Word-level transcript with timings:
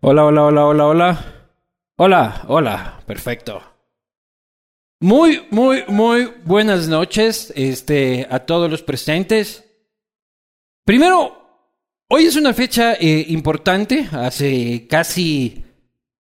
Hola, 0.00 0.26
hola, 0.26 0.44
hola, 0.44 0.64
hola, 0.64 0.86
hola. 0.86 1.24
Hola, 1.96 2.44
hola, 2.46 3.00
perfecto. 3.04 3.60
Muy, 5.00 5.42
muy, 5.50 5.82
muy 5.88 6.30
buenas 6.44 6.86
noches 6.86 7.52
este, 7.56 8.24
a 8.30 8.38
todos 8.46 8.70
los 8.70 8.80
presentes. 8.82 9.64
Primero, 10.84 11.42
hoy 12.08 12.26
es 12.26 12.36
una 12.36 12.54
fecha 12.54 12.94
eh, 12.94 13.26
importante. 13.26 14.08
Hace 14.12 14.86
casi 14.86 15.64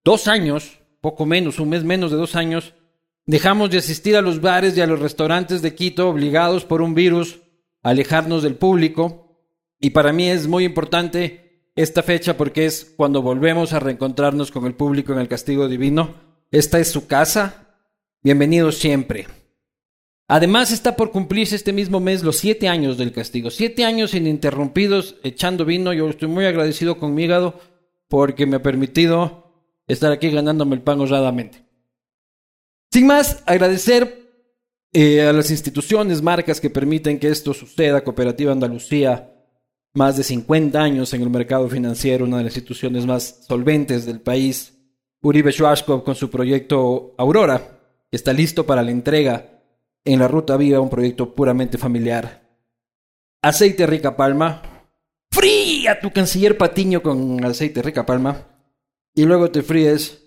dos 0.04 0.28
años, 0.28 0.80
poco 1.00 1.28
menos, 1.28 1.60
un 1.60 1.70
mes 1.70 1.84
menos 1.84 2.10
de 2.10 2.18
dos 2.18 2.36
años, 2.36 2.74
dejamos 3.28 3.70
de 3.70 3.78
asistir 3.78 4.18
a 4.18 4.24
los 4.24 4.42
bares 4.42 4.76
y 4.76 4.82
a 4.82 4.88
los 4.88 5.00
restaurantes 5.00 5.62
de 5.62 5.76
Quito 5.76 6.10
obligados 6.10 6.66
por 6.66 6.82
un 6.82 6.96
virus 6.96 7.42
a 7.84 7.90
alejarnos 7.90 8.42
del 8.42 8.56
público. 8.56 9.38
Y 9.80 9.92
para 9.92 10.14
mí 10.14 10.28
es 10.32 10.48
muy 10.48 10.64
importante 10.66 11.47
esta 11.78 12.02
fecha 12.02 12.36
porque 12.36 12.66
es 12.66 12.92
cuando 12.98 13.22
volvemos 13.22 13.72
a 13.72 13.80
reencontrarnos 13.80 14.52
con 14.52 14.66
el 14.66 14.74
público 14.74 15.14
en 15.14 15.20
el 15.20 15.28
castigo 15.28 15.70
divino. 15.70 16.16
Esta 16.50 16.80
es 16.80 16.90
su 16.90 17.06
casa. 17.06 17.68
Bienvenidos 18.24 18.80
siempre. 18.80 19.28
Además 20.28 20.72
está 20.72 20.96
por 20.96 21.12
cumplirse 21.12 21.56
este 21.56 21.74
mismo 21.74 22.00
mes 22.00 22.24
los 22.24 22.38
siete 22.38 22.68
años 22.68 22.98
del 22.98 23.14
castigo. 23.14 23.52
Siete 23.52 23.86
años 23.86 24.16
ininterrumpidos 24.16 25.18
echando 25.24 25.66
vino. 25.66 25.94
Yo 25.94 26.10
estoy 26.10 26.28
muy 26.28 26.46
agradecido 26.46 26.98
con 26.98 27.14
mi 27.14 27.26
hígado 27.26 27.60
porque 28.08 28.48
me 28.48 28.56
ha 28.56 28.64
permitido 28.64 29.54
estar 29.86 30.12
aquí 30.12 30.32
ganándome 30.32 30.76
el 30.76 30.82
pan 30.82 31.00
honradamente. 31.00 31.64
Sin 32.92 33.06
más, 33.06 33.44
agradecer 33.46 34.28
eh, 34.94 35.22
a 35.22 35.32
las 35.32 35.52
instituciones, 35.52 36.24
marcas 36.24 36.60
que 36.60 36.72
permiten 36.72 37.20
que 37.20 37.30
esto 37.30 37.54
suceda. 37.54 38.04
Cooperativa 38.04 38.52
Andalucía, 38.52 39.37
más 39.94 40.18
de 40.18 40.24
50 40.24 40.82
años 40.82 41.14
en 41.14 41.22
el 41.22 41.30
mercado 41.30 41.68
financiero, 41.70 42.26
una 42.26 42.38
de 42.38 42.46
las 42.46 42.56
instituciones 42.56 43.06
más 43.06 43.46
solventes 43.48 44.06
del 44.06 44.22
país. 44.22 44.78
Uribe 45.22 45.52
Schwarzkopf 45.52 46.04
con 46.04 46.16
su 46.16 46.30
proyecto 46.30 47.16
Aurora, 47.18 47.80
está 48.12 48.34
listo 48.34 48.66
para 48.66 48.84
la 48.84 48.92
entrega 48.92 49.64
en 50.06 50.20
la 50.20 50.28
Ruta 50.28 50.56
Viva, 50.56 50.80
un 50.80 50.90
proyecto 50.90 51.36
puramente 51.36 51.78
familiar. 51.78 52.48
Aceite 53.42 53.86
Rica 53.86 54.16
Palma. 54.16 54.62
Fría 55.32 56.00
tu 56.00 56.12
canciller 56.12 56.58
patiño 56.58 57.02
con 57.02 57.44
aceite 57.44 57.82
Rica 57.82 58.06
Palma. 58.06 58.48
Y 59.14 59.26
luego 59.26 59.52
te 59.52 59.64
fríes 59.64 60.24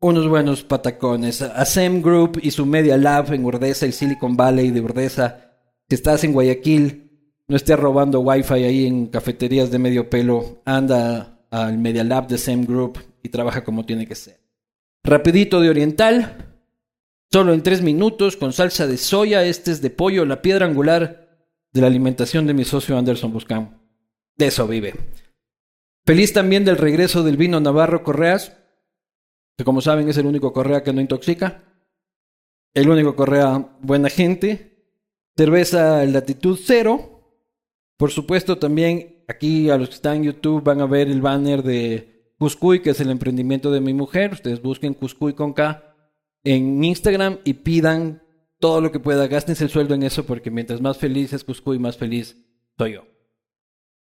unos 0.00 0.28
buenos 0.28 0.62
patacones. 0.62 1.42
ASEM 1.42 2.02
Group 2.02 2.38
y 2.42 2.50
su 2.50 2.64
Media 2.66 2.96
Lab 2.96 3.32
en 3.32 3.44
Urdesa, 3.44 3.86
el 3.86 3.92
Silicon 3.92 4.36
Valley 4.36 4.70
de 4.70 4.80
Urdesa. 4.80 5.56
Si 5.88 5.94
estás 5.94 6.22
en 6.24 6.32
Guayaquil, 6.32 7.07
no 7.48 7.56
estés 7.56 7.78
robando 7.78 8.20
wifi 8.20 8.54
ahí 8.54 8.86
en 8.86 9.06
cafeterías 9.06 9.70
de 9.70 9.78
medio 9.78 10.08
pelo. 10.08 10.62
Anda 10.64 11.40
al 11.50 11.78
Media 11.78 12.04
Lab 12.04 12.28
de 12.28 12.36
ASEM 12.36 12.66
Group 12.66 12.98
y 13.22 13.30
trabaja 13.30 13.64
como 13.64 13.84
tiene 13.84 14.06
que 14.06 14.14
ser. 14.14 14.38
Rapidito 15.02 15.60
de 15.60 15.70
Oriental. 15.70 16.44
Solo 17.30 17.52
en 17.52 17.62
tres 17.62 17.82
minutos, 17.82 18.36
con 18.36 18.52
salsa 18.52 18.86
de 18.86 18.96
soya. 18.96 19.44
Este 19.44 19.70
es 19.70 19.82
de 19.82 19.90
pollo, 19.90 20.24
la 20.24 20.40
piedra 20.40 20.66
angular 20.66 21.28
de 21.72 21.80
la 21.80 21.86
alimentación 21.86 22.46
de 22.46 22.54
mi 22.54 22.64
socio 22.64 22.96
Anderson 22.96 23.32
Buscán. 23.32 23.80
De 24.36 24.46
eso 24.46 24.66
vive. 24.66 24.94
Feliz 26.06 26.32
también 26.32 26.64
del 26.64 26.78
regreso 26.78 27.22
del 27.22 27.36
vino 27.36 27.60
Navarro 27.60 28.02
Correas 28.02 28.52
que 29.58 29.64
como 29.64 29.80
saben 29.80 30.08
es 30.08 30.16
el 30.16 30.26
único 30.26 30.52
correa 30.52 30.84
que 30.84 30.92
no 30.92 31.00
intoxica, 31.00 31.64
el 32.74 32.88
único 32.88 33.16
correa 33.16 33.76
buena 33.80 34.08
gente, 34.08 34.86
cerveza 35.36 36.04
latitud 36.04 36.56
cero, 36.62 37.17
por 37.98 38.10
supuesto 38.10 38.56
también 38.56 39.24
aquí 39.28 39.68
a 39.68 39.76
los 39.76 39.90
que 39.90 39.96
están 39.96 40.16
en 40.16 40.24
YouTube 40.24 40.64
van 40.64 40.80
a 40.80 40.86
ver 40.86 41.08
el 41.08 41.20
banner 41.20 41.62
de 41.62 42.32
Cuscuy, 42.38 42.80
que 42.80 42.90
es 42.90 43.00
el 43.00 43.10
emprendimiento 43.10 43.70
de 43.70 43.82
mi 43.82 43.92
mujer, 43.92 44.32
ustedes 44.32 44.62
busquen 44.62 44.94
Cuscuy 44.94 45.34
con 45.34 45.52
K 45.52 45.84
en 46.44 46.82
Instagram 46.82 47.40
y 47.44 47.52
pidan 47.54 48.22
todo 48.58 48.80
lo 48.80 48.90
que 48.90 49.00
pueda, 49.00 49.26
gástense 49.26 49.64
el 49.64 49.70
sueldo 49.70 49.94
en 49.94 50.04
eso 50.04 50.24
porque 50.24 50.50
mientras 50.50 50.80
más 50.80 50.96
feliz 50.96 51.32
es 51.32 51.44
Cuscuy, 51.44 51.78
más 51.78 51.98
feliz 51.98 52.36
soy 52.78 52.94
yo. 52.94 53.04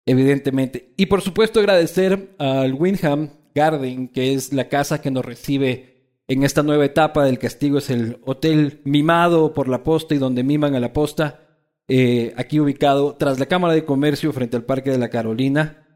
Evidentemente. 0.06 0.94
Y 0.96 1.06
por 1.06 1.20
supuesto 1.20 1.60
agradecer 1.60 2.34
al 2.38 2.74
Windham 2.74 3.30
Garden, 3.54 4.08
que 4.08 4.32
es 4.32 4.52
la 4.52 4.68
casa 4.68 5.02
que 5.02 5.10
nos 5.10 5.24
recibe 5.24 6.22
en 6.28 6.44
esta 6.44 6.62
nueva 6.62 6.84
etapa 6.84 7.24
del 7.24 7.38
castigo. 7.38 7.78
Es 7.78 7.90
el 7.90 8.20
hotel 8.24 8.80
mimado 8.84 9.52
por 9.52 9.68
la 9.68 9.82
posta 9.82 10.14
y 10.14 10.18
donde 10.18 10.44
miman 10.44 10.74
a 10.74 10.80
la 10.80 10.92
posta. 10.92 11.47
Eh, 11.88 12.34
aquí 12.36 12.60
ubicado 12.60 13.16
tras 13.16 13.40
la 13.40 13.46
Cámara 13.46 13.72
de 13.72 13.86
Comercio 13.86 14.32
frente 14.32 14.56
al 14.56 14.64
Parque 14.64 14.90
de 14.90 14.98
la 14.98 15.08
Carolina. 15.08 15.86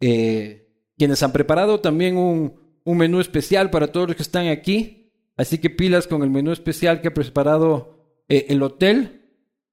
Eh, 0.00 0.68
quienes 0.96 1.22
han 1.22 1.32
preparado 1.32 1.80
también 1.80 2.16
un, 2.16 2.58
menú 2.84 3.20
especial 3.20 3.70
para 3.70 3.90
todos 3.90 4.08
los 4.08 4.16
que 4.16 4.22
están 4.22 4.48
aquí. 4.48 5.12
Así 5.36 5.58
que 5.58 5.70
pilas 5.70 6.06
con 6.06 6.22
el 6.22 6.30
menú 6.30 6.52
especial 6.52 7.00
que 7.00 7.08
ha 7.08 7.14
preparado 7.14 8.22
eh, 8.28 8.46
el 8.48 8.62
hotel. 8.62 9.22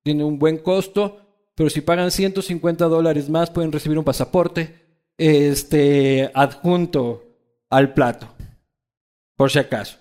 Tiene 0.04 0.24
un 0.24 0.40
buen 0.40 0.58
costo, 0.58 1.20
pero 1.54 1.70
si 1.70 1.82
pagan 1.82 2.12
150 2.12 2.86
dólares 2.86 3.30
más 3.30 3.52
pueden 3.52 3.72
recibir 3.72 3.98
un 3.98 4.06
pasaporte 4.06 4.88
este, 5.18 6.32
adjunto 6.34 7.24
al 7.70 7.94
plato, 7.94 8.30
por 9.36 9.52
si 9.52 9.60
acaso. 9.60 9.98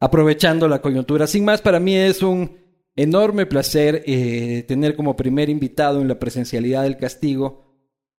Aprovechando 0.00 0.68
la 0.68 0.80
coyuntura. 0.80 1.26
Sin 1.26 1.44
más, 1.44 1.60
para 1.60 1.80
mí 1.80 1.96
es 1.96 2.22
un 2.22 2.67
enorme 2.98 3.46
placer 3.46 4.02
eh, 4.06 4.64
tener 4.66 4.96
como 4.96 5.14
primer 5.14 5.48
invitado 5.48 6.02
en 6.02 6.08
la 6.08 6.18
presencialidad 6.18 6.82
del 6.82 6.96
castigo 6.96 7.64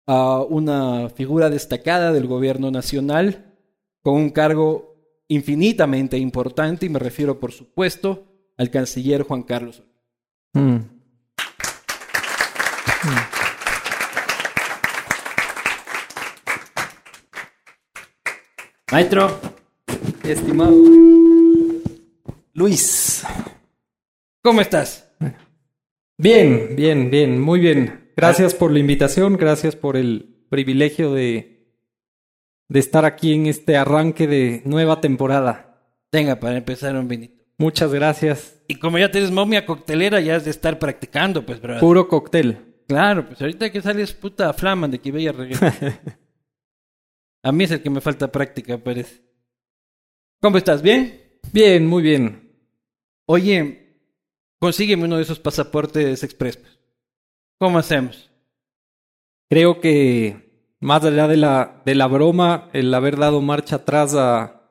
a 0.08 0.42
una 0.42 1.10
figura 1.10 1.50
destacada 1.50 2.14
del 2.14 2.28
gobierno 2.28 2.72
nacional 2.72 3.58
con 4.02 4.16
un 4.16 4.30
cargo 4.30 4.96
infinitamente 5.28 6.18
importante 6.18 6.86
y 6.86 6.90
me 6.90 6.98
refiero 6.98 7.42
por 7.42 7.52
supuesto 7.52 8.26
al 8.58 8.72
canciller 8.72 9.24
Juan 9.24 9.44
Carlos. 9.44 9.84
Mm. 10.54 10.76
Mm. 10.76 10.88
Maestro, 18.94 19.40
estimado 20.24 20.74
Luis, 22.54 23.26
¿cómo 24.42 24.62
estás? 24.62 25.12
Bien, 26.18 26.76
bien, 26.76 27.10
bien, 27.10 27.40
muy 27.40 27.60
bien. 27.60 28.12
Gracias 28.16 28.54
por 28.54 28.72
la 28.72 28.80
invitación, 28.80 29.38
gracias 29.38 29.76
por 29.76 29.96
el 29.96 30.46
privilegio 30.50 31.14
de, 31.14 31.74
de 32.68 32.80
estar 32.80 33.06
aquí 33.06 33.34
en 33.34 33.46
este 33.46 33.78
arranque 33.78 34.28
de 34.28 34.62
nueva 34.66 35.00
temporada. 35.00 35.94
Venga, 36.12 36.40
para 36.40 36.58
empezar 36.58 36.96
un 36.96 37.08
vinito. 37.08 37.44
Muchas 37.58 37.94
gracias. 37.94 38.62
Y 38.68 38.76
como 38.76 38.98
ya 38.98 39.12
tienes 39.12 39.32
momia 39.32 39.66
coctelera, 39.66 40.20
ya 40.20 40.36
has 40.36 40.46
de 40.46 40.52
estar 40.52 40.80
practicando, 40.80 41.46
pues, 41.46 41.62
bro. 41.62 41.80
Puro 41.80 42.08
cóctel. 42.08 42.84
Claro, 42.88 43.26
pues 43.26 43.40
ahorita 43.42 43.72
que 43.72 43.82
sales 43.82 44.14
puta 44.14 44.52
flama 44.54 44.88
de 44.88 45.00
que 45.00 45.12
bella 45.12 45.32
reggaetón. 45.32 45.74
A 47.44 47.52
mí 47.52 47.64
es 47.64 47.72
el 47.72 47.82
que 47.82 47.90
me 47.90 48.02
falta 48.02 48.32
práctica, 48.32 48.78
Pérez. 48.78 49.22
¿Cómo 50.42 50.58
estás? 50.58 50.82
¿Bien? 50.82 51.22
Bien, 51.54 51.86
muy 51.86 52.02
bien. 52.02 52.52
Oye, 53.26 53.89
consígueme 54.60 55.06
uno 55.06 55.18
de 55.18 55.24
esos 55.24 55.40
pasaportes 55.40 56.24
express. 56.24 56.58
Pues. 56.58 56.80
¿Cómo 57.58 57.80
hacemos? 57.80 58.30
Creo 59.50 59.80
que 59.82 60.76
más 60.80 61.04
allá 61.04 61.28
de 61.28 61.38
la, 61.38 61.82
de 61.86 61.96
la 61.96 62.08
broma, 62.08 62.70
el 62.74 62.94
haber 62.94 63.18
dado 63.18 63.42
marcha 63.42 63.78
atrás 63.78 64.14
a, 64.16 64.62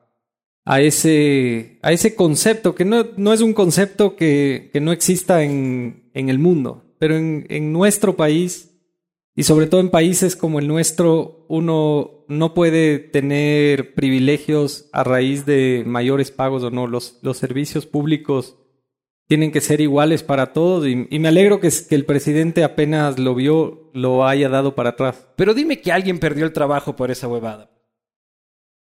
a, 0.65 0.81
ese, 0.81 1.79
a 1.81 1.91
ese 1.91 2.15
concepto, 2.15 2.75
que 2.75 2.85
no, 2.85 3.05
no 3.17 3.33
es 3.33 3.41
un 3.41 3.53
concepto 3.53 4.15
que, 4.15 4.69
que 4.71 4.81
no 4.81 4.91
exista 4.91 5.43
en, 5.43 6.09
en 6.13 6.29
el 6.29 6.39
mundo, 6.39 6.95
pero 6.97 7.15
en, 7.15 7.45
en 7.49 7.73
nuestro 7.73 8.15
país 8.15 8.69
y 9.35 9.43
sobre 9.43 9.67
todo 9.67 9.79
en 9.79 9.89
países 9.89 10.35
como 10.35 10.59
el 10.59 10.67
nuestro, 10.67 11.45
uno 11.47 12.25
no 12.27 12.53
puede 12.53 12.99
tener 12.99 13.93
privilegios 13.93 14.89
a 14.91 15.03
raíz 15.05 15.45
de 15.45 15.83
mayores 15.85 16.29
pagos 16.29 16.61
o 16.63 16.71
no. 16.71 16.87
Los, 16.87 17.19
los 17.21 17.37
servicios 17.37 17.85
públicos 17.85 18.57
tienen 19.29 19.51
que 19.51 19.61
ser 19.61 19.79
iguales 19.79 20.23
para 20.23 20.53
todos 20.53 20.87
y, 20.87 20.95
me 20.95 21.27
alegro 21.27 21.59
que, 21.59 21.69
que, 21.87 21.93
el 21.93 22.03
presidente 22.03 22.63
apenas 22.63 23.19
lo 23.19 23.35
vio, 23.35 23.91
lo 23.93 24.25
haya 24.25 24.49
dado 24.49 24.73
para 24.73 24.89
atrás. 24.89 25.27
Pero 25.35 25.53
dime 25.53 25.81
que 25.81 25.91
alguien 25.91 26.17
perdió 26.17 26.45
el 26.45 26.51
trabajo 26.51 26.95
por 26.95 27.11
esa 27.11 27.27
huevada. 27.27 27.69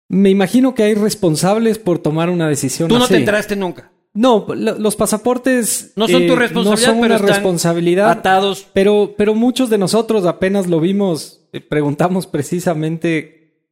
Me 0.09 0.29
imagino 0.29 0.75
que 0.75 0.83
hay 0.83 0.95
responsables 0.95 1.79
por 1.79 1.99
tomar 1.99 2.29
una 2.29 2.49
decisión 2.49 2.89
Tú 2.89 2.99
no 2.99 3.07
te 3.07 3.15
enteraste 3.15 3.55
nunca. 3.55 3.93
No, 4.13 4.45
los 4.53 4.97
pasaportes 4.97 5.93
no 5.95 6.09
son 6.09 6.27
tu 6.27 6.35
responsabilidad, 6.35 6.87
no 6.87 6.93
son 6.93 6.97
una 6.99 7.17
responsabilidad, 7.17 8.11
atados. 8.11 8.67
Pero, 8.73 9.15
pero 9.17 9.35
muchos 9.35 9.69
de 9.69 9.77
nosotros 9.77 10.25
apenas 10.25 10.67
lo 10.67 10.81
vimos, 10.81 11.47
eh, 11.53 11.61
preguntamos 11.61 12.27
precisamente, 12.27 13.63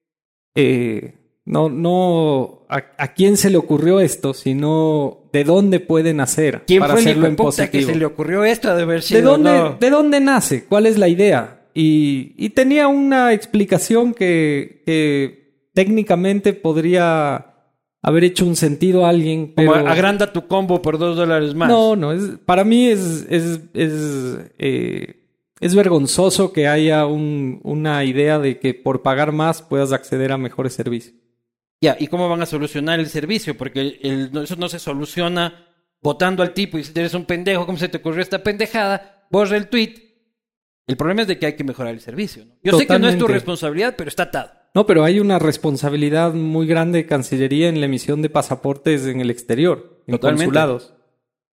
eh, 0.56 1.16
no, 1.44 1.68
no 1.68 2.66
a, 2.70 3.14
quién 3.14 3.36
se 3.36 3.50
le 3.50 3.58
ocurrió 3.58 4.00
esto, 4.00 4.34
sino 4.34 5.21
de 5.32 5.44
dónde 5.44 5.80
puede 5.80 6.14
nacer 6.14 6.64
¿Quién 6.68 6.80
para 6.80 6.94
fue 6.94 7.02
hacerlo 7.02 7.26
el 7.26 7.32
en 7.32 7.36
positivo. 7.36 7.72
que 7.72 7.94
se 7.94 7.98
le 7.98 8.06
ocurrió 8.06 8.44
esto 8.44 8.76
de 8.76 8.82
haber 8.84 9.02
sido? 9.02 9.20
¿De 9.20 9.26
dónde, 9.26 9.76
¿De 9.80 9.90
dónde 9.90 10.20
nace? 10.20 10.66
¿Cuál 10.66 10.86
es 10.86 10.98
la 10.98 11.08
idea? 11.08 11.62
Y, 11.74 12.34
y 12.38 12.50
tenía 12.50 12.88
una 12.88 13.34
explicación 13.34 14.14
que, 14.14 14.84
que 14.86 15.70
técnicamente 15.74 16.54
podría 16.54 17.48
haber 18.02 18.24
hecho 18.24 18.46
un 18.46 18.56
sentido 18.56 19.06
a 19.06 19.10
alguien, 19.10 19.54
pero... 19.56 19.74
Como 19.74 19.88
agranda 19.88 20.34
tu 20.34 20.48
combo 20.48 20.82
por 20.82 20.98
dos 20.98 21.16
dólares 21.16 21.54
más. 21.56 21.70
No, 21.70 21.96
no, 21.96 22.12
es, 22.12 22.24
para 22.46 22.64
mí 22.64 22.88
es, 22.88 23.26
es, 23.30 23.62
es, 23.74 24.38
eh, 24.58 25.22
es 25.60 25.76
vergonzoso 25.76 26.52
que 26.52 26.68
haya 26.68 27.06
un, 27.06 27.60
una 27.64 28.04
idea 28.04 28.40
de 28.40 28.60
que 28.60 28.74
por 28.74 29.04
pagar 29.04 29.32
más 29.32 29.62
puedas 29.62 29.92
acceder 29.92 30.32
a 30.32 30.38
mejores 30.38 30.74
servicios. 30.74 31.16
Ya, 31.82 31.98
¿y 32.00 32.08
cómo 32.08 32.30
van 32.30 32.42
a 32.42 32.46
solucionar 32.46 33.00
el 33.00 33.08
servicio? 33.10 33.58
Porque 33.58 33.98
el- 34.02 34.32
eso 34.44 34.56
no 34.56 34.70
se 34.70 34.78
soluciona 34.80 35.66
votando 36.02 36.44
al 36.44 36.54
tipo 36.54 36.78
y 36.78 36.84
si 36.84 36.92
eres 36.98 37.14
un 37.16 37.26
pendejo, 37.26 37.66
¿cómo 37.66 37.78
se 37.78 37.90
te 37.90 37.98
ocurrió 37.98 38.22
esta 38.22 38.44
pendejada? 38.44 39.26
Borra 39.32 39.58
el 39.58 39.68
tweet. 39.68 39.96
El 40.88 40.98
problema 40.98 41.22
es 41.24 41.28
de 41.28 41.40
que 41.40 41.46
hay 41.48 41.54
que 41.56 41.64
mejorar 41.64 41.94
el 41.94 42.02
servicio. 42.02 42.46
¿no? 42.46 42.54
Yo 42.64 42.78
sé 42.78 42.86
que 42.86 43.00
no 43.00 43.08
es 43.08 43.18
tu 43.18 43.28
responsabilidad, 43.28 43.96
pero 43.98 44.10
está 44.10 44.24
atado. 44.24 44.52
No, 44.74 44.86
pero 44.86 45.04
hay 45.04 45.20
una 45.20 45.38
responsabilidad 45.40 46.34
muy 46.34 46.66
grande 46.68 47.00
de 47.00 47.06
Cancillería 47.06 47.68
en 47.70 47.80
la 47.80 47.88
emisión 47.88 48.22
de 48.22 48.30
pasaportes 48.30 49.06
en 49.06 49.20
el 49.20 49.30
exterior, 49.30 50.02
en 50.08 50.14
Totalmente. 50.14 50.46
consulados. 50.46 50.94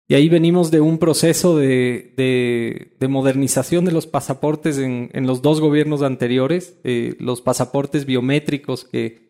Y 0.07 0.16
ahí 0.16 0.27
venimos 0.30 0.69
de 0.69 0.81
un 0.81 1.00
proceso 1.00 1.57
de, 1.57 2.13
de- 2.18 2.95
de 3.00 3.07
modernización 3.07 3.86
de 3.86 3.92
los 3.92 4.06
pasaportes 4.06 4.77
en, 4.77 5.10
en 5.13 5.25
los 5.27 5.42
dos 5.42 5.62
gobiernos 5.62 6.01
anteriores, 6.01 6.77
eh, 6.83 7.16
los 7.19 7.42
pasaportes 7.42 8.06
biométricos 8.06 8.86
que 8.86 9.25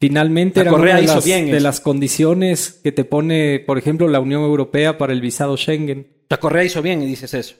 finalmente 0.00 0.60
La 0.60 0.62
eran 0.62 0.74
una 0.74 0.80
Correa 0.80 0.96
de 0.96 1.04
hizo 1.04 1.14
las, 1.16 1.24
bien 1.24 1.46
de 1.46 1.56
eso. 1.56 1.62
las 1.64 1.80
condiciones 1.80 2.80
que 2.82 2.92
te 2.92 3.04
pone, 3.04 3.60
por 3.60 3.78
ejemplo, 3.78 4.08
la 4.08 4.20
Unión 4.20 4.42
Europea 4.42 4.98
para 4.98 5.12
el 5.12 5.20
visado 5.20 5.56
Schengen. 5.56 6.06
La 6.28 6.38
Correa 6.38 6.64
hizo 6.64 6.82
bien 6.82 7.02
y 7.02 7.06
dices 7.06 7.34
eso. 7.34 7.54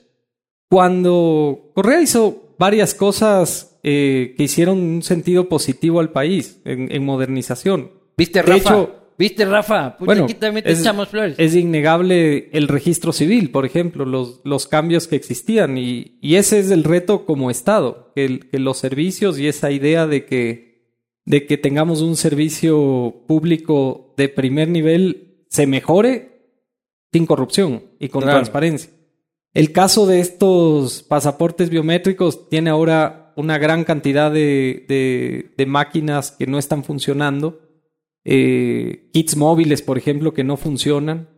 Cuando 0.69 1.71
Correa 1.73 2.01
hizo 2.01 2.55
varias 2.59 2.93
cosas 2.93 3.79
eh, 3.83 4.35
que 4.37 4.43
hicieron 4.43 4.77
un 4.77 5.01
sentido 5.01 5.49
positivo 5.49 5.99
al 5.99 6.11
país 6.11 6.61
en, 6.65 6.91
en 6.91 7.03
modernización. 7.03 7.91
¿Viste, 8.17 8.39
De 8.39 8.43
Rafa? 8.43 8.57
hecho- 8.59 8.95
¿Viste, 9.17 9.43
Rafa? 9.43 9.97
Puta, 9.97 10.05
Bueno, 10.05 10.23
aquí 10.25 10.35
también 10.35 10.63
te 10.63 10.71
es, 10.71 10.79
echamos 10.79 11.09
flores. 11.09 11.35
es 11.39 11.53
innegable 11.53 12.49
el 12.53 12.69
registro 12.69 13.11
civil, 13.11 13.51
por 13.51 13.65
ejemplo, 13.65 14.05
los, 14.05 14.39
los 14.45 14.65
cambios 14.67 15.07
que 15.09 15.17
existían. 15.17 15.77
Y, 15.77 16.17
y 16.21 16.35
ese 16.35 16.59
es 16.59 16.71
el 16.71 16.85
reto 16.85 17.25
como 17.25 17.51
Estado, 17.51 18.13
que, 18.15 18.23
el- 18.25 18.49
que 18.49 18.59
los 18.59 18.77
servicios 18.77 19.37
y 19.39 19.47
esa 19.47 19.71
idea 19.71 20.07
de 20.07 20.23
que, 20.25 20.68
de 21.29 21.45
que 21.45 21.57
tengamos 21.59 22.01
un 22.01 22.15
servicio 22.15 23.23
público 23.27 24.15
de 24.17 24.29
primer 24.29 24.67
nivel 24.67 25.45
se 25.47 25.67
mejore 25.67 26.41
sin 27.13 27.27
corrupción 27.27 27.83
y 27.99 28.09
con 28.09 28.23
Claro. 28.23 28.39
transparencia. 28.39 28.89
El 29.53 29.71
caso 29.71 30.07
de 30.07 30.21
estos 30.21 31.03
pasaportes 31.03 31.69
biométricos 31.69 32.49
tiene 32.49 32.71
ahora 32.71 33.31
una 33.35 33.59
gran 33.59 33.83
cantidad 33.83 34.31
de, 34.31 34.85
de- 34.89 35.51
de 35.55 35.65
máquinas 35.67 36.31
que 36.31 36.47
no 36.47 36.57
están 36.57 36.83
funcionando, 36.83 37.59
eh, 38.25 39.09
kits 39.13 39.35
móviles, 39.37 39.81
por 39.83 39.97
ejemplo, 39.99 40.33
que 40.33 40.43
no 40.43 40.57
funcionan 40.57 41.29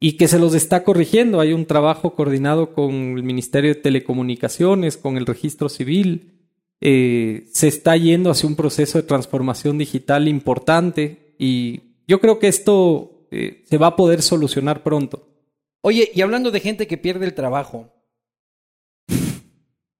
y 0.00 0.12
que 0.16 0.28
se 0.28 0.38
los 0.38 0.54
está 0.54 0.84
corrigiendo. 0.84 1.40
Hay 1.40 1.52
un 1.52 1.66
trabajo 1.66 2.14
coordinado 2.14 2.74
con 2.74 2.92
el 3.16 3.22
Ministerio 3.24 3.74
de 3.74 3.80
Telecomunicaciones, 3.80 4.96
con 4.96 5.16
el 5.16 5.26
Registro 5.26 5.68
Civil. 5.68 6.41
Eh, 6.84 7.44
se 7.52 7.68
está 7.68 7.96
yendo 7.96 8.28
hacia 8.28 8.48
un 8.48 8.56
proceso 8.56 8.98
de 8.98 9.04
transformación 9.06 9.78
digital 9.78 10.26
importante 10.26 11.36
y 11.38 11.80
yo 12.08 12.20
creo 12.20 12.40
que 12.40 12.48
esto 12.48 13.28
eh, 13.30 13.62
se 13.70 13.78
va 13.78 13.86
a 13.86 13.96
poder 13.96 14.20
solucionar 14.20 14.82
pronto. 14.82 15.28
Oye, 15.82 16.10
y 16.12 16.22
hablando 16.22 16.50
de 16.50 16.58
gente 16.58 16.88
que 16.88 16.98
pierde 16.98 17.24
el 17.24 17.34
trabajo, 17.34 17.92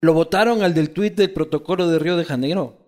¿lo 0.00 0.12
votaron 0.12 0.62
al 0.62 0.74
del 0.74 0.90
tuit 0.90 1.14
del 1.14 1.30
protocolo 1.30 1.86
de 1.88 2.00
Río 2.00 2.16
de 2.16 2.24
Janeiro? 2.24 2.78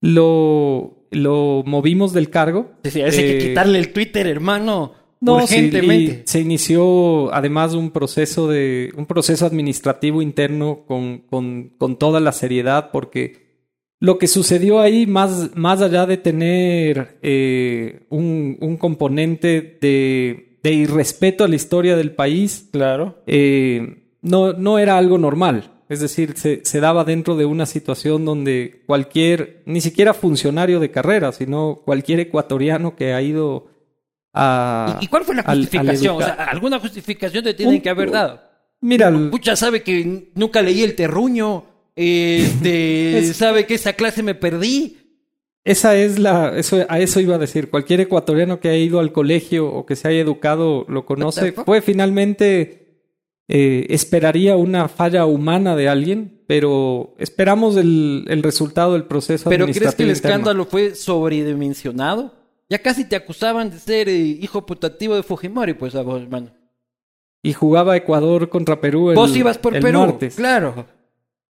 Lo, 0.00 1.06
lo 1.12 1.62
movimos 1.64 2.12
del 2.12 2.30
cargo. 2.30 2.72
Decía, 2.82 3.06
ese 3.06 3.20
hay 3.22 3.28
que 3.28 3.38
Eh, 3.38 3.48
quitarle 3.48 3.78
el 3.78 3.92
Twitter, 3.92 4.26
hermano. 4.26 4.94
No, 5.20 5.36
urgentemente. 5.36 6.22
se 6.26 6.40
inició 6.40 7.32
además 7.34 7.74
un 7.74 7.90
proceso 7.90 8.46
de 8.48 8.92
un 8.96 9.06
proceso 9.06 9.46
administrativo 9.46 10.22
interno 10.22 10.84
con, 10.86 11.18
con, 11.28 11.70
con 11.78 11.96
toda 11.98 12.20
la 12.20 12.32
seriedad, 12.32 12.90
porque 12.92 13.48
lo 14.00 14.18
que 14.18 14.28
sucedió 14.28 14.80
ahí, 14.80 15.06
más, 15.08 15.50
más 15.56 15.82
allá 15.82 16.06
de 16.06 16.18
tener 16.18 17.18
eh, 17.22 18.06
un, 18.10 18.56
un 18.60 18.76
componente 18.76 19.76
de, 19.80 20.58
de 20.62 20.72
irrespeto 20.72 21.42
a 21.42 21.48
la 21.48 21.56
historia 21.56 21.96
del 21.96 22.12
país, 22.12 22.68
Claro. 22.70 23.22
eh, 23.26 24.04
no, 24.22 24.52
no 24.52 24.78
era 24.78 24.98
algo 24.98 25.18
normal. 25.18 25.72
Es 25.88 26.00
decir, 26.00 26.34
se, 26.36 26.60
se 26.64 26.80
daba 26.80 27.02
dentro 27.04 27.34
de 27.34 27.46
una 27.46 27.64
situación 27.66 28.24
donde 28.24 28.82
cualquier, 28.86 29.62
ni 29.64 29.80
siquiera 29.80 30.12
funcionario 30.12 30.80
de 30.80 30.90
carrera, 30.90 31.32
sino 31.32 31.80
cualquier 31.84 32.20
ecuatoriano 32.20 32.94
que 32.94 33.14
ha 33.14 33.22
ido 33.22 33.66
a... 34.40 34.98
¿Y, 35.00 35.06
cuál 35.08 35.24
fue 35.24 35.34
la 35.34 35.42
justificación? 35.42 36.16
o 36.16 36.20
sea, 36.20 36.34
alguna 36.34 36.78
justificación 36.78 37.42
te 37.44 37.54
tienen 37.54 37.76
Un- 37.76 37.80
que 37.80 37.90
haber 37.90 38.10
dado. 38.10 38.40
Mira, 38.80 39.08
el- 39.08 39.30
Pucha 39.30 39.56
sabe 39.56 39.82
que 39.82 40.30
nunca 40.34 40.62
leí 40.62 40.82
el 40.82 40.94
terruño. 40.94 41.64
Este, 41.96 43.18
Es- 43.30 43.36
sabe 43.36 43.66
que 43.66 43.74
esa 43.74 43.94
clase 43.94 44.22
me 44.22 44.34
perdí. 44.36 44.96
esa 45.64 45.96
es 45.96 46.18
la, 46.18 46.56
eso, 46.56 46.86
a 46.88 47.00
eso 47.00 47.18
iba 47.20 47.34
a 47.34 47.38
decir. 47.38 47.70
Cualquier 47.70 48.00
ecuatoriano 48.02 48.60
que 48.60 48.68
haya 48.68 48.78
ido 48.78 49.00
al 49.00 49.12
colegio 49.12 49.66
o 49.66 49.84
que 49.84 49.96
se 49.96 50.06
haya 50.08 50.20
educado 50.20 50.84
lo 50.88 51.04
conoce. 51.04 51.52
finalmente, 51.82 53.02
eh, 53.48 53.86
esperaría 53.90 54.56
una 54.56 54.88
falla 54.88 55.26
humana 55.26 55.74
de 55.74 55.88
alguien, 55.88 56.42
pero 56.46 57.14
esperamos 57.18 57.76
el, 57.76 58.24
el 58.28 58.42
resultado 58.42 58.92
del 58.92 59.04
proceso 59.04 59.50
¿Pero 59.50 59.66
crees 59.66 59.94
que 59.94 60.02
el 60.04 60.10
interno. 60.10 60.12
escándalo 60.30 60.64
fue 60.66 60.94
sobredimensionado? 60.94 62.37
Ya 62.70 62.78
casi 62.78 63.04
te 63.06 63.16
acusaban 63.16 63.70
de 63.70 63.78
ser 63.78 64.08
eh, 64.08 64.16
hijo 64.18 64.66
putativo 64.66 65.14
de 65.16 65.22
Fujimori, 65.22 65.74
pues 65.74 65.94
a 65.94 66.02
vos, 66.02 66.20
hermano. 66.22 66.50
Y 67.42 67.52
jugaba 67.52 67.96
Ecuador 67.96 68.48
contra 68.48 68.80
Perú 68.80 69.10
el, 69.10 69.16
Vos 69.16 69.34
ibas 69.36 69.56
por 69.58 69.74
el 69.74 69.82
Perú, 69.82 70.00
martes. 70.00 70.34
claro. 70.36 70.86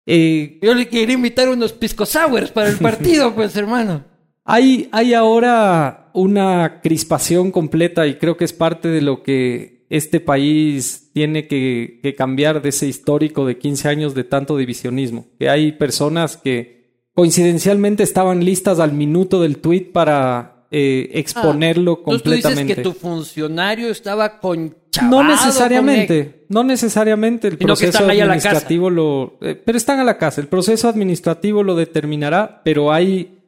Eh, 0.06 0.60
Yo 0.62 0.74
le 0.74 0.88
quería 0.88 1.16
invitar 1.16 1.50
unos 1.50 1.74
pisco 1.74 2.06
sours 2.06 2.52
para 2.52 2.70
el 2.70 2.78
partido, 2.80 3.34
pues, 3.34 3.56
hermano. 3.56 4.04
Hay, 4.44 4.90
hay 4.92 5.14
ahora 5.14 6.12
una 6.14 6.82
crispación 6.82 7.52
completa 7.52 8.06
y 8.06 8.16
creo 8.16 8.38
que 8.38 8.46
es 8.46 8.54
parte 8.54 8.90
de 8.90 9.02
lo 9.02 9.24
que 9.24 9.86
este 9.90 10.20
país 10.20 11.12
tiene 11.14 11.48
que, 11.48 12.00
que 12.04 12.14
cambiar 12.16 12.62
de 12.62 12.70
ese 12.70 12.88
histórico 12.88 13.46
de 13.46 13.58
15 13.58 13.88
años 13.88 14.14
de 14.14 14.24
tanto 14.24 14.58
divisionismo. 14.58 15.28
Que 15.40 15.50
hay 15.50 15.72
personas 15.72 16.38
que 16.38 17.08
coincidencialmente 17.14 18.04
estaban 18.04 18.44
listas 18.44 18.80
al 18.80 18.92
minuto 18.94 19.42
del 19.42 19.58
tweet 19.58 19.92
para 19.94 20.55
eh, 20.72 21.10
exponerlo 21.14 22.00
Entonces 22.00 22.24
tú 22.24 22.32
dices 22.32 22.44
completamente. 22.46 22.76
que 22.76 22.82
tu 22.82 22.94
funcionario 22.94 23.90
estaba 23.90 24.40
con 24.40 24.76
No 25.04 25.24
necesariamente, 25.24 26.46
no 26.50 26.64
necesariamente 26.64 27.48
el 27.48 27.58
proceso 27.58 28.06
administrativo 28.06 28.90
lo, 28.90 29.38
eh, 29.42 29.62
pero 29.64 29.78
están 29.78 30.00
a 30.00 30.04
la 30.04 30.18
casa. 30.18 30.42
El 30.42 30.48
proceso 30.48 30.88
administrativo 30.88 31.64
lo 31.64 31.76
determinará, 31.76 32.62
pero 32.64 32.92
hay 32.92 33.40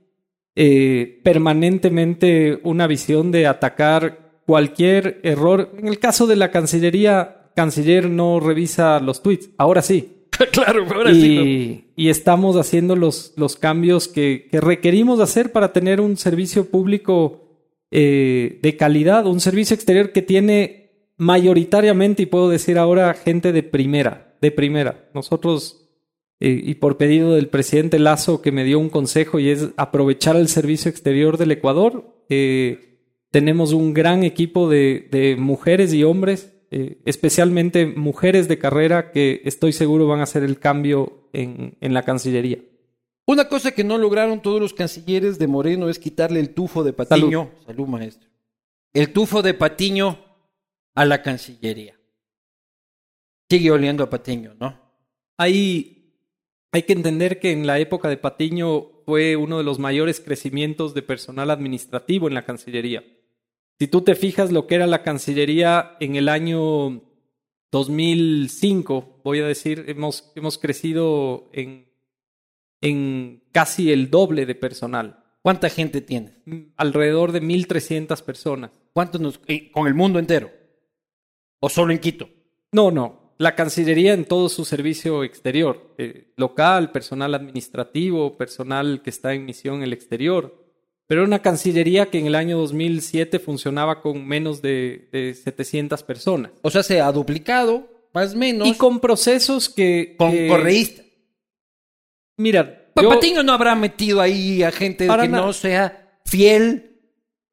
eh, 0.55 1.19
permanentemente 1.23 2.59
una 2.63 2.87
visión 2.87 3.31
de 3.31 3.47
atacar 3.47 4.41
cualquier 4.45 5.19
error. 5.23 5.71
En 5.77 5.87
el 5.87 5.99
caso 5.99 6.27
de 6.27 6.35
la 6.35 6.51
Cancillería, 6.51 7.51
Canciller 7.55 8.09
no 8.09 8.39
revisa 8.39 8.99
los 8.99 9.21
tweets. 9.21 9.49
Ahora 9.57 9.81
sí. 9.81 10.16
claro, 10.51 10.85
ahora 10.93 11.11
y, 11.11 11.21
sí. 11.21 11.85
y 11.95 12.09
estamos 12.09 12.55
haciendo 12.55 12.95
los, 12.95 13.33
los 13.37 13.55
cambios 13.55 14.07
que, 14.07 14.47
que 14.51 14.61
requerimos 14.61 15.19
hacer 15.19 15.51
para 15.51 15.73
tener 15.73 16.01
un 16.01 16.17
servicio 16.17 16.69
público 16.69 17.47
eh, 17.89 18.59
de 18.61 18.75
calidad, 18.75 19.25
un 19.27 19.39
servicio 19.39 19.73
exterior 19.73 20.11
que 20.11 20.21
tiene 20.21 21.13
mayoritariamente, 21.17 22.23
y 22.23 22.25
puedo 22.25 22.49
decir 22.49 22.77
ahora, 22.77 23.13
gente 23.13 23.53
de 23.53 23.63
primera, 23.63 24.35
de 24.41 24.51
primera. 24.51 25.09
Nosotros, 25.13 25.89
eh, 26.39 26.61
y 26.63 26.75
por 26.75 26.97
pedido 26.97 27.33
del 27.33 27.47
presidente 27.47 27.97
Lazo, 27.97 28.41
que 28.41 28.51
me 28.51 28.65
dio 28.65 28.77
un 28.77 28.89
consejo, 28.89 29.39
y 29.39 29.49
es 29.49 29.69
aprovechar 29.77 30.35
el 30.35 30.49
servicio 30.49 30.91
exterior 30.91 31.37
del 31.37 31.51
Ecuador, 31.51 32.25
eh, 32.29 32.99
tenemos 33.31 33.71
un 33.71 33.93
gran 33.93 34.23
equipo 34.23 34.69
de, 34.69 35.07
de 35.09 35.37
mujeres 35.37 35.93
y 35.93 36.03
hombres, 36.03 36.56
eh, 36.71 36.97
especialmente 37.05 37.85
mujeres 37.85 38.47
de 38.47 38.59
carrera, 38.59 39.11
que 39.11 39.41
estoy 39.45 39.73
seguro 39.73 40.07
van 40.07 40.19
a 40.19 40.23
hacer 40.23 40.43
el 40.43 40.59
cambio 40.59 41.29
en, 41.33 41.77
en 41.81 41.93
la 41.93 42.03
Cancillería. 42.03 42.59
Una 43.25 43.49
cosa 43.49 43.71
que 43.71 43.83
no 43.83 43.97
lograron 43.97 44.41
todos 44.41 44.61
los 44.61 44.73
cancilleres 44.73 45.37
de 45.37 45.47
Moreno 45.47 45.89
es 45.89 45.99
quitarle 45.99 46.39
el 46.39 46.53
tufo 46.53 46.83
de 46.83 46.93
Patiño. 46.93 47.51
Salud, 47.65 47.87
maestro. 47.87 48.29
El 48.93 49.11
tufo 49.11 49.41
de 49.41 49.53
Patiño 49.53 50.17
a 50.95 51.05
la 51.05 51.21
Cancillería. 51.21 51.99
Sigue 53.49 53.71
oliendo 53.71 54.03
a 54.03 54.09
Patiño, 54.09 54.55
¿no? 54.59 54.79
Hay, 55.37 56.13
hay 56.71 56.83
que 56.83 56.93
entender 56.93 57.39
que 57.39 57.51
en 57.51 57.67
la 57.67 57.79
época 57.79 58.07
de 58.07 58.17
Patiño 58.17 59.03
fue 59.05 59.35
uno 59.35 59.57
de 59.57 59.63
los 59.63 59.77
mayores 59.77 60.21
crecimientos 60.21 60.93
de 60.93 61.01
personal 61.01 61.51
administrativo 61.51 62.27
en 62.27 62.33
la 62.33 62.45
Cancillería. 62.45 63.03
Si 63.79 63.87
tú 63.87 64.01
te 64.01 64.15
fijas 64.15 64.51
lo 64.51 64.65
que 64.65 64.75
era 64.75 64.87
la 64.87 65.03
Cancillería 65.03 65.97
en 65.99 66.15
el 66.15 66.29
año 66.29 67.03
2005, 67.71 69.21
voy 69.23 69.39
a 69.41 69.45
decir, 69.45 69.85
hemos, 69.87 70.31
hemos 70.35 70.57
crecido 70.57 71.49
en, 71.53 71.87
en 72.81 73.43
casi 73.51 73.91
el 73.91 74.09
doble 74.09 74.45
de 74.45 74.55
personal. 74.55 75.23
¿Cuánta 75.43 75.69
gente 75.69 76.01
tienes? 76.01 76.41
Alrededor 76.75 77.31
de 77.31 77.41
1.300 77.41 78.21
personas. 78.23 78.71
¿Cuántos 78.93 79.21
nos, 79.21 79.39
con 79.71 79.87
el 79.87 79.93
mundo 79.93 80.17
entero? 80.17 80.51
¿O 81.59 81.69
solo 81.69 81.93
en 81.93 81.99
Quito? 81.99 82.29
No, 82.71 82.91
no. 82.91 83.35
La 83.37 83.55
Cancillería 83.55 84.13
en 84.13 84.25
todo 84.25 84.49
su 84.49 84.65
servicio 84.65 85.23
exterior, 85.23 85.93
eh, 85.99 86.33
local, 86.35 86.91
personal 86.91 87.35
administrativo, 87.35 88.35
personal 88.35 89.03
que 89.03 89.11
está 89.11 89.35
en 89.35 89.45
misión 89.45 89.77
en 89.77 89.83
el 89.83 89.93
exterior. 89.93 90.66
Pero 91.07 91.21
era 91.21 91.27
una 91.27 91.41
Cancillería 91.41 92.07
que 92.07 92.19
en 92.19 92.25
el 92.27 92.35
año 92.35 92.57
2007 92.57 93.39
funcionaba 93.39 94.01
con 94.01 94.27
menos 94.27 94.61
de, 94.61 95.07
de 95.11 95.33
700 95.33 96.03
personas. 96.03 96.51
O 96.61 96.69
sea, 96.69 96.83
se 96.83 96.99
ha 96.99 97.09
duplicado, 97.11 97.87
más 98.13 98.33
o 98.33 98.37
menos. 98.37 98.67
Y 98.67 98.73
con 98.73 98.99
procesos 98.99 99.69
que... 99.69 100.15
con 100.17 100.31
correísta. 100.49 101.03
Mira, 102.37 102.87
yo- 102.95 103.09
Papatiño 103.09 103.43
no 103.43 103.53
habrá 103.53 103.75
metido 103.75 104.21
ahí 104.21 104.63
a 104.63 104.71
gente 104.71 105.07
que 105.07 105.27
no 105.27 105.53
sea 105.53 106.19
fiel 106.25 106.99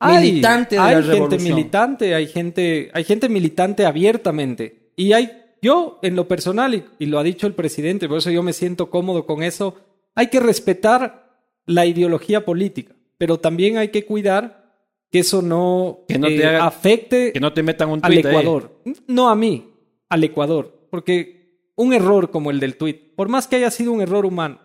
Hay- 0.00 0.30
militante 0.30 0.74
de 0.76 0.80
hay 0.80 0.94
la 0.96 1.02
gente 1.02 1.12
revolución. 1.14 1.54
militante, 1.56 2.14
hay 2.14 2.26
gente, 2.26 2.90
hay 2.92 3.04
gente 3.04 3.28
militante 3.28 3.86
abiertamente. 3.86 4.90
Y 4.96 5.12
hay, 5.12 5.30
yo 5.62 5.98
en 6.02 6.16
lo 6.16 6.26
personal, 6.28 6.74
y, 6.74 6.84
y 6.98 7.06
lo 7.06 7.18
ha 7.18 7.22
dicho 7.22 7.46
el 7.46 7.54
presidente, 7.54 8.08
por 8.08 8.18
eso 8.18 8.30
yo 8.30 8.42
me 8.42 8.52
siento 8.52 8.90
cómodo 8.90 9.26
con 9.26 9.42
eso, 9.42 9.76
hay 10.14 10.26
que 10.28 10.40
respetar 10.40 11.40
la 11.66 11.86
ideología 11.86 12.44
política, 12.44 12.94
pero 13.18 13.38
también 13.38 13.78
hay 13.78 13.88
que 13.88 14.04
cuidar 14.04 14.64
que 15.10 15.20
eso 15.20 15.42
no, 15.42 16.00
Que 16.08 16.18
no 16.18 16.26
te 16.26 16.36
eh, 16.36 16.46
haga- 16.46 16.66
afecte 16.66 17.32
Que 17.32 17.40
no 17.40 17.52
te 17.52 17.62
metan 17.62 17.88
un 17.90 18.00
al 18.02 18.10
tweet 18.12 18.26
ahí. 18.26 18.36
Ecuador. 18.36 18.80
No 19.06 19.28
a 19.28 19.36
mí, 19.36 19.72
al 20.08 20.24
Ecuador. 20.24 20.88
Porque 20.90 21.70
un 21.76 21.92
error 21.92 22.30
como 22.30 22.50
el 22.50 22.60
del 22.60 22.76
tuit, 22.76 23.14
por 23.14 23.28
más 23.28 23.46
que 23.46 23.56
haya 23.56 23.70
sido 23.70 23.92
un 23.92 24.00
error 24.00 24.26
humano, 24.26 24.60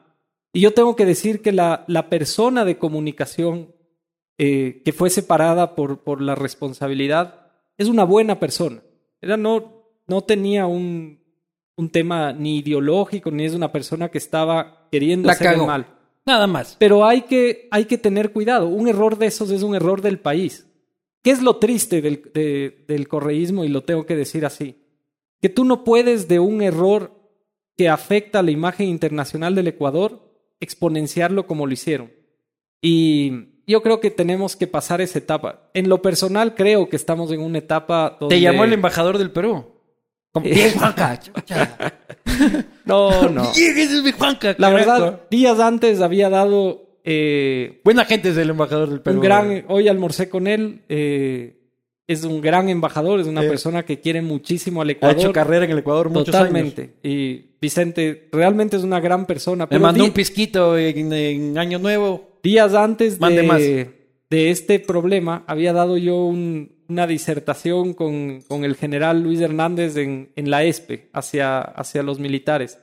y 0.53 0.61
yo 0.61 0.73
tengo 0.73 0.95
que 0.95 1.05
decir 1.05 1.41
que 1.41 1.51
la, 1.51 1.83
la 1.87 2.09
persona 2.09 2.65
de 2.65 2.77
comunicación 2.79 3.73
eh, 4.39 4.81
que 4.83 4.93
fue 4.93 5.09
separada 5.11 5.75
por, 5.75 6.03
por 6.03 6.21
la 6.21 6.33
responsabilidad 6.35 7.51
es 7.77 7.87
una 7.87 8.03
buena 8.03 8.39
persona. 8.39 8.81
Era 9.21 9.37
no, 9.37 9.83
no 10.07 10.21
tenía 10.21 10.65
un, 10.65 11.19
un 11.75 11.89
tema 11.89 12.33
ni 12.33 12.57
ideológico, 12.59 13.29
ni 13.31 13.45
es 13.45 13.53
una 13.53 13.71
persona 13.71 14.09
que 14.09 14.17
estaba 14.17 14.87
queriendo 14.91 15.27
La 15.27 15.33
hacer 15.33 15.53
el 15.53 15.65
mal. 15.65 15.85
Nada 16.29 16.47
más. 16.47 16.75
Pero 16.79 17.05
hay 17.05 17.23
que, 17.23 17.67
hay 17.71 17.85
que 17.85 17.97
tener 17.97 18.31
cuidado. 18.31 18.67
Un 18.67 18.87
error 18.87 19.17
de 19.17 19.25
esos 19.27 19.49
es 19.51 19.63
un 19.63 19.75
error 19.75 20.01
del 20.01 20.19
país. 20.19 20.67
¿Qué 21.23 21.31
es 21.31 21.41
lo 21.41 21.57
triste 21.57 22.01
del, 22.01 22.21
de- 22.33 22.85
del 22.87 23.07
correísmo? 23.07 23.65
Y 23.65 23.67
lo 23.69 23.83
tengo 23.83 24.05
que 24.05 24.15
decir 24.15 24.45
así. 24.45 24.83
Que 25.41 25.49
tú 25.49 25.65
no 25.65 25.83
puedes 25.83 26.27
de 26.27 26.39
un 26.39 26.61
error 26.61 27.11
que 27.75 27.89
afecta 27.89 28.39
a 28.39 28.43
la 28.43 28.51
imagen 28.51 28.87
internacional 28.87 29.55
del 29.55 29.67
Ecuador 29.67 30.29
exponenciarlo 30.59 31.47
como 31.47 31.65
lo 31.65 31.73
hicieron. 31.73 32.11
Y 32.81 33.61
yo 33.65 33.81
creo 33.81 33.99
que 33.99 34.11
tenemos 34.11 34.55
que 34.55 34.67
pasar 34.67 35.01
esa 35.01 35.19
etapa. 35.19 35.69
En 35.73 35.89
lo 35.89 36.01
personal 36.01 36.55
creo 36.55 36.89
que 36.89 36.95
estamos 36.95 37.31
en 37.31 37.41
una 37.41 37.57
etapa 37.57 38.17
donde... 38.19 38.35
Te 38.35 38.41
llamó 38.41 38.63
el 38.63 38.73
embajador 38.73 39.17
del 39.17 39.31
Perú. 39.31 39.65
Como, 40.41 40.45
Eh. 40.51 40.53
bien, 40.55 40.71
Juanca. 40.77 41.19
No, 42.85 43.29
no. 43.29 43.51
Bien, 43.55 43.77
ese 43.77 43.97
es 43.97 44.03
mi 44.03 44.11
Juanca. 44.11 44.55
La 44.57 44.69
verdad, 44.69 45.21
días 45.29 45.59
antes 45.59 46.01
había 46.01 46.29
dado 46.29 46.87
eh, 47.03 47.81
Buena 47.83 48.05
gente 48.05 48.29
es 48.29 48.37
el 48.37 48.49
embajador 48.49 48.89
del 48.89 49.01
Perú. 49.01 49.17
un 49.17 49.23
gran, 49.23 49.65
hoy 49.67 49.87
almorcé 49.87 50.29
con 50.29 50.47
él, 50.47 50.81
eh, 50.89 51.55
es 52.07 52.23
un 52.23 52.41
gran 52.41 52.69
embajador, 52.69 53.19
es 53.19 53.27
una 53.27 53.41
Sí. 53.43 53.47
persona 53.47 53.83
que 53.83 53.99
quiere 53.99 54.21
muchísimo 54.21 54.81
al 54.81 54.89
Ha 54.89 54.91
Ecuador. 54.93 55.17
hecho 55.19 55.33
carrera 55.33 55.65
en 55.65 55.71
el 55.71 55.79
Ecuador 55.79 56.09
muchos 56.09 56.25
Totalmente. 56.25 56.95
Y 57.03 57.45
Vicente 57.61 58.27
realmente 58.31 58.77
es 58.77 58.83
una 58.83 58.99
gran 58.99 59.25
persona. 59.25 59.63
años. 59.65 59.69
Me 59.71 59.75
Pero 59.77 59.81
mandó 59.81 60.03
un 60.05 60.11
pisquito 60.11 60.77
en, 60.77 61.13
en 61.13 61.57
Año 61.57 61.77
Nuevo. 61.79 62.37
días 62.43 62.73
antes 62.73 63.19
de, 63.19 63.89
de 64.29 64.49
este 64.51 64.79
problema, 64.79 65.43
había 65.47 65.73
dado 65.73 65.97
yo 65.97 66.25
un- 66.25 66.71
una 66.89 67.07
disertación 67.07 67.93
con, 67.93 68.41
con 68.47 68.65
el 68.65 68.75
general 68.75 69.21
Luis 69.21 69.39
Hernández 69.39 69.95
en, 69.95 70.31
en 70.35 70.49
la 70.49 70.63
ESPE 70.63 71.09
hacia, 71.13 71.59
hacia 71.61 72.03
los 72.03 72.19
militares. 72.19 72.79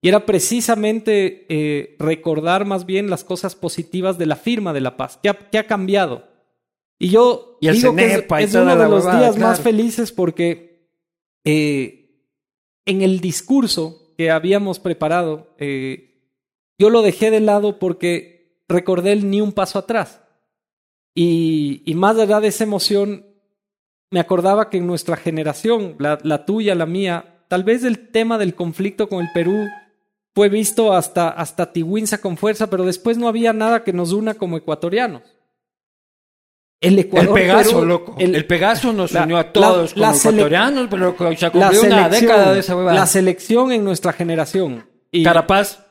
Y 0.00 0.08
era 0.08 0.24
precisamente 0.24 1.46
eh, 1.48 1.96
recordar 1.98 2.64
más 2.64 2.86
bien 2.86 3.10
las 3.10 3.24
cosas 3.24 3.56
positivas 3.56 4.16
de 4.16 4.26
la 4.26 4.36
firma 4.36 4.72
de 4.72 4.80
la 4.80 4.96
paz. 4.96 5.18
¿Qué 5.20 5.28
ha, 5.28 5.34
qué 5.34 5.58
ha 5.58 5.66
cambiado? 5.66 6.28
Y 7.00 7.08
yo 7.10 7.58
Y 7.60 7.66
el 7.66 7.74
digo 7.74 7.94
que 7.96 8.04
es, 8.04 8.12
Cenepa 8.12 8.40
y 8.40 8.44
es 8.44 8.52
toda 8.52 8.62
uno 8.62 8.76
de 8.76 8.88
los 8.88 9.04
huevada, 9.04 9.18
días 9.18 9.38
más 9.38 9.58
claro. 9.58 9.62
felices 9.62 10.12
porque 10.12 10.88
eh, 11.44 12.24
en 12.86 13.02
el 13.02 13.20
discurso 13.20 14.14
que 14.16 14.30
habíamos 14.30 14.78
preparado, 14.78 15.54
eh, 15.58 16.22
yo 16.78 16.90
lo 16.90 17.02
dejé 17.02 17.32
de 17.32 17.40
lado 17.40 17.80
porque 17.80 18.62
recordé 18.68 19.12
el 19.12 19.28
ni 19.28 19.40
un 19.40 19.52
paso 19.52 19.80
atrás. 19.80 20.20
Y, 21.14 21.82
y 21.84 21.94
más 21.94 22.16
allá 22.18 22.40
de 22.40 22.48
esa 22.48 22.62
emoción, 22.62 23.26
me 24.10 24.20
acordaba 24.20 24.70
que 24.70 24.78
en 24.78 24.86
nuestra 24.86 25.16
generación, 25.16 25.96
la, 25.98 26.18
la 26.22 26.44
tuya, 26.44 26.74
la 26.74 26.86
mía, 26.86 27.42
tal 27.48 27.64
vez 27.64 27.84
el 27.84 28.08
tema 28.10 28.38
del 28.38 28.54
conflicto 28.54 29.08
con 29.08 29.20
el 29.24 29.30
Perú 29.34 29.66
fue 30.34 30.48
visto 30.48 30.92
hasta, 30.94 31.28
hasta 31.30 31.72
con 32.18 32.36
fuerza, 32.36 32.68
pero 32.70 32.84
después 32.84 33.18
no 33.18 33.28
había 33.28 33.52
nada 33.52 33.84
que 33.84 33.92
nos 33.92 34.12
una 34.12 34.34
como 34.34 34.56
ecuatorianos. 34.56 35.22
El 36.80 36.92
El 36.94 36.98
Ecuador. 37.00 37.34
Pegaso, 37.34 37.70
Perú, 37.80 37.86
loco. 37.86 38.14
el- 38.18 38.34
El, 38.36 38.46
Pegaso 38.46 38.92
nos 38.92 39.10
la- 39.12 39.24
unió 39.24 39.36
a 39.36 39.52
todos 39.52 39.96
la 39.96 40.08
como 40.08 40.18
ecuatorianos, 40.18 40.86
pero 40.88 41.16
se 41.36 41.50
cumplió 41.50 41.82
una 41.82 42.08
década 42.08 42.54
de 42.54 42.60
esa 42.60 42.76
huevada. 42.76 42.98
la 43.00 43.06
selección 43.06 43.72
en 43.72 43.82
nuestra 43.84 44.12
generación. 44.12 44.86
Y, 45.10 45.24
Carapaz. 45.24 45.84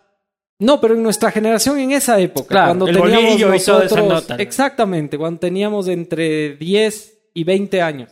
no, 0.60 0.80
pero 0.80 0.94
en 0.94 1.04
nuestra 1.04 1.30
generación 1.32 1.78
en 1.80 1.92
esa 1.92 2.18
época, 2.20 2.48
Claro, 2.48 2.68
cuando 2.68 2.88
el 2.88 2.96
teníamos 2.96 3.66
toda 3.66 3.84
esa 3.86 3.96
nosotros, 3.98 4.08
nota. 4.30 4.36
exactamente, 4.42 5.18
cuando 5.18 5.40
teníamos 5.42 5.88
entre 5.90 6.56
10 6.56 7.17
y 7.38 7.44
20 7.44 7.84
años. 7.84 8.10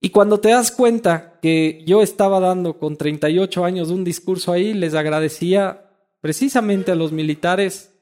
Y 0.00 0.08
cuando 0.08 0.40
te 0.40 0.48
das 0.48 0.70
cuenta 0.70 1.38
que 1.42 1.84
yo 1.86 2.00
estaba 2.00 2.40
dando 2.40 2.78
con 2.78 2.96
38 2.96 3.66
años 3.66 3.90
un 3.90 4.02
discurso 4.02 4.50
ahí, 4.50 4.72
les 4.72 4.94
agradecía 4.94 5.90
precisamente 6.22 6.90
a 6.90 6.94
los 6.94 7.12
militares 7.12 7.92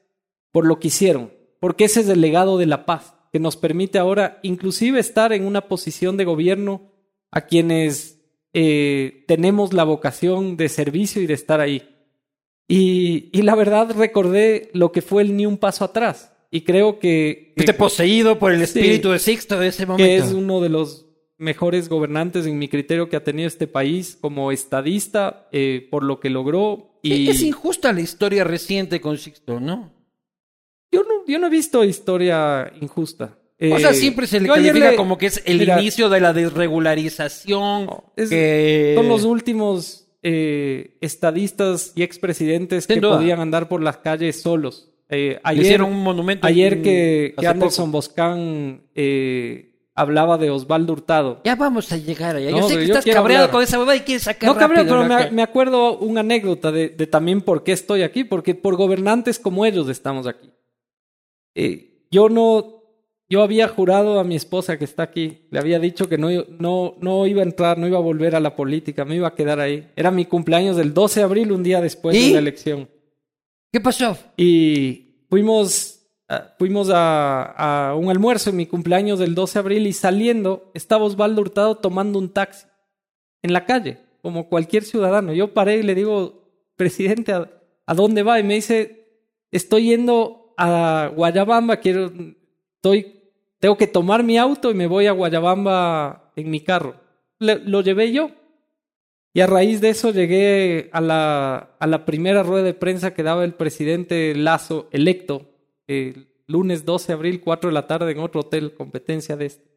por 0.53 0.65
lo 0.65 0.79
que 0.79 0.87
hicieron, 0.87 1.33
porque 1.59 1.83
ese 1.83 1.99
es 1.99 2.07
el 2.07 2.21
legado 2.21 2.57
de 2.57 2.67
la 2.67 2.85
paz, 2.85 3.15
que 3.33 3.39
nos 3.39 3.57
permite 3.57 3.99
ahora 3.99 4.39
inclusive 4.43 4.97
estar 4.97 5.33
en 5.33 5.45
una 5.45 5.67
posición 5.67 6.15
de 6.15 6.23
gobierno 6.23 6.93
a 7.29 7.41
quienes 7.41 8.21
eh, 8.53 9.25
tenemos 9.27 9.73
la 9.73 9.83
vocación 9.83 10.55
de 10.55 10.69
servicio 10.69 11.21
y 11.21 11.27
de 11.27 11.33
estar 11.33 11.59
ahí. 11.59 11.83
Y, 12.65 13.29
y 13.37 13.41
la 13.41 13.55
verdad 13.55 13.91
recordé 13.93 14.69
lo 14.71 14.93
que 14.93 15.01
fue 15.01 15.23
el 15.23 15.35
ni 15.35 15.45
un 15.45 15.57
paso 15.57 15.83
atrás. 15.83 16.32
Y 16.55 16.61
creo 16.61 16.99
que, 16.99 17.53
que, 17.55 17.63
Fuiste 17.63 17.73
poseído 17.73 18.37
por 18.37 18.51
el 18.51 18.59
Sí. 18.59 18.63
espíritu 18.79 19.09
de 19.09 19.17
Sixto 19.17 19.59
de 19.59 19.67
ese 19.69 19.87
momento. 19.87 20.03
que 20.05 20.17
es 20.17 20.31
uno 20.33 20.61
de 20.61 20.69
los 20.69 21.07
mejores 21.39 21.89
gobernantes 21.89 22.45
en 22.45 22.59
mi 22.59 22.67
criterio 22.67 23.09
que 23.09 23.15
ha 23.15 23.23
tenido 23.23 23.47
este 23.47 23.65
país 23.65 24.15
como 24.21 24.51
estadista 24.51 25.47
eh, 25.51 25.87
por 25.89 26.03
lo 26.03 26.19
que 26.19 26.29
logró. 26.29 26.99
Y 27.01 27.27
Es 27.29 27.41
injusta 27.41 27.91
la 27.91 28.01
historia 28.01 28.43
reciente 28.43 29.01
con 29.01 29.17
Sixto, 29.17 29.59
¿no? 29.59 29.91
yo, 30.91 31.01
no, 31.01 31.25
yo 31.27 31.39
no 31.39 31.47
he 31.47 31.49
visto 31.49 31.83
historia 31.83 32.71
injusta. 32.79 33.35
O 33.59 33.65
Eh, 33.65 33.79
sea, 33.79 33.93
siempre 33.93 34.27
se 34.27 34.39
le 34.39 34.47
califica 34.47 34.91
le- 34.91 34.95
como 34.95 35.17
que 35.17 35.25
es 35.25 35.41
el 35.45 35.57
Mira, 35.57 35.81
inicio 35.81 36.07
de 36.09 36.19
la 36.19 36.33
desregularización. 36.33 37.87
es- 38.15 38.29
que... 38.29 38.93
Son 38.95 39.07
los 39.09 39.23
últimos 39.23 40.07
eh, 40.21 40.97
estadistas 41.01 41.91
y 41.95 42.03
expresidentes 42.03 42.85
Sin 42.85 42.93
que 42.95 43.01
duda. 43.01 43.17
podían 43.17 43.39
andar 43.39 43.67
por 43.67 43.81
las 43.81 43.97
calles 43.97 44.41
solos. 44.41 44.92
Eh, 45.09 45.39
ayer, 45.43 45.63
hicieron 45.63 45.91
un 45.91 46.01
monumento. 46.03 46.47
ayer 46.47 46.73
en- 46.73 46.83
que, 46.83 47.35
que 47.37 47.47
Anderson 47.47 47.91
Boscán 47.91 48.83
eh, 48.95 49.75
hablaba 49.95 50.37
de 50.37 50.49
Osvaldo 50.49 50.93
Hurtado. 50.93 51.41
Ya 51.43 51.55
vamos 51.55 51.91
a 51.91 51.97
llegar 51.97 52.35
allá. 52.35 52.49
No, 52.51 52.57
yo 52.57 52.69
sé 52.69 52.77
que 52.77 52.87
yo 52.87 52.95
estás 52.95 53.13
cabreado 53.13 53.43
hablar. 53.45 53.51
con 53.51 53.63
esa 53.63 53.77
huevada 53.77 53.95
y 53.97 54.01
quieres 54.01 54.23
sacar 54.23 54.49
No 54.49 54.55
cabrón, 54.57 54.87
rápido 54.87 55.05
pero 55.07 55.25
me, 55.25 55.31
me 55.31 55.41
acuerdo 55.43 55.97
una 55.99 56.21
anécdota 56.21 56.71
de, 56.71 56.89
de 56.89 57.05
también 57.07 57.41
por 57.41 57.63
qué 57.63 57.73
estoy 57.73 58.01
aquí, 58.01 58.23
porque 58.23 58.55
por 58.55 58.75
gobernantes 58.75 59.37
como 59.39 59.65
ellos 59.65 59.87
estamos 59.89 60.25
aquí. 60.25 60.49
Eh, 61.55 62.07
yo 62.09 62.29
no, 62.29 62.81
yo 63.29 63.43
había 63.43 63.67
jurado 63.67 64.19
a 64.19 64.23
mi 64.23 64.35
esposa 64.35 64.77
que 64.77 64.85
está 64.85 65.03
aquí, 65.03 65.47
le 65.51 65.59
había 65.59 65.77
dicho 65.79 66.09
que 66.09 66.17
no, 66.17 66.29
no, 66.59 66.95
no 66.99 67.27
iba 67.27 67.41
a 67.41 67.45
entrar, 67.45 67.77
no 67.77 67.87
iba 67.87 67.97
a 67.97 68.01
volver 68.01 68.35
a 68.35 68.39
la 68.39 68.55
política, 68.55 69.05
me 69.05 69.15
iba 69.17 69.27
a 69.27 69.35
quedar 69.35 69.59
ahí. 69.59 69.89
Era 69.95 70.09
mi 70.11 70.25
cumpleaños 70.25 70.75
del 70.77 70.93
12 70.93 71.19
de 71.19 71.23
abril, 71.25 71.51
un 71.51 71.61
día 71.63 71.81
después 71.81 72.15
¿Y? 72.17 72.27
de 72.29 72.33
la 72.33 72.39
elección. 72.39 72.89
¿Qué 73.73 73.81
pasó? 73.81 74.15
Y 74.37 75.25
fuimos, 75.31 76.05
ah, 76.29 76.53
fuimos 76.59 76.91
a, 76.93 77.95
un 77.97 78.07
almuerzo 78.07 78.51
en 78.51 78.57
mi 78.57 78.67
cumpleaños 78.67 79.17
del 79.17 79.33
12 79.33 79.53
de 79.53 79.59
abril 79.59 79.87
y 79.87 79.93
saliendo 79.93 80.69
estaba 80.75 81.05
Osvaldo 81.05 81.41
Hurtado 81.41 81.77
tomando 81.77 82.19
un 82.19 82.31
taxi 82.31 82.67
en 83.41 83.51
la 83.51 83.65
calle, 83.65 83.97
como 84.21 84.47
cualquier 84.47 84.83
ciudadano. 84.83 85.33
Yo 85.33 85.55
paré 85.55 85.77
y 85.77 85.81
le 85.81 85.95
digo, 85.95 86.51
presidente, 86.75 87.33
¿a, 87.33 87.93
dónde 87.95 88.21
va? 88.21 88.39
Y 88.39 88.43
me 88.43 88.53
dice, 88.53 89.07
estoy 89.49 89.85
yendo 89.85 90.53
a 90.55 91.09
Guayabamba, 91.15 91.77
quiero, 91.77 92.11
estoy, 92.75 93.23
tengo 93.57 93.75
que 93.75 93.87
tomar 93.87 94.21
mi 94.21 94.37
auto 94.37 94.69
y 94.69 94.75
me 94.75 94.85
voy 94.85 95.07
a 95.07 95.13
Guayabamba 95.13 96.31
en 96.35 96.51
mi 96.51 96.59
carro. 96.59 96.93
Lo 97.39 97.81
llevé 97.81 98.11
yo. 98.11 98.29
Y 99.33 99.41
a 99.41 99.47
raíz 99.47 99.81
de 99.81 99.89
eso 99.89 100.11
llegué 100.11 100.89
a 100.93 101.01
la, 101.01 101.75
a 101.79 101.87
la 101.87 102.05
primera 102.05 102.43
rueda 102.43 102.63
de 102.63 102.73
prensa 102.75 103.13
que 103.15 103.23
daba 103.23 103.43
el 103.43 103.55
presidente 103.55 104.35
Lazo, 104.35 104.87
electo. 104.91 105.49
Eh, 105.87 106.13
lunes 106.47 106.85
12 106.85 107.07
de 107.07 107.13
abril, 107.13 107.41
4 107.41 107.69
de 107.69 107.73
la 107.73 107.87
tarde 107.87 108.11
en 108.11 108.19
otro 108.19 108.41
hotel, 108.41 108.73
competencia 108.75 109.35
de 109.35 109.45
este. 109.47 109.71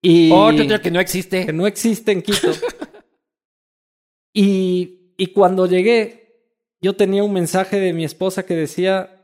Y 0.00 0.30
Otro 0.32 0.64
hotel 0.64 0.80
que 0.80 0.90
no 0.90 1.00
existe. 1.00 1.44
que 1.46 1.52
no 1.52 1.66
existe 1.66 2.12
en 2.12 2.22
Quito. 2.22 2.50
y, 4.32 5.14
y 5.16 5.26
cuando 5.28 5.66
llegué, 5.66 6.46
yo 6.80 6.96
tenía 6.96 7.22
un 7.24 7.32
mensaje 7.32 7.78
de 7.78 7.92
mi 7.92 8.04
esposa 8.04 8.44
que 8.44 8.54
decía, 8.56 9.20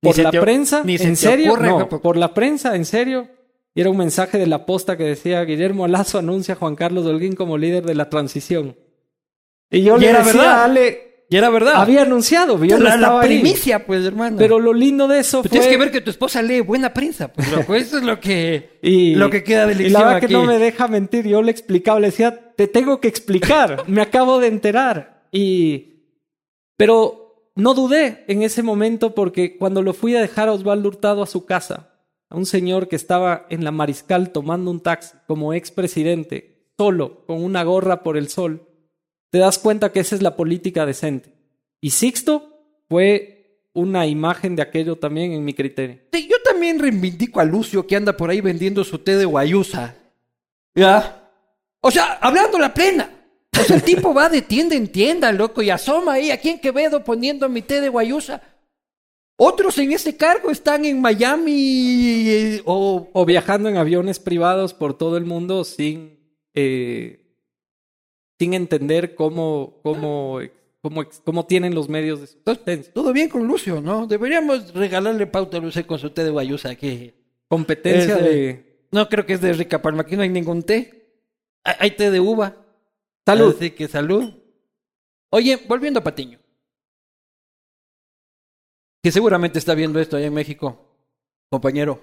por 0.00 0.18
la 0.18 0.30
te 0.30 0.40
prensa, 0.40 0.82
¿en 0.86 1.16
serio? 1.16 1.52
ocurre, 1.52 1.68
No, 1.68 1.86
güey. 1.86 2.02
por 2.02 2.16
la 2.16 2.34
prensa, 2.34 2.74
¿en 2.76 2.84
serio? 2.84 3.28
Y 3.74 3.80
era 3.80 3.90
un 3.90 3.96
mensaje 3.96 4.38
de 4.38 4.46
la 4.46 4.66
posta 4.66 4.96
que 4.96 5.04
decía, 5.04 5.44
Guillermo 5.44 5.88
Lazo 5.88 6.18
anuncia 6.18 6.54
a 6.54 6.56
Juan 6.56 6.76
Carlos 6.76 7.06
Holguín 7.06 7.34
como 7.34 7.58
líder 7.58 7.84
de 7.84 7.94
la 7.94 8.08
transición. 8.08 8.76
Y 9.70 9.82
yo 9.82 9.96
Y 9.96 10.00
le 10.00 10.10
era 10.10 10.18
decía 10.22 10.32
verdad. 10.40 10.52
a 10.60 10.64
Ale, 10.64 11.24
Y 11.28 11.36
era 11.36 11.50
verdad. 11.50 11.74
había 11.82 12.02
anunciado, 12.02 12.62
yo 12.64 12.78
no 12.78 12.84
la, 12.84 12.90
la 12.90 12.94
estaba 12.96 13.22
ahí. 13.22 13.40
primicia, 13.40 13.84
pues, 13.84 14.04
hermano. 14.04 14.36
Pero 14.38 14.60
lo 14.60 14.72
lindo 14.72 15.08
de 15.08 15.18
eso 15.18 15.42
Pero 15.42 15.50
fue... 15.50 15.58
tienes 15.58 15.68
que 15.68 15.76
ver 15.76 15.90
que 15.90 16.00
tu 16.02 16.10
esposa 16.10 16.40
lee 16.40 16.60
buena 16.60 16.94
prensa. 16.94 17.32
Pues, 17.32 17.50
loco. 17.50 17.74
Eso 17.74 17.98
es 17.98 18.04
lo 18.04 18.20
que, 18.20 18.78
Y, 18.80 19.16
lo 19.16 19.28
que 19.28 19.42
queda 19.42 19.66
de 19.66 19.72
y 19.82 19.88
la 19.88 19.98
verdad 20.00 20.16
aquí. 20.18 20.26
que 20.28 20.32
no 20.34 20.44
me 20.44 20.58
deja 20.58 20.86
mentir. 20.86 21.26
Yo 21.26 21.42
le 21.42 21.50
explicaba, 21.50 21.98
le 21.98 22.06
decía, 22.08 22.52
te 22.56 22.68
tengo 22.68 23.00
que 23.00 23.08
explicar. 23.08 23.82
me 23.88 24.02
acabo 24.02 24.38
de 24.38 24.46
enterar. 24.46 25.24
Y, 25.32 25.94
pero 26.76 27.50
no 27.56 27.74
dudé 27.74 28.24
en 28.28 28.42
ese 28.42 28.62
momento 28.62 29.14
porque 29.16 29.56
cuando 29.56 29.82
lo 29.82 29.94
fui 29.94 30.14
a 30.14 30.20
dejar 30.20 30.48
a 30.48 30.52
Osvaldo 30.52 30.88
Hurtado 30.88 31.22
a 31.22 31.26
su 31.26 31.44
casa, 31.44 31.90
a 32.30 32.36
un 32.36 32.46
señor 32.46 32.88
que 32.88 32.96
estaba 32.96 33.46
en 33.50 33.64
la 33.64 33.70
Mariscal 33.70 34.30
tomando 34.30 34.70
un 34.70 34.80
taxi 34.80 35.16
como 35.26 35.54
expresidente, 35.54 36.70
solo, 36.76 37.24
con 37.26 37.42
una 37.42 37.62
gorra 37.62 38.02
por 38.02 38.16
el 38.16 38.28
sol, 38.28 38.68
te 39.30 39.38
das 39.38 39.58
cuenta 39.58 39.92
que 39.92 40.00
esa 40.00 40.14
es 40.14 40.22
la 40.22 40.36
política 40.36 40.86
decente. 40.86 41.32
Y 41.80 41.90
Sixto 41.90 42.82
fue 42.88 43.68
una 43.72 44.06
imagen 44.06 44.56
de 44.56 44.62
aquello 44.62 44.96
también 44.96 45.32
en 45.32 45.44
mi 45.44 45.54
criterio. 45.54 45.98
Sí, 46.12 46.28
yo 46.30 46.36
también 46.44 46.78
reivindico 46.78 47.40
a 47.40 47.44
Lucio 47.44 47.86
que 47.86 47.96
anda 47.96 48.16
por 48.16 48.30
ahí 48.30 48.40
vendiendo 48.40 48.84
su 48.84 48.98
té 48.98 49.16
de 49.16 49.24
guayusa. 49.24 49.96
¿Ya? 50.74 51.30
O 51.80 51.90
sea, 51.90 52.14
hablando 52.20 52.58
la 52.58 52.72
plena. 52.72 53.10
O 53.56 53.72
el 53.72 53.82
tipo 53.82 54.14
va 54.14 54.28
de 54.28 54.42
tienda 54.42 54.74
en 54.74 54.88
tienda, 54.88 55.30
loco, 55.30 55.62
y 55.62 55.70
asoma 55.70 56.14
ahí 56.14 56.30
aquí 56.30 56.48
en 56.48 56.58
Quevedo 56.58 57.04
poniendo 57.04 57.48
mi 57.48 57.62
té 57.62 57.80
de 57.80 57.88
guayusa. 57.88 58.40
Otros 59.36 59.78
en 59.78 59.92
ese 59.92 60.16
cargo 60.16 60.50
están 60.50 60.84
en 60.84 61.00
Miami 61.00 62.28
eh, 62.28 62.62
o... 62.64 63.08
o 63.12 63.24
viajando 63.24 63.68
en 63.68 63.76
aviones 63.76 64.20
privados 64.20 64.74
por 64.74 64.96
todo 64.96 65.16
el 65.16 65.24
mundo 65.24 65.64
sin, 65.64 66.20
eh, 66.54 67.34
sin 68.38 68.54
entender 68.54 69.16
cómo, 69.16 69.80
cómo, 69.82 70.38
cómo, 70.80 71.04
cómo 71.24 71.46
tienen 71.46 71.74
los 71.74 71.88
medios 71.88 72.20
de 72.20 72.26
subsistencia. 72.28 72.92
Todo 72.92 73.12
bien 73.12 73.28
con 73.28 73.44
Lucio, 73.46 73.80
¿no? 73.80 74.06
Deberíamos 74.06 74.72
regalarle 74.72 75.26
pauta 75.26 75.56
a 75.56 75.60
Lucio 75.60 75.84
con 75.84 75.98
su 75.98 76.10
té 76.10 76.22
de 76.22 76.30
guayusa 76.30 76.76
que... 76.76 77.14
Competencia 77.48 78.16
de... 78.16 78.86
No 78.92 79.08
creo 79.08 79.26
que 79.26 79.32
es 79.32 79.40
de 79.40 79.52
Rica 79.52 79.82
Palma, 79.82 80.02
aquí 80.02 80.14
no 80.14 80.22
hay 80.22 80.28
ningún 80.28 80.62
té. 80.62 81.08
Hay, 81.64 81.74
hay 81.80 81.90
té 81.90 82.12
de 82.12 82.20
uva. 82.20 82.56
Salud. 83.26 83.54
Así 83.56 83.70
que 83.70 83.88
salud. 83.88 84.32
Oye, 85.30 85.58
volviendo 85.66 85.98
a 85.98 86.04
Patiño. 86.04 86.38
Que 89.04 89.12
seguramente 89.12 89.58
está 89.58 89.74
viendo 89.74 90.00
esto 90.00 90.16
allá 90.16 90.28
en 90.28 90.32
México, 90.32 90.96
compañero. 91.50 92.00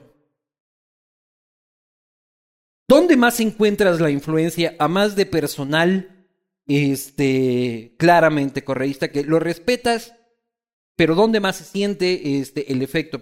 ¿Dónde 2.87 3.17
más 3.17 3.39
encuentras 3.39 3.99
la 3.99 4.11
influencia, 4.11 4.75
a 4.77 4.87
más 4.87 5.15
de 5.15 5.25
personal, 5.25 6.27
este, 6.67 7.95
claramente 7.97 8.63
correísta, 8.63 9.11
que 9.11 9.23
lo 9.23 9.39
respetas, 9.39 10.13
pero 10.95 11.15
dónde 11.15 11.39
más 11.39 11.55
se 11.55 11.63
siente 11.63 12.37
este, 12.37 12.71
el 12.71 12.83
efecto? 12.83 13.19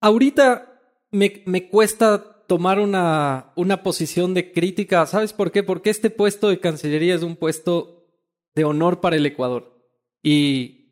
Ahorita 0.00 1.02
me, 1.10 1.42
me 1.46 1.68
cuesta 1.68 2.46
tomar 2.46 2.78
una, 2.78 3.52
una 3.56 3.82
posición 3.82 4.34
de 4.34 4.52
crítica. 4.52 5.04
¿Sabes 5.06 5.32
por 5.32 5.50
qué? 5.50 5.64
Porque 5.64 5.90
este 5.90 6.10
puesto 6.10 6.48
de 6.48 6.60
Cancillería 6.60 7.16
es 7.16 7.24
un 7.24 7.34
puesto 7.34 8.06
de 8.54 8.62
honor 8.62 9.00
para 9.00 9.16
el 9.16 9.26
Ecuador. 9.26 9.75
Y 10.28 10.88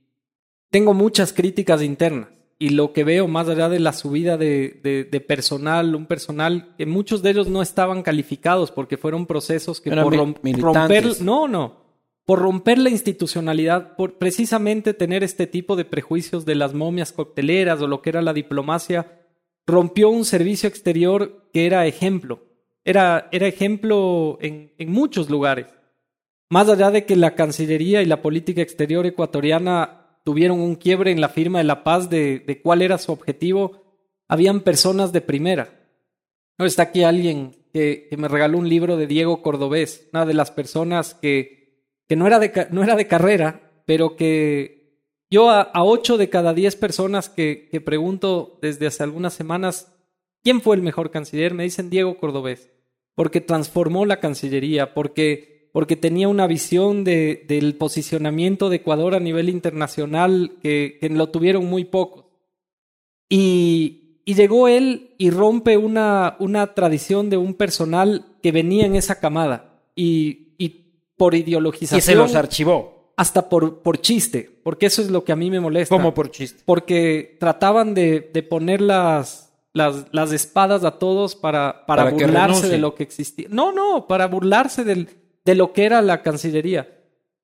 tengo 0.70 0.94
muchas 0.94 1.32
críticas 1.32 1.82
internas. 1.82 2.28
Y 2.56 2.68
lo 2.68 2.92
que 2.92 3.02
veo 3.02 3.26
más 3.26 3.48
allá 3.48 3.68
de 3.68 3.80
la 3.80 3.92
subida 3.92 4.36
de, 4.36 4.80
de, 4.84 5.02
de 5.02 5.20
personal, 5.20 5.96
un 5.96 6.06
personal 6.06 6.72
que 6.78 6.86
muchos 6.86 7.20
de 7.20 7.30
ellos 7.30 7.48
no 7.48 7.60
estaban 7.60 8.02
calificados 8.02 8.70
porque 8.70 8.96
fueron 8.96 9.26
procesos 9.26 9.80
que 9.80 9.90
Eran 9.90 10.04
por 10.04 10.12
mi- 10.12 10.18
rom- 10.18 10.36
militantes. 10.42 11.04
romper... 11.04 11.22
No, 11.24 11.48
no. 11.48 11.82
Por 12.24 12.38
romper 12.38 12.78
la 12.78 12.90
institucionalidad, 12.90 13.96
por 13.96 14.18
precisamente 14.18 14.94
tener 14.94 15.24
este 15.24 15.48
tipo 15.48 15.74
de 15.74 15.84
prejuicios 15.84 16.44
de 16.46 16.54
las 16.54 16.72
momias 16.72 17.12
cocteleras 17.12 17.80
o 17.82 17.88
lo 17.88 18.00
que 18.02 18.10
era 18.10 18.22
la 18.22 18.32
diplomacia, 18.32 19.20
rompió 19.66 20.10
un 20.10 20.24
servicio 20.24 20.68
exterior 20.68 21.48
que 21.52 21.66
era 21.66 21.86
ejemplo. 21.88 22.40
Era, 22.84 23.28
era 23.32 23.48
ejemplo 23.48 24.38
en, 24.40 24.72
en 24.78 24.92
muchos 24.92 25.28
lugares. 25.28 25.66
Más 26.54 26.68
allá 26.68 26.92
de 26.92 27.04
que 27.04 27.16
la 27.16 27.34
Cancillería 27.34 28.00
y 28.00 28.06
la 28.06 28.22
política 28.22 28.62
exterior 28.62 29.04
ecuatoriana 29.06 30.20
tuvieron 30.22 30.60
un 30.60 30.76
quiebre 30.76 31.10
en 31.10 31.20
la 31.20 31.28
firma 31.28 31.58
de 31.58 31.64
la 31.64 31.82
paz 31.82 32.08
de, 32.08 32.60
cuál 32.62 32.80
era 32.80 32.96
su 32.98 33.10
objetivo, 33.10 33.82
habían 34.28 34.60
personas 34.60 35.12
de 35.12 35.20
primera. 35.20 35.80
No 36.56 36.64
está 36.64 36.84
aquí 36.84 37.02
alguien 37.02 37.56
que, 37.72 38.08
me 38.16 38.28
regaló 38.28 38.58
un 38.58 38.68
libro 38.68 38.96
de 38.96 39.08
Diego 39.08 39.42
Cordobés, 39.42 40.08
una 40.12 40.26
de 40.26 40.34
las 40.34 40.52
personas 40.52 41.14
que, 41.14 41.88
que 42.06 42.14
no, 42.14 42.24
era 42.28 42.38
de, 42.38 42.68
no 42.70 42.84
era 42.84 42.94
de 42.94 43.08
carrera, 43.08 43.72
pero 43.84 44.14
que 44.14 45.00
yo 45.30 45.50
a, 45.50 45.60
a 45.60 45.82
ocho 45.82 46.16
de 46.18 46.30
cada 46.30 46.54
diez 46.54 46.76
personas 46.76 47.28
que, 47.28 47.68
que 47.68 47.80
pregunto 47.80 48.60
desde 48.62 48.86
hace 48.86 49.02
algunas 49.02 49.34
semanas 49.34 49.92
quién 50.44 50.60
fue 50.60 50.76
el 50.76 50.82
mejor 50.82 51.10
canciller, 51.10 51.52
me 51.52 51.64
dicen 51.64 51.90
Diego 51.90 52.16
Cordobés, 52.16 52.70
porque 53.16 53.40
transformó 53.40 54.06
la 54.06 54.20
Cancillería, 54.20 54.94
porque, 54.94 55.53
porque 55.74 55.96
tenía 55.96 56.28
una 56.28 56.46
visión 56.46 57.02
de, 57.02 57.44
del 57.48 57.74
posicionamiento 57.74 58.68
de 58.68 58.76
Ecuador 58.76 59.16
a 59.16 59.18
nivel 59.18 59.48
internacional 59.48 60.52
que, 60.62 60.98
que 61.00 61.08
lo 61.08 61.30
tuvieron 61.30 61.66
muy 61.66 61.84
pocos. 61.84 62.26
Y, 63.28 64.20
y 64.24 64.34
llegó 64.34 64.68
él 64.68 65.16
y 65.18 65.30
rompe 65.30 65.76
una, 65.76 66.36
una 66.38 66.74
tradición 66.74 67.28
de 67.28 67.38
un 67.38 67.54
personal 67.54 68.24
que 68.40 68.52
venía 68.52 68.86
en 68.86 68.94
esa 68.94 69.18
camada. 69.18 69.80
Y, 69.96 70.54
y 70.58 70.92
por 71.16 71.34
ideologización. 71.34 71.98
Y 71.98 72.02
se 72.02 72.14
los 72.14 72.36
archivó. 72.36 73.12
hasta 73.16 73.48
por, 73.48 73.80
por 73.82 74.00
chiste, 74.00 74.48
porque 74.62 74.86
eso 74.86 75.02
es 75.02 75.10
lo 75.10 75.24
que 75.24 75.32
a 75.32 75.36
mí 75.36 75.50
me 75.50 75.58
molesta. 75.58 75.92
Como 75.92 76.14
por 76.14 76.30
chiste. 76.30 76.62
Porque 76.64 77.36
trataban 77.40 77.94
de, 77.94 78.30
de 78.32 78.44
poner 78.44 78.80
las, 78.80 79.52
las, 79.72 80.04
las 80.12 80.30
espadas 80.30 80.84
a 80.84 81.00
todos 81.00 81.34
para, 81.34 81.84
para, 81.84 82.04
Para 82.04 82.16
burlarse 82.16 82.68
de 82.68 82.78
lo 82.78 82.94
que 82.94 83.02
existía. 83.02 83.48
No, 83.50 83.72
no, 83.72 84.06
para 84.06 84.28
burlarse 84.28 84.84
del, 84.84 85.08
de 85.44 85.54
lo 85.54 85.72
que 85.72 85.84
era 85.84 86.00
la 86.02 86.22
Cancillería. 86.22 86.88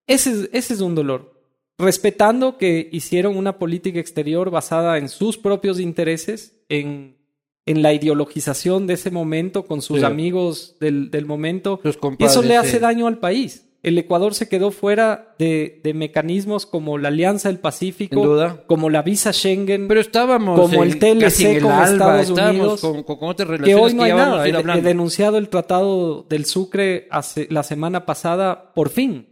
Ese 0.07 0.31
es, 0.31 0.51
ese 0.53 0.75
es 0.75 0.81
un 0.81 0.95
dolor. 0.95 1.41
Respetando 1.79 2.59
que 2.59 2.89
hicieron 2.93 3.37
una 3.37 3.59
política 3.59 4.01
exterior 4.01 4.51
basada 4.51 4.99
en 4.99 5.09
sus 5.09 5.39
propios 5.39 5.81
intereses, 5.81 6.61
en, 6.69 7.17
en 7.65 7.83
la 7.83 7.93
ideologización 7.95 8.87
de 8.87 8.95
ese 8.95 9.11
momento 9.11 9.65
con 9.65 9.81
sus 9.81 10.01
Sí. 10.01 10.05
amigos 10.05 10.77
del, 10.81 11.11
del 11.11 11.27
momento. 11.27 11.81
Y 12.19 12.25
eso 12.25 12.43
le 12.43 12.57
hace 12.57 12.73
sí. 12.73 12.79
daño 12.79 13.07
al 13.07 13.19
país. 13.19 13.67
El 13.83 13.97
Ecuador 13.97 14.35
se 14.35 14.49
quedó 14.49 14.71
fuera 14.73 15.35
de, 15.39 15.81
de 15.83 15.95
mecanismos 15.95 16.67
como 16.67 16.99
la 16.99 17.09
Alianza 17.09 17.49
del 17.49 17.59
Pacífico, 17.59 18.23
duda. 18.23 18.65
como 18.67 18.91
la 18.91 19.03
visa 19.03 19.33
Schengen, 19.33 19.89
Pero 19.89 20.01
estábamos 20.01 20.61
Como 20.61 20.83
el 20.83 20.99
TLC 20.99 21.63
con 21.63 21.73
Estados 21.83 22.31
Unidos, 22.31 22.81
con, 22.81 23.05
otras 23.07 23.49
que 23.49 23.57
relaciones 23.57 23.85
hoy 23.85 23.95
no 23.95 24.03
hay 24.03 24.13
nada. 24.13 24.47
He, 24.47 24.83
denunciado 24.83 25.39
el 25.39 25.49
Tratado 25.49 26.25
del 26.29 26.45
Sucre 26.45 27.09
hace, 27.11 27.47
la 27.51 27.63
semana 27.63 28.05
pasada, 28.05 28.75
por 28.75 28.91
fin. 28.91 29.29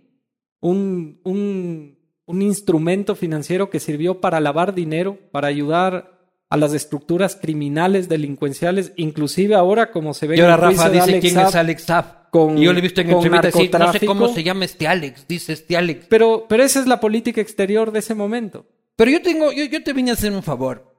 Un, 0.60 1.20
un, 1.24 1.98
un 2.24 2.42
instrumento 2.42 3.14
financiero 3.14 3.68
que 3.68 3.80
sirvió 3.80 4.20
para 4.20 4.40
lavar 4.40 4.74
dinero, 4.74 5.18
para 5.30 5.48
ayudar 5.48 6.18
a 6.50 6.56
las 6.56 6.72
estructuras 6.72 7.36
criminales, 7.36 8.08
delincuenciales, 8.08 8.92
inclusive 8.96 9.54
ahora, 9.54 9.90
como 9.90 10.14
se 10.14 10.26
ve 10.26 10.36
Y 10.36 10.40
ahora 10.40 10.56
Rafa 10.56 10.88
dice 10.88 11.20
quién 11.20 11.38
es 11.38 11.54
Alex 11.54 11.82
Saab. 11.82 12.17
Con- 12.30 12.58
y 12.58 12.64
yo 12.64 12.72
le 12.72 12.78
he 12.78 12.82
visto 12.82 13.00
en 13.00 13.08
con 13.10 13.16
entrevista 13.24 13.40
decir, 13.58 13.78
no 13.78 13.92
sé 13.92 14.06
cómo 14.06 14.28
se 14.28 14.42
llama 14.42 14.64
este 14.64 14.86
Alex, 14.86 15.26
dice 15.28 15.52
este 15.52 15.76
Alex. 15.76 16.06
Pero, 16.08 16.46
pero 16.48 16.62
esa 16.62 16.80
es 16.80 16.86
la 16.86 17.00
política 17.00 17.40
exterior 17.40 17.90
de 17.92 17.98
ese 18.00 18.14
momento. 18.14 18.66
Pero 18.96 19.10
yo 19.10 19.22
tengo, 19.22 19.52
yo, 19.52 19.64
yo 19.64 19.82
te 19.82 19.92
vine 19.92 20.10
a 20.10 20.14
hacer 20.14 20.32
un 20.32 20.42
favor. 20.42 20.94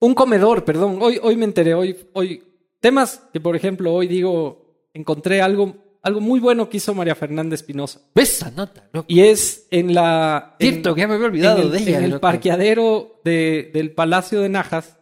Un 0.00 0.14
comedor, 0.14 0.64
perdón. 0.64 0.98
Hoy, 1.00 1.18
hoy 1.22 1.36
me 1.36 1.44
enteré, 1.44 1.74
hoy, 1.74 1.96
hoy. 2.12 2.42
Temas 2.80 3.22
que, 3.32 3.40
por 3.40 3.56
ejemplo, 3.56 3.92
hoy 3.94 4.06
digo, 4.06 4.88
encontré 4.92 5.40
algo, 5.40 5.74
algo 6.02 6.20
muy 6.20 6.40
bueno 6.40 6.68
que 6.68 6.76
hizo 6.76 6.92
María 6.94 7.14
Fernanda 7.14 7.54
Espinosa. 7.54 8.00
¿Ves 8.14 8.32
esa 8.34 8.50
nota, 8.50 8.88
loco? 8.92 9.06
Y 9.08 9.20
es 9.20 9.66
en 9.70 9.94
la. 9.94 10.56
en- 10.58 10.70
Cierto, 10.72 10.94
que 10.94 11.00
ya 11.00 11.08
me 11.08 11.14
había 11.14 11.26
olvidado 11.26 11.58
en 11.60 11.66
el, 11.66 11.72
de 11.72 11.78
ella. 11.78 11.98
en 11.98 12.04
el 12.04 12.10
loco. 12.10 12.20
parqueadero 12.20 13.20
de, 13.24 13.70
del 13.72 13.92
Palacio 13.92 14.40
de 14.40 14.48
Najas. 14.50 14.98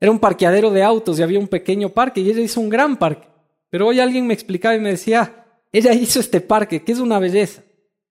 Era 0.00 0.10
un 0.12 0.20
parqueadero 0.20 0.70
de 0.70 0.82
autos 0.82 1.18
y 1.18 1.22
había 1.22 1.38
un 1.40 1.48
pequeño 1.48 1.90
parque 1.90 2.20
y 2.20 2.30
ella 2.30 2.40
hizo 2.40 2.60
un 2.60 2.68
gran 2.70 2.96
parque. 2.96 3.28
Pero 3.70 3.86
hoy 3.86 4.00
alguien 4.00 4.26
me 4.26 4.34
explicaba 4.34 4.74
y 4.74 4.80
me 4.80 4.90
decía, 4.90 5.46
ella 5.72 5.92
hizo 5.92 6.20
este 6.20 6.40
parque, 6.40 6.82
que 6.82 6.92
es 6.92 6.98
una 6.98 7.18
belleza. 7.18 7.62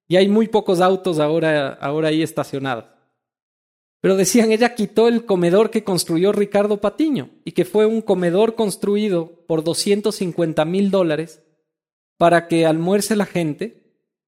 Y 0.06 0.16
hay 0.16 0.28
muy 0.28 0.48
pocos 0.48 0.80
autos 0.80 1.18
ahora, 1.18 1.72
ahora 1.74 2.08
ahí 2.08 2.22
estacionados. 2.22 2.84
Pero 4.00 4.16
decían, 4.16 4.52
ella 4.52 4.74
quitó 4.74 5.08
el 5.08 5.24
comedor 5.24 5.70
que 5.70 5.82
construyó 5.82 6.32
Ricardo 6.32 6.80
Patiño 6.80 7.30
y 7.44 7.52
que 7.52 7.64
fue 7.64 7.84
un 7.84 8.00
comedor 8.00 8.54
construido 8.54 9.44
por 9.46 9.64
250 9.64 10.64
mil 10.64 10.90
dólares 10.90 11.42
para 12.16 12.46
que 12.46 12.64
almuerce 12.64 13.16
la 13.16 13.26
gente. 13.26 13.74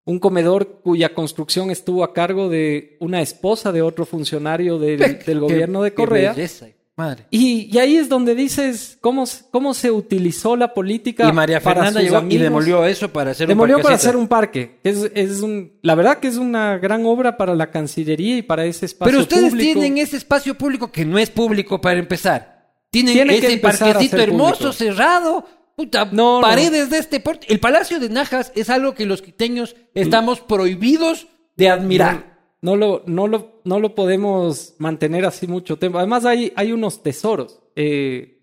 Un 0.04 0.18
comedor 0.18 0.80
cuya 0.82 1.14
construcción 1.14 1.70
estuvo 1.70 2.02
a 2.02 2.12
cargo 2.12 2.48
de 2.48 2.96
una 3.00 3.22
esposa 3.22 3.70
de 3.70 3.82
otro 3.82 4.06
funcionario 4.06 4.78
del, 4.78 5.20
del 5.24 5.40
gobierno 5.40 5.82
de 5.82 5.90
Qué 5.90 5.96
Correa. 5.96 6.32
belleza, 6.32 6.68
madre. 7.00 7.26
Y, 7.30 7.68
y 7.74 7.78
ahí 7.78 7.96
es 7.96 8.08
donde 8.08 8.34
dices 8.34 8.98
cómo, 9.00 9.24
cómo 9.50 9.74
se 9.74 9.90
utilizó 9.90 10.56
la 10.56 10.72
política 10.74 11.28
Y 11.28 11.32
María 11.32 11.60
para 11.60 11.76
Fernanda 11.76 12.00
llegó 12.00 12.14
y 12.14 12.18
amigos. 12.18 12.42
demolió 12.44 12.84
eso 12.86 13.08
para 13.12 13.32
hacer 13.32 13.48
Demolió 13.48 13.76
un 13.76 13.82
para 13.82 13.94
parquecito. 13.94 14.08
hacer 14.10 14.20
un 14.20 14.28
parque. 14.28 14.78
Es, 14.84 15.10
es 15.14 15.40
un, 15.40 15.72
la 15.82 15.94
verdad 15.94 16.18
que 16.18 16.28
es 16.28 16.36
una 16.36 16.78
gran 16.78 17.04
obra 17.06 17.36
para 17.36 17.54
la 17.54 17.70
Cancillería 17.70 18.36
y 18.38 18.42
para 18.42 18.64
ese 18.64 18.86
espacio 18.86 19.10
Pero 19.10 19.22
ustedes 19.22 19.50
público. 19.50 19.72
tienen 19.80 19.98
ese 19.98 20.16
espacio 20.16 20.54
público 20.56 20.90
que 20.92 21.04
no 21.04 21.18
es 21.18 21.30
público 21.30 21.80
para 21.80 21.98
empezar. 21.98 22.72
Tienen 22.90 23.30
ese 23.30 23.56
parquecito 23.58 24.16
hermoso, 24.18 24.54
público. 24.56 24.72
cerrado, 24.72 25.46
puta, 25.76 26.04
No, 26.06 26.36
no. 26.36 26.40
paredes 26.42 26.90
de 26.90 26.98
este 26.98 27.20
porte. 27.20 27.46
El 27.52 27.60
Palacio 27.60 28.00
de 28.00 28.08
Najas 28.08 28.52
es 28.54 28.68
algo 28.68 28.94
que 28.94 29.06
los 29.06 29.22
quiteños 29.22 29.76
estamos 29.94 30.40
prohibidos 30.40 31.28
de 31.56 31.68
admirar. 31.68 32.29
No 32.62 32.76
lo, 32.76 33.02
no, 33.06 33.26
lo, 33.26 33.60
no 33.64 33.80
lo 33.80 33.94
podemos 33.94 34.74
mantener 34.78 35.24
así 35.24 35.46
mucho 35.46 35.78
tiempo. 35.78 35.98
Además, 35.98 36.24
hay, 36.26 36.52
hay 36.56 36.72
unos 36.72 37.02
tesoros. 37.02 37.60
Eh, 37.74 38.38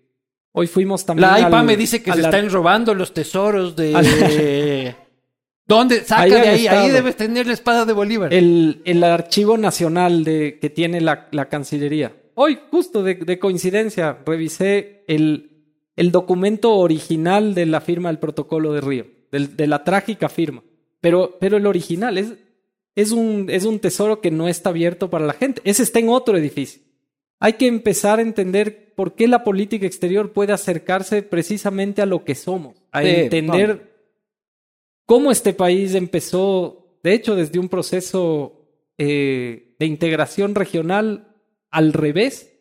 hoy 0.52 0.66
fuimos 0.66 1.06
también. 1.06 1.30
La 1.30 1.40
IPA 1.40 1.60
al- 1.60 1.66
me 1.66 1.76
dice 1.76 2.02
que 2.02 2.12
se 2.12 2.20
están 2.22 2.50
robando 2.50 2.94
los 2.94 3.14
tesoros 3.14 3.76
de... 3.76 4.94
¿Dónde? 5.66 6.02
Saca 6.02 6.22
Ahí 6.22 6.30
de 6.30 6.38
ahí. 6.38 6.66
Ahí 6.66 6.90
debes 6.90 7.16
tener 7.16 7.46
la 7.46 7.52
espada 7.52 7.84
de 7.84 7.92
Bolívar. 7.92 8.32
el, 8.32 8.80
el 8.84 9.04
archivo 9.04 9.58
nacional 9.58 10.24
de, 10.24 10.58
que 10.60 10.70
tiene 10.70 11.00
la, 11.00 11.28
la 11.30 11.48
Cancillería. 11.48 12.16
Hoy, 12.34 12.58
justo 12.70 13.02
de, 13.02 13.16
de 13.16 13.38
coincidencia, 13.38 14.18
revisé 14.24 15.04
el, 15.08 15.50
el 15.94 16.10
documento 16.10 16.74
original 16.76 17.54
de 17.54 17.66
la 17.66 17.80
firma 17.82 18.08
del 18.08 18.18
protocolo 18.18 18.72
de 18.72 18.80
Río, 18.80 19.06
del- 19.30 19.56
de 19.56 19.66
la 19.66 19.84
trágica 19.84 20.28
firma. 20.30 20.62
Pero, 21.00 21.36
pero 21.38 21.58
el 21.58 21.66
original 21.66 22.16
es, 22.16 22.32
es, 22.94 23.12
un, 23.12 23.46
es 23.48 23.64
un 23.64 23.78
tesoro 23.78 24.20
que 24.20 24.30
no 24.30 24.48
está 24.48 24.70
abierto 24.70 25.08
para 25.10 25.26
la 25.26 25.32
gente. 25.32 25.60
Ese 25.64 25.82
está 25.82 25.98
en 25.98 26.08
otro 26.08 26.36
edificio. 26.36 26.82
Hay 27.40 27.54
que 27.54 27.66
empezar 27.66 28.18
a 28.18 28.22
entender 28.22 28.94
por 28.96 29.14
qué 29.14 29.28
la 29.28 29.44
política 29.44 29.86
exterior 29.86 30.32
puede 30.32 30.52
acercarse 30.52 31.22
precisamente 31.22 32.02
a 32.02 32.06
lo 32.06 32.24
que 32.24 32.34
somos, 32.34 32.82
a 32.90 33.02
Sí, 33.02 33.08
entender 33.08 33.68
vamos. 33.68 33.82
cómo 35.06 35.30
este 35.30 35.52
país 35.52 35.94
empezó, 35.94 36.98
de 37.04 37.14
hecho, 37.14 37.36
desde 37.36 37.60
un 37.60 37.68
proceso 37.68 38.66
eh, 38.98 39.76
de 39.78 39.86
integración 39.86 40.56
regional 40.56 41.36
al 41.70 41.92
revés, 41.92 42.52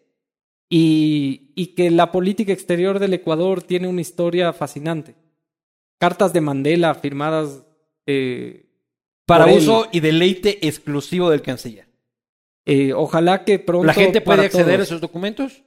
y, 0.70 1.54
y 1.56 1.68
que 1.76 1.90
la 1.90 2.12
política 2.12 2.52
exterior 2.52 3.00
del 3.00 3.14
Ecuador 3.14 3.64
tiene 3.64 3.88
una 3.88 4.02
historia 4.02 4.52
fascinante. 4.52 5.16
Cartas 5.98 6.34
de 6.34 6.42
Mandela 6.42 6.94
firmadas 6.94 7.64
eh, 8.06 8.67
para 9.28 9.44
por 9.46 9.54
él. 9.54 9.60
uso 9.60 9.88
y 9.92 10.00
deleite 10.00 10.66
exclusivo 10.68 11.30
del 11.30 11.44
canciller. 11.44 11.88
Eh, 12.66 12.94
ojalá 12.94 13.46
que 13.46 13.60
pronto. 13.60 13.86
¿La 13.86 13.94
gente 13.94 14.22
puede 14.22 14.46
acceder 14.46 14.80
a 14.80 14.84
esos 14.84 15.00
documentos? 15.00 15.64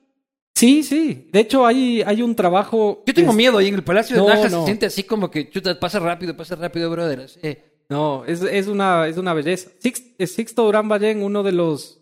Sí, 0.54 0.82
sí. 0.82 1.28
De 1.32 1.40
hecho, 1.40 1.64
hay, 1.64 2.02
hay 2.04 2.20
un 2.20 2.34
trabajo. 2.34 3.02
Yo 3.06 3.14
tengo 3.14 3.30
es- 3.30 3.36
miedo 3.36 3.56
ahí 3.58 3.68
en 3.68 3.74
el 3.76 3.84
Palacio 3.84 4.16
de 4.16 4.22
No, 4.22 4.28
Najas 4.28 4.50
no. 4.52 4.60
se 4.60 4.64
siente 4.66 4.86
así 4.86 5.04
como 5.04 5.30
que 5.30 5.48
chuta, 5.48 5.78
pasa 5.78 5.98
rápido, 6.00 6.36
pasa 6.36 6.56
rápido, 6.56 6.90
brother. 6.90 7.20
así. 7.20 7.38
No, 7.88 8.24
es, 8.26 8.42
es, 8.42 8.66
una, 8.66 9.06
es 9.08 9.16
una 9.16 9.32
belleza. 9.34 9.70
Eh, 10.18 10.26
Sixto 10.26 10.64
Durán 10.64 10.88
Ballén, 10.88 11.22
uno 11.22 11.42
de 11.42 11.52
los, 11.52 12.00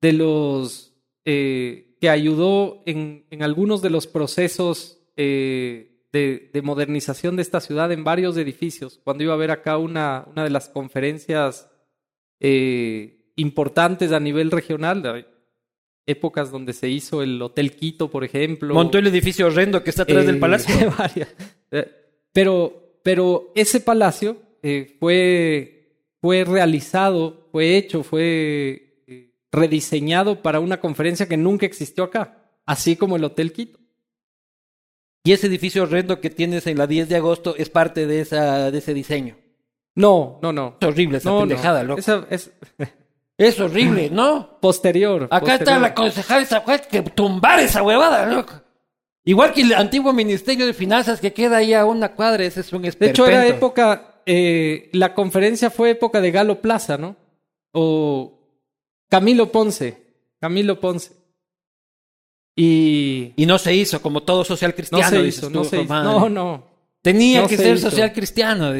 de 0.00 0.12
los 0.12 0.92
eh, 1.24 1.96
que 2.00 2.08
ayudó 2.10 2.82
en, 2.86 3.26
en 3.30 3.42
algunos 3.42 3.82
de 3.82 3.90
los 3.90 4.06
procesos 4.06 4.98
eh, 5.16 5.89
de, 6.12 6.50
de 6.52 6.62
modernización 6.62 7.36
de 7.36 7.42
esta 7.42 7.60
ciudad 7.60 7.92
en 7.92 8.04
varios 8.04 8.36
edificios. 8.36 9.00
Cuando 9.04 9.22
iba 9.24 9.32
a 9.32 9.36
haber 9.36 9.50
acá 9.50 9.78
una, 9.78 10.24
una 10.30 10.44
de 10.44 10.50
las 10.50 10.68
conferencias 10.68 11.70
eh, 12.40 13.32
importantes 13.36 14.12
a 14.12 14.20
nivel 14.20 14.50
regional, 14.50 15.26
épocas 16.06 16.50
donde 16.50 16.72
se 16.72 16.88
hizo 16.88 17.22
el 17.22 17.40
Hotel 17.40 17.76
Quito, 17.76 18.10
por 18.10 18.24
ejemplo. 18.24 18.74
Montó 18.74 18.98
el 18.98 19.06
edificio 19.06 19.46
horrendo 19.46 19.82
que 19.82 19.90
está 19.90 20.02
atrás 20.02 20.26
del 20.26 20.36
Eh, 20.36 20.40
palacio. 20.40 20.74
Eh, 21.72 21.86
Pero, 22.32 22.98
pero 23.02 23.52
ese 23.54 23.80
palacio 23.80 24.36
eh, 24.62 24.96
fue, 25.00 26.12
fue 26.20 26.44
realizado, 26.44 27.48
fue 27.50 27.76
hecho, 27.76 28.02
fue 28.02 29.02
eh, 29.06 29.34
rediseñado 29.50 30.42
para 30.42 30.60
una 30.60 30.80
conferencia 30.80 31.26
que 31.28 31.36
nunca 31.36 31.66
existió 31.66 32.04
acá, 32.04 32.50
así 32.66 32.96
como 32.96 33.16
el 33.16 33.24
Hotel 33.24 33.52
Quito. 33.52 33.79
Y 35.24 35.32
ese 35.32 35.46
edificio 35.48 35.82
horrendo 35.82 36.20
que 36.20 36.30
tienes 36.30 36.66
en 36.66 36.78
la 36.78 36.86
10 36.86 37.08
de 37.08 37.16
agosto 37.16 37.54
es 37.56 37.68
parte 37.68 38.06
de, 38.06 38.20
esa, 38.20 38.70
de 38.70 38.78
ese 38.78 38.94
diseño. 38.94 39.36
No, 39.94 40.38
no, 40.42 40.52
no. 40.52 40.76
Es 40.80 40.88
horrible 40.88 41.18
esa 41.18 41.30
No, 41.30 41.44
no. 41.46 41.82
loco. 41.82 41.98
Esa 42.00 42.26
es 42.30 42.50
Es 43.40 43.58
horrible, 43.58 44.10
¿no? 44.10 44.58
posterior. 44.60 45.26
Acá 45.30 45.54
está 45.54 45.78
la 45.78 45.94
concejal 45.94 46.42
esa 46.42 46.62
que 46.90 47.00
tumbar 47.02 47.58
esa 47.60 47.82
huevada, 47.82 48.26
loco. 48.26 48.52
Igual 49.24 49.54
que 49.54 49.62
el 49.62 49.72
antiguo 49.72 50.12
Ministerio 50.12 50.66
de 50.66 50.74
Finanzas 50.74 51.20
que 51.20 51.32
queda 51.32 51.56
ahí 51.58 51.72
a 51.72 51.86
una 51.86 52.14
cuadra, 52.14 52.44
ese 52.44 52.60
es 52.60 52.70
un 52.74 52.82
De 52.82 52.88
hecho, 52.88 53.26
era 53.26 53.46
esperpento. 53.46 53.56
época, 53.56 54.22
eh, 54.26 54.90
la 54.92 55.14
conferencia 55.14 55.70
fue 55.70 55.90
época 55.90 56.20
de 56.20 56.30
Galo 56.30 56.60
Plaza, 56.60 56.98
¿no? 56.98 57.16
O 57.72 58.40
Camilo 59.08 59.50
Ponce, 59.50 60.02
Camilo 60.38 60.78
Ponce. 60.78 61.12
Y 62.56 63.32
Y 63.36 63.46
no 63.46 63.58
se 63.58 63.74
hizo, 63.74 64.02
como 64.02 64.22
todo 64.22 64.44
social 64.44 64.70
no 64.72 64.76
cristiano. 64.76 65.08
se 65.08 65.22
dices 65.22 65.38
hizo, 65.38 65.50
no 65.50 65.64
se 65.64 65.82
hizo. 65.82 65.94
No, 66.02 66.28
no. 66.28 66.64
Tenía 67.02 67.42
no 67.42 67.48
que 67.48 67.56
se 67.56 67.62
ser 67.64 67.76
hizo. 67.76 67.90
social 67.90 68.12
cristiano. 68.12 68.72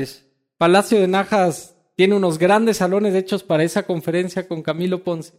Palacio 0.59 1.01
de 1.01 1.09
Najas 1.09 1.75
tiene 1.97 2.15
unos 2.15 2.39
grandes 2.39 2.79
salones 2.79 3.15
hechos 3.15 3.43
para 3.43 3.63
esa 3.65 3.85
conferencia 3.85 4.47
con 4.47 4.63
Camilo 4.63 5.03
Ponce. 5.03 5.33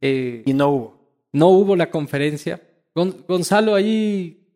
Eh, 0.00 0.42
Y 0.46 0.52
no 0.54 0.68
hubo. 0.70 1.00
no 1.32 1.48
hubo 1.48 1.76
la 1.76 1.90
conferencia. 1.90 2.62
Gon- 2.94 3.24
Gonzalo, 3.26 3.74
ahí 3.74 4.46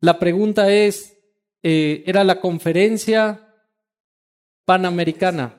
la 0.00 0.18
pregunta 0.18 0.70
es, 0.72 1.16
eh, 1.62 2.02
¿era 2.06 2.24
la 2.24 2.40
conferencia 2.40 3.40
panamericana 4.64 5.54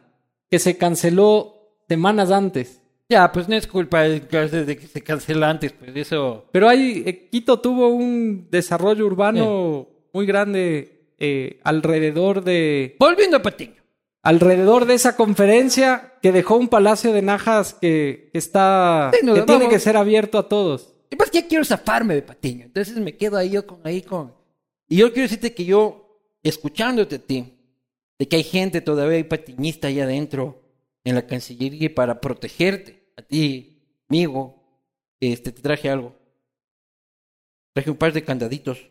que 0.50 0.60
se 0.60 0.78
canceló 0.78 1.78
semanas 1.88 2.32
antes? 2.32 2.82
Ya, 3.10 3.32
pues 3.32 3.48
no 3.48 3.56
es 3.56 3.68
culpa 3.68 4.02
de 4.04 4.28
que 4.28 4.88
se 4.88 5.02
cancela 5.02 5.50
antes, 5.50 5.72
pues 5.72 5.96
eso. 5.96 6.46
Pero 6.52 6.68
ahí 6.68 7.04
eh, 7.06 7.30
Quito 7.30 7.60
tuvo 7.60 7.88
un 7.88 8.48
desarrollo 8.52 9.06
urbano 9.06 9.88
muy 10.12 10.26
grande 10.26 11.14
eh, 11.18 11.60
alrededor 11.64 12.44
de 12.44 12.96
Volviendo 13.00 13.38
a 13.38 13.42
Patiño. 13.42 13.82
alrededor 14.24 14.86
de 14.86 14.96
esa 14.96 15.16
conferencia 15.16 16.16
que 16.22 16.34
dejó 16.34 16.58
un 16.58 16.68
palacio 16.68 17.14
de 17.14 17.22
najas 17.22 17.74
que, 17.76 18.30
que 18.34 18.38
está 18.38 19.12
Sí, 19.14 19.26
no, 19.26 19.36
que 19.36 19.44
tiene 19.44 19.70
que 19.70 19.80
ser 19.80 19.96
abierto 19.96 20.38
a 20.38 20.50
todos. 20.50 20.94
Y 21.10 21.16
pues 21.16 21.32
que 21.32 21.42
ya 21.42 21.48
quiero 21.48 21.64
zafarme 21.64 22.14
de 22.14 22.22
Patiño. 22.24 22.66
Entonces 22.66 22.98
me 22.98 23.16
quedo 23.16 23.38
ahí 23.38 23.52
yo 23.52 23.66
con 23.66 23.80
ahí 23.86 24.02
con. 24.02 24.34
Y 24.90 24.98
yo 24.98 25.14
quiero 25.14 25.24
decirte 25.24 25.54
que 25.54 25.64
yo, 25.64 26.20
escuchándote 26.44 27.16
a 27.16 27.20
ti, 27.20 27.54
de 28.20 28.28
que 28.28 28.36
hay 28.36 28.44
gente 28.44 28.82
todavía 28.82 29.18
hay 29.18 29.24
patiñista 29.24 29.88
allá 29.88 30.04
adentro 30.04 30.67
en 31.08 31.16
la 31.16 31.26
Cancillería 31.26 31.96
para 31.96 32.20
protegerte, 32.20 33.14
a 33.16 33.22
ti, 33.22 33.82
amigo, 34.10 34.84
este, 35.22 35.54
te 35.54 35.62
traje 35.62 35.90
algo. 35.90 36.18
Traje 37.74 37.90
un 37.90 37.96
par 37.96 38.12
de 38.12 38.26
candaditos 38.26 38.90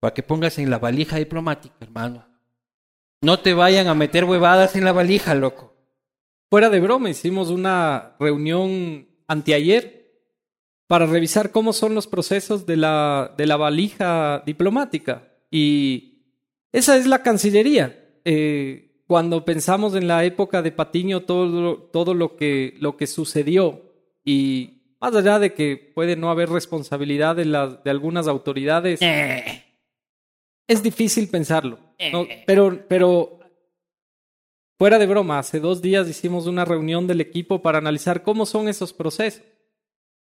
para 0.00 0.12
que 0.12 0.24
pongas 0.24 0.58
en 0.58 0.70
la 0.70 0.78
valija 0.78 1.18
diplomática, 1.18 1.76
hermano. 1.78 2.26
No 3.22 3.38
te 3.38 3.54
vayan 3.54 3.86
a 3.86 3.94
meter 3.94 4.24
huevadas 4.24 4.74
en 4.74 4.84
la 4.84 4.90
valija, 4.90 5.36
loco. 5.36 5.76
Fuera 6.50 6.68
de 6.68 6.80
broma, 6.80 7.10
hicimos 7.10 7.50
una 7.50 8.16
reunión 8.18 9.08
anteayer 9.28 10.10
para 10.88 11.06
revisar 11.06 11.52
cómo 11.52 11.72
son 11.72 11.94
los 11.94 12.08
procesos 12.08 12.66
de 12.66 12.76
la, 12.76 13.34
de 13.38 13.46
la 13.46 13.56
valija 13.56 14.42
diplomática. 14.44 15.28
Y 15.48 16.24
esa 16.72 16.96
es 16.96 17.06
la 17.06 17.22
Cancillería. 17.22 18.18
Eh, 18.24 18.89
cuando 19.10 19.44
pensamos 19.44 19.96
en 19.96 20.06
la 20.06 20.24
época 20.24 20.62
de 20.62 20.70
Patiño, 20.70 21.22
todo, 21.22 21.46
lo- 21.46 21.76
todo 21.90 22.14
lo, 22.14 22.36
que, 22.36 22.76
lo 22.78 22.96
que 22.96 23.08
sucedió, 23.08 23.82
y 24.24 24.94
más 25.00 25.16
allá 25.16 25.40
de 25.40 25.52
que 25.52 25.76
puede 25.96 26.14
no 26.14 26.30
haber 26.30 26.48
responsabilidad 26.48 27.34
de, 27.34 27.44
las, 27.46 27.82
de 27.82 27.90
algunas 27.90 28.28
autoridades, 28.28 29.02
Eh. 29.02 29.64
es 30.68 30.80
difícil 30.80 31.28
pensarlo. 31.28 31.80
¿no? 32.12 32.24
Pero, 32.46 32.84
pero 32.88 33.40
fuera 34.78 34.96
de 35.00 35.06
broma, 35.08 35.40
hace 35.40 35.58
dos 35.58 35.82
días 35.82 36.08
hicimos 36.08 36.46
una 36.46 36.64
reunión 36.64 37.08
del 37.08 37.20
equipo 37.20 37.60
para 37.62 37.78
analizar 37.78 38.22
cómo 38.22 38.46
son 38.46 38.68
esos 38.68 38.92
procesos. 38.92 39.42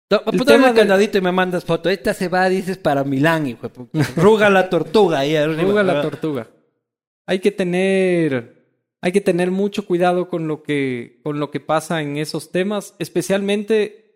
El 0.08 0.38
de- 0.38 0.74
candadito 0.74 1.18
y 1.18 1.22
me 1.22 1.32
mandas 1.32 1.64
foto. 1.64 1.90
Esta 1.90 2.14
se 2.14 2.28
va, 2.28 2.48
dices, 2.48 2.78
para 2.78 3.02
Milán, 3.02 3.48
hijo. 3.48 3.68
Ruga 4.16 4.48
la 4.48 4.70
tortuga 4.70 5.18
ahí. 5.18 5.34
Arruga 5.34 5.82
la 5.82 6.00
tortuga. 6.02 6.48
Hay 7.26 7.40
que 7.40 7.50
tener, 7.50 8.55
hay 9.00 9.12
que 9.12 9.20
tener 9.20 9.50
mucho 9.50 9.86
cuidado 9.86 10.28
con 10.28 10.48
lo 10.48 10.62
que, 10.62 11.20
con 11.22 11.38
lo 11.38 11.50
que 11.50 11.60
pasa 11.60 12.02
en 12.02 12.16
esos 12.16 12.50
temas, 12.50 12.94
especialmente 12.98 14.06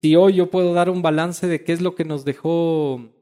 si 0.00 0.16
hoy 0.16 0.34
yo 0.34 0.50
puedo 0.50 0.74
dar 0.74 0.90
un 0.90 1.02
balance 1.02 1.46
de 1.46 1.62
qué 1.62 1.72
es 1.72 1.80
lo 1.80 1.94
que 1.94 2.04
nos 2.04 2.24
dejó 2.24 3.12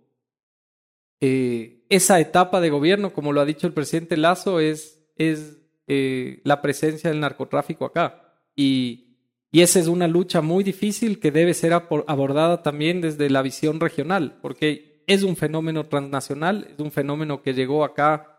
eh, 1.21 1.85
esa 1.91 2.19
etapa 2.21 2.61
de 2.61 2.71
gobierno, 2.71 3.13
como 3.13 3.33
lo 3.33 3.41
ha 3.41 3.45
dicho 3.45 3.67
el 3.67 3.75
presidente 3.75 4.17
Lazo, 4.17 4.61
es, 4.61 5.05
es 5.17 5.59
eh, 5.87 6.41
la 6.45 6.63
presencia 6.63 7.11
del 7.11 7.21
narcotráfico 7.21 7.85
acá. 7.85 8.41
Y, 8.57 9.19
y 9.53 9.61
esa 9.61 9.79
es 9.79 9.89
una 9.89 10.09
lucha 10.09 10.41
muy 10.41 10.65
difícil 10.65 11.21
que 11.21 11.31
debe 11.31 11.53
ser 11.53 11.73
abordada 11.73 12.63
también 12.63 13.01
desde 13.01 13.29
la 13.29 13.43
visión 13.43 13.81
regional, 13.81 14.39
porque 14.41 15.03
es 15.07 15.23
un 15.23 15.37
fenómeno 15.37 15.85
transnacional, 15.85 16.69
es 16.73 16.79
un 16.79 16.93
fenómeno 16.93 17.43
que 17.43 17.53
llegó 17.53 17.85
acá, 17.85 18.39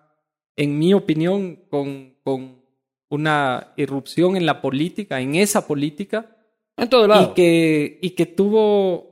en 0.55 0.79
mi 0.79 0.93
opinión, 0.93 1.57
con, 1.69 2.15
con 2.23 2.60
una 3.11 3.73
irrupción 3.75 4.37
en 4.37 4.45
la 4.45 4.61
política, 4.61 5.19
en 5.19 5.35
esa 5.35 5.67
política. 5.67 6.37
En 6.77 6.89
todo 6.89 7.07
lado. 7.07 7.31
Y 7.31 7.33
que, 7.33 7.99
y 8.01 8.11
que 8.11 8.25
tuvo 8.25 9.11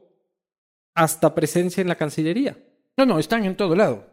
hasta 0.95 1.35
presencia 1.35 1.81
en 1.81 1.89
la 1.89 1.95
Cancillería. 1.95 2.57
No, 2.97 3.05
no, 3.05 3.19
están 3.19 3.45
en 3.45 3.55
todo 3.55 3.75
lado. 3.75 4.07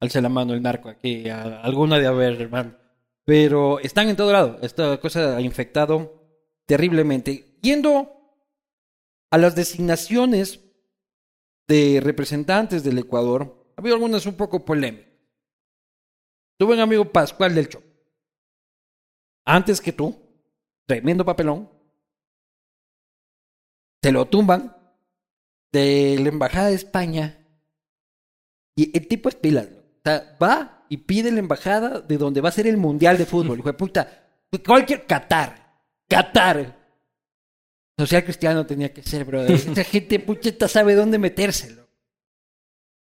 Alce 0.00 0.22
la 0.22 0.28
mano 0.28 0.54
el 0.54 0.62
narco 0.62 0.88
aquí, 0.88 1.28
alguna 1.28 1.98
de 1.98 2.06
haber, 2.06 2.40
hermano. 2.40 2.76
Pero 3.24 3.80
están 3.80 4.08
en 4.08 4.16
todo 4.16 4.32
lado. 4.32 4.58
Esta 4.62 4.98
cosa 5.00 5.36
ha 5.36 5.40
infectado 5.40 6.28
terriblemente. 6.64 7.58
Yendo 7.60 8.12
a 9.30 9.38
las 9.38 9.56
designaciones 9.56 10.60
de 11.66 12.00
representantes 12.00 12.84
del 12.84 12.98
Ecuador, 12.98 13.72
ha 13.76 13.80
habido 13.80 13.96
algunas 13.96 14.26
un 14.26 14.36
poco 14.36 14.64
polémicas. 14.64 15.12
Tu 16.56 16.66
buen 16.66 16.78
amigo 16.78 17.04
Pascual 17.06 17.54
del 17.54 17.68
Chopo. 17.68 17.95
Antes 19.46 19.80
que 19.80 19.92
tú, 19.92 20.14
tremendo 20.86 21.24
papelón, 21.24 21.70
te 24.00 24.12
lo 24.12 24.26
tumban 24.26 24.76
de 25.72 26.18
la 26.20 26.28
Embajada 26.28 26.68
de 26.68 26.74
España. 26.74 27.38
Y 28.74 28.96
el 28.96 29.08
tipo 29.08 29.28
es 29.28 29.36
pilas. 29.36 29.66
O 29.66 30.00
sea, 30.04 30.36
va 30.42 30.84
y 30.88 30.98
pide 30.98 31.32
la 31.32 31.40
embajada 31.40 32.00
de 32.00 32.18
donde 32.18 32.40
va 32.40 32.50
a 32.50 32.52
ser 32.52 32.66
el 32.66 32.76
mundial 32.76 33.16
de 33.18 33.26
fútbol. 33.26 33.58
Hijo 33.60 33.68
de 33.68 33.74
puta, 33.74 34.28
cualquier 34.64 35.06
Qatar, 35.06 35.80
Qatar. 36.08 36.76
Social 37.98 38.24
cristiano 38.24 38.66
tenía 38.66 38.92
que 38.92 39.02
ser, 39.02 39.24
bro. 39.24 39.42
Esa 39.46 39.84
gente 39.84 40.20
pucheta 40.20 40.68
sabe 40.68 40.94
dónde 40.94 41.18
metérselo. 41.18 41.88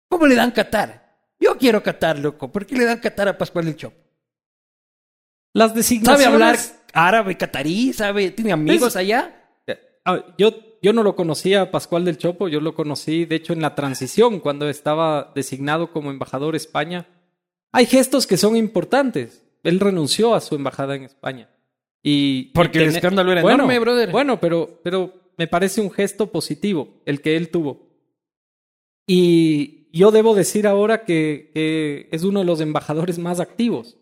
¿Cómo 0.08 0.26
le 0.26 0.34
dan 0.34 0.50
Qatar? 0.50 1.32
Yo 1.38 1.56
quiero 1.56 1.82
Qatar, 1.82 2.18
loco. 2.18 2.50
¿Por 2.50 2.66
qué 2.66 2.76
le 2.76 2.84
dan 2.84 2.98
Qatar 2.98 3.28
a 3.28 3.38
Pascual 3.38 3.64
del 3.64 3.76
Chopo? 3.76 4.01
Las 5.52 5.74
designaciones... 5.74 6.24
¿Sabe 6.24 6.34
hablar 6.34 6.58
árabe, 6.92 7.36
catarí? 7.36 7.92
¿Sabe? 7.92 8.30
¿Tiene 8.30 8.52
amigos 8.52 8.96
allá? 8.96 9.38
Yo, 10.36 10.52
yo 10.82 10.92
no 10.92 11.02
lo 11.02 11.14
conocía 11.14 11.62
a 11.62 11.70
Pascual 11.70 12.04
del 12.04 12.18
Chopo, 12.18 12.48
yo 12.48 12.60
lo 12.60 12.74
conocí, 12.74 13.24
de 13.24 13.36
hecho, 13.36 13.52
en 13.52 13.62
la 13.62 13.74
transición, 13.76 14.40
cuando 14.40 14.68
estaba 14.68 15.32
designado 15.34 15.92
como 15.92 16.10
embajador 16.10 16.56
España 16.56 17.06
hay 17.72 17.86
gestos 17.86 18.26
que 18.26 18.36
son 18.36 18.54
importantes. 18.56 19.42
Él 19.64 19.80
renunció 19.80 20.34
a 20.34 20.40
su 20.40 20.54
embajada 20.54 20.94
en 20.94 21.04
España. 21.04 21.48
Y, 22.02 22.52
Porque 22.52 22.80
el 22.82 22.90
escándalo 22.90 23.32
era 23.32 23.40
enorme, 23.40 23.78
brother. 23.78 24.10
Bueno, 24.10 24.38
pero, 24.40 24.80
pero 24.84 25.32
me 25.38 25.46
parece 25.46 25.80
un 25.80 25.90
gesto 25.90 26.30
positivo 26.30 27.00
el 27.06 27.22
que 27.22 27.36
él 27.36 27.48
tuvo. 27.48 27.88
Y 29.06 29.88
yo 29.92 30.10
debo 30.10 30.34
decir 30.34 30.66
ahora 30.66 31.04
que, 31.04 32.08
es 32.12 32.24
uno 32.24 32.40
de 32.40 32.46
los 32.46 32.60
embajadores 32.60 33.18
más 33.18 33.40
activos. 33.40 33.96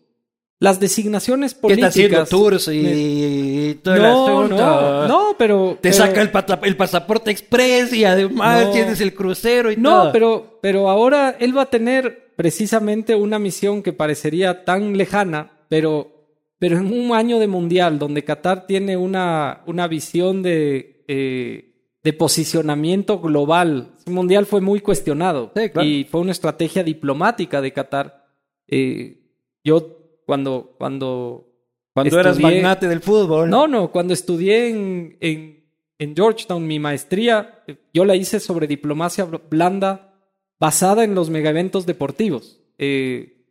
Las 0.61 0.79
designaciones 0.79 1.55
políticas. 1.55 1.95
¿Qué 1.95 2.03
está 2.03 2.21
haciendo 2.21 2.29
tours 2.29 2.69
y, 2.71 3.79
todo 3.81 3.95
no, 3.95 4.47
No, 4.47 5.07
no, 5.07 5.35
pero. 5.35 5.79
Te 5.81 5.91
saca 5.91 6.21
el, 6.21 6.29
el, 6.61 6.77
pasaporte 6.77 7.31
express 7.31 7.91
y 7.93 8.05
además 8.05 8.71
tienes 8.71 9.01
el 9.01 9.15
crucero 9.15 9.71
y 9.71 9.77
todo. 9.77 10.05
No, 10.05 10.11
pero, 10.11 10.59
pero 10.61 10.87
ahora 10.87 11.35
él 11.39 11.57
va 11.57 11.63
a 11.63 11.69
tener 11.71 12.33
precisamente 12.35 13.15
una 13.15 13.39
misión 13.39 13.81
que 13.81 13.91
parecería 13.91 14.63
tan 14.63 14.95
lejana, 14.95 15.49
pero, 15.67 16.27
pero 16.59 16.77
en 16.77 16.93
un 16.93 17.11
año 17.15 17.39
de 17.39 17.47
mundial 17.47 17.97
donde 17.97 18.23
Qatar 18.23 18.67
tiene 18.67 18.97
una, 18.97 19.63
una 19.65 19.87
visión 19.87 20.43
de, 20.43 21.03
eh, 21.07 21.73
de 22.03 22.13
posicionamiento 22.13 23.19
global. 23.19 23.95
El 24.05 24.13
mundial 24.13 24.45
fue 24.45 24.61
muy 24.61 24.79
cuestionado 24.81 25.53
y 25.81 26.03
fue 26.03 26.21
una 26.21 26.33
estrategia 26.33 26.83
diplomática 26.83 27.61
de 27.61 27.73
Qatar. 27.73 28.27
Eh, 28.67 29.17
yo 29.63 30.00
cuando... 30.31 30.75
cuando 30.77 31.47
cuando 31.93 32.21
eras 32.21 32.39
magnate 32.39 32.87
del 32.87 33.01
fútbol. 33.01 33.49
No, 33.49 33.67
no, 33.67 33.91
cuando 33.91 34.13
estudié 34.13 34.69
en, 34.69 35.17
en, 35.19 35.65
en 35.99 36.15
Georgetown 36.15 36.65
mi 36.65 36.79
maestría, 36.79 37.65
yo 37.93 38.05
la 38.05 38.15
hice 38.15 38.39
sobre 38.39 38.65
diplomacia 38.65 39.25
blanda 39.25 40.15
basada 40.57 41.03
en 41.03 41.15
los 41.15 41.29
megaeventos 41.29 41.85
deportivos. 41.85 42.61
Eh, 42.77 43.41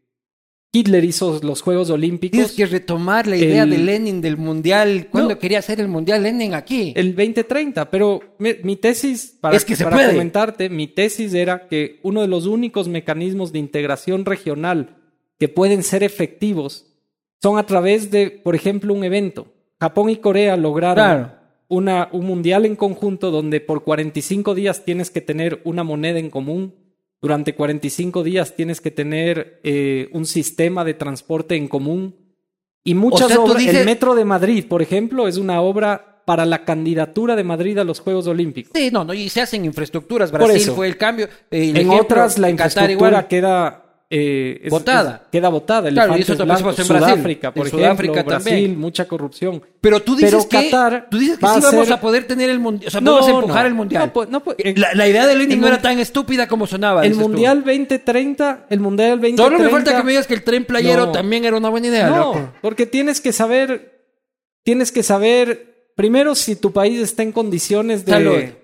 Hitler 0.72 1.04
hizo 1.04 1.38
los 1.42 1.60
Juegos 1.60 1.90
Olímpicos. 1.90 2.32
Tienes 2.32 2.52
que 2.52 2.64
retomar 2.64 3.26
la 3.26 3.36
idea 3.36 3.66
de 3.66 3.76
Lenin 3.76 4.22
del 4.22 4.38
Mundial. 4.38 5.08
¿Cuándo 5.10 5.38
quería 5.38 5.58
hacer 5.58 5.78
el 5.78 5.88
Mundial 5.88 6.22
Lenin 6.22 6.54
aquí? 6.54 6.94
El 6.96 7.14
2030, 7.14 7.90
pero 7.90 8.20
mi, 8.38 8.76
tesis, 8.76 9.36
para, 9.38 9.54
es 9.54 9.66
que 9.66 9.76
se 9.76 9.84
para 9.84 10.12
comentarte, 10.12 10.70
mi 10.70 10.86
tesis 10.86 11.34
era 11.34 11.68
que 11.68 12.00
uno 12.04 12.22
de 12.22 12.28
los 12.28 12.46
únicos 12.46 12.88
mecanismos 12.88 13.52
de 13.52 13.58
integración 13.58 14.24
regional 14.24 14.99
que 15.40 15.48
pueden 15.48 15.82
ser 15.82 16.04
efectivos 16.04 16.86
son 17.42 17.58
a 17.58 17.66
través 17.66 18.12
de, 18.12 18.30
por 18.30 18.54
ejemplo, 18.54 18.94
un 18.94 19.02
evento. 19.02 19.48
Japón 19.80 20.10
y 20.10 20.16
Corea 20.18 20.56
lograron 20.56 21.32
una, 21.66 22.08
un 22.12 22.26
mundial 22.26 22.64
en 22.64 22.76
conjunto 22.76 23.32
donde 23.32 23.60
por 23.60 23.82
45 23.82 24.54
días 24.54 24.84
tienes 24.84 25.10
que 25.10 25.20
tener 25.20 25.60
una 25.64 25.82
moneda 25.82 26.20
en 26.20 26.30
común 26.30 26.74
durante 27.20 27.54
45 27.54 28.22
días 28.22 28.54
tienes 28.56 28.80
que 28.80 28.90
tener 28.90 29.60
eh, 29.62 30.08
un 30.12 30.24
sistema 30.24 30.84
de 30.84 30.94
transporte 30.94 31.54
en 31.54 31.68
común. 31.68 32.16
Y 32.82 32.94
muchas 32.94 33.36
obras, 33.36 33.62
el 33.62 33.84
Metro 33.84 34.14
de 34.14 34.24
Madrid, 34.24 34.64
por 34.66 34.80
ejemplo, 34.80 35.28
es 35.28 35.36
una 35.36 35.60
obra 35.60 36.22
para 36.24 36.46
la 36.46 36.64
candidatura 36.64 37.36
de 37.36 37.44
Madrid 37.44 37.76
a 37.76 37.84
los 37.84 38.00
Juegos 38.00 38.26
Olímpicos. 38.26 38.72
Sí, 38.74 38.90
no, 38.90 39.04
no, 39.04 39.12
y 39.12 39.28
se 39.28 39.42
hacen 39.42 39.66
infraestructuras. 39.66 40.32
Brasil 40.32 40.72
fue 40.74 40.86
el 40.86 40.96
cambio. 40.96 41.28
en 41.50 41.90
otras 41.90 42.38
la 42.38 42.48
infraestructura 42.48 43.28
queda 43.28 43.79
eh, 44.12 44.66
votada. 44.68 45.28
queda 45.30 45.48
votada. 45.48 45.88
Claro, 45.88 46.18
y 46.18 46.22
eso 46.22 46.36
blancos, 46.36 46.76
en 46.80 46.84
Sudáfrica, 46.84 47.54
por 47.54 47.68
ejemplo, 47.68 47.86
Sudáfrica 47.86 48.22
Brasil, 48.24 48.76
mucha 48.76 49.06
corrupción. 49.06 49.62
Pero 49.80 50.02
tú 50.02 50.16
dices 50.16 50.46
que, 50.46 50.68
Qatar 50.68 51.06
tú 51.08 51.16
dices 51.16 51.38
que 51.38 51.46
sí 51.46 51.60
vamos 51.62 51.90
a 51.92 52.00
poder 52.00 52.26
tener 52.26 52.50
el 52.50 52.58
mundial, 52.58 52.88
o 52.88 52.90
sea, 52.90 53.00
no, 53.00 53.14
vamos 53.14 53.28
a 53.28 53.30
empujar 53.30 53.66
el 53.66 53.74
mundial. 53.74 54.12
No, 54.28 54.42
la, 54.94 55.06
idea 55.06 55.28
de 55.28 55.36
Lenin 55.36 55.60
no 55.60 55.68
era 55.68 55.80
tan 55.80 56.00
estúpida 56.00 56.48
como 56.48 56.66
sonaba. 56.66 57.06
El 57.06 57.14
mundial 57.14 57.62
2030, 57.64 58.66
el 58.68 58.80
mundial 58.80 59.20
2030. 59.20 59.42
Solo 59.44 59.58
me 59.60 59.68
falta 59.68 59.96
que 59.96 60.02
me 60.02 60.10
digas 60.10 60.26
que 60.26 60.34
el 60.34 60.42
tren 60.42 60.64
playero 60.64 61.12
también 61.12 61.44
era 61.44 61.56
una 61.56 61.68
buena 61.68 61.86
idea, 61.86 62.10
No, 62.10 62.52
porque 62.60 62.86
tienes 62.86 63.20
que 63.20 63.32
saber, 63.32 64.08
tienes 64.64 64.90
que 64.90 65.04
saber 65.04 65.92
primero 65.94 66.34
si 66.34 66.56
tu 66.56 66.72
país 66.72 66.98
está 66.98 67.22
en 67.22 67.30
condiciones 67.30 68.04
de, 68.04 68.56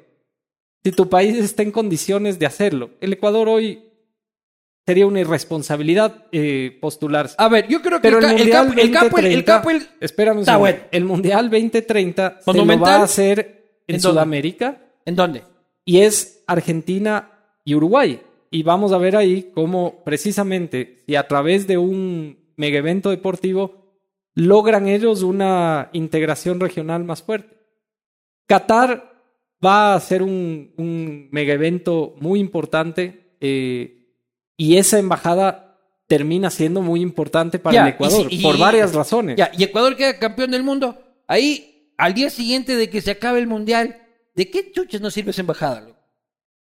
si 0.82 0.90
tu 0.90 1.08
país 1.08 1.36
está 1.36 1.62
en 1.62 1.70
condiciones 1.70 2.40
de 2.40 2.46
hacerlo. 2.46 2.90
El 3.00 3.12
Ecuador 3.12 3.48
hoy 3.48 3.86
sería 4.86 5.06
una 5.06 5.20
irresponsabilidad 5.20 6.26
eh, 6.30 6.78
postularse. 6.80 7.34
A 7.38 7.48
ver, 7.48 7.66
yo 7.66 7.82
creo 7.82 8.00
que 8.00 8.08
Pero 8.08 8.20
el, 8.20 8.26
Mundial 8.26 8.78
el, 8.78 8.90
capo, 8.92 9.18
el, 9.18 9.44
capo, 9.44 9.70
el, 9.70 9.88
espérame 10.00 10.38
un 10.38 10.44
segundo. 10.44 10.76
El 10.92 11.04
Mundial 11.04 11.50
2030 11.50 12.38
se 12.40 12.52
lo 12.52 12.78
va 12.78 12.96
a 12.96 13.02
hacer 13.02 13.80
en, 13.88 14.00
Sudamérica. 14.00 14.80
¿En 15.04 15.16
dónde? 15.16 15.42
Y 15.84 15.98
es 15.98 16.44
Argentina 16.46 17.30
y 17.64 17.74
Uruguay. 17.74 18.20
Y 18.50 18.62
vamos 18.62 18.92
a 18.92 18.98
ver 18.98 19.16
ahí 19.16 19.50
cómo 19.52 20.04
precisamente 20.04 21.02
si 21.06 21.16
a 21.16 21.26
través 21.26 21.66
de 21.66 21.78
un 21.78 22.38
mega 22.56 22.78
evento 22.78 23.10
deportivo 23.10 23.86
logran 24.34 24.86
ellos 24.86 25.22
una 25.22 25.90
integración 25.94 26.60
regional 26.60 27.02
más 27.02 27.22
fuerte. 27.24 27.56
Qatar 28.46 29.16
va 29.64 29.94
a 29.94 30.00
ser 30.00 30.22
un, 30.22 30.72
un 30.76 31.28
mega 31.32 31.54
evento 31.54 32.14
muy 32.20 32.38
importante. 32.38 33.36
Eh, 33.40 33.95
y 34.56 34.76
esa 34.76 34.98
embajada 34.98 35.78
termina 36.06 36.50
siendo 36.50 36.82
muy 36.82 37.00
importante 37.00 37.58
para 37.58 37.82
el 37.82 37.88
Ecuador, 37.94 38.28
por 38.42 38.58
varias 38.58 38.94
razones. 38.94 39.36
Ya, 39.36 39.50
y 39.56 39.64
Ecuador 39.64 39.96
queda 39.96 40.18
campeón 40.18 40.50
del 40.52 40.62
mundo. 40.62 40.98
Ahí, 41.26 41.92
al 41.98 42.14
día 42.14 42.30
siguiente 42.30 42.76
de 42.76 42.88
que 42.88 43.00
se 43.00 43.10
acabe 43.10 43.40
el 43.40 43.46
Mundial, 43.46 44.02
¿de 44.34 44.50
qué 44.50 44.70
chuches 44.70 45.00
nos 45.00 45.14
sirve 45.14 45.32
esa 45.32 45.42
embajada? 45.42 45.88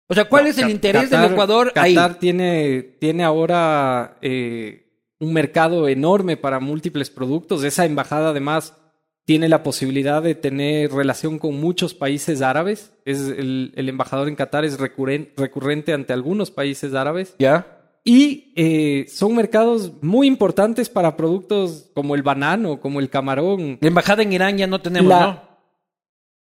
O 0.06 0.14
sea, 0.14 0.28
¿cuál 0.28 0.48
es 0.48 0.58
el 0.58 0.70
interés 0.70 1.08
del 1.08 1.24
Ecuador 1.24 1.72
ahí? 1.76 1.94
Qatar 1.94 2.18
tiene, 2.18 2.82
tiene 2.98 3.22
ahora 3.22 4.18
eh, 4.20 4.90
un 5.20 5.32
mercado 5.32 5.88
enorme 5.88 6.36
para 6.36 6.58
múltiples 6.58 7.10
productos. 7.10 7.62
Esa 7.62 7.86
embajada, 7.86 8.30
además, 8.30 8.76
tiene 9.24 9.48
la 9.48 9.62
posibilidad 9.62 10.20
de 10.20 10.34
tener 10.34 10.90
relación 10.90 11.38
con 11.38 11.54
muchos 11.60 11.94
países 11.94 12.42
árabes. 12.42 12.92
Es 13.04 13.20
el, 13.20 13.72
el 13.76 13.88
embajador 13.88 14.28
en 14.28 14.34
Qatar 14.34 14.64
es 14.64 14.78
recurrente 14.80 15.92
ante 15.92 16.12
algunos 16.12 16.50
países 16.50 16.94
árabes. 16.94 17.36
Ya. 17.38 17.79
Y 18.02 18.52
eh, 18.56 19.06
son 19.08 19.34
mercados 19.36 19.92
muy 20.02 20.26
importantes 20.26 20.88
para 20.88 21.16
productos 21.16 21.90
como 21.94 22.14
el 22.14 22.22
banano, 22.22 22.80
como 22.80 22.98
el 23.00 23.10
camarón. 23.10 23.78
La 23.80 23.88
embajada 23.88 24.22
en 24.22 24.32
Irán 24.32 24.56
ya 24.58 24.66
no 24.66 24.80
tenemos, 24.80 25.10
¿no? 25.20 25.42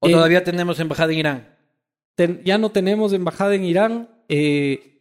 ¿O 0.01 0.09
Eh, 0.09 0.13
todavía 0.13 0.43
tenemos 0.43 0.81
embajada 0.81 1.13
en 1.13 1.19
Irán? 1.19 1.57
ten- 2.17 2.43
ya 2.45 2.59
no 2.59 2.71
tenemos 2.71 3.13
embajada 3.13 3.55
en 3.55 3.65
Irán. 3.65 4.09
Eh, 4.29 5.01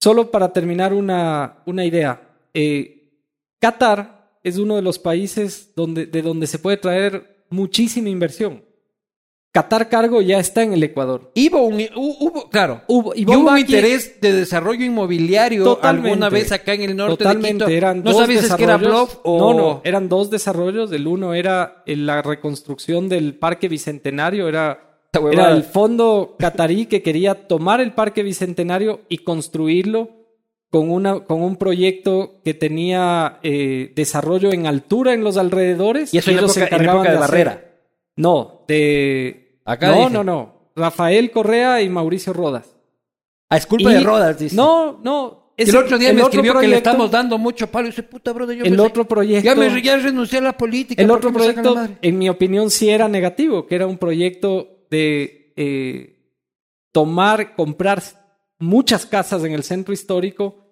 solo 0.00 0.30
para 0.30 0.52
terminar 0.52 0.92
una, 0.94 1.62
una 1.66 1.84
idea. 1.84 2.22
Eh, 2.54 3.12
Qatar 3.60 4.38
es 4.44 4.58
uno 4.58 4.76
de 4.76 4.82
los 4.82 4.98
países 4.98 5.72
donde, 5.74 6.06
de 6.06 6.22
donde 6.22 6.46
se 6.46 6.58
puede 6.58 6.76
traer 6.76 7.44
muchísima 7.50 8.08
inversión. 8.08 8.64
Qatar 9.50 9.88
Cargo 9.88 10.20
ya 10.20 10.38
está 10.38 10.62
en 10.62 10.74
el 10.74 10.82
Ecuador. 10.82 11.32
Hubo 11.34 11.62
un, 11.62 11.78
hu- 11.78 12.16
hubo, 12.20 12.50
claro, 12.50 12.82
Hubo, 12.86 13.14
y 13.14 13.22
y 13.22 13.24
hubo 13.24 13.50
un 13.50 13.58
interés 13.58 14.20
de 14.20 14.32
desarrollo 14.32 14.84
inmobiliario 14.84 15.64
Totalmente. 15.64 16.10
alguna 16.10 16.28
vez 16.28 16.52
acá 16.52 16.74
en 16.74 16.82
el 16.82 16.94
norte 16.96 17.16
Totalmente, 17.16 17.64
de 17.64 17.70
Quito. 17.70 17.70
eran 17.70 18.04
¿No 18.04 18.12
que 18.56 18.62
era 18.64 18.76
bluff 18.76 19.16
o...? 19.24 19.38
No, 19.38 19.54
no, 19.54 19.80
eran 19.84 20.08
dos 20.08 20.28
desarrollos. 20.30 20.92
El 20.92 21.06
uno 21.06 21.32
era 21.34 21.82
en 21.86 22.04
la 22.06 22.20
reconstrucción 22.22 23.08
del 23.08 23.36
Parque 23.36 23.68
Bicentenario, 23.68 24.48
era, 24.48 25.00
el 25.50 25.64
fondo 25.64 26.36
catarí 26.38 26.84
que 26.86 27.02
quería 27.02 27.48
tomar 27.48 27.80
el 27.80 27.94
Parque 27.94 28.22
Bicentenario 28.22 29.00
y 29.08 29.18
construirlo 29.18 30.10
con, 30.70 30.90
una, 30.90 31.20
con 31.20 31.40
un 31.42 31.56
proyecto 31.56 32.42
que 32.44 32.52
tenía 32.52 33.38
eh, 33.42 33.92
desarrollo 33.96 34.52
en 34.52 34.66
altura 34.66 35.14
en 35.14 35.24
los 35.24 35.38
alrededores. 35.38 36.12
Y 36.12 36.18
eso 36.18 36.30
en 36.30 36.36
ellos 36.38 36.52
se 36.52 36.64
en 36.64 36.84
época 36.84 37.02
de, 37.10 37.16
hacer- 37.16 37.18
Barrera. 37.18 37.64
No, 38.16 38.57
de... 38.68 39.60
Acá 39.64 39.88
no, 39.88 39.96
dije. 39.96 40.10
no, 40.10 40.24
no. 40.24 40.70
Rafael 40.76 41.30
Correa 41.32 41.82
y 41.82 41.88
Mauricio 41.88 42.32
Rodas. 42.32 42.76
Ah, 43.50 43.56
es 43.56 43.66
culpa 43.66 43.90
Y- 43.90 43.94
de 43.94 44.00
Rodas, 44.00 44.38
dice. 44.38 44.54
No, 44.54 45.00
no. 45.02 45.54
el 45.56 45.76
otro 45.76 45.98
día 45.98 46.12
me 46.12 46.22
otro 46.22 46.40
escribió 46.40 46.60
que 46.60 46.68
le 46.68 46.76
estamos 46.76 47.10
dando 47.10 47.36
mucho 47.38 47.66
palo. 47.66 47.88
Y 47.88 47.90
dice, 47.90 48.04
puta, 48.04 48.32
brother, 48.32 48.58
yo 48.58 48.64
El 48.64 48.78
otro 48.78 49.06
proyecto... 49.08 49.44
Ya, 49.44 49.54
me, 49.56 49.82
ya 49.82 49.96
renuncié 49.96 50.38
a 50.38 50.42
la 50.42 50.56
política. 50.56 51.02
El 51.02 51.08
¿por 51.08 51.16
otro 51.16 51.30
me 51.30 51.38
proyecto, 51.38 51.88
en 52.00 52.18
mi 52.18 52.28
opinión, 52.28 52.70
sí 52.70 52.88
era 52.88 53.08
negativo, 53.08 53.66
que 53.66 53.74
era 53.74 53.86
un 53.86 53.98
proyecto 53.98 54.84
de 54.90 55.52
eh, 55.56 56.18
tomar, 56.92 57.56
comprar 57.56 58.02
muchas 58.60 59.06
casas 59.06 59.42
en 59.44 59.52
el 59.52 59.64
centro 59.64 59.92
histórico. 59.92 60.64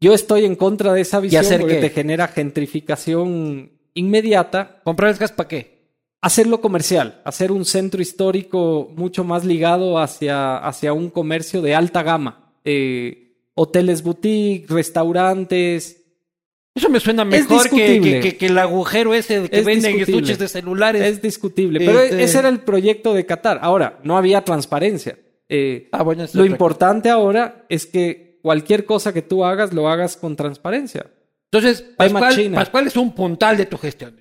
Yo 0.00 0.14
estoy 0.14 0.44
en 0.44 0.56
contra 0.56 0.92
de 0.92 1.02
esa 1.02 1.20
visión 1.20 1.44
hacer 1.44 1.60
porque 1.60 1.76
qué? 1.76 1.88
te 1.88 1.90
genera 1.90 2.28
gentrificación 2.28 3.72
inmediata. 3.94 4.80
¿Comprar 4.82 5.10
el 5.10 5.16
gas 5.16 5.32
para 5.32 5.48
qué? 5.48 5.79
Hacerlo 6.22 6.60
comercial, 6.60 7.22
hacer 7.24 7.50
un 7.50 7.64
centro 7.64 8.02
histórico 8.02 8.92
mucho 8.94 9.24
más 9.24 9.44
ligado 9.44 9.98
hacia, 9.98 10.58
hacia 10.58 10.92
un 10.92 11.08
comercio 11.08 11.62
de 11.62 11.74
alta 11.74 12.02
gama. 12.02 12.52
Eh, 12.64 13.36
hoteles 13.54 14.02
boutique, 14.02 14.66
restaurantes, 14.68 15.96
Eso 16.74 16.88
me 16.88 17.00
suena 17.00 17.24
mejor 17.24 17.68
que, 17.70 18.36
que, 18.38 18.46
el 18.46 18.58
agujero 18.58 19.12
ese 19.12 19.48
que 19.48 19.58
Es 19.58 19.64
venden 19.64 19.98
estuches 20.00 20.38
de 20.38 20.46
celulares. 20.46 21.02
Es 21.02 21.20
discutible, 21.22 21.80
pero 21.80 22.00
Este- 22.00 22.22
ese 22.22 22.38
era 22.38 22.48
el 22.48 22.60
proyecto 22.60 23.12
de 23.12 23.26
Qatar. 23.26 23.58
Ahora, 23.62 23.98
no 24.04 24.16
había 24.16 24.42
transparencia. 24.44 25.18
Eh, 25.48 25.88
Ah, 25.90 26.02
bueno, 26.02 26.26
lo 26.32 26.44
importante 26.44 27.10
ahora 27.10 27.64
es 27.68 27.86
que 27.86 28.38
cualquier 28.42 28.84
cosa 28.84 29.12
que 29.12 29.22
tú 29.22 29.44
hagas 29.44 29.72
lo 29.72 29.88
hagas 29.88 30.16
con 30.16 30.36
transparencia. 30.36 31.06
Entonces, 31.50 31.82
Pascual, 31.96 32.86
es 32.86 32.96
un 32.96 33.14
puntal 33.14 33.56
de 33.56 33.66
tu 33.66 33.76
gestión. 33.76 34.16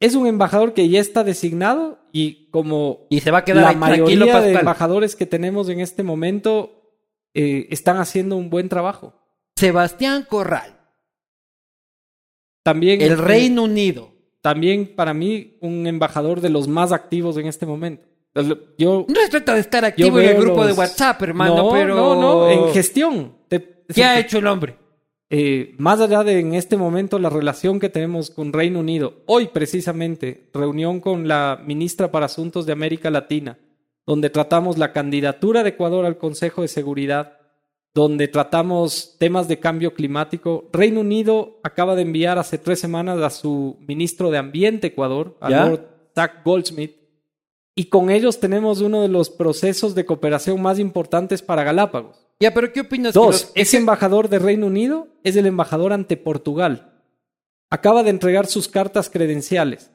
Es 0.00 0.14
un 0.14 0.26
embajador 0.26 0.74
que 0.74 0.88
ya 0.88 1.00
está 1.00 1.24
designado 1.24 1.98
y 2.12 2.48
como 2.50 3.06
Y 3.08 3.20
se 3.20 3.30
va 3.30 3.38
a 3.38 3.44
quedar 3.44 3.62
la 3.62 3.68
ahí 3.70 3.76
mayoría 3.76 4.40
de 4.40 4.52
embajadores 4.52 5.16
que 5.16 5.26
tenemos 5.26 5.68
en 5.68 5.80
este 5.80 6.02
momento 6.02 6.82
eh, 7.34 7.66
están 7.70 7.96
haciendo 7.98 8.36
un 8.36 8.50
buen 8.50 8.68
trabajo. 8.68 9.14
Sebastián 9.56 10.26
Corral, 10.28 10.76
También 12.62 13.00
el 13.00 13.16
Reino 13.18 13.62
Unido. 13.64 14.12
también 14.42 14.94
para 14.94 15.14
mí 15.14 15.56
un 15.60 15.86
embajador 15.86 16.40
de 16.40 16.50
los 16.50 16.68
más 16.68 16.92
activos 16.92 17.36
en 17.38 17.46
este 17.46 17.64
momento. 17.66 18.06
Yo 18.78 19.06
No 19.08 19.20
se 19.22 19.30
trata 19.30 19.54
de 19.54 19.60
estar 19.60 19.84
activo 19.84 20.20
en 20.20 20.28
el 20.28 20.36
grupo 20.36 20.66
de 20.66 20.72
WhatsApp, 20.74 21.22
hermano, 21.22 21.56
no, 21.56 21.70
pero... 21.72 21.96
no, 21.96 22.14
no, 22.20 22.50
en 22.50 22.72
gestión. 22.74 23.34
Te- 23.48 23.82
¿Qué 23.94 24.04
ha 24.04 24.18
hecho 24.18 24.38
el 24.38 24.46
hombre? 24.46 24.76
Eh, 25.28 25.74
más 25.78 26.00
allá 26.00 26.22
de 26.22 26.38
en 26.38 26.54
este 26.54 26.76
momento 26.76 27.18
la 27.18 27.30
relación 27.30 27.80
que 27.80 27.88
tenemos 27.88 28.30
con 28.30 28.52
Reino 28.52 28.80
Unido, 28.80 29.22
hoy 29.26 29.48
precisamente, 29.48 30.48
reunión 30.54 31.00
con 31.00 31.26
la 31.26 31.60
ministra 31.64 32.12
para 32.12 32.26
Asuntos 32.26 32.64
de 32.64 32.72
América 32.72 33.10
Latina, 33.10 33.58
donde 34.06 34.30
tratamos 34.30 34.78
la 34.78 34.92
candidatura 34.92 35.64
de 35.64 35.70
Ecuador 35.70 36.06
al 36.06 36.16
Consejo 36.16 36.62
de 36.62 36.68
Seguridad, 36.68 37.38
donde 37.92 38.28
tratamos 38.28 39.16
temas 39.18 39.48
de 39.48 39.58
cambio 39.58 39.94
climático. 39.94 40.68
Reino 40.72 41.00
Unido 41.00 41.58
acaba 41.64 41.96
de 41.96 42.02
enviar 42.02 42.38
hace 42.38 42.58
tres 42.58 42.78
semanas 42.78 43.20
a 43.20 43.30
su 43.30 43.78
ministro 43.80 44.30
de 44.30 44.38
Ambiente 44.38 44.88
Ecuador, 44.88 45.36
a 45.40 45.50
¿Ya? 45.50 45.66
Lord 45.66 45.88
Zach 46.14 46.44
Goldsmith, 46.44 46.94
y 47.74 47.86
con 47.86 48.10
ellos 48.10 48.38
tenemos 48.38 48.80
uno 48.80 49.02
de 49.02 49.08
los 49.08 49.28
procesos 49.28 49.94
de 49.94 50.06
cooperación 50.06 50.62
más 50.62 50.78
importantes 50.78 51.42
para 51.42 51.64
Galápagos. 51.64 52.25
Ya, 52.40 52.52
pero 52.52 52.72
¿qué 52.72 52.80
opinas? 52.82 53.14
Dos, 53.14 53.26
los- 53.26 53.52
ese 53.54 53.78
embajador 53.78 54.28
de 54.28 54.38
Reino 54.38 54.66
Unido 54.66 55.08
es 55.24 55.36
el 55.36 55.46
embajador 55.46 55.92
ante 55.92 56.16
Portugal. 56.16 56.92
Acaba 57.70 58.02
de 58.02 58.10
entregar 58.10 58.46
sus 58.46 58.68
cartas 58.68 59.08
credenciales. 59.10 59.90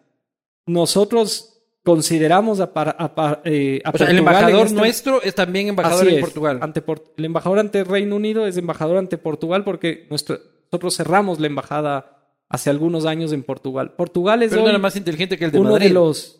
Nosotros 0.65 1.63
consideramos 1.83 2.59
a, 2.59 2.73
para- 2.73 2.95
a 2.99 3.41
eh, 3.43 3.81
a 3.83 3.89
O 3.89 3.97
sea, 3.97 4.09
el 4.09 4.19
embajador 4.19 4.67
este- 4.67 4.75
nuestro 4.79 5.21
es 5.21 5.33
también 5.35 5.67
embajador 5.67 6.01
Así 6.05 6.09
en 6.09 6.15
es, 6.15 6.21
Portugal. 6.21 6.59
ante 6.61 6.81
Por- 6.81 7.13
el 7.17 7.25
embajador 7.25 7.59
ante 7.59 7.83
Reino 7.83 8.15
Unido 8.15 8.45
es 8.45 8.57
embajador 8.57 8.97
ante 8.97 9.17
Portugal 9.17 9.63
porque 9.63 10.05
nuestro- 10.09 10.39
nosotros 10.71 10.95
cerramos 10.95 11.39
la 11.39 11.47
embajada 11.47 12.17
hace 12.49 12.69
algunos 12.69 13.05
años 13.05 13.31
en 13.33 13.43
Portugal. 13.43 13.93
Portugal 13.95 14.43
es 14.43 14.49
Pero 14.51 14.63
no 14.63 14.69
era 14.69 14.77
más 14.77 14.95
inteligente 14.95 15.37
que 15.37 15.45
el 15.45 15.51
de 15.51 15.59
uno 15.59 15.71
Madrid. 15.71 15.87
de 15.87 15.93
los... 15.93 16.37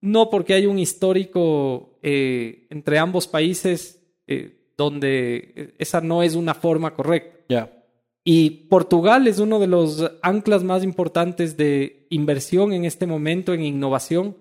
No, 0.00 0.30
porque 0.30 0.54
hay 0.54 0.66
un 0.66 0.78
histórico 0.78 1.98
eh, 2.02 2.66
entre 2.70 2.98
ambos 2.98 3.28
países 3.28 4.02
eh, 4.26 4.59
donde 4.80 5.74
esa 5.78 6.00
no 6.00 6.22
es 6.22 6.34
una 6.34 6.54
forma 6.54 6.94
correcta. 6.94 7.44
Ya. 7.50 7.84
Y 8.24 8.66
Portugal 8.68 9.26
es 9.26 9.38
uno 9.38 9.58
de 9.58 9.66
los 9.66 10.10
anclas 10.22 10.64
más 10.64 10.82
importantes 10.82 11.56
de 11.58 12.06
inversión 12.08 12.72
en 12.72 12.86
este 12.86 13.06
momento 13.06 13.52
en 13.52 13.62
innovación. 13.62 14.36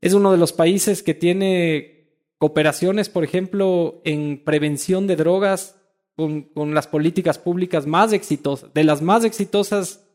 Es 0.00 0.14
uno 0.14 0.32
de 0.32 0.38
los 0.38 0.52
países 0.52 1.02
que 1.02 1.12
tiene 1.12 2.16
cooperaciones, 2.38 3.10
por 3.10 3.22
ejemplo, 3.22 4.00
en 4.04 4.42
prevención 4.42 5.06
de 5.06 5.16
drogas 5.16 5.76
con, 6.16 6.42
con 6.42 6.74
las 6.74 6.86
políticas 6.86 7.38
públicas 7.38 7.86
más 7.86 8.12
exitosas, 8.12 8.72
de 8.72 8.84
las 8.84 9.02
más 9.02 9.24
exitosas 9.24 10.06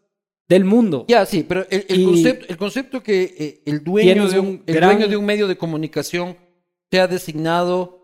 del 0.49 0.65
mundo. 0.65 1.05
Ya, 1.07 1.25
sí, 1.25 1.45
pero 1.47 1.65
el, 1.69 2.05
concepto, 2.05 2.45
el 2.49 2.57
concepto 2.57 3.03
que 3.03 3.35
eh, 3.37 3.61
el, 3.65 3.83
dueño 3.83 4.27
de 4.27 4.39
un, 4.39 4.63
el 4.65 4.75
gran- 4.75 4.97
dueño 4.97 5.07
de 5.09 5.17
un 5.17 5.25
medio 5.25 5.47
de 5.47 5.57
comunicación 5.57 6.35
sea 6.89 7.07
designado 7.07 7.96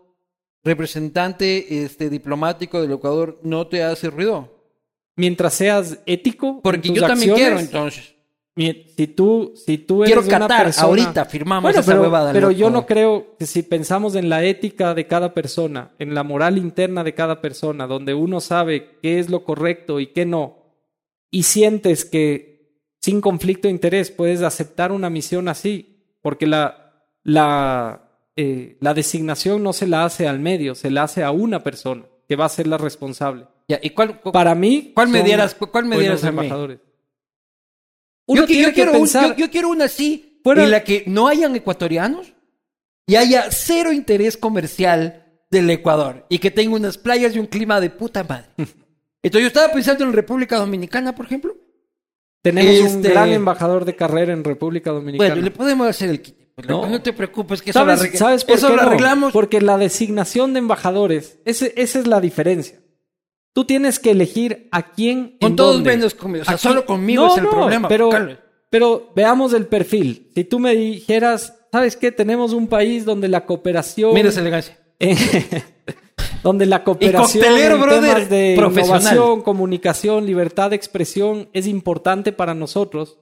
representante 0.64 1.84
este, 1.84 2.08
diplomático 2.10 2.80
del 2.80 2.92
Ecuador 2.92 3.38
no 3.42 3.66
te 3.66 3.82
hace 3.82 4.10
ruido. 4.10 4.50
Mientras 5.16 5.54
seas 5.54 5.98
ético, 6.06 6.48
en 6.56 6.60
Porque 6.62 6.88
tus 6.88 6.96
yo 6.96 7.06
también 7.06 7.34
quiero, 7.34 7.58
entonces. 7.58 8.14
Si 8.56 9.08
tú, 9.08 9.52
si 9.56 9.78
tú 9.78 10.04
eres 10.04 10.14
Quiero 10.24 10.36
una 10.36 10.46
persona- 10.46 10.86
ahorita 10.86 11.24
firmamos 11.24 11.64
Bueno, 11.64 11.80
esa 11.80 11.90
pero, 11.90 12.02
huevada. 12.02 12.32
pero 12.32 12.48
loco. 12.48 12.58
yo 12.60 12.70
no 12.70 12.86
creo 12.86 13.36
que 13.36 13.46
si 13.46 13.62
pensamos 13.64 14.14
en 14.14 14.28
la 14.28 14.44
ética 14.44 14.94
de 14.94 15.08
cada 15.08 15.34
persona, 15.34 15.90
en 15.98 16.14
la 16.14 16.22
moral 16.22 16.56
interna 16.56 17.02
de 17.02 17.14
cada 17.14 17.40
persona, 17.40 17.88
donde 17.88 18.14
uno 18.14 18.40
sabe 18.40 18.96
qué 19.02 19.18
es 19.18 19.28
lo 19.28 19.42
correcto 19.44 19.98
y 19.98 20.06
qué 20.08 20.24
no, 20.24 20.58
y 21.32 21.42
sientes 21.42 22.04
que 22.04 22.78
sin 23.00 23.20
conflicto 23.20 23.66
de 23.66 23.72
interés 23.72 24.12
puedes 24.12 24.40
aceptar 24.42 24.92
una 24.92 25.10
misión 25.10 25.48
así, 25.48 26.04
porque 26.22 26.46
la, 26.46 27.02
la, 27.24 28.03
eh, 28.36 28.76
la 28.80 28.94
designación 28.94 29.62
no 29.62 29.72
se 29.72 29.86
la 29.86 30.04
hace 30.04 30.26
al 30.28 30.40
medio, 30.40 30.74
se 30.74 30.90
la 30.90 31.04
hace 31.04 31.22
a 31.22 31.30
una 31.30 31.62
persona 31.62 32.04
que 32.28 32.36
va 32.36 32.46
a 32.46 32.48
ser 32.48 32.66
la 32.66 32.78
responsable. 32.78 33.46
Ya, 33.68 33.78
¿y 33.82 33.90
cuál, 33.90 34.20
cu- 34.20 34.32
Para 34.32 34.54
mí, 34.54 34.92
cuál 34.94 35.08
me 35.08 35.22
dieras, 35.22 35.54
cu- 35.54 35.68
cuál 35.70 35.84
me 35.86 35.98
dieras 35.98 36.22
embajadores. 36.24 36.78
Yo, 38.26 38.34
Uno 38.34 38.42
qui- 38.42 38.46
tiene 38.46 38.62
yo 38.62 38.68
que 38.68 38.74
quiero 38.74 38.92
un- 38.92 38.98
pensar- 38.98 39.28
yo- 39.36 39.46
yo 39.46 39.50
quiero 39.50 39.68
una 39.68 39.84
así, 39.84 40.40
Fuera- 40.42 40.64
en 40.64 40.70
la 40.70 40.82
que 40.84 41.04
no 41.06 41.28
hayan 41.28 41.54
ecuatorianos 41.56 42.32
y 43.06 43.16
haya 43.16 43.50
cero 43.50 43.92
interés 43.92 44.36
comercial 44.36 45.24
del 45.50 45.68
Ecuador 45.70 46.26
y 46.28 46.38
que 46.38 46.50
tenga 46.50 46.74
unas 46.76 46.98
playas 46.98 47.34
y 47.36 47.38
un 47.38 47.46
clima 47.46 47.80
de 47.80 47.90
puta 47.90 48.24
madre. 48.24 48.48
Entonces 49.22 49.42
yo 49.42 49.46
estaba 49.48 49.72
pensando 49.72 50.04
en 50.04 50.12
República 50.12 50.56
Dominicana, 50.56 51.14
por 51.14 51.26
ejemplo. 51.26 51.56
Tenemos 52.42 52.78
un 52.80 52.86
Este- 52.98 53.08
gran 53.10 53.30
embajador 53.30 53.86
de 53.86 53.96
carrera 53.96 54.32
en 54.34 54.44
República 54.44 54.90
Dominicana. 54.90 55.30
Bueno, 55.34 55.42
le 55.44 55.50
podemos 55.50 55.88
hacer 55.88 56.10
el 56.10 56.20
No. 56.68 56.86
No, 56.86 57.02
te 57.02 57.12
preocupes, 57.12 57.60
que 57.62 57.70
eso, 57.70 57.80
lo, 57.80 57.86
¿Sabes, 57.86 58.00
arregla- 58.00 58.18
¿sabes 58.18 58.44
por 58.44 58.54
eso 58.56 58.68
qué 58.68 58.76
lo 58.76 58.82
no? 58.82 58.88
arreglamos. 58.88 59.32
Porque 59.32 59.60
la 59.60 59.76
designación 59.76 60.52
de 60.52 60.60
embajadores, 60.60 61.38
ese- 61.44 61.72
esa 61.76 61.98
es 61.98 62.06
la 62.06 62.20
diferencia. 62.20 62.80
Tú 63.52 63.64
tienes 63.64 63.98
que 63.98 64.12
elegir 64.12 64.68
a 64.72 64.90
quién. 64.92 65.36
Con 65.40 65.50
en 65.52 65.56
todos 65.56 65.74
dónde. 65.74 65.90
menos 65.90 66.14
conmigo. 66.14 66.42
O 66.42 66.44
sea, 66.44 66.54
Aquí- 66.54 66.62
solo 66.62 66.86
conmigo 66.86 67.24
No, 67.26 67.32
es 67.32 67.38
el 67.42 67.48
problema. 67.48 67.88
Pero, 67.88 68.08
Carlos. 68.10 68.38
pero 68.70 69.10
veamos 69.16 69.52
el 69.52 69.66
perfil. 69.66 70.30
Si 70.34 70.44
tú 70.44 70.58
me 70.60 70.74
dijeras, 70.76 71.54
¿sabes 71.72 71.96
qué? 71.96 72.12
Tenemos 72.12 72.52
un 72.52 72.68
país 72.68 73.04
donde 73.04 73.28
la 73.28 73.46
cooperación. 73.46 74.14
Mira 74.14 74.28
esa 74.28 74.40
elegancia. 74.40 74.78
donde 76.42 76.66
la 76.66 76.84
cooperación 76.84 77.44
en 77.44 77.80
brother, 77.80 78.00
temas 78.28 78.30
de 78.30 78.54
innovación, 78.54 79.42
comunicación, 79.42 80.26
libertad 80.26 80.70
de 80.70 80.76
expresión 80.76 81.48
es 81.52 81.66
importante 81.66 82.32
para 82.32 82.54
nosotros. 82.54 83.18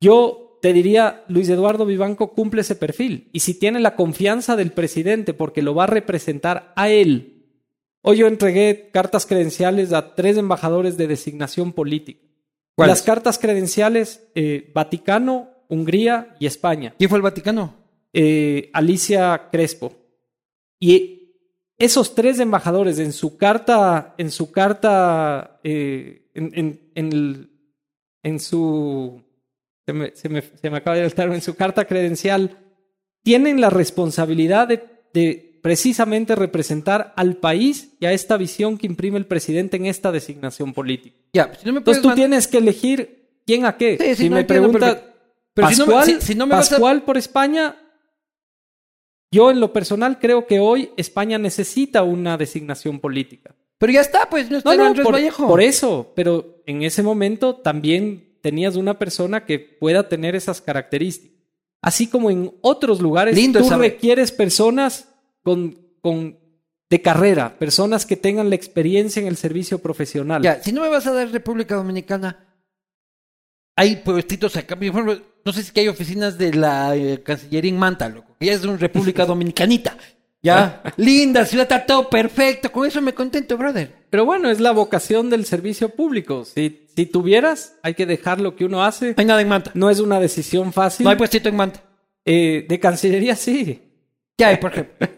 Yo 0.00 0.43
te 0.64 0.72
diría, 0.72 1.22
Luis 1.28 1.50
Eduardo 1.50 1.84
Vivanco 1.84 2.32
cumple 2.32 2.62
ese 2.62 2.74
perfil. 2.74 3.28
Y 3.34 3.40
si 3.40 3.52
tiene 3.52 3.80
la 3.80 3.96
confianza 3.96 4.56
del 4.56 4.72
presidente 4.72 5.34
porque 5.34 5.60
lo 5.60 5.74
va 5.74 5.84
a 5.84 5.88
representar 5.88 6.72
a 6.74 6.88
él. 6.88 7.50
Hoy 8.00 8.16
yo 8.16 8.26
entregué 8.26 8.88
cartas 8.90 9.26
credenciales 9.26 9.92
a 9.92 10.14
tres 10.14 10.38
embajadores 10.38 10.96
de 10.96 11.06
designación 11.06 11.74
política. 11.74 12.26
Las 12.78 13.02
cartas 13.02 13.38
credenciales, 13.38 14.26
eh, 14.34 14.70
Vaticano, 14.74 15.50
Hungría 15.68 16.34
y 16.40 16.46
España. 16.46 16.94
¿Quién 16.96 17.10
fue 17.10 17.18
el 17.18 17.22
Vaticano? 17.22 17.74
Eh, 18.14 18.70
Alicia 18.72 19.50
Crespo. 19.52 19.92
Y 20.80 21.34
esos 21.76 22.14
tres 22.14 22.40
embajadores 22.40 22.98
en 23.00 23.12
su 23.12 23.36
carta, 23.36 24.14
en 24.16 24.30
su 24.30 24.50
carta, 24.50 25.60
eh, 25.62 26.30
en, 26.32 26.80
en, 26.94 27.50
en, 28.22 28.40
su, 28.40 29.22
se 29.86 29.92
me, 29.92 30.12
se, 30.14 30.28
me, 30.28 30.42
se 30.42 30.70
me, 30.70 30.78
acaba 30.78 30.96
de 30.96 31.06
estar 31.06 31.30
en 31.32 31.42
su 31.42 31.54
carta 31.54 31.84
credencial, 31.84 32.58
tienen 33.22 33.60
la 33.60 33.70
responsabilidad 33.70 34.68
de, 34.68 34.82
de 35.12 35.60
precisamente 35.62 36.34
representar 36.34 37.12
al 37.16 37.36
país 37.36 37.94
y 37.98 38.06
a 38.06 38.12
esta 38.12 38.36
visión 38.36 38.76
que 38.78 38.86
imprime 38.86 39.18
el 39.18 39.26
presidente 39.26 39.76
en 39.76 39.86
esta 39.86 40.12
designación 40.12 40.74
política. 40.74 41.16
Ya, 41.32 41.54
si 41.54 41.66
no 41.66 41.72
me 41.72 41.78
Entonces 41.78 42.02
tú 42.02 42.14
tienes 42.14 42.46
que 42.46 42.58
elegir 42.58 43.40
quién 43.46 43.64
a 43.64 43.76
qué. 43.76 43.96
Sí, 43.98 44.24
si 44.24 44.28
no 44.28 44.36
me 44.36 44.44
pregunta 44.44 45.14
Pascual, 45.54 46.20
si 46.20 46.34
no 46.34 46.46
me, 46.46 46.50
Pascual 46.50 47.02
por 47.02 47.16
España, 47.16 47.76
yo 49.30 49.50
en 49.50 49.60
lo 49.60 49.72
personal 49.72 50.18
creo 50.18 50.46
que 50.46 50.58
hoy 50.58 50.90
España 50.96 51.38
necesita 51.38 52.02
una 52.02 52.36
designación 52.36 53.00
política. 53.00 53.54
Pero 53.78 53.92
ya 53.92 54.00
está, 54.00 54.28
pues 54.28 54.50
no 54.50 54.58
está 54.58 54.70
no, 54.70 54.76
no, 54.76 54.86
Andrés 54.86 55.04
por, 55.04 55.14
Vallejo. 55.14 55.48
Por 55.48 55.60
eso, 55.60 56.12
pero 56.14 56.62
en 56.66 56.82
ese 56.82 57.02
momento 57.02 57.56
también 57.56 58.23
tenías 58.44 58.76
una 58.76 58.98
persona 58.98 59.46
que 59.46 59.58
pueda 59.58 60.06
tener 60.06 60.34
esas 60.36 60.60
características. 60.60 61.32
Así 61.80 62.06
como 62.08 62.30
en 62.30 62.52
otros 62.60 63.00
lugares 63.00 63.34
Lindo 63.34 63.58
tú 63.60 63.64
esa- 63.66 63.78
requieres 63.78 64.30
personas 64.32 65.08
con, 65.42 65.78
con 66.02 66.38
de 66.90 67.00
carrera, 67.00 67.58
personas 67.58 68.04
que 68.04 68.16
tengan 68.18 68.50
la 68.50 68.54
experiencia 68.56 69.20
en 69.22 69.28
el 69.28 69.36
servicio 69.38 69.78
profesional. 69.78 70.42
Ya, 70.42 70.62
si 70.62 70.72
no 70.72 70.82
me 70.82 70.90
vas 70.90 71.06
a 71.06 71.12
dar 71.14 71.30
República 71.30 71.74
Dominicana, 71.74 72.44
hay 73.76 73.96
puestitos 73.96 74.56
acá. 74.56 74.76
Por 74.76 74.84
ejemplo, 74.84 75.18
no 75.42 75.52
sé 75.54 75.62
si 75.62 75.80
hay 75.80 75.88
oficinas 75.88 76.36
de 76.36 76.52
la 76.52 76.94
eh, 76.96 77.22
Cancillería 77.22 77.70
en 77.70 77.78
Manta, 77.78 78.08
loco. 78.10 78.36
que 78.38 78.46
Ya 78.46 78.52
es 78.52 78.62
una 78.64 78.76
República 78.76 79.24
Dominicanita. 79.26 79.96
Ya, 80.44 80.82
linda 80.98 81.46
ciudad, 81.46 81.62
está 81.62 81.86
todo 81.86 82.10
perfecto. 82.10 82.70
Con 82.70 82.86
eso 82.86 83.00
me 83.00 83.14
contento, 83.14 83.56
brother. 83.56 83.90
Pero 84.10 84.26
bueno, 84.26 84.50
es 84.50 84.60
la 84.60 84.72
vocación 84.72 85.30
del 85.30 85.46
servicio 85.46 85.88
público. 85.88 86.44
Si, 86.44 86.86
si 86.94 87.06
tuvieras, 87.06 87.76
hay 87.82 87.94
que 87.94 88.04
dejar 88.04 88.40
lo 88.42 88.54
que 88.54 88.66
uno 88.66 88.84
hace. 88.84 89.08
No 89.08 89.14
hay 89.16 89.24
nada 89.24 89.40
en 89.40 89.48
Manta. 89.48 89.70
No 89.74 89.88
es 89.88 90.00
una 90.00 90.20
decisión 90.20 90.72
fácil. 90.72 91.04
No 91.04 91.10
hay 91.10 91.16
puestito 91.16 91.48
en 91.48 91.56
Manta. 91.56 91.82
Eh, 92.26 92.66
de 92.68 92.78
Cancillería 92.78 93.36
sí. 93.36 93.80
Ya 94.36 94.48
hay, 94.48 94.58
por 94.58 94.72
ejemplo. 94.72 95.08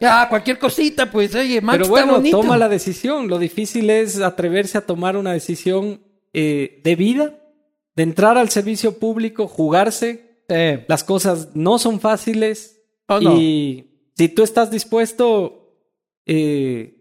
Ya, 0.00 0.26
cualquier 0.28 0.58
cosita, 0.58 1.10
pues, 1.10 1.34
oye, 1.34 1.60
Manta 1.60 1.72
Pero 1.72 1.82
está 1.84 1.90
bueno, 2.06 2.12
bonito. 2.18 2.40
toma 2.40 2.56
la 2.56 2.68
decisión. 2.68 3.28
Lo 3.28 3.38
difícil 3.38 3.90
es 3.90 4.20
atreverse 4.20 4.78
a 4.78 4.86
tomar 4.86 5.16
una 5.18 5.32
decisión 5.32 6.00
eh, 6.32 6.80
de 6.82 6.96
vida, 6.96 7.34
de 7.94 8.02
entrar 8.04 8.38
al 8.38 8.48
servicio 8.48 8.98
público, 8.98 9.48
jugarse. 9.48 10.44
Eh, 10.48 10.86
Las 10.88 11.04
cosas 11.04 11.50
no 11.54 11.78
son 11.78 12.00
fáciles. 12.00 12.80
Oh, 13.08 13.20
no. 13.20 13.36
Y 13.36 13.91
si 14.16 14.28
tú 14.28 14.42
estás 14.42 14.70
dispuesto, 14.70 15.74
eh, 16.26 16.94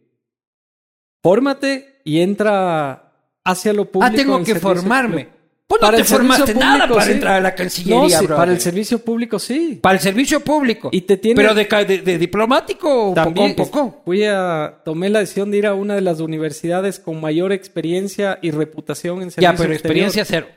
fórmate 1.23 2.01
y 2.03 2.19
entra 2.21 3.13
hacia 3.43 3.73
lo 3.73 3.85
público. 3.85 4.13
ah, 4.13 4.15
tengo 4.15 4.37
en 4.37 4.45
que 4.45 4.55
formarme. 4.55 5.41
Pues 5.67 5.79
no 5.81 5.87
Para 5.87 5.95
te 5.97 6.01
el 6.01 6.07
formaste 6.09 6.53
nada 6.53 6.85
para 6.89 7.05
sí. 7.05 7.11
entrar 7.13 7.35
a 7.35 7.39
la 7.39 7.49
No, 7.51 7.55
Cancillería, 7.55 8.19
sí, 8.19 8.25
brother. 8.25 8.35
para 8.35 8.51
el 8.51 8.59
servicio 8.59 8.99
público 8.99 9.39
sí. 9.39 9.79
Para 9.81 9.95
el 9.95 10.01
servicio 10.01 10.41
público. 10.41 10.89
Y 10.91 11.01
te 11.01 11.15
tiene- 11.15 11.41
Pero 11.41 11.53
de, 11.55 11.65
ca- 11.65 11.85
de- 11.85 11.99
de 11.99 12.17
diplomático, 12.17 13.13
También 13.15 13.55
poco 13.55 13.79
a 13.79 13.83
poco. 13.85 14.01
fui 14.03 14.25
a 14.25 14.81
tomé 14.83 15.09
la 15.09 15.19
decisión 15.19 15.49
de 15.49 15.59
ir 15.59 15.67
a 15.67 15.73
una 15.73 15.95
de 15.95 16.01
las 16.01 16.19
universidades 16.19 16.99
con 16.99 17.21
mayor 17.21 17.53
experiencia 17.53 18.37
y 18.41 18.51
reputación 18.51 19.21
en 19.21 19.31
servicio 19.31 19.41
Ya, 19.49 19.51
pero 19.57 19.71
exterior. 19.71 20.07
experiencia 20.09 20.25
cero. 20.25 20.47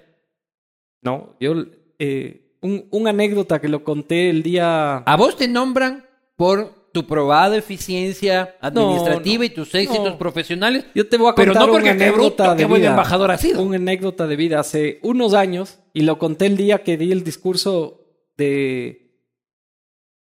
No, 1.01 1.37
yo 1.39 1.55
eh, 2.01 2.57
un, 2.63 2.89
un 2.91 3.07
anécdota 3.07 3.61
que 3.61 3.69
lo 3.69 3.85
conté 3.85 4.31
el 4.31 4.43
día 4.43 4.97
A 4.97 5.17
vos 5.17 5.37
te 5.37 5.47
nombran 5.47 6.05
por 6.37 6.85
tu 6.93 7.07
probada 7.07 7.57
eficiencia 7.57 8.57
administrativa 8.61 9.39
no, 9.39 9.45
y 9.45 9.51
tus 9.51 9.75
éxitos 9.75 10.13
no. 10.13 10.19
profesionales. 10.19 10.87
Yo 10.95 11.09
te 11.09 11.17
voy 11.17 11.33
a 11.33 11.35
Pero 11.35 11.53
contar 11.53 11.67
no 11.67 11.73
porque 11.73 11.91
una 11.91 12.05
anécdota 12.05 12.55
bruto, 12.55 12.69
de 12.69 12.79
vida. 12.79 12.91
embajador 12.91 13.31
has 13.33 13.41
sido. 13.41 13.63
Una 13.63 13.77
anécdota 13.77 14.27
de 14.29 14.37
vida 14.37 14.61
hace 14.61 15.01
unos 15.03 15.35
años 15.35 15.81
y 15.93 16.03
lo 16.03 16.19
conté 16.19 16.47
el 16.47 16.57
día 16.57 16.85
que 16.85 16.97
di 16.97 17.11
el 17.11 17.25
discurso 17.25 18.01
de 18.37 19.01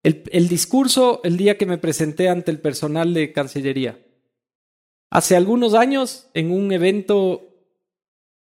el, 0.03 0.23
el 0.33 0.49
discurso 0.49 1.21
el 1.23 1.37
día 1.37 1.59
que 1.59 1.67
me 1.67 1.79
presenté 1.79 2.29
ante 2.31 2.51
el 2.51 2.61
personal 2.61 3.13
de 3.13 3.33
Cancillería. 3.33 3.99
Hace 5.11 5.37
algunos 5.37 5.75
años 5.75 6.31
en 6.35 6.51
un 6.51 6.73
evento 6.73 7.43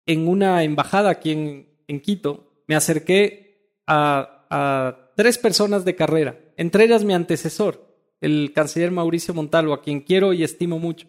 en 0.05 0.27
una 0.27 0.63
embajada 0.63 1.09
aquí 1.09 1.31
en, 1.31 1.69
en 1.87 1.99
Quito 2.01 2.63
me 2.67 2.75
acerqué 2.75 3.73
a, 3.87 4.45
a 4.49 5.11
tres 5.15 5.37
personas 5.39 5.85
de 5.85 5.95
carrera, 5.95 6.39
entre 6.57 6.85
ellas 6.85 7.03
mi 7.03 7.13
antecesor, 7.13 7.85
el 8.21 8.51
canciller 8.53 8.91
Mauricio 8.91 9.33
Montalvo, 9.33 9.73
a 9.73 9.81
quien 9.81 10.01
quiero 10.01 10.33
y 10.33 10.43
estimo 10.43 10.79
mucho. 10.79 11.07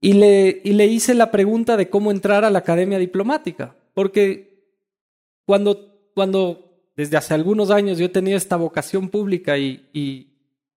Y 0.00 0.12
le, 0.12 0.60
y 0.62 0.72
le 0.72 0.86
hice 0.86 1.14
la 1.14 1.30
pregunta 1.30 1.76
de 1.76 1.88
cómo 1.88 2.10
entrar 2.10 2.44
a 2.44 2.50
la 2.50 2.58
academia 2.58 2.98
diplomática, 2.98 3.76
porque 3.94 4.64
cuando, 5.46 6.10
cuando 6.14 6.90
desde 6.96 7.16
hace 7.16 7.34
algunos 7.34 7.70
años 7.70 7.98
yo 7.98 8.06
he 8.06 8.10
tenido 8.10 8.36
esta 8.36 8.56
vocación 8.56 9.08
pública 9.08 9.56
y, 9.58 9.88
y, 9.92 10.28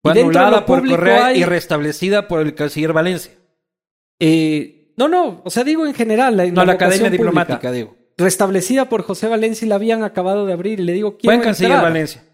Fue 0.02 0.12
y 0.12 0.14
dentro 0.14 0.32
de 0.40 0.46
anulada 0.46 0.66
por 0.66 0.86
correa 0.88 1.26
hay- 1.26 1.40
y 1.40 1.44
restablecida 1.44 2.28
por 2.28 2.40
el 2.40 2.54
canciller 2.54 2.92
Valencia. 2.92 3.32
eh, 4.20 4.92
no, 4.96 5.06
no, 5.08 5.42
o 5.44 5.50
sea, 5.50 5.62
digo 5.62 5.86
en 5.86 5.94
general. 5.94 6.38
en 6.40 6.54
No, 6.54 6.64
la 6.64 6.72
Academia 6.72 7.06
pública, 7.06 7.22
Diplomática, 7.22 7.70
digo. 7.72 7.94
Restablecida 8.16 8.88
por 8.88 9.02
José 9.02 9.28
Valencia 9.28 9.64
y 9.64 9.68
la 9.68 9.76
habían 9.76 10.02
acabado 10.02 10.44
de 10.44 10.52
abrir. 10.52 10.80
Y 10.80 10.82
le 10.82 10.92
digo, 10.92 11.16
quiero 11.16 11.36
Buen 11.36 11.40
canciller 11.44 11.70
entrar. 11.70 11.84
Valencia. 11.92 12.24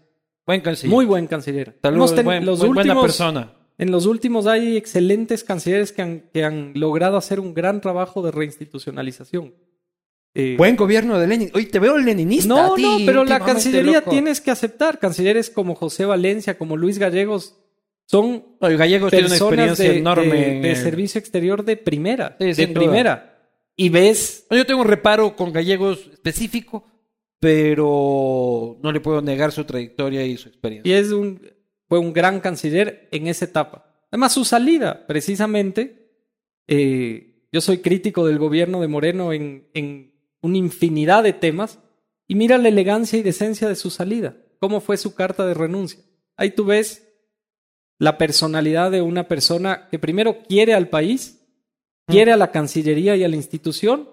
Buen 0.45 0.61
canciller. 0.61 0.91
Muy 0.93 1.05
buen 1.05 1.27
canciller. 1.27 1.77
Saludos, 1.81 2.11
Hemos 2.11 2.23
buen- 2.25 2.45
los 2.45 2.59
buen- 2.59 2.73
buena 2.73 3.01
persona. 3.01 3.53
En 3.77 3.91
los 3.91 4.05
últimos 4.05 4.47
hay 4.47 4.77
excelentes 4.77 5.43
cancilleres 5.43 5.91
que 5.91 6.01
han, 6.01 6.29
que 6.33 6.43
han 6.43 6.71
logrado 6.75 7.17
hacer 7.17 7.39
un 7.39 7.53
gran 7.53 7.81
trabajo 7.81 8.21
de 8.21 8.31
reinstitucionalización. 8.31 9.53
Eh, 10.33 10.55
Buen 10.57 10.75
gobierno 10.75 11.17
de 11.17 11.27
Lenin. 11.27 11.49
Oye, 11.53 11.65
te 11.67 11.79
veo 11.79 11.97
leninista. 11.97 12.47
no, 12.49 12.73
a 12.73 12.75
ti, 12.75 12.81
no, 12.83 12.97
pero 13.05 13.23
la 13.23 13.39
Cancillería 13.39 13.99
loco. 13.99 14.11
tienes 14.11 14.41
que 14.41 14.51
aceptar. 14.51 14.99
Cancilleres 14.99 15.49
como 15.49 15.75
José 15.75 16.05
Valencia, 16.05 16.57
como 16.57 16.75
Luis 16.77 16.99
Gallegos, 16.99 17.55
son 18.05 18.43
Oye, 18.59 18.75
Gallegos 18.77 19.11
tiene 19.11 19.27
una 19.27 19.33
personas 19.35 19.51
experiencia 19.59 19.89
de, 19.91 19.97
enorme. 19.97 20.25
de- 20.27 20.55
en 20.57 20.61
de 20.61 20.69
el- 20.71 20.77
servicio 20.77 21.19
exterior 21.19 21.63
de 21.63 21.77
primera. 21.77 22.35
Sí, 22.39 22.53
de 22.53 22.67
duda. 22.67 22.79
primera. 22.79 23.31
Y 23.77 23.89
ves, 23.89 24.45
Yo 24.51 24.65
tengo 24.65 24.81
un 24.81 24.87
reparo 24.87 25.35
con 25.35 25.51
Gallegos 25.53 26.05
específico, 26.13 26.85
pero 27.39 28.77
no 28.81 28.91
le 28.91 29.01
puedo 29.01 29.21
negar 29.21 29.51
su 29.51 29.65
trayectoria 29.65 30.25
y 30.25 30.37
su 30.37 30.49
experiencia. 30.49 30.89
y 30.89 30.97
es 30.97 31.11
un, 31.11 31.41
fue 31.87 31.99
un 31.99 32.13
gran 32.13 32.39
canciller 32.39 33.07
en 33.11 33.27
esa 33.27 33.45
etapa. 33.45 33.85
Además, 34.11 34.33
su 34.33 34.45
salida, 34.45 35.05
precisamente, 35.07 36.11
eh, 36.67 37.47
yo 37.51 37.61
soy 37.61 37.79
crítico 37.79 38.25
del 38.25 38.39
gobierno 38.39 38.81
de 38.81 38.87
Moreno 38.87 39.33
en, 39.33 39.69
en 39.73 40.13
una 40.41 40.57
infinidad 40.57 41.23
de 41.23 41.33
temas, 41.33 41.79
y 42.27 42.35
mira 42.35 42.57
la 42.57 42.69
elegancia 42.69 43.19
y 43.19 43.23
decencia 43.23 43.67
de 43.67 43.75
su 43.75 43.89
salida, 43.89 44.37
cómo 44.59 44.81
fue 44.81 44.97
su 44.97 45.13
carta 45.13 45.45
de 45.45 45.53
renuncia. 45.53 45.99
Ahí 46.37 46.51
tú 46.51 46.65
ves 46.65 47.07
la 47.99 48.17
personalidad 48.17 48.91
de 48.91 49.01
una 49.01 49.27
persona 49.27 49.87
que 49.89 49.99
primero 49.99 50.43
quiere 50.43 50.73
al 50.73 50.89
país, 50.89 51.45
quiere 52.07 52.31
a 52.31 52.37
la 52.37 52.51
Cancillería 52.51 53.15
y 53.15 53.23
a 53.23 53.27
la 53.27 53.35
institución, 53.35 54.09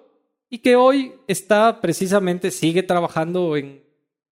y 0.52 0.58
que 0.58 0.76
hoy 0.76 1.14
está 1.26 1.80
precisamente, 1.80 2.50
sigue 2.50 2.82
trabajando 2.82 3.56
en, 3.56 3.82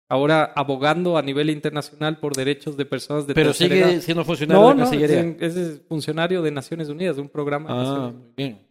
ahora 0.08 0.54
abogando 0.56 1.18
a 1.18 1.22
nivel 1.22 1.50
internacional 1.50 2.20
por 2.20 2.36
derechos 2.36 2.78
de 2.78 2.86
personas 2.86 3.28
de 3.28 3.34
pero 3.34 3.50
tercera 3.50 3.76
sigue 3.76 3.92
edad. 3.96 4.02
siendo 4.02 4.24
funcionario 4.24 4.62
No, 4.64 4.70
de 4.70 4.76
no, 4.76 4.82
Cancillería. 4.84 5.36
es, 5.42 5.56
es 5.58 5.82
funcionario 5.90 6.42
de 6.42 6.52
Naciones 6.52 6.88
Unidas, 6.88 7.18
de 7.18 7.22
un 7.22 7.28
programa. 7.30 7.68
Ah, 7.70 8.14
bien. 8.38 8.62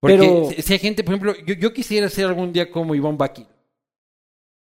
Porque 0.00 0.18
Pero- 0.18 0.50
si- 0.50 0.62
si 0.62 0.72
hay 0.72 0.78
gente, 0.80 1.04
por 1.04 1.14
ejemplo, 1.14 1.34
yo, 1.46 1.54
yo 1.54 1.72
quisiera 1.72 2.08
ser 2.10 2.26
algún 2.26 2.52
día 2.52 2.70
como 2.70 2.94
Iván 2.94 3.16
Baki. 3.16 3.46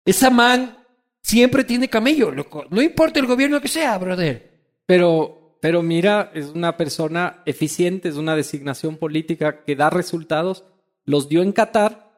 Esa 0.04 0.30
man 0.30 0.76
siempre 1.22 1.62
tiene 1.64 1.88
camello, 1.88 2.30
loco. 2.32 2.64
No 2.70 2.82
importa 2.82 3.20
el 3.20 3.26
gobierno 3.26 3.60
que 3.60 3.68
sea, 3.68 3.96
brother. 3.98 4.50
Pero, 4.84 5.56
pero 5.60 5.80
mira, 5.80 6.32
es 6.34 6.46
una 6.48 6.76
persona 6.76 7.40
eficiente, 7.46 8.08
es 8.08 8.16
una 8.16 8.34
designación 8.34 8.96
política 8.96 9.62
que 9.64 9.76
da 9.76 9.90
resultados. 9.90 10.64
Los 11.04 11.28
dio 11.28 11.42
en 11.42 11.52
Qatar 11.52 12.10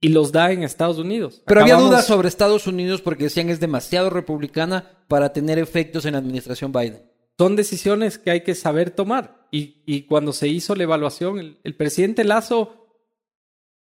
y 0.00 0.08
los 0.08 0.32
da 0.32 0.52
en 0.52 0.62
Estados 0.62 0.98
Unidos. 0.98 1.42
Pero 1.46 1.62
había 1.62 1.76
dudas 1.76 2.06
sobre 2.06 2.28
Estados 2.28 2.66
Unidos 2.66 3.00
porque 3.00 3.24
decían 3.24 3.48
es 3.48 3.60
demasiado 3.60 4.10
republicana 4.10 5.04
para 5.08 5.32
tener 5.32 5.58
efectos 5.58 6.04
en 6.04 6.12
la 6.12 6.18
administración 6.18 6.72
Biden. 6.72 7.02
Son 7.38 7.56
decisiones 7.56 8.18
que 8.18 8.30
hay 8.30 8.42
que 8.42 8.54
saber 8.54 8.90
tomar. 8.90 9.46
Y, 9.50 9.82
y 9.86 10.02
cuando 10.02 10.32
se 10.32 10.48
hizo 10.48 10.74
la 10.74 10.82
evaluación, 10.84 11.38
el, 11.38 11.58
el 11.64 11.74
presidente 11.74 12.24
Lazo 12.24 12.86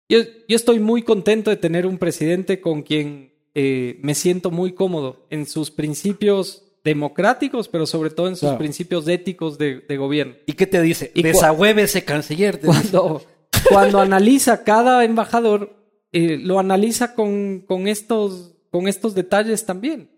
Yo, 0.08 0.18
yo 0.48 0.56
estoy 0.56 0.80
muy 0.80 1.02
contento 1.02 1.50
de 1.50 1.56
tener 1.56 1.86
un 1.86 1.98
presidente 1.98 2.60
con 2.60 2.82
quien 2.82 3.32
eh, 3.54 3.98
me 4.02 4.14
siento 4.14 4.50
muy 4.50 4.72
cómodo 4.72 5.26
en 5.30 5.46
sus 5.46 5.70
principios 5.70 6.64
democráticos, 6.84 7.68
pero 7.68 7.86
sobre 7.86 8.10
todo 8.10 8.28
en 8.28 8.34
sus 8.36 8.42
Claro. 8.48 8.58
principios 8.58 9.06
éticos 9.08 9.58
de, 9.58 9.80
de 9.80 9.96
gobierno. 9.96 10.34
¿Y 10.46 10.54
qué 10.54 10.66
te 10.66 10.80
dice? 10.80 11.10
Y 11.14 11.22
Desahueve 11.22 11.82
ese 11.82 12.04
canciller. 12.04 12.60
Cuando, 12.64 13.22
cuando 13.70 14.00
analiza 14.00 14.64
cada 14.64 15.04
embajador, 15.04 15.76
eh, 16.12 16.38
lo 16.42 16.58
analiza 16.58 17.14
con, 17.14 17.60
con, 17.66 17.86
estos, 17.88 18.54
con 18.70 18.88
estos 18.88 19.14
detalles 19.14 19.66
también. 19.66 20.10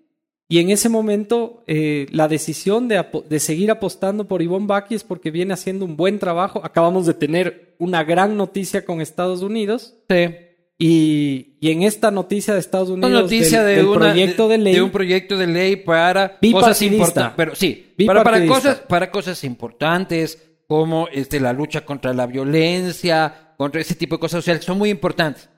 Y 0.48 0.58
en 0.58 0.70
ese 0.70 0.88
momento, 0.88 1.62
eh, 1.68 2.06
la 2.10 2.26
decisión 2.26 2.88
de, 2.88 3.04
de 3.28 3.38
seguir 3.38 3.70
apostando 3.70 4.26
por 4.26 4.42
Ivonne 4.42 4.66
Baki 4.66 4.96
es 4.96 5.04
porque 5.04 5.30
viene 5.30 5.54
haciendo 5.54 5.84
un 5.84 5.96
buen 5.96 6.18
trabajo. 6.18 6.60
Acabamos 6.64 7.06
de 7.06 7.14
tener 7.14 7.76
una 7.78 8.02
gran 8.02 8.36
noticia 8.36 8.84
con 8.84 9.00
Estados 9.00 9.42
Unidos. 9.42 9.94
Sí. 10.08 10.26
Y, 10.76 11.56
y 11.60 11.70
en 11.70 11.82
esta 11.82 12.10
noticia 12.10 12.54
de 12.54 12.60
Estados 12.60 12.88
Unidos, 12.88 13.10
Una 13.10 13.20
noticia 13.20 13.62
del, 13.62 13.68
de, 13.68 13.76
del 13.82 13.86
una- 13.86 13.98
proyecto 14.06 14.48
de, 14.48 14.58
ley, 14.58 14.80
un 14.80 14.90
proyecto 14.90 15.36
de 15.36 15.46
ley 15.46 15.76
para 15.76 16.38
cosas 16.52 16.82
importantes. 16.82 17.34
Pero 17.36 17.54
sí, 17.54 17.92
para, 18.06 18.24
para, 18.24 18.46
cosas, 18.46 18.80
para 18.88 19.10
cosas 19.10 19.44
importantes 19.44 20.49
como 20.70 21.08
este, 21.08 21.40
la 21.40 21.52
lucha 21.52 21.84
contra 21.84 22.14
la 22.14 22.28
violencia, 22.28 23.54
contra 23.56 23.80
ese 23.80 23.96
tipo 23.96 24.14
de 24.14 24.20
cosas 24.20 24.38
sociales, 24.38 24.60
que 24.60 24.66
son 24.66 24.78
muy 24.78 24.88
importantes. 24.88 25.50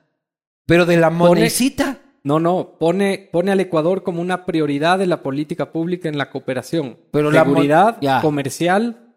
Pero 0.65 0.87
de 0.87 0.97
la 0.97 1.11
monecita, 1.11 1.99
no, 2.23 2.39
no, 2.39 2.79
pone, 2.79 3.29
pone 3.31 3.51
al 3.51 3.59
Ecuador 3.59 4.01
como 4.01 4.21
una 4.23 4.43
prioridad 4.47 4.97
de 4.97 5.05
la 5.05 5.21
política 5.21 5.71
pública 5.71 6.09
en 6.09 6.17
la 6.17 6.31
cooperación. 6.31 6.97
Pero 7.11 7.29
la 7.29 7.43
Seguridad 7.43 7.99
ya. 8.01 8.21
comercial, 8.21 9.13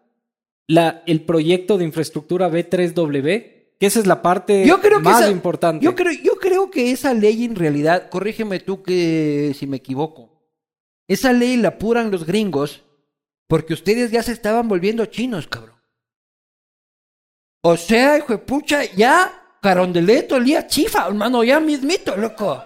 la, 0.67 1.01
el 1.07 1.21
proyecto 1.21 1.79
de 1.79 1.85
infraestructura 1.85 2.47
B3W, 2.47 3.73
que 3.79 3.85
esa 3.87 3.99
es 3.99 4.05
la 4.05 4.21
parte 4.21 4.67
yo 4.67 4.79
creo 4.79 4.99
que 4.99 5.03
más 5.03 5.21
esa- 5.21 5.31
importante. 5.31 5.83
Yo 5.83 5.95
creo, 5.95 6.13
yo 6.23 6.35
creo 6.35 6.69
que 6.69 6.91
esa 6.91 7.15
ley 7.15 7.43
en 7.43 7.55
realidad, 7.55 8.07
corrígeme 8.11 8.59
tú 8.59 8.83
que 8.83 9.55
si 9.57 9.65
me 9.65 9.77
equivoco, 9.77 10.43
esa 11.07 11.33
ley 11.33 11.57
la 11.57 11.69
apuran 11.69 12.11
los 12.11 12.23
gringos 12.23 12.83
porque 13.47 13.73
ustedes 13.73 14.11
ya 14.11 14.21
se 14.21 14.33
estaban 14.33 14.67
volviendo 14.67 15.03
chinos, 15.07 15.47
cabrón. 15.47 15.76
O 17.61 17.75
sea, 17.77 18.17
hijo 18.17 18.33
de 18.33 18.39
pucha, 18.39 18.83
ya 18.85 19.57
Carondelet 19.61 20.31
olía 20.31 20.67
chifa, 20.67 21.07
hermano, 21.07 21.43
ya 21.43 21.59
mismito, 21.59 22.15
loco. 22.15 22.63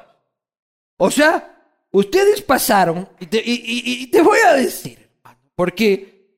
O 0.98 1.10
sea, 1.10 1.58
ustedes 1.92 2.42
pasaron, 2.42 3.08
y 3.20 3.26
te, 3.26 3.38
y- 3.38 3.62
y- 3.66 4.04
y 4.04 4.08
te 4.08 4.22
voy 4.22 4.40
a 4.46 4.54
decir, 4.54 5.10
hermano, 5.24 5.40
porque, 5.56 6.38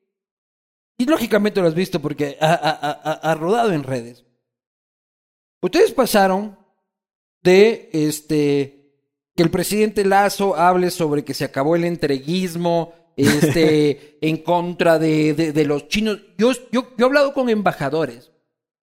y 0.96 1.04
lógicamente 1.06 1.60
lo 1.60 1.66
has 1.68 1.74
visto 1.74 2.00
porque 2.00 2.38
ha, 2.40 2.52
ha- 2.54 2.70
ha- 2.70 3.00
ha- 3.10 3.30
ha 3.30 3.34
rodado 3.34 3.72
en 3.72 3.82
redes. 3.82 4.24
Ustedes 5.60 5.92
pasaron 5.92 6.58
de 7.42 7.90
este 7.92 8.80
que 9.36 9.42
el 9.42 9.50
presidente 9.50 10.04
Lazo 10.04 10.54
hable 10.54 10.90
sobre 10.90 11.24
que 11.24 11.34
se 11.34 11.44
acabó 11.44 11.74
el 11.74 11.84
entreguismo 11.84 12.94
este 13.16 14.16
en 14.26 14.38
contra 14.38 14.98
de, 14.98 15.34
de- 15.34 15.52
de 15.52 15.64
los 15.64 15.88
chinos. 15.88 16.20
Yo, 16.38 16.52
yo, 16.70 16.88
yo 16.96 16.98
he 16.98 17.04
hablado 17.04 17.34
con 17.34 17.48
embajadores 17.50 18.30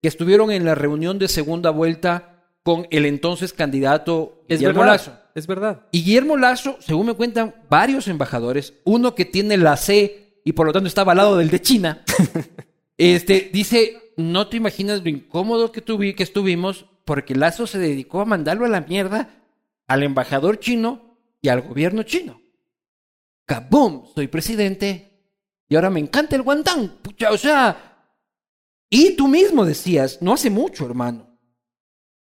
que 0.05 0.09
estuvieron 0.09 0.51
en 0.51 0.67
la 0.67 0.75
reunión 0.75 1.19
de 1.19 1.29
segunda 1.29 1.71
vuelta 1.71 2.45
con 2.63 2.87
el 2.91 3.07
entonces 3.07 3.55
candidato 3.55 4.45
es 4.49 4.59
Guillermo 4.59 4.81
verdad, 4.81 4.93
Lazo. 4.93 5.19
es 5.35 5.47
verdad. 5.47 5.87
Y 5.93 6.05
Guillermo 6.05 6.37
Lazo, 6.37 6.77
según 6.81 7.07
me 7.07 7.15
cuentan 7.15 7.55
varios 7.71 8.07
embajadores, 8.09 8.75
uno 8.85 9.15
que 9.15 9.25
tiene 9.25 9.57
la 9.57 9.79
C 9.79 10.43
y 10.45 10.53
por 10.53 10.67
lo 10.67 10.75
tanto 10.75 10.89
estaba 10.89 11.13
al 11.13 11.17
lado 11.17 11.39
del 11.39 11.49
de 11.49 11.63
China, 11.63 12.05
este, 12.99 13.49
dice, 13.51 14.13
no 14.19 14.49
te 14.49 14.59
imaginas 14.59 15.03
lo 15.03 15.09
incómodo 15.09 15.73
que, 15.73 15.81
tuvi, 15.81 16.13
que 16.13 16.23
estuvimos 16.23 16.85
porque 17.07 17.35
Lazo 17.35 17.67
se 17.67 17.79
dedicó 17.79 18.21
a 18.21 18.27
mandarlo 18.27 18.67
a 18.67 18.69
la 18.69 18.83
mierda 18.83 19.31
al 19.87 20.03
embajador 20.03 20.61
chino 20.61 21.17
y 21.41 21.49
al 21.49 21.63
gobierno 21.63 22.03
chino. 22.03 22.43
¡Kabum! 23.47 24.05
Soy 24.15 24.29
presidente 24.29 25.31
y 25.67 25.77
ahora 25.77 25.89
me 25.89 26.01
encanta 26.01 26.37
el 26.37 26.43
guantán. 26.43 26.99
Pucha, 27.01 27.31
o 27.31 27.39
sea... 27.39 27.94
Y 28.97 29.17
tú 29.17 29.27
mismo 29.27 29.65
decías, 29.65 30.23
no 30.23 30.35
hace 30.35 30.51
mucho, 30.51 30.87
hermano. 30.87 31.27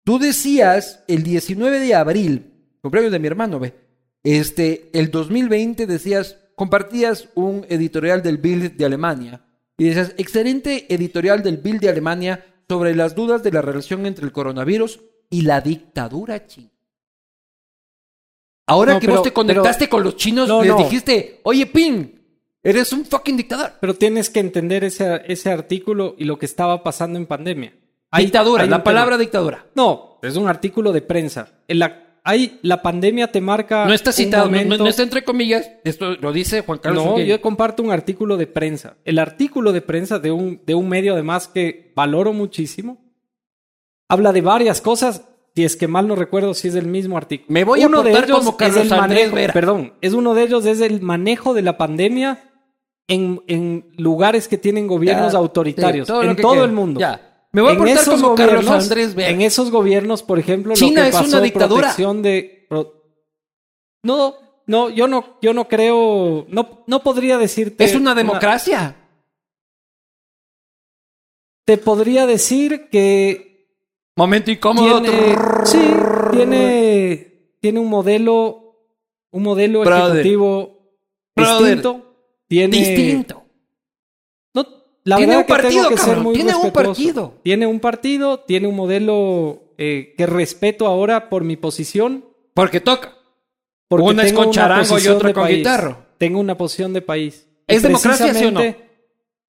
Tú 0.04 0.18
decías 0.18 1.02
el 1.08 1.22
19 1.22 1.78
de 1.80 1.94
abril, 1.94 2.52
cumpleaños 2.82 3.10
de 3.10 3.18
mi 3.18 3.26
hermano, 3.26 3.58
ve. 3.58 3.74
Este, 4.22 4.90
el 4.92 5.10
2020 5.10 5.86
decías, 5.86 6.36
compartías 6.56 7.30
un 7.34 7.64
editorial 7.70 8.22
del 8.22 8.36
Bild 8.36 8.76
de 8.76 8.84
Alemania 8.84 9.46
y 9.78 9.84
decías, 9.84 10.12
excelente 10.18 10.92
editorial 10.92 11.42
del 11.42 11.56
Bild 11.56 11.80
de 11.80 11.88
Alemania 11.88 12.44
sobre 12.68 12.94
las 12.94 13.14
dudas 13.14 13.42
de 13.42 13.52
la 13.52 13.62
relación 13.62 14.04
entre 14.04 14.26
el 14.26 14.32
coronavirus 14.32 15.00
y 15.30 15.42
la 15.42 15.62
dictadura 15.62 16.46
china. 16.46 16.70
Ahora 18.66 18.94
No, 18.94 19.00
que 19.00 19.06
pero- 19.06 19.18
vos 19.20 19.24
te 19.26 19.32
conectaste 19.32 19.88
con 19.88 20.02
los 20.04 20.16
chinos, 20.16 20.46
No, 20.48 20.60
les 20.62 20.72
no. 20.72 20.78
dijiste, 20.84 21.40
oye, 21.44 21.64
Ping, 21.64 22.17
eres 22.70 22.92
un 22.92 23.04
fucking 23.04 23.36
dictador. 23.36 23.72
Pero 23.80 23.94
tienes 23.94 24.30
que 24.30 24.40
entender 24.40 24.84
ese, 24.84 25.22
ese 25.26 25.50
artículo 25.50 26.14
y 26.18 26.24
lo 26.24 26.38
que 26.38 26.46
estaba 26.46 26.82
pasando 26.82 27.18
en 27.18 27.26
pandemia. 27.26 27.74
Hay- 28.10 28.24
dictadura, 28.26 28.62
hay 28.64 28.68
la 28.68 28.82
palabra 28.84 29.16
tema. 29.16 29.20
dictadura. 29.20 29.66
No, 29.74 30.18
es 30.22 30.36
un 30.36 30.48
artículo 30.48 30.92
de 30.92 31.02
prensa. 31.02 31.48
En 31.68 31.78
la, 31.78 32.20
hay, 32.24 32.58
la 32.62 32.80
pandemia 32.82 33.30
te 33.30 33.40
marca. 33.40 33.84
No 33.86 33.92
está 33.92 34.12
citado, 34.12 34.50
no- 34.50 34.76
no, 34.78 34.86
está 34.86 35.02
entre 35.02 35.24
comillas, 35.24 35.70
esto 35.84 36.16
lo 36.16 36.32
dice 36.32 36.62
Juan 36.62 36.78
Carlos. 36.78 37.04
No, 37.04 37.18
yo 37.20 37.40
comparto 37.40 37.82
un 37.82 37.90
artículo 37.90 38.36
de 38.36 38.46
prensa. 38.46 38.96
El 39.04 39.18
artículo 39.18 39.72
de 39.72 39.82
prensa 39.82 40.18
de 40.18 40.30
un, 40.30 40.62
de 40.64 40.74
un 40.74 40.88
medio, 40.88 41.12
además, 41.14 41.48
que 41.48 41.92
valoro 41.94 42.32
muchísimo, 42.32 42.98
habla 44.08 44.32
de 44.32 44.40
varias 44.40 44.80
cosas. 44.80 45.24
Si 45.54 45.64
es 45.64 45.74
que 45.74 45.88
mal 45.88 46.06
no 46.06 46.14
recuerdo 46.14 46.54
si 46.54 46.68
es 46.68 46.76
el 46.76 46.86
mismo 46.86 47.16
artículo. 47.16 47.46
Me 47.50 47.64
voy 47.64 47.82
a 47.82 47.88
Uno 47.88 48.04
de 48.04 48.12
portar 48.12 48.28
ellos 48.28 48.38
como 48.38 48.50
es 48.50 48.56
Carlos 48.56 48.76
el 48.86 48.92
Andrés 48.92 49.18
manejo, 49.22 49.34
Vera. 49.34 49.52
Perdón, 49.52 49.92
es 50.00 50.12
uno 50.12 50.34
de 50.34 50.42
ellos 50.44 50.64
es 50.66 50.80
el 50.80 51.00
manejo 51.00 51.52
de 51.52 51.62
la 51.62 51.76
pandemia 51.76 52.47
en, 53.08 53.42
en 53.48 53.90
lugares 53.96 54.46
que 54.46 54.58
tienen 54.58 54.86
gobiernos 54.86 55.32
Ya, 55.32 55.38
autoritarios. 55.38 56.06
sí, 56.06 56.12
todo 56.12 56.22
en 56.22 56.36
todo 56.36 56.64
el 56.64 56.72
mundo. 56.72 57.00
Ya. 57.00 57.24
Me 57.50 57.62
voy 57.62 57.70
a 57.70 57.72
En 57.72 57.78
portar 57.78 57.96
esos 57.96 58.20
como 58.22 58.34
Carlos 58.34 58.68
Andrés 58.68 59.14
Vera. 59.14 59.30
En 59.30 59.40
esos 59.40 59.70
gobiernos, 59.70 60.22
por 60.22 60.38
ejemplo, 60.38 60.74
China 60.74 61.00
lo 61.00 61.04
que 61.04 61.08
es 61.08 61.14
pasó, 61.16 61.28
una 61.28 61.40
dictadura. 61.40 61.80
protección 61.80 62.22
de... 62.22 62.66
pro- 62.68 62.92
No, 64.02 64.34
no, 64.66 64.90
yo 64.90 65.08
no, 65.08 65.38
yo 65.40 65.54
no 65.54 65.66
creo... 65.66 66.44
No, 66.50 66.84
no 66.86 67.02
podría 67.02 67.38
decirte... 67.38 67.84
es 67.84 67.94
una 67.94 68.14
democracia. 68.14 68.94
Te 71.64 71.76
podría 71.78 72.26
decir 72.26 72.88
que 72.90 73.76
Momento 74.16 74.50
incómodo. 74.50 75.00
tiene, 75.02 75.36
sí, 75.64 75.80
tiene, 76.32 77.54
tiene 77.60 77.78
un 77.80 77.88
modelo, 77.88 78.74
un 79.30 79.42
modelo 79.42 79.80
Brother. 79.80 80.12
ejecutivo 80.20 80.78
Brother. 81.36 81.64
distinto. 81.76 82.07
Tiene, 82.48 82.76
Distinto. 82.76 83.44
No, 84.54 84.66
la 85.04 85.16
Tiene 85.16 85.36
verdad 85.36 85.46
un 85.50 85.56
que 85.62 85.68
tengo 85.68 85.82
partido, 85.82 85.88
ser 85.90 85.98
cabrón, 85.98 86.22
muy 86.24 86.34
tiene 86.34 86.54
un 86.54 86.70
partido. 86.72 87.34
Tiene 87.42 87.66
un 87.66 87.80
partido, 87.80 88.40
tiene 88.40 88.66
un 88.66 88.74
modelo 88.76 89.74
eh, 89.78 90.14
que 90.16 90.26
respeto 90.26 90.86
ahora 90.86 91.28
por 91.28 91.44
mi 91.44 91.56
posición. 91.56 92.24
Porque 92.54 92.80
toca. 92.80 93.14
Porque 93.86 94.06
Una 94.06 94.24
es 94.24 94.32
con 94.32 94.50
charango 94.50 94.98
y 94.98 95.08
otra 95.08 95.32
con 95.32 95.44
país. 95.44 95.58
guitarro. 95.58 96.06
Tengo 96.18 96.40
una 96.40 96.56
posición 96.56 96.92
de 96.92 97.02
país. 97.02 97.48
¿Es 97.66 97.82
democracia, 97.82 98.34
sí 98.34 98.46
o 98.46 98.50
no? 98.50 98.60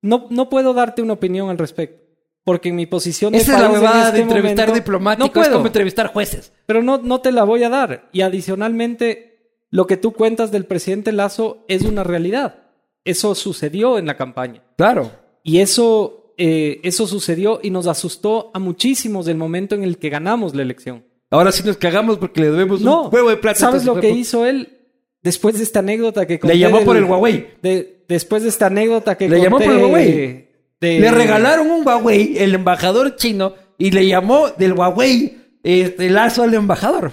no? 0.01 0.27
No 0.29 0.49
puedo 0.49 0.73
darte 0.73 1.01
una 1.01 1.13
opinión 1.13 1.49
al 1.49 1.57
respecto. 1.57 1.97
Porque 2.43 2.69
en 2.69 2.75
mi 2.75 2.85
posición 2.85 3.33
de 3.33 3.39
Esa 3.39 3.55
es 3.55 3.59
la 3.59 3.65
en 3.67 3.71
huevada 3.73 4.05
este 4.05 4.17
de 4.17 4.21
entrevistar 4.23 4.67
momento, 4.67 4.73
diplomáticos. 4.83 5.27
No 5.27 5.33
puedo. 5.33 5.45
es 5.45 5.51
como 5.53 5.67
entrevistar 5.67 6.07
jueces. 6.07 6.53
Pero 6.65 6.81
no, 6.81 6.97
no 6.97 7.21
te 7.21 7.31
la 7.31 7.43
voy 7.43 7.63
a 7.63 7.69
dar. 7.69 8.09
Y 8.11 8.21
adicionalmente, 8.21 9.53
lo 9.69 9.87
que 9.87 9.97
tú 9.97 10.13
cuentas 10.13 10.51
del 10.51 10.65
presidente 10.65 11.11
Lazo 11.11 11.65
es 11.67 11.83
una 11.83 12.03
realidad. 12.03 12.68
Eso 13.05 13.33
sucedió 13.35 13.97
en 13.97 14.05
la 14.07 14.17
campaña. 14.17 14.63
Claro. 14.77 15.11
Y 15.43 15.59
eso, 15.59 16.33
eh, 16.37 16.79
eso 16.83 17.07
sucedió 17.07 17.59
y 17.63 17.69
nos 17.71 17.87
asustó 17.87 18.51
a 18.53 18.59
muchísimos 18.59 19.25
del 19.25 19.37
momento 19.37 19.75
en 19.75 19.83
el 19.83 19.97
que 19.97 20.09
ganamos 20.09 20.53
la 20.55 20.61
elección. 20.61 21.05
Ahora 21.31 21.51
sí 21.51 21.63
nos 21.65 21.77
cagamos 21.77 22.17
porque 22.17 22.41
le 22.41 22.51
debemos 22.51 22.81
No, 22.81 23.03
un 23.07 23.13
huevo 23.13 23.29
de 23.29 23.37
plata. 23.37 23.59
¿sabes 23.59 23.85
lo 23.85 23.99
que 23.99 24.09
hizo 24.09 24.45
él 24.45 24.79
después 25.21 25.57
de 25.57 25.63
esta 25.63 25.79
anécdota 25.79 26.25
que 26.25 26.39
conté? 26.39 26.55
Le 26.55 26.59
llamó 26.59 26.77
del- 26.77 26.85
por 26.85 26.97
el 26.97 27.03
Huawei. 27.05 27.47
de- 27.61 28.03
después 28.07 28.43
de 28.43 28.49
esta 28.49 28.67
anécdota 28.67 29.15
que 29.17 29.29
Le 29.29 29.37
llamó 29.41 29.57
conté 29.57 29.65
por 29.67 29.75
el 29.77 29.83
Huawei. 29.85 30.49
de- 30.81 30.99
Le 30.99 31.11
regalaron 31.11 31.69
un 31.69 31.85
Huawei, 31.85 32.37
el 32.39 32.55
embajador 32.55 33.15
chino, 33.15 33.53
y 33.77 33.91
le 33.91 34.07
llamó 34.07 34.49
del 34.49 34.73
Huawei 34.73 35.37
este 35.63 36.09
lazo 36.09 36.43
al 36.43 36.53
embajador. 36.53 37.11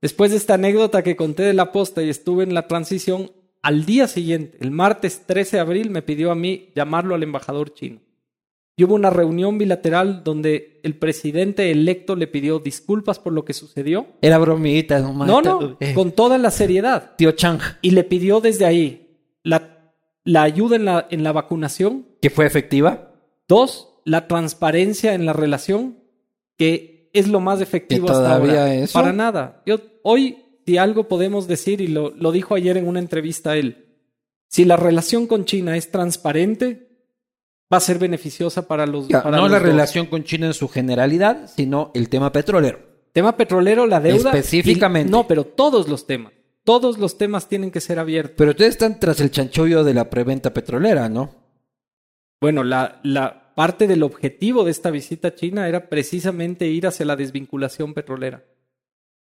Después 0.00 0.30
de 0.30 0.36
esta 0.36 0.54
anécdota 0.54 1.02
que 1.02 1.16
conté 1.16 1.42
de 1.42 1.54
la 1.54 1.72
posta 1.72 2.02
y 2.02 2.08
estuve 2.10 2.44
en 2.44 2.54
la 2.54 2.68
transición, 2.68 3.32
al 3.66 3.84
día 3.84 4.06
siguiente, 4.06 4.58
el 4.60 4.70
martes 4.70 5.24
13 5.26 5.56
de 5.56 5.60
abril, 5.60 5.90
me 5.90 6.00
pidió 6.00 6.30
a 6.30 6.36
mí 6.36 6.68
llamarlo 6.76 7.16
al 7.16 7.24
embajador 7.24 7.74
chino. 7.74 7.98
Y 8.76 8.84
hubo 8.84 8.94
una 8.94 9.10
reunión 9.10 9.58
bilateral 9.58 10.22
donde 10.22 10.78
el 10.84 10.94
presidente 10.94 11.72
electo 11.72 12.14
le 12.14 12.28
pidió 12.28 12.60
disculpas 12.60 13.18
por 13.18 13.32
lo 13.32 13.44
que 13.44 13.54
sucedió. 13.54 14.06
Era 14.22 14.38
bromita, 14.38 15.00
no 15.00 15.12
No, 15.26 15.42
no, 15.42 15.76
Eh, 15.80 15.94
con 15.94 16.12
toda 16.12 16.38
la 16.38 16.52
seriedad. 16.52 17.16
Tío 17.16 17.32
Chang. 17.32 17.58
Y 17.82 17.90
le 17.90 18.04
pidió 18.04 18.40
desde 18.40 18.66
ahí 18.66 19.18
la, 19.42 19.92
la 20.22 20.42
ayuda 20.42 20.76
en 20.76 20.84
la, 20.84 21.08
en 21.10 21.24
la 21.24 21.32
vacunación. 21.32 22.06
¿Que 22.22 22.30
fue 22.30 22.46
efectiva? 22.46 23.14
Dos, 23.48 23.98
la 24.04 24.28
transparencia 24.28 25.14
en 25.14 25.26
la 25.26 25.32
relación. 25.32 25.96
Que 26.56 27.10
es 27.12 27.26
lo 27.26 27.40
más 27.40 27.60
efectivo 27.60 28.06
¿Que 28.06 28.12
hasta 28.12 28.36
ahora. 28.36 28.74
eso? 28.74 28.92
Para 28.92 29.12
nada. 29.12 29.60
Yo, 29.66 29.80
hoy, 30.04 30.44
si 30.66 30.76
algo 30.78 31.08
podemos 31.08 31.46
decir, 31.46 31.80
y 31.80 31.86
lo, 31.86 32.10
lo 32.10 32.32
dijo 32.32 32.54
ayer 32.54 32.76
en 32.76 32.86
una 32.88 32.98
entrevista 32.98 33.56
él, 33.56 33.84
si 34.48 34.64
la 34.64 34.76
relación 34.76 35.26
con 35.26 35.44
China 35.44 35.76
es 35.76 35.90
transparente, 35.90 36.88
va 37.72 37.78
a 37.78 37.80
ser 37.80 37.98
beneficiosa 37.98 38.66
para 38.68 38.86
los, 38.86 39.08
Ya, 39.08 39.22
para 39.22 39.36
no 39.36 39.44
los 39.44 39.52
la 39.52 39.58
dos. 39.60 39.66
relación 39.68 40.06
con 40.06 40.24
China 40.24 40.46
en 40.46 40.54
su 40.54 40.68
generalidad, 40.68 41.48
sino 41.54 41.90
el 41.94 42.08
tema 42.08 42.32
petrolero. 42.32 42.80
Tema 43.12 43.36
petrolero, 43.36 43.86
la 43.86 44.00
deuda. 44.00 44.30
Específicamente. 44.30 45.08
y- 45.08 45.12
no, 45.12 45.26
pero 45.26 45.44
todos 45.44 45.88
los 45.88 46.06
temas. 46.06 46.32
Todos 46.64 46.98
los 46.98 47.16
temas 47.16 47.48
tienen 47.48 47.70
que 47.70 47.80
ser 47.80 47.98
abiertos. 48.00 48.34
Pero 48.36 48.50
ustedes 48.50 48.70
están 48.72 48.98
tras 48.98 49.20
el 49.20 49.30
chanchullo 49.30 49.84
de 49.84 49.94
la 49.94 50.10
preventa 50.10 50.52
petrolera, 50.52 51.08
¿no? 51.08 51.32
Bueno, 52.40 52.64
la, 52.64 53.00
la 53.04 53.54
parte 53.54 53.86
del 53.86 54.02
objetivo 54.02 54.64
de 54.64 54.72
esta 54.72 54.90
visita 54.90 55.28
a 55.28 55.34
China 55.34 55.68
era 55.68 55.88
precisamente 55.88 56.66
ir 56.66 56.86
hacia 56.86 57.06
la 57.06 57.16
desvinculación 57.16 57.94
petrolera. 57.94 58.44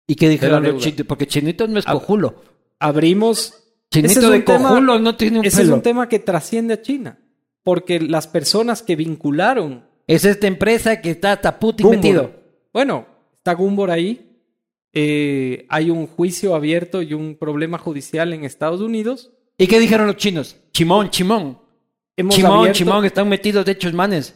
¿Y 0.08 0.16
qué 0.16 0.28
dijeron? 0.28 0.64
Porque 1.06 1.26
Chinito 1.28 1.68
no 1.68 1.78
es 1.78 1.84
cojulo. 1.84 2.42
Abrimos. 2.80 3.54
Chinito 3.92 4.20
es 4.20 4.30
de 4.30 4.40
tema- 4.40 4.68
cojulo 4.70 4.98
no 4.98 5.14
tiene 5.16 5.38
un 5.38 5.44
Ese 5.46 5.62
es 5.62 5.68
un 5.68 5.82
tema 5.82 6.08
que 6.08 6.18
trasciende 6.18 6.74
a 6.74 6.82
China. 6.82 7.18
Porque 7.62 8.00
las 8.00 8.26
personas 8.26 8.82
que 8.82 8.96
vincularon. 8.96 9.84
Es 10.06 10.24
esta 10.24 10.46
empresa 10.46 11.00
que 11.02 11.10
está 11.10 11.38
taputi 11.40 11.84
metido. 11.84 12.32
Bueno, 12.72 13.06
está 13.36 13.52
Gumbor 13.54 13.90
ahí. 13.92 14.24
eh, 14.94 15.66
hay 15.68 15.90
un 15.90 16.06
juicio 16.06 16.54
abierto 16.54 17.02
y 17.02 17.12
un 17.12 17.36
problema 17.36 17.76
judicial 17.78 18.32
en 18.32 18.44
Estados 18.44 18.80
Unidos. 18.80 19.30
¿Y 19.58 19.66
qué 19.66 19.78
dijeron 19.78 20.06
los 20.06 20.16
chinos? 20.16 20.56
Chimón, 20.72 21.10
chimón. 21.10 21.58
Hemos 22.16 22.34
chimón, 22.34 22.52
abierto- 22.60 22.78
chimón, 22.78 23.04
están 23.04 23.28
metidos 23.28 23.64
de 23.66 23.72
hechos 23.72 23.92
manes. 23.92 24.34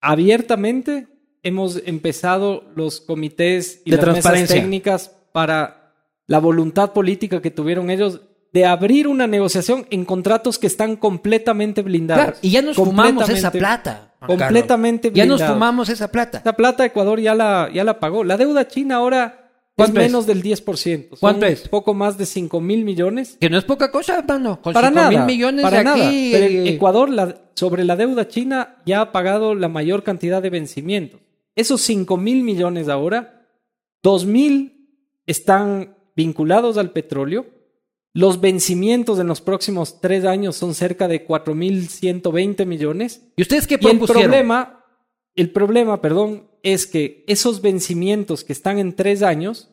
abiertamente 0.00 1.08
hemos 1.42 1.80
empezado 1.86 2.64
los 2.74 3.00
comités 3.00 3.82
y 3.84 3.90
De 3.90 3.96
las 3.96 4.06
mesas 4.06 4.22
transparencia. 4.22 4.56
técnicas 4.56 5.12
para 5.32 5.92
la 6.26 6.38
voluntad 6.40 6.92
política 6.92 7.40
que 7.40 7.50
tuvieron 7.50 7.90
ellos 7.90 8.20
de 8.52 8.64
abrir 8.66 9.06
una 9.08 9.26
negociación 9.26 9.86
en 9.90 10.04
contratos 10.04 10.58
que 10.58 10.66
están 10.66 10.96
completamente 10.96 11.82
blindados. 11.82 12.24
Claro, 12.24 12.38
y 12.42 12.50
ya 12.50 12.62
nos 12.62 12.76
fumamos 12.76 13.28
esa 13.28 13.50
plata. 13.50 14.14
Completamente 14.26 15.08
Carlos. 15.08 15.16
Ya 15.16 15.24
nos 15.26 15.36
blindados. 15.36 15.54
fumamos 15.56 15.88
esa 15.90 16.08
plata. 16.10 16.38
Esa 16.38 16.52
plata 16.54 16.84
Ecuador 16.84 17.20
ya 17.20 17.34
la, 17.34 17.70
ya 17.72 17.84
la 17.84 18.00
pagó. 18.00 18.24
La 18.24 18.36
deuda 18.36 18.66
china 18.66 18.96
ahora 18.96 19.50
es 19.76 19.92
menos 19.92 20.26
del 20.26 20.42
10%. 20.42 20.64
Son 21.10 21.18
¿Cuánto 21.20 21.46
es? 21.46 21.68
Poco 21.68 21.94
más 21.94 22.18
de 22.18 22.26
5 22.26 22.60
mil 22.60 22.84
millones. 22.84 23.36
Que 23.40 23.48
no 23.50 23.58
es 23.58 23.64
poca 23.64 23.90
cosa, 23.92 24.18
hermano. 24.18 24.60
Con 24.60 24.72
Para 24.72 24.88
cinco 24.88 25.00
nada. 25.00 25.10
mil 25.10 25.20
millones 25.24 25.62
para 25.62 25.78
de 25.78 25.84
nada. 25.84 26.08
aquí. 26.08 26.30
Pero 26.32 26.46
Ecuador, 26.70 27.10
la- 27.10 27.34
sobre 27.54 27.84
la 27.84 27.96
deuda 27.96 28.26
china, 28.28 28.76
ya 28.86 29.02
ha 29.02 29.12
pagado 29.12 29.54
la 29.54 29.68
mayor 29.68 30.02
cantidad 30.02 30.42
de 30.42 30.50
vencimientos. 30.50 31.20
Esos 31.58 31.80
5 31.80 32.16
mil 32.16 32.44
millones 32.44 32.88
ahora, 32.88 33.44
2 34.04 34.26
mil 34.26 34.94
están 35.26 35.96
vinculados 36.14 36.78
al 36.78 36.92
petróleo. 36.92 37.46
Los 38.14 38.40
vencimientos 38.40 39.18
en 39.18 39.26
los 39.26 39.40
próximos 39.40 40.00
tres 40.00 40.24
años 40.24 40.54
son 40.54 40.72
cerca 40.72 41.08
de 41.08 41.26
4.120 41.26 42.64
millones. 42.64 43.26
¿Y 43.34 43.42
ustedes 43.42 43.66
qué 43.66 43.74
Y 43.74 43.86
el 43.86 43.98
propusieron? 43.98 44.22
problema, 44.22 44.84
el 45.34 45.50
problema, 45.50 46.00
perdón, 46.00 46.48
es 46.62 46.86
que 46.86 47.24
esos 47.26 47.60
vencimientos 47.60 48.44
que 48.44 48.52
están 48.52 48.78
en 48.78 48.94
tres 48.94 49.24
años, 49.24 49.68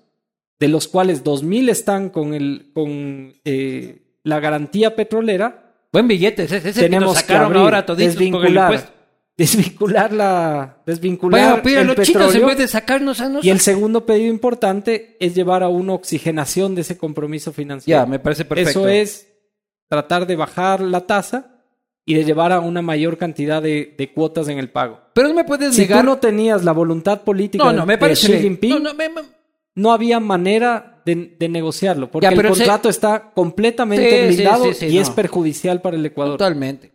de 0.59 0.69
los 0.69 0.88
cuales 0.88 1.23
2.000 1.23 1.69
están 1.69 2.09
con, 2.09 2.33
el, 2.33 2.71
con 2.73 3.36
eh, 3.45 4.17
la 4.23 4.39
garantía 4.39 4.95
petrolera, 4.95 5.61
Buen 5.95 6.09
billete. 6.09 6.43
Ese, 6.43 6.57
ese 6.57 6.63
que 6.63 6.69
nos 6.69 6.79
tenemos 6.79 7.13
que 7.13 7.21
sacaron 7.21 7.45
abrir, 7.45 7.61
ahora 7.61 7.86
toditos 7.86 8.15
con 8.15 8.45
el 8.45 8.55
impuesto. 8.57 8.91
Desvincular 9.38 10.13
la, 10.13 10.81
desvincular 10.86 11.61
Bueno, 11.61 11.79
el 11.81 11.88
los 11.88 11.95
chinos 12.07 12.21
en 12.23 12.27
petróleo. 12.27 12.47
vez 12.47 12.57
de 12.57 12.67
sacarnos 12.67 13.19
a 13.19 13.25
nosotros. 13.25 13.45
Y 13.45 13.49
el 13.49 13.59
segundo 13.59 14.05
pedido 14.05 14.29
importante 14.29 15.17
es 15.19 15.36
llevar 15.36 15.63
a 15.63 15.67
una 15.69 15.93
oxigenación 15.93 16.73
de 16.75 16.81
ese 16.81 16.97
compromiso 16.97 17.51
financiero. 17.51 18.01
Ya, 18.01 18.05
me 18.05 18.19
parece 18.19 18.45
perfecto. 18.45 18.69
Eso 18.69 18.88
es 18.88 19.27
tratar 19.89 20.25
de 20.25 20.36
bajar 20.36 20.81
la 20.81 21.01
tasa 21.05 21.51
y 22.05 22.13
de 22.13 22.23
llevar 22.23 22.51
a 22.51 22.59
una 22.59 22.81
mayor 22.81 23.17
cantidad 23.17 23.61
de, 23.61 23.93
de 23.97 24.13
cuotas 24.13 24.47
en 24.47 24.57
el 24.59 24.69
pago. 24.69 24.99
Pero 25.13 25.27
no 25.27 25.33
me 25.33 25.43
puedes 25.43 25.75
Si 25.75 25.81
negar. 25.81 26.01
tú 26.01 26.05
no 26.05 26.17
tenías 26.17 26.63
la 26.63 26.71
voluntad 26.71 27.21
política 27.21 27.63
no, 27.63 27.73
no, 27.73 27.79
de- 27.81 27.86
me 27.88 27.93
de 27.93 27.97
parece. 27.97 28.27
Xi 28.27 28.41
Jinping, 28.41 28.69
no, 28.69 28.79
no, 28.79 28.89
no, 28.91 28.93
me- 28.95 29.09
me- 29.09 29.89
había 29.91 30.19
manera 30.19 31.01
de, 31.05 31.36
de 31.38 31.49
negociarlo, 31.49 32.09
porque 32.09 32.25
Ya, 32.25 32.31
el 32.31 32.47
contrato 32.47 32.89
está 32.89 33.31
completamente 33.33 34.29
Sí, 34.29 34.36
blindado 34.36 34.65
sí, 34.65 34.73
sí, 34.73 34.86
y 34.88 34.97
es 34.99 35.09
no. 35.09 35.15
perjudicial 35.15 35.81
para 35.81 35.97
el 35.97 36.05
Ecuador. 36.05 36.38
Totalmente. 36.38 36.93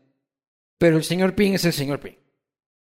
Pero 0.78 0.96
el 0.96 1.04
señor 1.04 1.34
Ping 1.34 1.52
es 1.52 1.64
el 1.64 1.72
señor 1.72 2.00
Ping. 2.00 2.14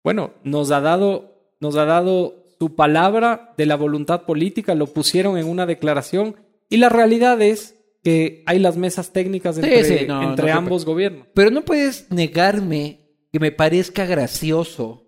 Bueno, 0.03 0.33
nos 0.43 0.71
ha 0.71 0.81
dado, 0.81 1.53
nos 1.59 1.75
ha 1.75 1.85
dado 1.85 2.45
su 2.59 2.75
palabra 2.75 3.53
de 3.57 3.65
la 3.65 3.75
voluntad 3.75 4.23
política, 4.23 4.75
lo 4.75 4.87
pusieron 4.87 5.37
en 5.37 5.47
una 5.47 5.65
declaración 5.65 6.35
y 6.69 6.77
la 6.77 6.89
realidad 6.89 7.41
es 7.41 7.75
que 8.03 8.43
hay 8.45 8.59
las 8.59 8.77
mesas 8.77 9.11
técnicas 9.11 9.57
entre, 9.57 9.83
sí, 9.83 10.05
no, 10.07 10.21
entre 10.21 10.45
no 10.47 10.51
te 10.51 10.51
ambos 10.51 10.85
gobiernos. 10.85 11.27
Pero 11.33 11.51
no 11.51 11.63
puedes 11.63 12.11
negarme 12.11 12.99
que 13.31 13.39
me 13.39 13.51
parezca 13.51 14.05
gracioso, 14.05 15.07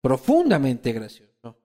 profundamente 0.00 0.92
gracioso, 0.92 1.58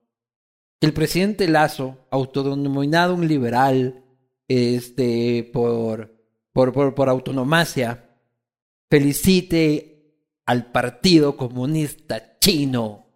que 0.80 0.86
el 0.86 0.92
presidente 0.92 1.48
Lazo, 1.48 2.06
autodenominado 2.10 3.14
un 3.14 3.26
liberal, 3.26 4.04
este, 4.48 5.48
por, 5.52 6.14
por, 6.52 6.72
por, 6.72 6.94
por 6.94 7.08
autonomacia, 7.08 8.10
felicite 8.90 9.91
al 10.46 10.70
Partido 10.72 11.36
Comunista 11.36 12.38
Chino 12.40 13.06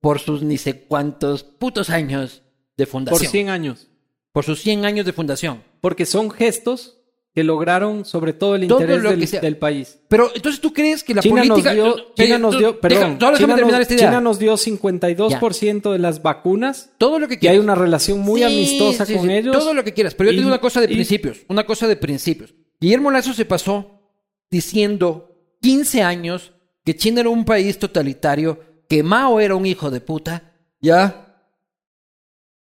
por 0.00 0.20
sus 0.20 0.42
ni 0.42 0.58
sé 0.58 0.82
cuántos 0.84 1.42
putos 1.42 1.90
años 1.90 2.42
de 2.76 2.86
Por 2.86 2.92
fundación. 2.92 3.30
100 3.30 3.48
años. 3.50 3.88
por 4.32 4.44
sus 4.44 4.60
100 4.60 4.84
años 4.84 5.04
de 5.06 5.12
fundación. 5.12 5.62
Porque 5.80 6.06
son 6.06 6.30
gestos 6.30 6.94
que 7.34 7.42
lograron 7.44 8.04
sobre 8.04 8.32
todo 8.32 8.56
el 8.56 8.66
Todo 8.68 8.80
interés 8.80 9.30
del, 9.40 9.56
país. 9.56 9.98
Pero 10.08 10.30
entonces 10.34 10.60
tú 10.60 10.72
crees 10.72 11.04
que 11.04 11.14
la 11.14 11.22
China 11.22 11.42
política... 11.42 11.74
nos 11.74 11.96
dio, 11.96 12.06
China 12.14 12.38
nos 12.38 12.58
dio, 12.58 12.80
perdón, 12.80 13.18
China, 13.18 13.56
nos, 13.56 13.80
esta 13.80 13.94
idea. 13.94 14.06
China 14.08 14.20
nos 14.20 14.38
dio 14.38 14.54
52% 14.54 15.92
de 15.92 15.98
las 15.98 16.22
vacunas 16.22 16.90
Todo 16.98 17.18
lo 17.18 17.28
que 17.28 17.34
y 17.34 17.36
hay 17.36 17.40
quieras. 17.40 17.60
una 17.60 17.74
relación 17.74 18.20
muy 18.20 18.40
Sí, 18.40 18.44
amistosa 18.46 19.06
sí, 19.06 19.14
con 19.14 19.26
sí, 19.26 19.32
ellos. 19.32 19.56
Todo 19.56 19.74
lo 19.74 19.84
que 19.84 19.92
quieras. 19.94 20.14
Pero 20.14 20.30
yo 20.30 20.32
te 20.32 20.36
digo 20.38 20.48
una 20.48 20.60
cosa 20.60 20.80
de 20.80 20.86
y- 20.86 20.94
principios. 20.94 21.38
Una 21.48 21.64
cosa 21.66 21.86
de 21.86 21.96
principios. 21.96 22.54
Guillermo 22.80 23.10
Lazo 23.10 23.32
se 23.32 23.44
pasó 23.44 24.02
diciendo 24.50 25.36
15 25.60 26.02
años 26.02 26.52
que 26.88 26.96
China 26.96 27.20
era 27.20 27.28
un 27.28 27.44
país 27.44 27.78
totalitario, 27.78 28.58
que 28.88 29.02
Mao 29.02 29.40
era 29.40 29.54
un 29.54 29.66
hijo 29.66 29.90
de 29.90 30.00
puta, 30.00 30.54
¿ya? 30.80 31.36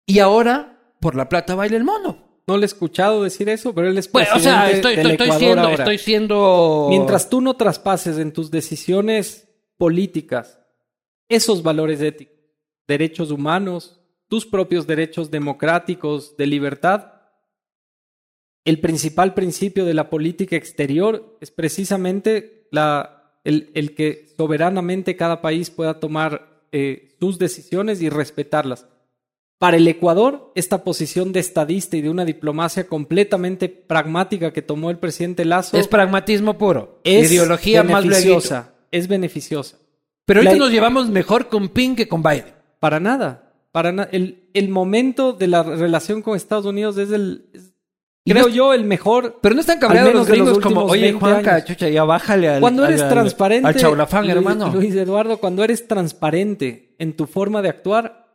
Y 0.06 0.18
ahora, 0.18 0.80
por 0.98 1.14
la 1.14 1.28
plata 1.28 1.54
baila 1.54 1.76
el 1.76 1.84
mono. 1.84 2.40
No 2.46 2.56
le 2.56 2.62
he 2.62 2.64
escuchado 2.64 3.22
decir 3.22 3.50
eso, 3.50 3.74
pero 3.74 3.88
él 3.88 3.98
es 3.98 4.10
Bueno, 4.10 4.30
o 4.30 4.32
presidente 4.32 4.62
sea, 4.62 4.70
estoy, 4.70 4.96
del 4.96 5.10
estoy, 5.10 5.12
estoy 5.12 5.26
Ecuador 5.26 5.46
siendo, 5.46 5.62
ahora. 5.62 5.74
estoy 5.74 5.98
siendo... 5.98 6.86
Mientras 6.88 7.28
tú 7.28 7.42
no 7.42 7.54
traspases 7.54 8.16
en 8.16 8.32
tus 8.32 8.50
decisiones 8.50 9.46
políticas 9.76 10.58
esos 11.28 11.62
valores 11.62 12.00
éticos, 12.00 12.34
derechos 12.88 13.30
humanos, 13.30 14.00
tus 14.28 14.46
propios 14.46 14.86
derechos 14.86 15.30
democráticos 15.30 16.34
de 16.38 16.46
libertad, 16.46 17.12
el 18.64 18.80
principal 18.80 19.34
principio 19.34 19.84
de 19.84 19.92
la 19.92 20.08
política 20.08 20.56
exterior 20.56 21.36
es 21.42 21.50
precisamente 21.50 22.68
la, 22.70 23.13
el, 23.44 23.70
el 23.74 23.94
que 23.94 24.26
soberanamente 24.36 25.16
cada 25.16 25.40
país 25.42 25.70
pueda 25.70 26.00
tomar 26.00 26.64
eh, 26.72 27.14
sus 27.20 27.38
decisiones 27.38 28.02
y 28.02 28.08
respetarlas. 28.08 28.86
Para 29.58 29.76
el 29.76 29.86
Ecuador, 29.86 30.50
esta 30.56 30.82
posición 30.82 31.32
de 31.32 31.40
estadista 31.40 31.96
y 31.96 32.02
de 32.02 32.10
una 32.10 32.24
diplomacia 32.24 32.86
completamente 32.86 33.68
pragmática 33.68 34.52
que 34.52 34.62
tomó 34.62 34.90
el 34.90 34.98
presidente 34.98 35.44
Lazo 35.44 35.76
Es 35.78 35.86
pragmatismo 35.88 36.58
puro. 36.58 37.00
es 37.04 37.30
Ideología 37.30 37.82
más 37.84 38.02
beneficiosa. 38.04 38.74
Es 38.90 39.06
beneficiosa. 39.08 39.78
Pero 40.26 40.40
ahorita 40.40 40.54
La- 40.54 40.58
nos 40.58 40.70
llevamos 40.72 41.08
mejor 41.10 41.48
con 41.48 41.68
Ping 41.68 41.94
que 41.94 42.08
con 42.08 42.22
Biden. 42.22 42.52
Para 42.80 42.98
nada. 42.98 43.52
Para 43.72 43.92
na- 43.92 44.08
el, 44.10 44.48
el 44.54 44.68
momento 44.68 45.32
de 45.32 45.46
la 45.48 45.62
relación 45.62 46.22
con 46.22 46.36
Estados 46.36 46.66
Unidos 46.66 46.96
es 46.98 47.10
el, 47.10 47.46
es, 47.52 47.72
creo 48.32 48.48
no 48.48 48.48
yo, 48.48 48.72
el 48.72 48.84
mejor. 48.84 49.38
Pero 49.42 49.54
no 49.54 49.60
están 49.60 49.78
menos 49.92 50.14
los 50.14 50.26
gringos 50.28 50.58
como, 50.60 50.84
oye, 50.84 51.02
20 51.02 51.20
Juanca, 51.20 51.54
años. 51.56 51.66
chucha, 51.66 51.88
ya 51.88 52.04
bájale 52.04 52.48
al 52.48 52.60
Cuando 52.60 52.84
eres 52.86 53.02
al- 53.02 53.10
transparente. 53.10 53.68
Al 53.68 53.76
chaulafán, 53.76 54.24
Luis- 54.24 54.36
hermano. 54.36 54.70
Luis 54.72 54.94
Eduardo, 54.94 55.38
cuando 55.38 55.62
eres 55.64 55.86
transparente 55.86 56.94
en 56.98 57.14
tu 57.16 57.26
forma 57.26 57.60
de 57.62 57.68
actuar, 57.68 58.28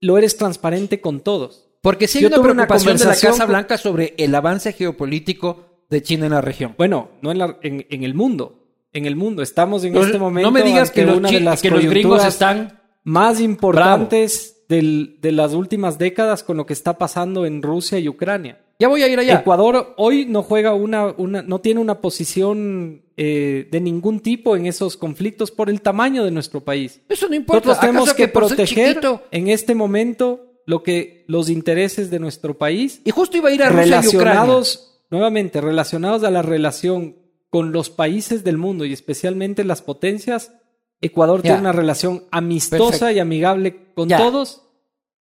lo 0.00 0.16
eres 0.18 0.36
transparente 0.36 1.00
con 1.00 1.20
todos. 1.20 1.68
Porque 1.82 2.06
si 2.08 2.18
hay 2.18 2.22
Yo 2.22 2.28
una 2.28 2.36
tuve 2.36 2.52
una 2.52 2.66
preocupación 2.66 2.96
de 2.96 3.04
la 3.04 3.20
Casa 3.20 3.44
Blanca 3.44 3.76
sobre 3.76 4.14
el 4.16 4.34
avance 4.34 4.72
geopolítico 4.72 5.84
de 5.90 6.00
China 6.02 6.26
en 6.26 6.32
la 6.32 6.40
región. 6.40 6.74
Bueno, 6.78 7.10
no 7.22 7.32
en, 7.32 7.38
la- 7.38 7.58
en, 7.62 7.86
en 7.90 8.04
el 8.04 8.14
mundo. 8.14 8.60
En 8.92 9.04
el 9.06 9.16
mundo. 9.16 9.42
Estamos 9.42 9.84
en 9.84 9.92
No, 9.94 10.02
este 10.02 10.18
momento. 10.18 10.48
no 10.48 10.52
me 10.52 10.62
digas 10.62 10.90
que 10.90 11.04
los, 11.04 11.16
una 11.18 11.30
de 11.30 11.40
las 11.40 11.60
que 11.60 11.70
los 11.70 11.84
gringos 11.84 12.24
están... 12.24 12.80
más 13.04 13.40
importantes 13.40 14.64
del- 14.68 15.18
de 15.20 15.32
las 15.32 15.54
últimas 15.54 15.98
décadas 15.98 16.42
con 16.42 16.56
lo 16.56 16.66
que 16.66 16.72
está 16.72 16.98
pasando 16.98 17.44
en 17.46 17.62
Rusia 17.62 17.98
y 17.98 18.08
Ucrania. 18.08 18.61
Ya 18.82 18.88
voy 18.88 19.04
a 19.04 19.06
ir 19.06 19.16
allá. 19.16 19.38
Ecuador 19.38 19.94
hoy 19.96 20.26
no 20.26 20.42
juega 20.42 20.74
una, 20.74 21.14
una 21.16 21.40
no 21.40 21.60
tiene 21.60 21.78
una 21.78 22.00
posición 22.00 23.04
eh, 23.16 23.68
de 23.70 23.80
ningún 23.80 24.18
tipo 24.18 24.56
en 24.56 24.66
esos 24.66 24.96
conflictos 24.96 25.52
por 25.52 25.70
el 25.70 25.80
tamaño 25.80 26.24
de 26.24 26.32
nuestro 26.32 26.62
país. 26.62 27.00
Eso 27.08 27.28
no 27.28 27.36
importa. 27.36 27.60
Nosotros 27.60 27.80
tenemos 27.80 28.08
¿Acaso 28.08 28.16
que 28.16 28.26
proteger 28.26 29.00
en 29.30 29.46
este 29.46 29.76
momento 29.76 30.58
lo 30.66 30.82
que 30.82 31.24
los 31.28 31.48
intereses 31.48 32.10
de 32.10 32.18
nuestro 32.18 32.58
país 32.58 33.00
Y 33.04 33.12
justo 33.12 33.36
iba 33.36 33.50
a 33.50 33.52
ir 33.52 33.62
a 33.62 33.68
Rusia 33.68 33.84
y 33.84 33.86
Ucrania. 33.86 34.10
relacionados, 34.10 35.00
nuevamente, 35.10 35.60
relacionados 35.60 36.24
a 36.24 36.32
la 36.32 36.42
relación 36.42 37.18
con 37.50 37.70
los 37.70 37.88
países 37.88 38.42
del 38.42 38.58
mundo 38.58 38.84
y 38.84 38.92
especialmente 38.92 39.62
las 39.62 39.80
potencias, 39.80 40.54
Ecuador 41.00 41.40
tiene 41.40 41.60
una 41.60 41.70
relación 41.70 42.24
amistosa 42.32 42.90
Perfecto. 42.90 43.10
y 43.12 43.18
amigable 43.20 43.92
con 43.94 44.08
todos. 44.08 44.62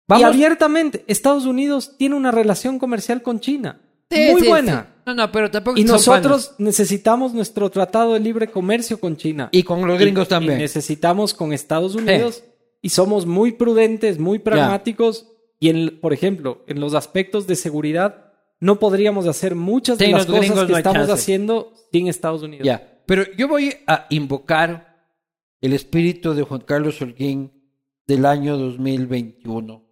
Vamos. 0.06 0.20
Y 0.22 0.24
abiertamente, 0.24 1.04
Estados 1.06 1.46
Unidos 1.46 1.96
tiene 1.96 2.14
una 2.14 2.30
relación 2.30 2.78
comercial 2.78 3.22
con 3.22 3.40
China. 3.40 3.80
Sí, 4.10 4.28
muy 4.32 4.42
sí, 4.42 4.48
buena. 4.48 4.82
sí. 4.96 5.00
No, 5.06 5.14
no, 5.14 5.32
pero 5.32 5.50
tampoco 5.50 5.78
Y 5.78 5.82
son 5.82 5.92
nosotros 5.92 6.54
necesitamos 6.58 7.32
nuestro 7.34 7.70
tratado 7.70 8.14
de 8.14 8.20
libre 8.20 8.48
comercio 8.50 8.98
con 9.00 9.16
China. 9.16 9.48
Y 9.52 9.62
con 9.62 9.86
los 9.86 9.98
gringos 9.98 10.26
Y- 10.26 10.30
también. 10.30 10.58
y 10.58 10.62
necesitamos 10.62 11.34
con 11.34 11.52
Estados 11.52 11.94
Unidos. 11.94 12.44
Y 12.82 12.90
somos 12.90 13.24
muy 13.26 13.52
prudentes, 13.52 14.18
muy 14.18 14.38
pragmáticos. 14.38 15.28
Y, 15.58 15.70
en, 15.70 16.00
por 16.00 16.12
ejemplo, 16.12 16.64
en 16.66 16.80
los 16.80 16.94
aspectos 16.94 17.46
de 17.46 17.56
seguridad, 17.56 18.32
no 18.60 18.78
podríamos 18.78 19.26
hacer 19.26 19.54
muchas 19.54 19.96
de 19.98 20.08
las 20.08 20.26
cosas 20.26 20.40
que 20.66 20.72
no 20.72 20.76
estamos 20.76 20.98
chance. 20.98 21.12
haciendo 21.12 21.72
sin 21.92 22.08
Estados 22.08 22.42
Unidos. 22.42 22.66
Ya, 22.66 23.00
pero 23.06 23.24
yo 23.38 23.48
voy 23.48 23.74
a 23.86 24.06
invocar 24.10 25.06
el 25.62 25.72
espíritu 25.72 26.34
de 26.34 26.42
Juan 26.42 26.60
Carlos 26.60 27.00
Holguín 27.00 27.52
del 28.06 28.26
año 28.26 28.56
2021. 28.58 29.82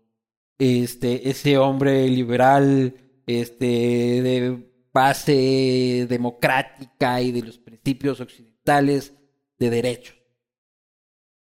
Este, 0.65 1.29
ese 1.29 1.59
hombre 1.59 2.07
liberal, 2.07 2.95
este, 3.27 3.67
de 3.67 4.65
base 4.93 6.07
democrática 6.09 7.21
y 7.21 7.33
de 7.33 7.43
los 7.43 7.59
principios 7.59 8.21
occidentales 8.21 9.13
de 9.59 9.71
derechos. 9.71 10.15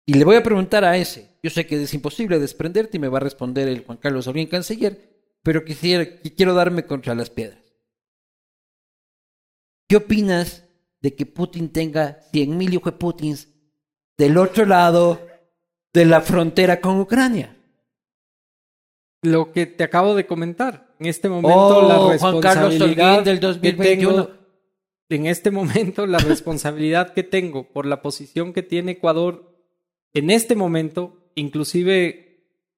Y 0.05 0.13
le 0.13 0.27
voy 0.27 0.37
a 0.37 0.43
preguntar 0.43 0.85
a 0.85 0.99
ese. 0.99 1.39
Yo 1.43 1.49
sé 1.49 1.67
que 1.67 1.83
es 1.83 1.95
imposible 1.95 2.39
desprenderte 2.39 2.99
y 2.99 3.01
me 3.01 3.09
va 3.09 3.17
a 3.17 3.23
responder 3.23 3.67
el 3.69 3.83
Juan 3.83 3.97
Carlos 3.97 4.27
Holguín 4.27 4.47
canciller, 4.47 5.39
pero 5.43 5.65
quisiera, 5.65 6.07
quiero 6.37 6.53
darme 6.53 6.85
contra 6.85 7.15
las 7.15 7.31
piedras. 7.31 7.65
¿Qué 9.89 9.97
opinas 9.97 10.65
de 11.01 11.15
que 11.15 11.25
Putin 11.25 11.71
tenga 11.71 12.21
100.000 12.31 12.75
hijos 12.75 12.93
de 12.93 12.99
Putins 12.99 13.49
del 14.19 14.37
otro 14.37 14.67
lado 14.67 15.27
de 15.95 16.05
la 16.05 16.21
frontera 16.21 16.83
con 16.83 17.01
Ucrania? 17.01 17.58
Lo 19.23 19.53
que 19.53 19.67
te 19.67 19.85
acabo 19.85 20.15
de 20.15 20.27
comentar. 20.27 20.95
En 21.01 21.07
este 21.07 21.29
momento, 21.29 21.79
Oh, 21.79 21.89
la 21.89 22.19
Juan 22.19 22.41
Carlos 22.41 22.73
responsabilidad 22.75 23.25
que 23.25 23.37
2021. 23.37 24.25
tengo- 24.27 24.39
en 25.11 25.27
este 25.27 25.51
momento, 25.51 26.07
la 26.07 26.19
responsabilidad 26.43 27.13
que 27.15 27.23
tengo 27.23 27.65
por 27.73 27.87
la 27.87 28.03
posición 28.03 28.53
que 28.53 28.63
tiene 28.63 28.93
Ecuador 28.93 29.55
en 30.15 30.31
este 30.31 30.55
momento, 30.55 31.31
inclusive 31.35 32.25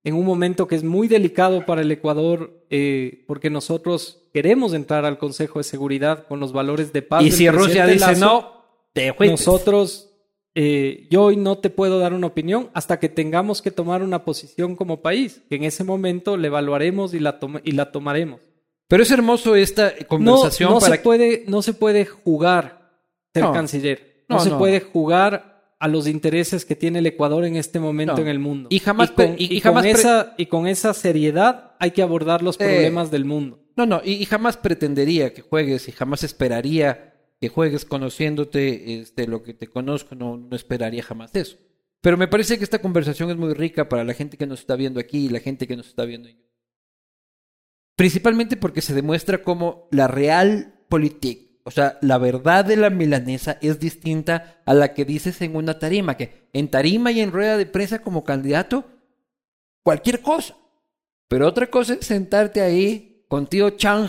en 0.04 0.14
un 0.14 0.24
momento 0.24 0.66
que 0.66 0.76
es 0.76 0.84
muy 0.84 1.08
delicado 1.08 1.66
para 1.66 1.82
el 1.82 1.90
Ecuador, 1.92 2.64
eh, 2.70 3.24
porque 3.26 3.50
nosotros 3.50 4.28
queremos 4.32 4.72
entrar 4.72 5.04
al 5.04 5.18
Consejo 5.18 5.58
de 5.58 5.64
Seguridad 5.64 6.26
con 6.26 6.40
los 6.40 6.52
valores 6.52 6.92
de 6.92 7.02
paz. 7.02 7.22
Y 7.22 7.30
si 7.32 7.48
Rusia 7.50 7.86
dice 7.86 8.06
Lazo, 8.06 8.20
no, 8.24 8.64
te 8.94 9.14
nosotros, 9.26 10.09
eh, 10.54 11.06
yo 11.10 11.22
hoy 11.24 11.36
no 11.36 11.58
te 11.58 11.70
puedo 11.70 11.98
dar 11.98 12.12
una 12.12 12.26
opinión 12.26 12.70
hasta 12.74 12.98
que 12.98 13.08
tengamos 13.08 13.62
que 13.62 13.70
tomar 13.70 14.02
una 14.02 14.24
posición 14.24 14.74
como 14.76 15.00
país, 15.00 15.42
que 15.48 15.56
en 15.56 15.64
ese 15.64 15.84
momento 15.84 16.36
la 16.36 16.48
evaluaremos 16.48 17.14
y 17.14 17.20
la, 17.20 17.38
y 17.64 17.72
la 17.72 17.92
tomaremos. 17.92 18.40
Pero 18.88 19.04
es 19.04 19.10
hermoso 19.12 19.54
esta 19.54 19.92
conversación 20.08 20.70
no 20.72 20.80
para 20.80 20.96
se 20.96 21.02
puede, 21.02 21.44
no 21.46 21.62
se 21.62 21.72
puede 21.74 22.04
jugar 22.06 22.90
ser 23.32 23.44
No. 23.44 23.52
canciller. 23.52 24.24
No, 24.28 24.36
No, 24.36 24.42
se 24.42 24.50
puede 24.50 24.80
jugar 24.80 25.74
a 25.78 25.88
los 25.88 26.06
intereses 26.08 26.64
que 26.64 26.74
tiene 26.76 26.98
el 26.98 27.06
Ecuador 27.06 27.44
en 27.44 27.56
este 27.56 27.78
momento 27.80 28.20
en 28.20 28.28
el 28.28 28.38
mundo. 28.40 28.68
Y 28.70 28.80
jamás 28.80 29.10
con, 29.12 29.16
pre- 29.16 29.34
y- 29.38 29.54
y 29.54 29.56
y 29.56 29.60
jamás 29.60 29.84
con 29.84 29.92
pre- 29.92 30.00
esa, 30.00 30.34
y 30.36 30.46
con 30.46 30.66
esa 30.66 30.92
seriedad 30.94 31.72
hay 31.78 31.92
que 31.92 32.02
abordar 32.02 32.42
los 32.42 32.56
Eh. 32.56 32.64
problemas 32.64 33.10
del 33.10 33.24
mundo. 33.24 33.60
No, 33.76 33.86
no, 33.86 34.02
y, 34.04 34.12
y 34.14 34.24
jamás 34.26 34.56
pretendería 34.56 35.32
que 35.32 35.40
juegues 35.42 35.88
y 35.88 35.92
jamás 35.92 36.22
esperaría 36.24 37.09
que 37.40 37.48
juegues 37.48 37.84
conociéndote 37.84 39.00
este, 39.00 39.26
lo 39.26 39.42
que 39.42 39.54
te 39.54 39.66
conozco, 39.66 40.14
no, 40.14 40.36
no 40.36 40.54
esperaría 40.54 41.02
jamás 41.02 41.34
eso. 41.34 41.56
Pero 42.02 42.16
me 42.16 42.28
parece 42.28 42.58
que 42.58 42.64
esta 42.64 42.80
conversación 42.80 43.30
es 43.30 43.36
muy 43.36 43.54
rica 43.54 43.88
para 43.88 44.04
la 44.04 44.14
gente 44.14 44.36
que 44.36 44.46
nos 44.46 44.60
está 44.60 44.76
viendo 44.76 45.00
aquí 45.00 45.26
y 45.26 45.28
la 45.28 45.40
gente 45.40 45.66
que 45.66 45.76
nos 45.76 45.88
está 45.88 46.04
viendo 46.04 46.28
en 46.28 46.36
YouTube. 46.36 46.50
Principalmente 47.96 48.56
porque 48.56 48.80
se 48.82 48.94
demuestra 48.94 49.42
cómo 49.42 49.88
la 49.90 50.06
real 50.08 50.84
politique, 50.88 51.60
o 51.64 51.70
sea, 51.70 51.98
la 52.00 52.18
verdad 52.18 52.64
de 52.64 52.76
la 52.76 52.90
milanesa 52.90 53.58
es 53.60 53.78
distinta 53.78 54.62
a 54.64 54.72
la 54.74 54.94
que 54.94 55.04
dices 55.04 55.40
en 55.42 55.56
una 55.56 55.78
tarima, 55.78 56.16
que 56.16 56.48
en 56.52 56.70
tarima 56.70 57.12
y 57.12 57.20
en 57.20 57.32
rueda 57.32 57.58
de 57.58 57.66
prensa 57.66 58.00
como 58.00 58.24
candidato, 58.24 58.86
cualquier 59.82 60.20
cosa. 60.20 60.56
Pero 61.28 61.46
otra 61.46 61.70
cosa 61.70 61.94
es 61.94 62.06
sentarte 62.06 62.60
ahí 62.60 63.24
con 63.28 63.46
tío 63.46 63.70
Chang 63.70 64.08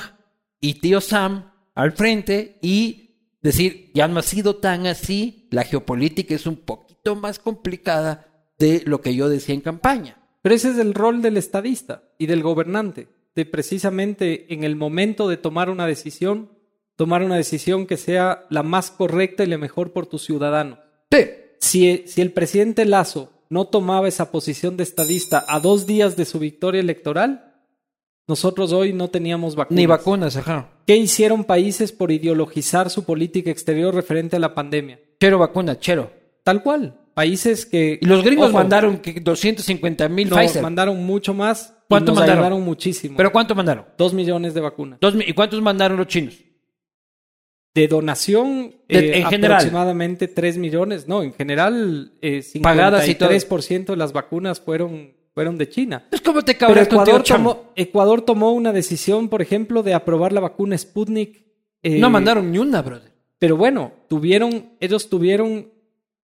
y 0.60 0.76
tío 0.76 1.02
Sam 1.02 1.52
al 1.76 1.92
frente 1.92 2.58
y 2.62 3.11
decir, 3.42 3.92
ya 3.94 4.08
no 4.08 4.20
ha 4.20 4.24
sido 4.24 4.56
tan 4.56 4.88
así, 4.88 5.48
la 5.52 5.64
geopolítica 5.64 6.36
es 6.36 6.46
un 6.46 6.58
poquito 6.58 7.16
más 7.16 7.40
complicada 7.40 8.28
de 8.60 8.84
lo 8.86 9.02
que 9.02 9.16
yo 9.16 9.30
decía 9.30 9.56
en 9.56 9.62
campaña. 9.62 10.18
Pero 10.42 10.56
ese 10.56 10.72
es 10.72 10.78
el 10.78 10.94
rol 10.94 11.22
del 11.22 11.38
estadista 11.38 12.04
y 12.18 12.26
del 12.28 12.44
gobernante, 12.44 13.08
de 13.36 13.46
precisamente 13.46 14.54
en 14.54 14.64
el 14.64 14.76
momento 14.76 15.28
de 15.28 15.38
tomar 15.38 15.70
una 15.70 15.86
decisión, 15.88 16.52
tomar 16.96 17.24
una 17.24 17.36
decisión 17.36 17.88
que 17.88 17.98
sea 17.98 18.46
la 18.50 18.64
más 18.64 18.92
correcta 18.92 19.44
y 19.44 19.48
la 19.48 19.58
mejor 19.58 19.94
por 19.94 20.08
tus 20.08 20.24
ciudadanos. 20.24 20.80
Sí, 21.12 21.26
Si, 21.60 22.04
si 22.08 22.22
el 22.22 22.32
presidente 22.32 22.86
Lazo 22.86 23.32
no 23.50 23.68
tomaba 23.68 24.08
esa 24.08 24.32
posición 24.32 24.78
de 24.78 24.84
estadista 24.84 25.46
a 25.48 25.60
dos 25.60 25.86
días 25.86 26.16
de 26.16 26.26
su 26.26 26.40
victoria 26.40 26.82
electoral, 26.82 27.52
nosotros 28.28 28.72
hoy 28.72 28.94
no 28.94 29.10
teníamos 29.10 29.56
vacunas. 29.56 29.78
ni 29.78 29.86
vacunas, 29.86 30.38
ajá. 30.38 30.70
¿Qué 30.86 30.96
hicieron 30.98 31.44
países 31.44 31.92
por 31.92 32.12
ideologizar 32.12 32.90
su 32.90 33.04
política 33.04 33.50
exterior 33.52 33.94
referente 33.94 34.36
a 34.36 34.40
la 34.40 34.54
pandemia? 34.54 35.00
Chero 35.20 35.38
vacuna, 35.40 35.80
chero. 35.80 36.12
Tal 36.44 36.64
cual. 36.64 36.98
Países 37.14 37.66
que... 37.66 38.00
Y 38.02 38.06
los 38.06 38.24
gringos 38.24 38.50
Ojo, 38.50 38.58
mandaron 38.58 38.98
que 39.00 39.20
250 39.20 40.10
mil 40.10 40.30
no, 40.30 40.36
Pfizer. 40.38 40.62
mandaron 40.64 41.04
mucho 41.06 41.34
más 41.34 41.76
¿Cuánto 41.88 42.12
nos 42.12 42.20
mandaron? 42.20 42.44
ayudaron 42.46 42.64
muchísimo. 42.66 43.18
¿Pero 43.18 43.32
cuánto 43.32 43.54
mandaron? 43.54 43.86
Dos 43.98 44.14
millones 44.14 44.54
de 44.54 44.62
vacunas. 44.62 45.00
Dos 45.02 45.16
¿Y 45.26 45.34
cuántos 45.34 45.62
mandaron 45.62 45.98
los 45.98 46.08
chinos? 46.08 46.36
De 47.74 47.88
donación, 47.88 48.76
De- 48.90 49.00
eh, 49.00 49.18
en 49.20 49.26
general. 49.28 49.58
aproximadamente 49.58 50.28
3 50.28 50.58
millones. 50.58 51.08
No, 51.08 51.22
en 51.24 51.34
general, 51.34 52.14
eh, 52.22 52.44
Pagadas 52.62 53.08
y 53.08 53.16
todo. 53.16 53.30
53% 53.30 53.86
de 53.94 53.98
las 53.98 54.12
vacunas 54.14 54.60
fueron, 54.60 55.14
fueron 55.34 55.58
de 55.58 55.70
China. 55.70 56.08
Es 56.12 56.22
como 56.22 56.42
te 56.42 56.56
Pero 56.56 56.74
tío 56.74 56.82
Ecuador 56.84 57.24
Chang. 57.24 57.38
tomó, 57.38 57.72
Ecuador 57.76 58.22
tomó 58.22 58.52
una 58.52 58.72
decisión, 58.74 59.30
por 59.30 59.42
ejemplo, 59.42 59.84
de 59.84 59.94
aprobar 59.94 60.34
la 60.34 60.42
vacuna 60.42 60.78
Sputnik. 60.78 61.46
eh, 61.84 62.00
No 62.00 62.10
mandaron 62.10 62.52
ni 62.52 62.58
una, 62.58 62.82
brother. 62.82 63.12
Pero 63.40 63.58
bueno, 63.58 63.92
tuvieron, 64.08 64.72
ellos 64.80 65.10
tuvieron 65.10 65.70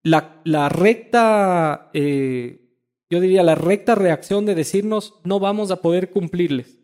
la, 0.04 0.40
la 0.44 0.70
recta, 0.70 1.90
eh, 1.94 2.62
yo 3.10 3.20
diría 3.20 3.44
la 3.44 3.56
recta 3.56 3.96
reacción 3.96 4.46
de 4.46 4.54
decirnos 4.56 5.16
no 5.24 5.40
vamos 5.40 5.72
a 5.72 5.82
poder 5.82 6.12
cumplirles. 6.12 6.78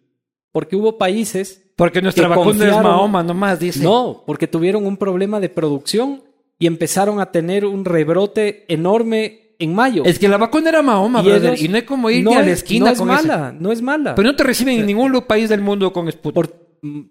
Porque 0.52 0.76
hubo 0.76 0.98
países 0.98 1.72
Porque 1.76 2.02
nuestra 2.02 2.28
vacuna 2.28 2.66
es 2.68 2.72
Mahoma 2.82 3.24
nomás, 3.24 3.60
dice. 3.60 3.84
no, 3.84 4.24
porque 4.26 4.48
tuvieron 4.48 4.86
un 4.86 4.98
problema 4.98 5.40
de 5.40 5.50
producción 5.50 6.24
y 6.60 6.68
empezaron 6.68 7.20
a 7.20 7.32
tener 7.32 7.66
un 7.66 7.84
rebrote 7.86 8.64
enorme 8.72 9.43
en 9.64 9.74
mayo. 9.74 10.04
Es 10.06 10.20
que 10.20 10.28
la 10.28 10.38
vacuna 10.38 10.70
era 10.70 10.82
Mahoma, 10.82 11.22
Y 11.22 11.26
brother. 11.26 11.54
ellos- 11.54 11.62
y 11.62 11.68
no 11.70 11.76
hay 11.78 11.82
como 11.84 12.10
ir 12.10 12.24
no 12.24 12.32
ni 12.32 12.36
a 12.38 12.42
la 12.42 12.48
es- 12.48 12.60
esquina 12.60 12.86
no 12.88 12.92
es 12.92 13.00
con 13.00 13.10
eso. 13.12 13.22
mala, 13.28 13.56
no 13.58 13.72
es 13.72 13.82
mala. 13.82 14.16
Pero 14.16 14.28
no 14.30 14.36
te 14.36 14.44
reciben 14.44 14.80
en 14.80 14.86
ningún 14.86 15.12
país 15.28 15.50
del 15.50 15.62
mundo 15.62 15.92
con 15.94 16.12
Sputnik. 16.12 16.34
Por- 16.34 16.56
mm, 16.82 17.02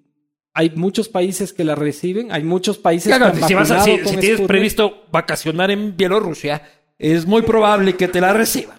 hay 0.55 0.71
muchos 0.77 1.09
países 1.09 1.53
que 1.53 1.65
la 1.65 1.75
reciben, 1.75 2.31
hay 2.33 2.43
muchos 2.45 2.79
países 2.79 3.15
Claro, 3.17 3.33
que 3.33 3.43
han 3.43 3.49
si, 3.49 3.55
vas 3.55 3.71
a- 3.71 3.81
si- 3.83 3.91
con 3.99 3.99
si 4.01 4.17
tienes 4.19 4.27
Sputnik. 4.39 4.47
previsto 4.49 5.05
vacacionar 5.11 5.71
en 5.71 5.97
Bielorrusia, 5.97 6.63
es 6.99 7.27
muy 7.27 7.43
probable 7.43 7.97
que 7.97 8.09
te 8.09 8.21
la 8.21 8.33
reciban. 8.33 8.79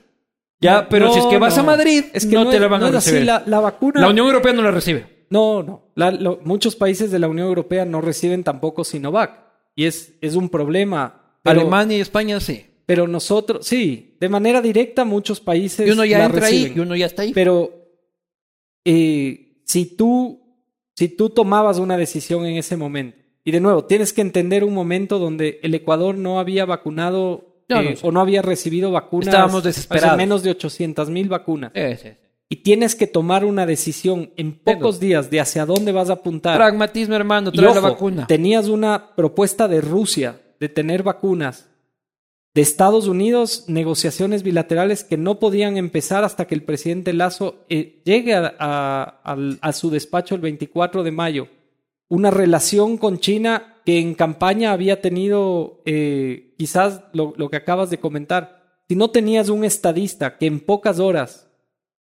Ya, 0.62 0.88
pero 0.88 1.12
si 1.12 1.20
es 1.20 1.26
que 1.26 1.38
vas 1.40 1.58
a. 1.58 1.64
Madrid, 1.64 2.06
es 2.14 2.26
que 2.26 2.36
no, 2.36 2.48
te 2.48 2.56
es- 2.56 2.62
la 2.62 2.68
van 2.70 2.84
a 2.84 2.90
es 2.90 2.96
así, 2.96 3.10
recibir. 3.10 3.28
la, 3.28 3.44
la 3.46 3.60
vacuna. 3.60 4.00
La 4.00 4.08
Unión 4.10 4.28
Europea 4.28 4.54
no 4.54 4.62
la 4.62 4.72
recibe. 4.72 5.26
No, 5.30 5.62
no. 5.62 5.92
La- 5.96 6.12
lo- 6.12 6.40
muchos 6.46 6.76
países 6.78 7.12
de 7.12 7.20
la 7.20 7.28
Unión 7.28 7.48
Europea 7.48 7.84
no 7.86 8.00
reciben 8.00 8.44
tampoco 8.46 8.84
Sinovac. 8.86 9.42
Y 9.76 9.86
es, 9.86 10.14
es 10.22 10.36
un 10.36 10.48
problema. 10.50 11.20
Pero, 11.42 11.62
Alemania 11.62 11.98
y 11.98 12.02
España 12.02 12.40
sí. 12.40 12.66
Pero 12.86 13.08
nosotros, 13.08 13.66
sí, 13.66 14.18
de 14.20 14.30
manera 14.30 14.62
directa 14.62 15.06
muchos 15.06 15.40
países. 15.40 15.88
Y 15.88 15.92
uno 15.92 16.06
ya 16.06 16.20
la 16.20 16.26
entra 16.26 16.48
ahí 16.48 16.74
y 16.76 16.80
uno 16.80 16.96
ya 16.96 17.06
está 17.06 17.22
ahí. 17.22 17.34
Pero 17.34 17.72
eh, 18.84 19.62
si 19.66 19.86
tú 19.96 20.42
si 20.96 21.10
tú 21.10 21.30
tomabas 21.30 21.80
una 21.80 21.98
decisión 21.98 22.46
en 22.46 22.58
ese 22.58 22.78
momento, 22.78 23.18
y 23.44 23.52
de 23.52 23.60
nuevo, 23.60 23.86
tienes 23.86 24.14
que 24.14 24.22
entender 24.22 24.64
un 24.64 24.74
momento 24.74 25.20
donde 25.20 25.60
el 25.64 25.74
Ecuador 25.74 26.16
no 26.16 26.40
había 26.40 26.66
vacunado 26.66 27.64
No, 27.68 27.82
eh, 27.82 27.98
no, 28.02 28.08
o 28.08 28.12
no 28.12 28.22
había 28.22 28.42
recibido 28.42 28.92
vacunas. 28.92 29.28
Estábamos 29.28 29.56
o 29.56 29.62
sea, 29.62 29.70
desesperados. 29.70 30.18
menos 30.18 30.44
de 30.44 30.52
800 30.52 31.10
mil 31.10 31.30
vacunas. 31.30 31.72
Y 32.48 32.58
tienes 32.58 32.96
que 32.96 33.08
tomar 33.08 33.44
una 33.44 33.66
decisión 33.66 34.32
en 34.38 34.54
pocos 34.54 35.00
días 35.00 35.32
de 35.32 35.40
hacia 35.40 35.66
dónde 35.66 35.92
vas 35.92 36.10
a 36.10 36.14
apuntar. 36.14 36.56
Pragmatismo, 36.56 37.16
hermano, 37.16 37.50
Y 37.52 37.58
trae 37.58 37.68
ojo, 37.68 37.82
la 37.82 37.90
vacuna. 37.90 38.28
Tenías 38.28 38.68
una 38.68 39.16
propuesta 39.16 39.68
de 39.68 39.82
Rusia 39.82 40.40
de 40.60 40.70
tener 40.70 41.02
vacunas 41.04 41.68
de 42.54 42.62
Estados 42.62 43.08
Unidos, 43.08 43.66
negociaciones 43.68 44.44
bilaterales 44.44 45.04
que 45.04 45.18
no 45.18 45.40
podían 45.40 45.78
empezar 45.78 46.24
hasta 46.24 46.46
que 46.46 46.54
el 46.54 46.64
presidente 46.64 47.12
Lazo 47.14 47.66
eh, 47.70 48.02
llegue 48.06 48.36
a, 48.36 48.54
a, 48.60 49.36
a, 49.62 49.74
su 49.74 49.90
despacho 49.90 50.36
el 50.36 50.42
24 50.42 51.02
de 51.04 51.12
mayo. 51.12 51.48
Una 52.10 52.30
relación 52.30 52.98
con 52.98 53.18
China 53.20 53.82
que 53.86 54.00
en 54.00 54.14
campaña 54.14 54.72
había 54.72 55.02
tenido 55.02 55.82
eh, 55.86 56.54
quizás 56.58 57.02
lo, 57.14 57.34
lo 57.38 57.50
que 57.50 57.58
acabas 57.58 57.90
de 57.90 58.00
comentar. 58.00 58.62
Si 58.88 58.96
no 58.96 59.10
tenías 59.10 59.50
un 59.50 59.64
estadista 59.64 60.38
que 60.38 60.46
en 60.46 60.60
pocas 60.60 61.00
horas 61.00 61.50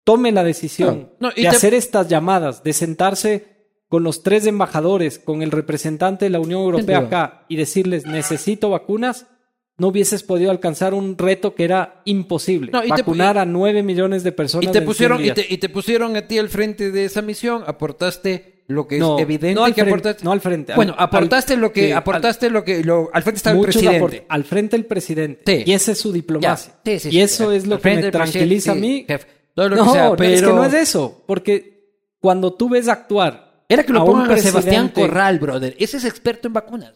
tome 0.02 0.32
la 0.32 0.42
decisión 0.42 1.10
No, 1.20 1.28
y 1.36 1.42
de 1.44 1.50
te- 1.50 1.56
hacer 1.56 1.74
estas 1.74 2.08
llamadas, 2.08 2.64
de 2.64 2.72
sentarse 2.72 3.54
con 3.88 4.02
los 4.02 4.24
tres 4.24 4.46
embajadores, 4.46 5.20
con 5.20 5.42
el 5.42 5.52
representante 5.52 6.24
de 6.24 6.30
la 6.30 6.40
Unión 6.40 6.62
Europea 6.62 6.98
acá 6.98 7.44
y 7.48 7.54
decirles 7.54 8.04
necesito 8.04 8.70
vacunas, 8.70 9.28
no 9.76 9.88
hubieses 9.88 10.22
podido 10.22 10.50
alcanzar 10.50 10.94
un 10.94 11.18
reto 11.18 11.54
que 11.54 11.64
era 11.64 12.00
imposible. 12.04 12.70
No, 12.72 12.80
y 12.84 12.88
te- 12.88 13.02
vacunar 13.02 13.38
a 13.38 13.44
nueve 13.44 13.82
millones 13.82 14.22
de 14.22 14.32
personas. 14.32 14.68
Y 14.68 14.72
te 14.72 14.78
en 14.78 14.84
100 14.84 14.86
pusieron, 14.86 15.24
y 15.24 15.30
te, 15.32 15.46
y 15.48 15.58
te 15.58 15.68
pusieron 15.68 16.16
a 16.16 16.26
ti 16.28 16.38
al 16.38 16.48
frente 16.48 16.90
de 16.92 17.04
esa 17.04 17.22
misión, 17.22 17.64
aportaste 17.66 18.62
lo 18.68 18.86
que 18.88 18.98
No, 18.98 19.16
es 19.18 19.22
evidente 19.22 19.54
no 19.56 19.64
al 19.64 19.74
que 19.74 19.82
frente, 19.82 19.90
aportaste. 19.90 20.24
no 20.24 20.32
al 20.32 20.40
frente, 20.40 20.72
al- 20.72 20.76
Bueno, 20.76 20.94
aportaste 20.96 21.54
al- 21.54 21.60
lo 21.60 21.72
que, 21.72 21.86
sí, 21.86 21.92
al- 21.92 21.98
aportaste 21.98 22.50
lo 22.50 22.64
que, 22.64 22.82
lo, 22.84 23.10
al 23.12 23.22
frente 23.22 23.36
estaba 23.38 23.56
el 23.56 23.62
presidente. 23.62 23.98
aport- 24.00 24.24
al 24.28 24.44
frente 24.44 24.76
el 24.76 24.86
presidente. 24.86 25.42
Sí. 25.64 25.70
Y 25.70 25.72
esa 25.74 25.92
es 25.92 25.98
su 25.98 26.12
diplomacia. 26.12 26.72
Sí, 26.84 26.98
sí, 26.98 27.08
y 27.10 27.20
eso 27.20 27.52
es 27.52 27.66
lo 27.66 27.80
que 27.80 27.94
me 27.96 28.10
tranquiliza 28.10 28.72
a 28.72 28.74
mí. 28.76 29.04
jefe, 29.08 29.26
todo 29.54 29.68
lo 29.68 29.76
no, 29.76 29.84
que 29.84 29.90
sea, 29.90 30.16
pero 30.16 30.30
es 30.34 30.40
que 30.40 30.46
no 30.48 30.64
es 30.64 30.74
eso. 30.74 31.22
Porque 31.26 31.90
cuando 32.20 32.54
tú 32.54 32.68
ves 32.68 32.88
actuar. 32.88 33.64
Era 33.68 33.82
que 33.82 33.92
lo 33.92 34.04
pongan 34.04 34.30
a 34.30 34.36
Sebastián 34.38 34.88
Corral, 34.90 35.38
brother. 35.38 35.74
Ese 35.78 35.96
es 35.96 36.04
experto 36.04 36.46
en 36.48 36.54
vacunas. 36.54 36.92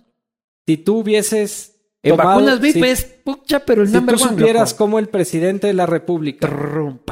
Si 0.66 0.76
tú 0.79 0.99
hubieses. 0.99 1.74
En 2.03 2.11
tomado- 2.16 2.28
vacunas 2.30 2.61
VIP 2.61 2.74
si- 2.74 2.82
es 2.84 3.05
pucha, 3.05 3.61
pero 3.61 3.82
el 3.82 3.88
Si 3.88 3.94
number 3.94 4.16
tú 4.16 4.22
one, 4.22 4.32
supieras 4.32 4.70
loco. 4.72 4.78
cómo 4.84 4.99
el 4.99 5.09
presidente 5.09 5.66
de 5.66 5.74
la 5.74 5.86
República 5.86 6.49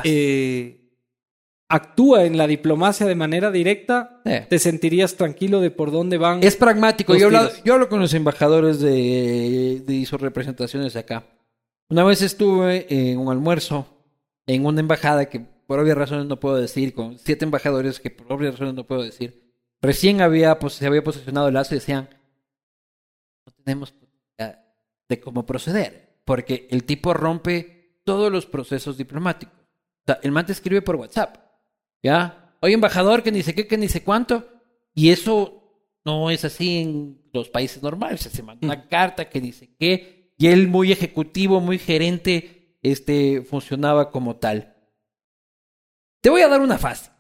eh, 0.05 0.91
actúa 1.69 2.25
en 2.25 2.37
la 2.39 2.47
diplomacia 2.47 3.05
de 3.07 3.15
manera 3.17 3.51
directa, 3.51 4.21
te 4.49 4.59
sentirías 4.61 5.17
tranquilo 5.17 5.61
de 5.61 5.71
por 5.73 5.91
dónde 5.91 6.19
van. 6.19 6.43
Es 6.43 6.57
pragmático. 6.57 7.17
Yo 7.17 7.27
hablo, 7.27 7.51
yo 7.65 7.75
hablo 7.75 7.89
con 7.89 7.99
los 8.01 8.15
embajadores 8.15 8.79
de, 8.81 9.83
de 9.85 10.07
sus 10.07 10.21
representaciones 10.21 10.95
acá. 10.95 11.25
Una 11.89 12.05
vez 12.05 12.23
estuve 12.23 12.87
en 12.89 13.19
un 13.19 13.31
almuerzo 13.33 13.87
en 14.47 14.65
una 14.65 14.79
embajada 14.81 15.29
que 15.29 15.41
por 15.41 15.81
obvias 15.81 15.99
razones 15.99 16.27
no 16.27 16.39
puedo 16.39 16.55
decir, 16.57 16.95
con 16.95 17.19
siete 17.19 17.45
embajadores 17.45 17.99
que 17.99 18.11
por 18.11 18.33
obvias 18.33 18.53
razones 18.53 18.75
no 18.75 18.87
puedo 18.87 19.03
decir. 19.03 19.43
Recién 19.83 20.21
había, 20.21 20.61
pues, 20.61 20.75
se 20.75 20.87
había 20.87 21.03
posicionado 21.03 21.49
el 21.49 21.55
lazo 21.55 21.75
y 21.75 21.79
decían, 21.79 22.09
no 23.45 23.53
tenemos 23.65 23.93
de 25.09 25.21
cómo 25.21 25.47
proceder, 25.47 26.21
porque 26.25 26.67
el 26.71 26.85
tipo 26.85 27.15
rompe 27.15 28.01
todos 28.05 28.31
los 28.31 28.47
procesos 28.47 28.97
diplomáticos. 28.97 29.55
O 29.55 30.05
sea, 30.07 30.21
el 30.23 30.33
man 30.33 30.47
te 30.47 30.53
escribe 30.53 30.83
por 30.83 30.97
WhatsApp. 30.97 31.37
¿Ya? 32.03 32.57
Oye, 32.61 32.75
embajador, 32.75 33.23
que 33.23 33.33
ni 33.33 33.43
sé 33.43 33.55
qué, 33.55 33.67
que 33.67 33.77
ni 33.77 33.89
sé 33.89 34.03
cuánto. 34.03 34.49
Y 34.95 35.11
eso 35.11 36.01
no 36.05 36.31
es 36.31 36.45
así 36.45 36.79
en 36.79 37.21
los 37.33 37.51
países 37.51 37.83
normales. 37.83 38.21
O 38.21 38.23
sea, 38.25 38.33
se 38.33 38.43
manda 38.43 38.65
una 38.65 38.89
carta 38.89 39.29
que 39.29 39.41
dice 39.41 39.75
qué. 39.79 40.33
Y 40.39 40.47
él, 40.47 40.69
muy 40.69 40.93
ejecutivo, 40.93 41.61
muy 41.61 41.79
gerente, 41.79 42.79
este, 42.83 43.43
funcionaba 43.43 44.11
como 44.11 44.37
tal. 44.37 44.77
Te 46.21 46.31
voy 46.31 46.43
a 46.43 46.49
dar 46.49 46.61
una 46.61 46.79
fase. 46.79 47.11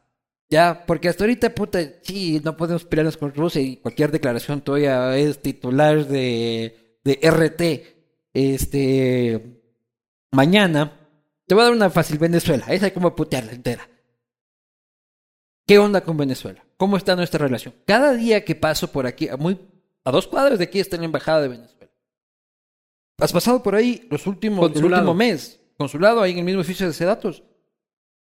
Ya, 0.49 0.85
porque 0.87 1.09
hasta 1.09 1.25
ahorita, 1.25 1.55
puta, 1.55 1.81
sí, 2.03 2.41
no 2.45 2.57
podemos 2.57 2.85
pelearnos 2.85 3.17
con 3.17 3.35
Rusia 3.35 3.61
y 3.61 3.79
cualquier 3.79 4.13
declaración 4.13 4.61
todavía 4.61 5.17
es 5.17 5.43
titular 5.43 6.07
de, 6.07 6.86
de 7.07 7.21
RT. 7.23 7.97
Este, 8.35 9.63
mañana, 10.33 11.09
te 11.47 11.55
voy 11.55 11.63
a 11.63 11.67
dar 11.67 11.75
una 11.75 11.89
fácil 11.89 12.19
Venezuela. 12.19 12.67
Esa 12.69 12.87
hay 12.87 12.91
como 12.91 13.15
putearla 13.15 13.53
entera. 13.53 13.89
¿Qué 15.67 15.79
onda 15.79 16.03
con 16.03 16.17
Venezuela? 16.17 16.65
¿Cómo 16.77 16.97
está 16.97 17.17
nuestra 17.17 17.39
relación? 17.39 17.75
Cada 17.87 18.13
día 18.13 18.45
que 18.45 18.55
paso 18.55 18.93
por 18.93 19.07
aquí, 19.07 19.29
a, 19.29 19.37
muy, 19.37 19.59
a 20.05 20.11
dos 20.11 20.27
cuadras 20.27 20.59
de 20.59 20.65
aquí 20.65 20.81
está 20.81 20.97
la 20.97 21.05
embajada 21.05 21.43
de 21.43 21.49
Venezuela. 21.49 21.93
¿Has 23.19 23.33
pasado 23.33 23.63
por 23.63 23.75
ahí 23.75 24.07
los 24.11 24.27
últimos, 24.27 24.67
el 24.67 24.73
Consulado. 24.75 25.03
último 25.03 25.15
mes? 25.15 25.61
Consulado, 25.79 26.21
ahí 26.21 26.33
en 26.33 26.39
el 26.39 26.45
mismo 26.45 26.61
edificio 26.61 26.87
de 26.87 26.93
Sedatos. 26.93 27.45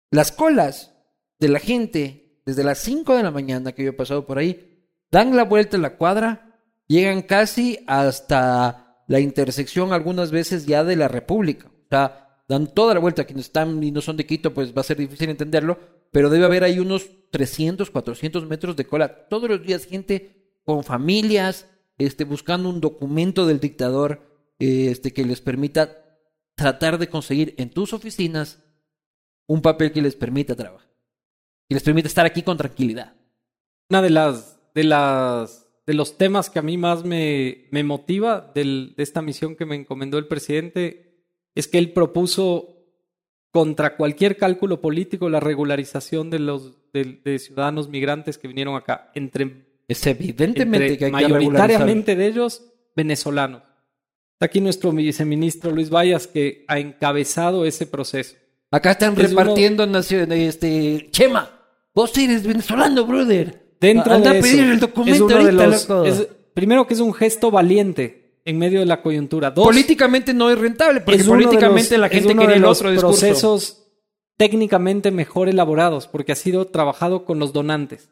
Las 0.10 0.32
colas 0.32 0.96
de 1.40 1.50
la 1.50 1.60
gente, 1.60 2.42
desde 2.46 2.64
las 2.64 2.80
5 2.80 3.16
de 3.16 3.24
la 3.24 3.32
mañana 3.32 3.74
que 3.74 3.84
yo 3.84 3.90
he 3.92 3.94
pasado 3.94 4.26
por 4.26 4.40
ahí, 4.40 4.84
dan 5.12 5.36
la 5.36 5.44
vuelta 5.44 5.78
a 5.78 5.80
la 5.80 5.96
cuadra, 5.98 6.49
llegan 6.90 7.22
casi 7.22 7.80
hasta 7.88 9.04
la 9.08 9.22
intersección 9.22 9.94
algunas 9.94 10.32
veces 10.32 10.66
ya 10.66 10.84
de 10.84 10.98
la 10.98 11.08
República. 11.08 11.68
O 11.68 11.88
sea, 11.90 12.44
dan 12.50 12.68
toda 12.74 12.94
la 12.94 13.00
vuelta. 13.00 13.24
Quienes 13.24 13.46
están 13.46 13.82
y 13.82 13.92
no 13.92 14.02
son 14.02 14.18
de 14.18 14.26
Quito, 14.26 14.54
pues 14.54 14.76
va 14.76 14.82
a 14.82 14.84
ser 14.84 14.98
difícil 14.98 15.30
entenderlo, 15.30 15.80
pero 16.12 16.30
debe 16.30 16.46
haber 16.46 16.64
ahí 16.64 16.80
unos 16.80 17.10
300, 17.32 17.90
400 17.90 18.46
metros 18.48 18.76
de 18.76 18.86
cola. 18.86 19.28
Todos 19.30 19.50
los 19.50 19.64
días 19.64 19.86
gente 19.86 20.60
con 20.66 20.84
familias, 20.84 21.68
este, 21.98 22.26
buscando 22.26 22.70
un 22.70 22.82
documento 22.82 23.46
del 23.46 23.60
dictador 23.60 24.54
este, 24.60 25.14
que 25.14 25.24
les 25.24 25.42
permita 25.42 25.98
tratar 26.56 26.98
de 26.98 27.08
conseguir 27.08 27.56
en 27.58 27.70
tus 27.70 27.94
oficinas 27.94 28.62
un 29.48 29.62
papel 29.62 29.92
que 29.92 30.02
les 30.02 30.16
permita 30.16 30.56
trabajar. 30.56 30.90
Que 31.68 31.76
les 31.76 31.84
permita 31.84 32.08
estar 32.08 32.26
aquí 32.26 32.44
con 32.44 32.58
tranquilidad. 32.58 33.16
Una 33.90 34.02
de 34.02 34.10
las, 34.10 34.60
de 34.76 34.84
las, 34.84 35.59
de 35.90 35.96
los 35.96 36.20
temas 36.20 36.52
que 36.52 36.60
a 36.60 36.62
mí 36.62 36.78
más 36.78 37.04
me, 37.04 37.66
me 37.72 37.84
motiva 37.84 38.52
del- 38.54 38.94
de 38.96 39.02
esta 39.02 39.24
misión 39.24 39.56
que 39.56 39.66
me 39.66 39.76
encomendó 39.76 40.20
el 40.20 40.28
presidente 40.28 41.24
es 41.56 41.68
que 41.68 41.80
él 41.80 41.94
propuso 41.94 42.76
contra 43.50 43.98
cualquier 43.98 44.38
cálculo 44.38 44.82
político 44.82 45.30
la 45.30 45.40
regularización 45.40 46.30
de 46.30 46.38
los 46.38 46.78
de, 46.94 47.20
de 47.26 47.40
ciudadanos 47.40 47.90
migrantes 47.90 48.38
que 48.38 48.48
vinieron 48.48 48.76
acá, 48.76 49.10
entre, 49.16 49.66
Es 49.88 50.06
evidentemente 50.06 50.86
entre 50.94 50.98
que 51.00 51.06
hay 51.06 51.12
que 51.12 51.28
mayoritariamente 51.28 52.16
de 52.16 52.26
ellos 52.28 52.64
venezolanos. 52.96 53.64
Está 54.34 54.46
aquí 54.46 54.62
nuestro 54.62 54.92
viceministro 54.92 55.72
Luis 55.72 55.90
Vallas 55.90 56.28
que 56.28 56.66
ha 56.68 56.78
encabezado 56.78 57.66
ese 57.66 57.88
proceso. 57.88 58.36
Acá 58.70 58.92
están 58.92 59.14
Es 59.20 59.32
uno- 59.32 59.40
repartiendo 59.42 59.88
nación, 59.88 60.32
este 60.34 61.08
Chema. 61.10 61.50
Vos 61.96 62.16
eres 62.16 62.46
venezolano, 62.46 63.06
brother. 63.08 63.59
Dentro 63.80 64.14
Anda 64.14 64.32
de 64.34 64.40
a 64.40 64.42
pedir 64.42 64.60
eso, 64.64 64.72
el 64.74 64.80
documento 64.80 65.14
es 65.16 65.22
uno 65.22 65.28
de 65.30 65.44
ahorita, 65.44 65.68
los- 65.68 65.90
loco. 65.90 66.04
es- 66.06 66.28
primero 66.54 66.86
que 66.88 66.94
es 66.94 67.00
un 67.00 67.14
gesto 67.14 67.50
valiente 67.52 68.40
en 68.46 68.58
medio 68.58 68.80
de 68.80 68.86
la 68.86 69.02
coyuntura. 69.02 69.52
Dos, 69.52 69.66
Políticamente 69.66 70.34
no 70.34 70.50
es 70.50 70.58
rentable, 70.58 71.02
porque 71.02 71.22
es 71.22 71.28
políticamente 71.28 71.98
los- 71.98 72.02
la 72.02 72.10
gente 72.10 72.36
quería 72.36 72.56
el 72.56 72.66
otro 72.66 72.92
discurso. 72.92 73.20
procesos 73.20 73.86
técnicamente 74.38 75.12
mejor 75.12 75.50
elaborados 75.50 76.08
porque 76.08 76.32
ha 76.32 76.36
sido 76.36 76.66
trabajado 76.68 77.26
con 77.26 77.40
los 77.40 77.54
donantes. 77.54 78.10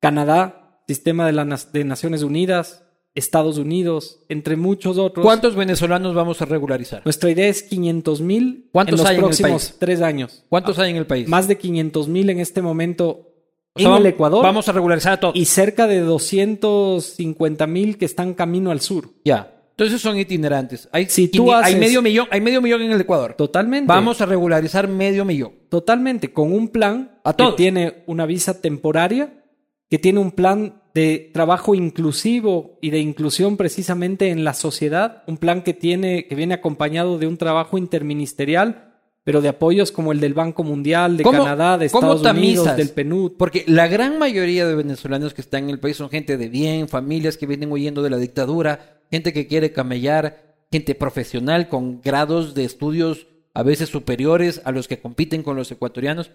Canadá, 0.00 0.80
sistema 0.86 1.26
de, 1.26 1.32
la, 1.32 1.44
Nas- 1.44 1.70
de 1.72 1.84
Naciones 1.84 2.22
Unidas, 2.22 2.82
Estados 3.14 3.58
Unidos, 3.58 4.20
entre 4.28 4.56
muchos 4.56 4.98
otros. 4.98 5.24
¿Cuántos 5.24 5.54
venezolanos 5.54 6.14
vamos 6.14 6.42
a 6.42 6.46
regularizar? 6.46 7.02
Nuestra 7.04 7.30
idea 7.30 7.46
es 7.48 7.62
500 7.62 8.20
mil 8.20 8.42
en 8.64 8.68
¿Cuántos 8.72 8.98
los 8.98 9.06
hay 9.08 9.14
en 9.14 9.20
el 9.20 9.24
próximos 9.26 9.66
país? 9.68 9.76
tres 9.78 10.00
años. 10.02 10.44
¿Cuántos 10.48 10.78
hay 10.78 10.90
en 10.90 10.96
el 10.96 11.06
país? 11.06 11.28
Más 11.28 11.46
de 11.46 11.56
500 11.56 12.08
mil 12.08 12.28
en 12.30 12.40
este 12.40 12.60
momento 12.60 13.33
O 13.76 13.80
sea, 13.80 13.90
en 13.90 13.96
el 13.96 14.06
Ecuador 14.06 14.42
Vamos 14.42 14.68
a 14.68 14.72
regularizar 14.72 15.14
a 15.14 15.20
todos. 15.20 15.34
y 15.36 15.46
cerca 15.46 15.86
de 15.88 16.00
250 16.00 17.66
mil 17.66 17.98
que 17.98 18.04
están 18.04 18.34
camino 18.34 18.70
al 18.70 18.80
sur. 18.80 19.10
Ya. 19.24 19.50
Entonces 19.70 20.00
son 20.00 20.16
itinerantes. 20.16 20.88
Hay, 20.92 21.06
Si 21.08 21.26
tú 21.26 21.46
quini- 21.46 21.54
hay 21.56 21.72
haces- 21.74 21.80
medio 21.80 22.00
millón, 22.00 22.28
hay 22.30 22.40
medio 22.40 22.62
millón 22.62 22.82
en 22.82 22.92
el 22.92 23.00
Ecuador. 23.00 23.34
Totalmente. 23.36 23.88
Vamos 23.88 24.20
a 24.20 24.26
regularizar 24.26 24.86
medio 24.86 25.24
millón. 25.24 25.52
Totalmente, 25.68 26.32
con 26.32 26.52
un 26.52 26.68
plan 26.68 27.18
A 27.24 27.32
que 27.32 27.42
todos. 27.42 27.56
tiene 27.56 28.04
una 28.06 28.24
visa 28.26 28.60
temporaria, 28.60 29.42
que 29.90 29.98
tiene 29.98 30.20
un 30.20 30.30
plan 30.30 30.80
de 30.94 31.30
trabajo 31.34 31.74
inclusivo 31.74 32.78
y 32.80 32.90
de 32.90 33.00
inclusión 33.00 33.56
precisamente 33.56 34.28
en 34.30 34.44
la 34.44 34.54
sociedad, 34.54 35.24
un 35.26 35.38
plan 35.38 35.62
que 35.62 35.74
tiene 35.74 36.28
que 36.28 36.36
viene 36.36 36.54
acompañado 36.54 37.18
de 37.18 37.26
un 37.26 37.36
trabajo 37.36 37.76
interministerial, 37.76 38.93
pero 39.24 39.40
de 39.40 39.48
apoyos 39.48 39.90
como 39.90 40.12
el 40.12 40.20
del 40.20 40.34
Banco 40.34 40.62
Mundial, 40.62 41.16
de 41.16 41.24
¿Cómo- 41.24 41.38
Canadá, 41.44 41.78
de 41.78 41.88
cómo 41.90 42.14
Estados 42.14 42.36
Unidos, 42.36 42.76
del 42.76 42.90
PNUD. 42.90 43.32
Porque 43.38 43.64
la 43.66 43.88
gran 43.88 44.18
mayoría 44.18 44.66
de 44.66 44.74
venezolanos 44.74 45.32
que 45.32 45.40
están 45.40 45.64
en 45.64 45.70
el 45.70 45.80
país 45.80 45.96
son 45.96 46.10
gente 46.10 46.36
de 46.36 46.48
bien, 46.48 46.88
familias 46.88 47.38
que 47.38 47.46
vienen 47.46 47.72
huyendo 47.72 48.02
de 48.02 48.10
la 48.10 48.18
dictadura, 48.18 49.00
gente 49.10 49.32
que 49.32 49.46
quiere 49.46 49.72
camellar, 49.72 50.66
gente 50.70 50.94
profesional 50.94 51.68
con 51.68 52.02
grados 52.02 52.54
de 52.54 52.64
estudios 52.64 53.26
a 53.54 53.62
veces 53.62 53.88
superiores 53.88 54.60
a 54.64 54.72
los 54.72 54.88
que 54.88 55.00
compiten 55.00 55.42
con 55.42 55.56
los 55.56 55.70
ecuatorianos. 55.72 56.30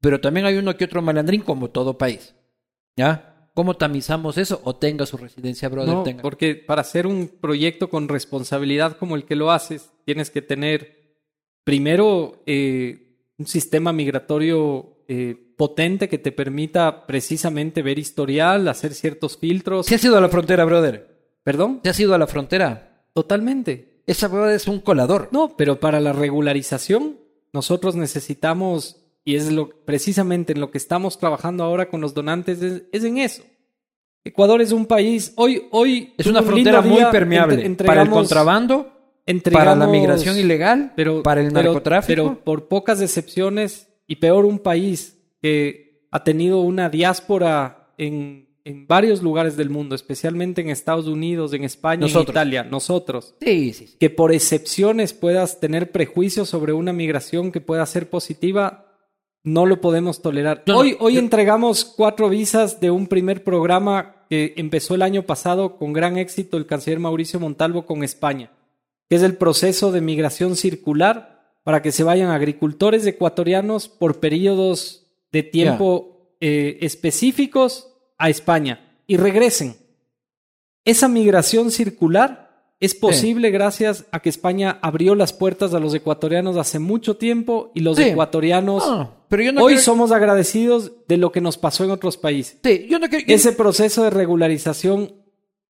Pero 0.00 0.20
también 0.20 0.46
hay 0.46 0.56
uno 0.56 0.76
que 0.76 0.86
otro 0.86 1.02
malandrín 1.02 1.42
como 1.42 1.70
todo 1.70 1.96
país. 1.98 2.34
¿Ya? 2.96 3.48
¿Cómo 3.54 3.74
tamizamos 3.76 4.38
eso? 4.38 4.60
O 4.64 4.74
tenga 4.76 5.06
su 5.06 5.16
residencia, 5.16 5.68
brother. 5.68 5.94
No, 5.94 6.02
tenga. 6.02 6.22
porque 6.22 6.54
para 6.54 6.80
hacer 6.80 7.06
un 7.06 7.28
proyecto 7.40 7.88
con 7.90 8.08
responsabilidad 8.08 8.96
como 8.96 9.16
el 9.16 9.24
que 9.24 9.36
lo 9.36 9.50
haces, 9.50 9.90
tienes 10.04 10.30
que 10.30 10.40
tener 10.42 10.99
primero 11.64 12.42
eh, 12.46 13.16
un 13.38 13.46
sistema 13.46 13.92
migratorio 13.92 14.98
eh, 15.08 15.36
potente 15.56 16.08
que 16.08 16.18
te 16.18 16.32
permita 16.32 17.06
precisamente 17.06 17.82
ver 17.82 17.98
historial, 17.98 18.68
hacer 18.68 18.94
ciertos 18.94 19.36
filtros. 19.36 19.86
¿Sí 19.86 19.94
has 19.94 20.04
ido 20.04 20.16
a 20.16 20.20
la 20.20 20.28
frontera, 20.28 20.64
brother? 20.64 21.08
¿Perdón? 21.42 21.80
¿Te 21.82 21.90
has 21.90 21.98
ido 22.00 22.14
a 22.14 22.18
la 22.18 22.26
frontera? 22.26 23.04
Totalmente. 23.12 24.02
Esa 24.06 24.28
hueva 24.28 24.52
es 24.54 24.66
un 24.68 24.80
colador. 24.80 25.28
No, 25.32 25.56
pero 25.56 25.80
para 25.80 26.00
la 26.00 26.12
regularización 26.12 27.18
nosotros 27.52 27.96
necesitamos, 27.96 29.02
y 29.24 29.34
es 29.36 29.50
lo, 29.50 29.70
precisamente 29.84 30.52
en 30.52 30.60
lo 30.60 30.70
que 30.70 30.78
estamos 30.78 31.18
trabajando 31.18 31.64
ahora 31.64 31.88
con 31.88 32.00
los 32.00 32.14
donantes, 32.14 32.62
es, 32.62 32.82
es 32.92 33.04
en 33.04 33.18
eso. 33.18 33.42
Ecuador 34.22 34.60
es 34.60 34.72
un 34.72 34.86
país, 34.86 35.32
hoy, 35.36 35.62
hoy 35.70 36.12
Es 36.18 36.26
una 36.26 36.40
un 36.40 36.46
frontera 36.46 36.82
muy 36.82 37.02
permeable 37.10 37.64
entre- 37.64 37.86
para 37.86 38.02
el 38.02 38.10
entregamos- 39.30 39.66
para 39.66 39.76
la 39.76 39.86
migración 39.86 40.38
ilegal, 40.38 40.92
pero, 40.96 41.22
para 41.22 41.40
el 41.40 41.52
narcotráfico. 41.52 42.06
Pero 42.08 42.44
por 42.44 42.68
pocas 42.68 43.00
excepciones, 43.00 43.88
y 44.06 44.16
peor 44.16 44.44
un 44.44 44.58
país 44.58 45.18
que 45.40 46.06
ha 46.10 46.24
tenido 46.24 46.60
una 46.60 46.90
diáspora 46.90 47.92
en, 47.96 48.48
en 48.64 48.86
varios 48.86 49.22
lugares 49.22 49.56
del 49.56 49.70
mundo, 49.70 49.94
especialmente 49.94 50.60
en 50.60 50.68
Estados 50.68 51.06
Unidos, 51.06 51.52
en 51.54 51.64
España, 51.64 52.06
en. 52.06 52.20
Italia, 52.32 52.62
nosotros. 52.64 53.34
sí, 53.40 53.72
sí, 53.72 53.86
sí. 53.86 53.96
Que 53.98 54.10
por 54.10 54.32
excepciones 54.32 55.12
puedas 55.14 55.60
tener 55.60 55.92
prejuicios 55.92 56.48
sobre 56.48 56.72
una 56.72 56.92
migración 56.92 57.52
que 57.52 57.60
pueda 57.60 57.86
ser 57.86 58.10
positiva, 58.10 58.86
no 59.44 59.64
lo 59.64 59.80
podemos 59.80 60.20
tolerar. 60.20 60.64
No, 60.66 60.74
no, 60.74 60.78
hoy 60.80 60.96
hoy 61.00 61.14
yo- 61.14 61.20
entregamos 61.20 61.84
cuatro 61.84 62.28
visas 62.28 62.80
de 62.80 62.90
un 62.90 63.06
primer 63.06 63.42
programa 63.44 64.16
que 64.28 64.52
empezó 64.56 64.94
el 64.94 65.02
año 65.02 65.22
pasado 65.22 65.76
con 65.76 65.92
gran 65.92 66.18
éxito 66.18 66.56
el 66.56 66.66
canciller 66.66 66.98
Mauricio 67.00 67.40
Montalvo 67.40 67.86
con 67.86 68.04
España, 68.04 68.50
que 69.10 69.16
es 69.16 69.22
el 69.22 69.36
proceso 69.36 69.92
de 69.92 70.00
migración 70.00 70.56
circular 70.56 71.58
para 71.64 71.82
que 71.82 71.92
se 71.92 72.04
vayan 72.04 72.30
agricultores 72.30 73.04
ecuatorianos 73.06 73.88
por 73.88 74.20
periodos 74.20 75.06
de 75.32 75.42
tiempo 75.42 76.36
eh, 76.40 76.78
específicos 76.80 77.92
a 78.16 78.30
España 78.30 78.94
y 79.06 79.16
regresen. 79.18 79.76
Esa 80.84 81.08
migración 81.08 81.70
circular 81.70 82.48
es 82.80 82.94
posible 82.94 83.50
gracias 83.50 84.06
a 84.10 84.20
que 84.20 84.30
España 84.30 84.78
abrió 84.80 85.14
las 85.14 85.34
puertas 85.34 85.74
a 85.74 85.80
los 85.80 85.92
ecuatorianos 85.92 86.56
hace 86.56 86.78
mucho 86.78 87.16
tiempo 87.18 87.70
y 87.74 87.80
los 87.80 87.98
Sí. 87.98 88.04
ecuatorianos 88.04 88.86
No, 88.86 89.24
pero 89.28 89.42
yo 89.42 89.52
no 89.52 89.62
hoy 89.64 89.74
creo- 89.74 89.84
somos 89.84 90.12
agradecidos 90.12 90.92
de 91.06 91.18
lo 91.18 91.30
que 91.30 91.42
nos 91.42 91.58
pasó 91.58 91.84
en 91.84 91.90
otros 91.90 92.16
países. 92.16 92.58
Sí, 92.64 92.86
yo 92.88 92.98
no 92.98 93.08
creo 93.08 93.20
Ese 93.26 93.52
proceso 93.52 94.02
de 94.04 94.08
regularización, 94.10 95.12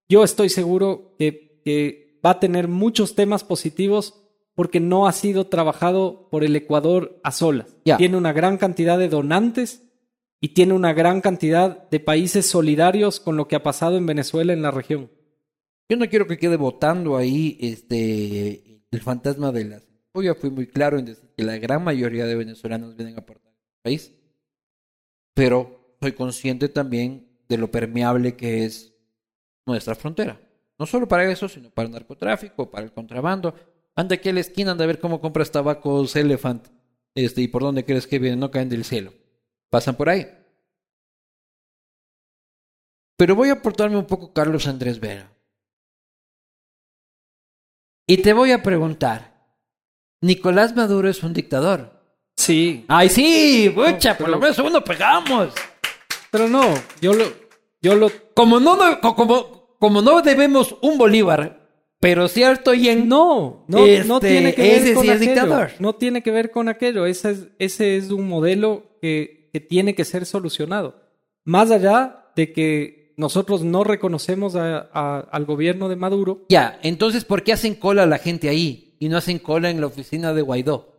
yo 0.09 0.23
estoy 0.23 0.51
seguro 0.51 1.17
que, 1.19 1.61
que 1.65 2.10
va 2.25 2.31
a 2.31 2.41
tener 2.41 2.69
muchos 2.69 3.15
temas 3.15 3.45
positivos 3.45 4.23
porque 4.55 4.81
no 4.81 5.07
ha 5.07 5.13
sido 5.13 5.47
trabajado 5.47 6.29
por 6.31 6.45
el 6.45 6.55
Ecuador 6.55 7.19
a 7.23 7.33
solas. 7.33 7.77
Ya. 7.85 7.97
Tiene 7.97 8.17
una 8.17 8.33
gran 8.33 8.59
cantidad 8.59 8.99
de 8.99 9.09
donantes 9.09 9.83
y 10.41 10.51
tiene 10.51 10.75
una 10.75 10.93
gran 10.93 11.21
cantidad 11.21 11.89
de 11.91 12.01
países 12.01 12.47
solidarios 12.47 13.21
con 13.21 13.37
lo 13.37 13.49
que 13.49 13.57
ha 13.57 13.63
pasado 13.63 13.97
en 13.97 14.07
Venezuela 14.07 14.53
en 14.53 14.63
la 14.63 14.71
región. 14.71 15.11
Yo 15.89 15.97
no 15.97 16.09
quiero 16.09 16.27
que 16.27 16.39
quede 16.39 16.57
votando 16.57 17.17
ahí 17.17 17.59
este 17.61 18.85
el 18.91 19.01
fantasma 19.01 19.53
de 19.53 19.65
las. 19.65 19.89
Yo 20.15 20.23
ya 20.23 20.35
fui 20.35 20.51
muy 20.51 20.67
claro 20.67 20.99
en 20.99 21.05
decir 21.05 21.31
que 21.37 21.45
la 21.45 21.59
gran 21.59 21.85
mayoría 21.85 22.27
de 22.27 22.35
venezolanos 22.35 22.97
vienen 22.97 23.17
a 23.17 23.21
aportar 23.21 23.53
al 23.53 23.83
país. 23.83 24.13
Pero 25.35 25.97
soy 26.01 26.13
consciente 26.13 26.69
también 26.69 27.29
de 27.49 27.59
lo 27.59 27.71
permeable 27.71 28.37
que 28.37 28.65
es 28.65 28.95
nuestra 29.67 29.95
frontera. 29.95 30.41
No 30.81 30.87
solo 30.87 31.07
para 31.07 31.31
eso, 31.31 31.47
sino 31.47 31.69
para 31.71 31.87
el 31.87 31.93
narcotráfico, 31.93 32.71
para 32.71 32.87
el 32.87 32.93
contrabando. 32.93 33.55
Anda 33.95 34.15
aquí 34.17 34.31
a 34.31 34.33
la 34.33 34.41
esquina, 34.41 34.71
anda 34.73 34.85
a 34.85 34.87
ver 34.87 34.99
cómo 34.99 35.21
compras 35.21 35.53
tabacos 35.53 36.17
Elephant. 36.17 36.69
Este, 37.15 37.43
y 37.43 37.49
por 37.49 37.61
dónde 37.63 37.85
crees 37.85 38.07
que 38.07 38.19
vienen, 38.19 38.41
no 38.41 38.51
caen 38.51 38.71
del 38.71 38.85
cielo. 38.85 39.13
Pasan 39.69 39.95
por 39.97 40.09
ahí. 40.09 40.27
Pero 43.19 43.35
voy 43.37 43.51
a 43.51 43.55
aportarme 43.55 43.99
un 43.99 44.07
poco 44.07 44.33
Carlos 44.33 44.67
Andrés 44.67 44.99
Vera. 45.01 45.31
Y 48.07 48.19
te 48.19 48.33
voy 48.33 48.53
a 48.53 48.63
preguntar, 48.63 49.35
¿Nicolás 50.23 50.75
Maduro 50.75 51.09
es 51.11 51.23
un 51.23 51.35
dictador? 51.35 52.01
Sí, 52.37 52.87
¡Ay, 52.89 53.11
sí! 53.11 53.71
¡Pucha! 53.75 54.13
No, 54.13 54.17
por 54.17 54.27
pero- 54.27 54.29
lo 54.31 54.39
menos 54.39 54.59
uno 54.61 54.83
pegamos. 54.83 55.53
pero 56.31 56.49
no, 56.49 56.63
yo 57.03 57.13
lo, 57.13 57.25
yo 57.83 57.95
lo 57.97 58.11
Como 58.35 58.59
no, 58.59 58.77
no- 58.77 58.99
co- 59.01 59.15
como, 59.15 59.60
como 59.81 60.01
no 60.03 60.23
debemos 60.23 60.77
un 60.83 60.97
Bolívar, 60.97 61.69
pero 61.99 62.29
cierto 62.29 62.73
y 62.73 62.89
en... 62.89 63.09
No, 63.09 63.65
no, 63.67 63.79
no 63.79 63.85
Este, 63.87 64.29
tiene 64.29 64.55
que 64.55 64.63
ver 64.63 64.95
con 64.95 65.03
sí 65.05 65.11
es 65.11 65.17
aquello. 65.17 65.33
dictador. 65.33 65.71
No 65.81 65.95
tiene 65.97 66.23
que 66.23 66.31
ver 66.31 66.51
con 66.53 66.69
aquello. 66.69 67.05
Ese 67.07 67.31
es, 67.33 67.49
ese 67.59 67.97
es 67.97 68.11
un 68.11 68.29
modelo 68.29 68.97
que, 69.03 69.51
que 69.53 69.59
tiene 69.61 69.95
que 69.97 70.05
ser 70.05 70.25
solucionado. 70.25 70.95
Más 71.45 71.71
allá 71.73 72.31
de 72.37 72.53
que 72.53 73.15
nosotros 73.17 73.63
no 73.65 73.83
reconocemos 73.85 74.55
a- 74.55 74.89
a- 74.93 75.21
al 75.21 75.45
gobierno 75.45 75.89
de 75.89 75.97
Maduro, 75.97 76.47
Ya, 76.49 76.79
entonces, 76.83 77.25
¿por 77.25 77.43
qué 77.43 77.53
hacen 77.53 77.75
cola 77.75 78.07
la 78.07 78.19
gente 78.19 78.49
ahí 78.49 78.97
y 79.01 79.09
no 79.09 79.17
hacen 79.19 79.39
cola 79.39 79.69
en 79.71 79.81
la 79.81 79.87
oficina 79.89 80.33
de 80.33 80.43
Guaidó? 80.43 80.95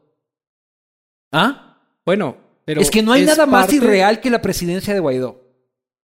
¿Ah? 1.31 1.67
bueno, 2.05 2.37
pero 2.65 2.81
es 2.81 2.91
que 2.91 3.01
no 3.01 3.13
hay 3.13 3.23
nada 3.25 3.45
más 3.45 3.71
irreal 3.73 4.19
que 4.21 4.29
la 4.29 4.41
presidencia 4.41 4.93
de 4.93 4.99
Guaidó. 4.99 5.41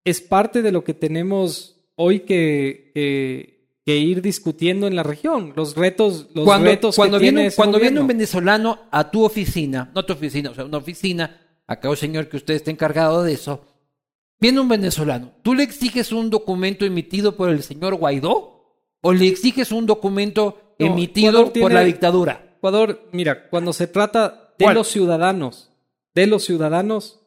Es 0.04 0.20
parte 0.20 0.62
de 0.62 0.72
lo 0.72 0.84
que 0.84 0.94
tenemos 0.94 1.75
hoy 1.96 2.20
que, 2.20 2.92
que, 2.94 3.56
que 3.84 3.96
ir 3.96 4.22
discutiendo 4.22 4.86
en 4.86 4.96
la 4.96 5.02
región. 5.02 5.52
Los 5.56 5.76
retos, 5.76 6.28
los 6.34 6.44
cuando 6.44 6.68
retos 6.68 6.96
cuando 6.96 7.18
que 7.18 7.22
viene, 7.22 7.40
tiene 7.42 7.54
cuando 7.54 7.78
viene 7.78 8.00
un 8.00 8.06
gobierno. 8.06 8.18
venezolano 8.18 8.78
a 8.90 9.10
tu 9.10 9.24
oficina, 9.24 9.90
no 9.94 10.04
tu 10.04 10.12
oficina, 10.12 10.50
o 10.50 10.54
sea, 10.54 10.64
una 10.64 10.78
oficina, 10.78 11.40
acá 11.66 11.90
un 11.90 11.96
señor 11.96 12.28
que 12.28 12.36
usted 12.36 12.54
está 12.54 12.70
encargado 12.70 13.22
de 13.22 13.32
eso, 13.32 13.64
viene 14.38 14.60
un 14.60 14.68
venezolano, 14.68 15.32
¿tú 15.42 15.54
le 15.54 15.62
exiges 15.62 16.12
un 16.12 16.30
documento 16.30 16.84
emitido 16.84 17.36
por 17.36 17.48
el 17.48 17.62
señor 17.62 17.94
Guaidó 17.96 18.80
o 19.00 19.12
le 19.12 19.26
exiges 19.28 19.72
un 19.72 19.86
documento 19.86 20.74
No, 20.78 20.86
emitido 20.86 21.52
por 21.52 21.72
la 21.72 21.84
dictadura? 21.84 22.54
Ecuador, 22.58 23.08
mira, 23.12 23.48
cuando 23.48 23.72
se 23.72 23.86
trata 23.86 24.52
de 24.58 24.64
¿Cuál? 24.64 24.74
los 24.76 24.88
ciudadanos, 24.88 25.70
de 26.14 26.26
los 26.26 26.44
ciudadanos, 26.44 27.20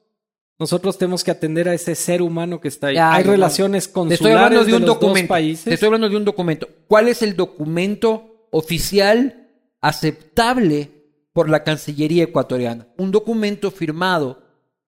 nosotros 0.59 0.97
tenemos 0.97 1.23
que 1.23 1.31
atender 1.31 1.69
a 1.69 1.73
ese 1.73 1.95
ser 1.95 2.21
humano 2.21 2.59
que 2.59 2.67
está 2.67 2.87
ahí. 2.87 2.95
Ya, 2.95 3.13
Hay 3.13 3.23
no, 3.23 3.31
relaciones 3.31 3.87
Te 3.87 3.93
consulares 3.93 4.19
estoy 4.19 4.31
hablando 4.33 4.65
de 4.65 4.73
un 4.75 4.81
los 4.81 4.87
dos 4.87 4.99
documento. 4.99 5.29
países. 5.29 5.63
Te 5.65 5.73
estoy 5.73 5.87
hablando 5.87 6.09
de 6.09 6.17
un 6.17 6.25
documento. 6.25 6.67
¿Cuál 6.87 7.07
es 7.07 7.21
el 7.21 7.35
documento 7.35 8.47
oficial 8.51 9.47
aceptable 9.81 10.91
por 11.33 11.49
la 11.49 11.63
Cancillería 11.63 12.23
ecuatoriana? 12.23 12.87
¿Un 12.97 13.11
documento 13.11 13.71
firmado 13.71 14.41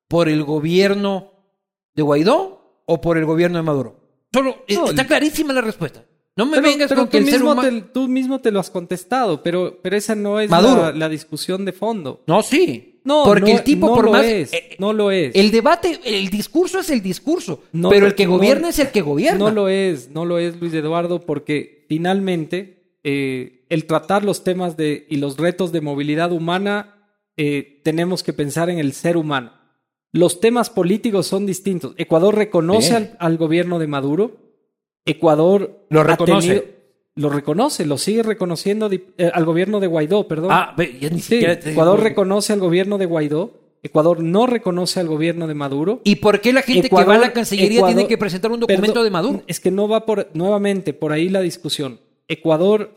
por 0.07 0.27
el 0.29 0.43
gobierno 0.43 1.31
de 1.95 2.01
Guaidó 2.03 2.83
o 2.85 2.99
por 3.01 3.17
el 3.17 3.25
gobierno 3.25 3.57
de 3.57 3.63
Maduro? 3.63 3.99
Solo 4.33 4.63
No, 4.69 4.87
está 4.87 5.05
clarísima 5.07 5.53
la 5.53 5.61
respuesta. 5.61 6.03
No 6.35 6.45
me 6.45 6.57
Pero- 6.57 6.67
vengas 6.69 6.89
pero 6.89 7.01
con 7.01 7.09
que 7.09 7.17
tú, 7.19 7.23
el 7.25 7.29
ser 7.29 7.39
mismo 7.41 7.61
te, 7.61 7.81
tú 7.81 8.07
mismo 8.07 8.39
te 8.39 8.51
lo 8.51 8.59
has 8.59 8.69
contestado, 8.69 9.43
pero, 9.43 9.79
pero 9.81 9.97
esa 9.97 10.15
no 10.15 10.39
es 10.39 10.49
la, 10.49 10.91
la 10.95 11.09
discusión 11.09 11.65
de 11.65 11.73
fondo. 11.73 12.23
No, 12.27 12.41
sí. 12.41 12.87
No, 13.03 13.23
porque 13.25 13.51
no- 13.51 13.57
el 13.57 13.63
tipo 13.63 13.87
no 13.87 13.95
por 13.95 14.05
lo 14.05 14.11
más 14.11 14.25
es, 14.25 14.53
eh, 14.53 14.75
no 14.77 14.93
lo 14.93 15.09
es. 15.11 15.35
el 15.35 15.49
debate, 15.51 15.99
el 16.05 16.29
discurso 16.29 16.79
es 16.79 16.89
el 16.91 17.01
discurso, 17.01 17.63
No 17.71 17.89
pero 17.89 18.05
el 18.05 18.13
que 18.15 18.27
gobierna 18.27 18.69
es 18.69 18.77
el 18.79 18.91
que 18.91 19.01
gobierna. 19.01 19.39
No 19.39 19.49
lo 19.51 19.69
es, 19.69 20.11
no 20.11 20.23
lo 20.23 20.37
es, 20.37 20.55
Luis 20.61 20.73
Eduardo, 20.73 21.19
porque 21.25 21.85
finalmente 21.89 22.97
eh, 23.03 23.65
el 23.69 23.85
tratar 23.85 24.23
los 24.23 24.43
temas 24.43 24.77
de, 24.77 25.07
y 25.09 25.17
los 25.17 25.37
retos 25.37 25.71
de 25.71 25.81
movilidad 25.81 26.31
humana, 26.31 26.95
eh, 27.37 27.81
tenemos 27.83 28.21
que 28.23 28.33
pensar 28.33 28.69
en 28.69 28.77
el 28.77 28.93
ser 28.93 29.17
humano. 29.17 29.51
Los 30.13 30.39
temas 30.39 30.69
políticos 30.69 31.25
son 31.25 31.45
distintos. 31.47 31.93
Ecuador 31.97 32.35
reconoce 32.35 33.15
al 33.17 33.37
gobierno 33.37 33.79
de 33.79 33.87
Maduro. 33.87 34.50
Ecuador 35.05 35.85
Lo 35.89 36.03
reconoce. 36.03 36.47
tenido- 36.47 36.65
lo 37.15 37.29
reconoce, 37.29 37.85
lo 37.85 37.97
sigue 37.97 38.23
reconociendo 38.23 38.89
eh, 38.91 39.31
al 39.33 39.43
gobierno 39.45 39.79
de 39.79 39.87
Guaidó, 39.87 40.27
perdón. 40.27 40.51
Ah, 40.51 40.73
ve, 40.77 40.97
ya 40.99 41.09
ni 41.09 41.17
Sí, 41.19 41.33
siquiera 41.33 41.59
te- 41.59 41.71
Ecuador 41.71 41.99
reconoce 42.01 42.53
al 42.53 42.59
gobierno 42.59 42.97
de 42.97 43.05
Guaidó. 43.05 43.51
Ecuador 43.83 44.21
no 44.21 44.45
reconoce 44.45 44.99
al 44.99 45.07
gobierno 45.07 45.47
de 45.47 45.55
Maduro. 45.55 46.01
¿Y 46.03 46.17
por 46.17 46.39
qué 46.39 46.53
la 46.53 46.61
gente 46.61 46.87
que 46.89 46.95
va 47.03 47.15
a 47.15 47.17
la 47.17 47.33
Cancillería 47.33 47.79
Ecuador- 47.79 47.95
tiene 47.95 48.07
que 48.07 48.17
presentar 48.17 48.51
un 48.51 48.59
documento 48.59 48.85
Perdón, 48.93 49.03
de 49.03 49.09
Maduro? 49.11 49.43
Es 49.47 49.59
que 49.59 49.71
no 49.71 49.87
va 49.87 50.05
por 50.05 50.29
nuevamente 50.35 50.93
por 50.93 51.11
ahí 51.11 51.29
la 51.29 51.41
discusión. 51.41 51.99
Ecuador 52.27 52.91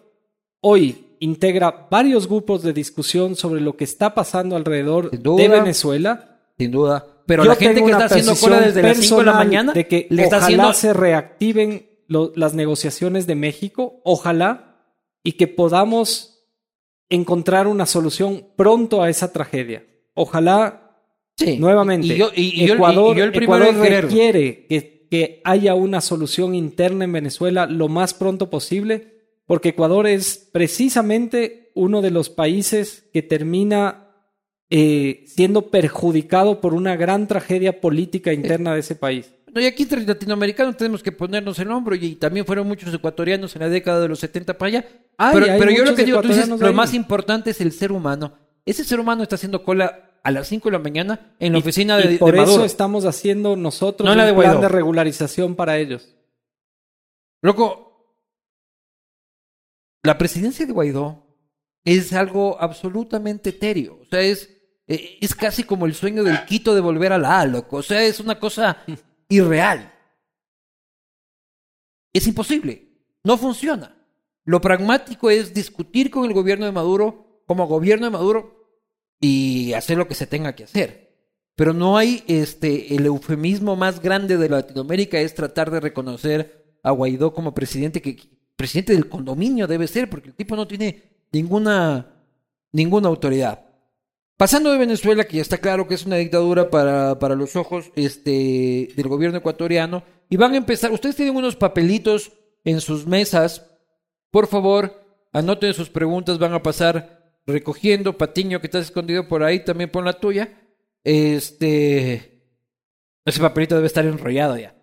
hoy 0.60 1.06
integra 1.20 1.88
varios 1.90 2.28
grupos 2.28 2.62
de 2.62 2.72
discusión 2.74 3.34
sobre 3.34 3.60
lo 3.62 3.76
que 3.76 3.84
está 3.84 4.14
pasando 4.14 4.56
alrededor 4.56 5.10
duda. 5.22 5.42
de 5.42 5.48
Venezuela. 5.48 6.38
Sin 6.58 6.70
duda. 6.70 7.04
Pero 7.26 7.44
Yo 7.44 7.48
la 7.48 7.56
gente 7.56 7.82
que 7.82 7.90
está 7.90 8.04
haciendo 8.04 8.36
cola 8.36 8.60
desde 8.60 8.82
las 8.82 8.96
5 8.98 9.18
de 9.20 9.24
la 9.24 9.32
mañana 9.32 9.72
de 9.72 9.88
que 9.88 10.06
le 10.10 10.22
está 10.24 10.36
ojalá 10.36 10.46
haciendo 10.46 10.72
se 10.74 10.92
reactiven 10.92 11.86
lo- 12.08 12.32
las 12.36 12.54
negociaciones 12.54 13.26
de 13.26 13.34
México, 13.34 14.00
ojalá 14.04 14.86
y 15.22 15.32
que 15.32 15.46
podamos 15.48 16.46
encontrar 17.08 17.66
una 17.66 17.86
solución 17.86 18.46
pronto 18.56 19.02
a 19.02 19.10
esa 19.10 19.32
tragedia. 19.32 19.84
Ojalá 20.14 20.80
Sí. 21.36 21.58
Nuevamente, 21.58 22.06
Y 22.06 22.16
yo, 22.16 22.30
y- 22.32 22.42
y 22.42 22.66
yo- 22.68 22.74
y- 22.74 22.76
Ecuador, 22.76 23.16
y 23.16 23.18
yo 23.18 23.24
el 23.24 23.32
primero 23.32 23.64
Ecuador 23.64 23.88
requiere 24.02 24.66
que, 24.68 25.08
que 25.10 25.40
haya 25.42 25.74
una 25.74 26.00
solución 26.00 26.54
interna 26.54 27.04
en 27.04 27.12
Venezuela 27.12 27.66
lo 27.66 27.88
más 27.88 28.14
pronto 28.14 28.50
posible, 28.50 29.24
porque 29.44 29.70
Ecuador 29.70 30.06
es 30.06 30.48
precisamente 30.52 31.72
uno 31.74 32.02
de 32.02 32.12
los 32.12 32.30
países 32.30 33.08
que 33.12 33.22
termina 33.22 34.00
eh, 34.70 35.24
siendo 35.26 35.70
perjudicado 35.70 36.60
por 36.60 36.72
una 36.72 36.94
gran 36.96 37.26
tragedia 37.26 37.80
política 37.80 38.32
interna 38.32 38.72
de 38.74 38.80
ese 38.80 38.94
país. 38.94 39.34
No, 39.54 39.60
y 39.60 39.66
aquí 39.66 39.84
entre 39.84 40.04
latinoamericanos 40.04 40.76
tenemos 40.76 41.02
que 41.02 41.12
ponernos 41.12 41.58
el 41.60 41.70
hombro 41.70 41.94
y 41.94 42.16
también 42.16 42.44
fueron 42.44 42.66
muchos 42.66 42.92
ecuatorianos 42.92 43.54
en 43.54 43.62
la 43.62 43.68
década 43.68 44.00
de 44.00 44.08
los 44.08 44.18
70 44.18 44.58
para 44.58 44.68
allá. 44.68 44.88
Ay, 45.16 45.32
pero 45.58 45.70
yo 45.70 45.84
lo 45.84 45.94
que 45.94 46.04
digo, 46.04 46.20
tú 46.20 46.28
dices, 46.28 46.48
lo 46.48 46.72
más 46.72 46.92
importante 46.92 47.50
es 47.50 47.60
el 47.60 47.70
ser 47.72 47.92
humano. 47.92 48.36
Ese 48.66 48.82
ser 48.84 48.98
humano 48.98 49.22
está 49.22 49.36
haciendo 49.36 49.62
cola 49.62 50.10
a 50.24 50.30
las 50.30 50.48
5 50.48 50.68
de 50.68 50.72
la 50.72 50.78
mañana 50.80 51.36
en 51.38 51.52
la 51.52 51.58
Y- 51.58 51.60
oficina 51.60 52.00
y 52.00 52.08
de, 52.14 52.18
por 52.18 52.32
de 52.32 52.38
Maduro. 52.40 52.56
eso 52.56 52.64
estamos 52.64 53.04
haciendo 53.04 53.54
nosotros 53.56 54.04
No 54.06 54.10
de 54.14 54.32
un 54.32 54.36
plan 54.38 54.52
Guaidó. 54.52 54.60
de 54.62 54.68
regularización 54.68 55.54
para 55.54 55.78
ellos. 55.78 56.14
Loco, 57.42 58.16
la 60.02 60.18
presidencia 60.18 60.66
de 60.66 60.72
Guaidó 60.72 61.26
es 61.84 62.12
algo 62.12 62.60
absolutamente 62.60 63.50
etéreo. 63.50 63.98
O 64.02 64.04
sea, 64.06 64.20
es, 64.20 64.50
eh, 64.86 65.18
es 65.20 65.34
casi 65.34 65.64
como 65.64 65.86
el 65.86 65.94
sueño 65.94 66.24
del 66.24 66.44
Quito 66.46 66.74
de 66.74 66.80
volver 66.80 67.12
a 67.12 67.18
la 67.18 67.40
A, 67.40 67.46
loco. 67.46 67.76
O 67.76 67.82
sea, 67.82 68.02
es 68.02 68.18
una 68.20 68.38
cosa 68.40 68.78
irreal. 69.28 69.92
Es 72.12 72.26
imposible. 72.26 72.88
No 73.22 73.36
funciona. 73.36 73.96
Lo 74.44 74.60
pragmático 74.60 75.30
es 75.30 75.54
discutir 75.54 76.10
con 76.10 76.24
el 76.24 76.32
gobierno 76.32 76.66
de 76.66 76.72
Maduro 76.72 77.42
como 77.46 77.66
gobierno 77.66 78.06
de 78.06 78.12
Maduro 78.12 78.64
y 79.20 79.72
hacer 79.72 79.96
lo 79.96 80.06
que 80.06 80.14
se 80.14 80.26
tenga 80.26 80.54
que 80.54 80.64
hacer. 80.64 81.04
Pero 81.56 81.72
no 81.72 81.96
hay 81.96 82.22
este 82.26 82.94
el 82.94 83.06
eufemismo 83.06 83.76
más 83.76 84.00
grande 84.00 84.36
de 84.36 84.48
Latinoamérica 84.48 85.20
es 85.20 85.34
tratar 85.34 85.70
de 85.70 85.80
reconocer 85.80 86.78
a 86.82 86.90
Guaidó 86.90 87.32
como 87.32 87.54
presidente 87.54 88.02
que 88.02 88.18
presidente 88.56 88.92
del 88.92 89.08
condominio 89.08 89.66
debe 89.66 89.86
ser 89.86 90.10
porque 90.10 90.28
el 90.28 90.34
tipo 90.34 90.56
no 90.56 90.66
tiene 90.66 91.26
ninguna 91.32 92.14
ninguna 92.72 93.08
autoridad. 93.08 93.63
Pasando 94.36 94.72
de 94.72 94.78
Venezuela, 94.78 95.24
que 95.24 95.36
ya 95.36 95.42
está 95.42 95.58
claro 95.58 95.86
que 95.86 95.94
es 95.94 96.06
una 96.06 96.16
dictadura 96.16 96.68
para, 96.68 97.18
para 97.18 97.36
los 97.36 97.54
ojos 97.54 97.92
este, 97.94 98.88
del 98.96 99.08
gobierno 99.08 99.38
ecuatoriano, 99.38 100.02
y 100.28 100.36
van 100.36 100.54
a 100.54 100.56
empezar, 100.56 100.90
ustedes 100.90 101.16
tienen 101.16 101.36
unos 101.36 101.54
papelitos 101.54 102.32
en 102.64 102.80
sus 102.80 103.06
mesas, 103.06 103.70
por 104.30 104.48
favor, 104.48 105.04
anoten 105.32 105.72
sus 105.72 105.88
preguntas, 105.88 106.38
van 106.38 106.52
a 106.52 106.62
pasar 106.62 107.38
recogiendo, 107.46 108.18
Patiño, 108.18 108.60
que 108.60 108.66
estás 108.66 108.86
escondido 108.86 109.28
por 109.28 109.44
ahí, 109.44 109.64
también 109.64 109.90
pon 109.90 110.04
la 110.04 110.14
tuya. 110.14 110.60
Este, 111.04 112.42
ese 113.24 113.40
papelito 113.40 113.76
debe 113.76 113.86
estar 113.86 114.04
enrollado 114.04 114.56
ya. 114.56 114.74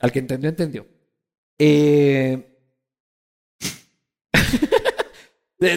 Al 0.00 0.10
que 0.10 0.18
entendió, 0.18 0.48
entendió. 0.48 0.86
Eh... 1.58 2.53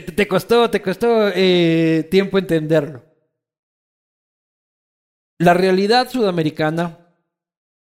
te, 0.02 0.28
costó, 0.28 0.70
te 0.70 0.82
costó 0.82 1.30
eh, 1.34 2.08
tiempo 2.10 2.38
entenderlo. 2.38 3.04
La 5.40 5.54
realidad 5.54 6.10
sudamericana 6.10 7.14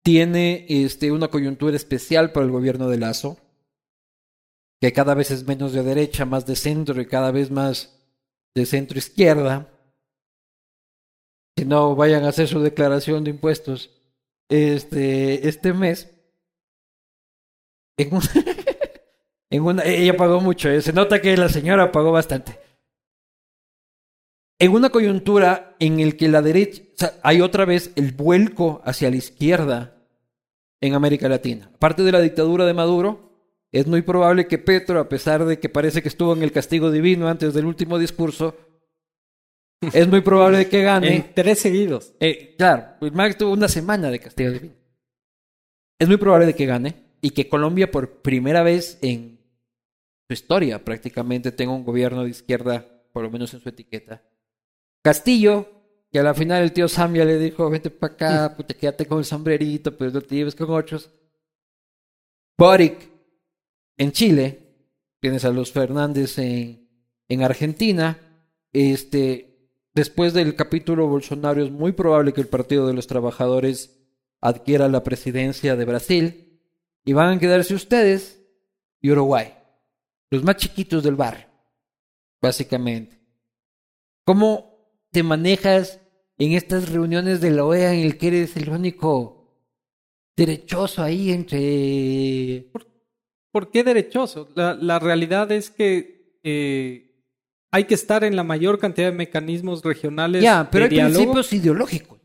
tiene 0.05 0.67
este, 0.69 1.11
una 1.13 1.29
coyuntura 1.29 1.77
especial 1.77 2.33
para 2.33 2.47
el 2.47 2.53
gobierno 2.53 2.89
de 2.89 2.99
Lazo, 2.99 3.39
que 4.81 4.93
cada 4.93 5.15
vez 5.15 5.31
es 5.31 5.47
menos 5.47 5.73
de 5.73 5.83
derecha, 5.83 6.25
más 6.25 6.47
de 6.47 6.57
centro 6.57 7.01
y 7.01 7.07
cada 7.07 7.31
vez 7.31 7.51
más 7.51 7.99
de 8.55 8.67
centro 8.67 8.99
izquierda. 8.99 9.69
Si 11.57 11.65
no, 11.65 11.95
vayan 11.97 12.25
a 12.25 12.29
hacer 12.29 12.49
su 12.49 12.61
declaración 12.61 13.25
de 13.25 13.31
impuestos 13.31 13.91
este, 14.49 15.49
este 15.49 15.73
mes. 15.73 16.11
En 17.99 18.15
un- 18.15 18.23
en 19.51 19.63
una, 19.63 19.85
ella 19.85 20.17
pagó 20.17 20.41
mucho, 20.41 20.71
¿eh? 20.71 20.81
se 20.81 20.93
nota 20.93 21.21
que 21.21 21.37
la 21.37 21.49
señora 21.49 21.91
pagó 21.91 22.13
bastante. 22.13 22.59
En 24.61 24.73
una 24.73 24.91
coyuntura 24.91 25.75
en 25.81 26.01
el 26.01 26.17
que 26.17 26.29
la 26.29 26.43
derecha, 26.43 26.83
o 26.83 26.99
sea, 26.99 27.15
hay 27.23 27.41
otra 27.41 27.65
vez 27.65 27.93
el 27.97 28.13
vuelco 28.13 28.81
hacia 28.85 29.11
la 29.11 29.17
izquierda 29.17 29.97
en 30.81 30.95
América 30.95 31.29
Latina. 31.29 31.71
Aparte 31.75 32.03
de 32.03 32.13
la 32.13 32.21
dictadura 32.21 32.65
de 32.65 32.75
Maduro, 32.75 33.31
es 33.73 33.87
muy 33.87 34.03
probable 34.03 34.47
que 34.47 34.59
Petro, 34.59 35.01
a 35.01 35.09
pesar 35.09 35.45
de 35.45 35.59
que 35.59 35.69
parece 35.69 36.03
que 36.03 36.09
estuvo 36.09 36.35
en 36.35 36.43
el 36.43 36.53
castigo 36.53 36.91
divino 36.91 37.29
antes 37.29 37.55
del 37.55 37.67
último 37.67 37.99
discurso, 37.99 38.57
es 39.93 40.07
muy 40.07 40.21
probable 40.21 40.69
que 40.69 40.83
gane. 40.83 41.17
En 41.17 41.35
tres 41.35 41.59
seguidos. 41.59 42.13
Eh, 42.21 42.55
claro, 42.57 42.97
pues 43.01 43.13
Max 43.13 43.39
tuvo 43.39 43.53
una 43.53 43.69
semana 43.69 44.11
de 44.11 44.21
castigo 44.21 44.51
divino. 44.51 44.75
Es 45.99 46.07
muy 46.07 46.19
probable 46.19 46.47
de 46.47 46.55
que 46.55 46.67
gane 46.67 46.95
y 47.21 47.31
que 47.31 47.49
Colombia 47.49 47.91
por 47.91 48.23
primera 48.23 48.63
vez 48.63 48.99
en 49.03 49.40
su 50.31 50.35
historia 50.35 50.85
prácticamente 50.85 51.51
tenga 51.51 51.73
un 51.73 51.83
gobierno 51.83 52.23
de 52.23 52.31
izquierda, 52.31 52.87
por 53.13 53.25
lo 53.25 53.31
menos 53.33 53.53
en 53.53 53.59
su 53.59 53.69
etiqueta. 53.69 54.23
Castillo, 55.03 55.67
que 56.13 56.21
a 56.21 56.23
la 56.23 56.35
final 56.35 56.63
el 56.63 56.73
tío 56.73 56.87
Samia 56.87 57.25
le 57.25 57.37
dijo, 57.37 57.69
vete 57.69 57.91
para 57.91 58.13
acá, 58.13 58.57
puta, 58.57 58.75
quédate 58.75 59.07
con 59.07 59.19
el 59.19 59.25
sombrerito, 59.25 59.99
pero 59.99 60.13
no 60.13 60.21
te 60.21 60.37
lleves 60.37 60.55
con 60.55 60.71
otros. 60.71 61.11
Boric, 62.57 63.11
en 63.97 64.13
Chile, 64.13 64.87
tienes 65.19 65.45
a 65.45 65.51
los 65.51 65.73
Fernández 65.73 66.39
en, 66.39 66.89
en 67.27 67.43
Argentina, 67.43 68.17
este, 68.73 69.73
después 69.95 70.33
del 70.33 70.55
capítulo 70.55 71.09
Bolsonaro 71.09 71.61
es 71.61 71.73
muy 71.73 71.91
probable 71.91 72.33
que 72.33 72.41
el 72.41 72.47
Partido 72.47 72.87
de 72.87 72.95
los 72.95 73.09
Trabajadores 73.09 73.99
adquiera 74.41 74.87
la 74.87 75.03
presidencia 75.03 75.75
de 75.75 75.85
Brasil 75.87 76.63
y 77.05 77.15
van 77.15 77.37
a 77.37 77.41
quedarse 77.41 77.75
ustedes 77.75 78.41
y 79.01 79.11
Uruguay, 79.11 79.55
los 80.31 80.43
más 80.45 80.57
chiquitos 80.57 81.03
del 81.03 81.17
barrio, 81.17 81.47
básicamente. 82.41 83.19
¿Cómo 84.25 84.95
te 85.11 85.23
manejas 85.23 86.01
en 86.39 86.53
estas 86.53 86.89
reuniones 86.91 87.41
de 87.41 87.51
la 87.51 87.65
OEA 87.65 87.93
en 87.95 88.01
el 88.01 88.17
que 88.17 88.29
eres 88.29 88.57
el 88.57 88.69
único 88.69 89.37
derechoso 90.37 91.03
ahí 91.03 91.33
entre... 91.33 92.71
¿Por 93.53 93.71
qué 93.71 93.83
derechoso? 93.83 94.49
La, 94.55 94.75
la 94.75 94.99
realidad 95.01 95.51
es 95.51 95.71
que 95.71 96.39
eh, 96.45 97.25
hay 97.73 97.85
que 97.85 97.95
estar 97.95 98.23
en 98.23 98.37
la 98.37 98.45
mayor 98.45 98.79
cantidad 98.79 99.11
de 99.11 99.17
mecanismos 99.17 99.83
regionales 99.83 100.43
Ya, 100.43 100.69
pero 100.71 100.85
de 100.85 100.91
hay 100.91 100.95
diálogo. 100.97 101.15
principios 101.17 101.53
ideológicos. 101.53 102.19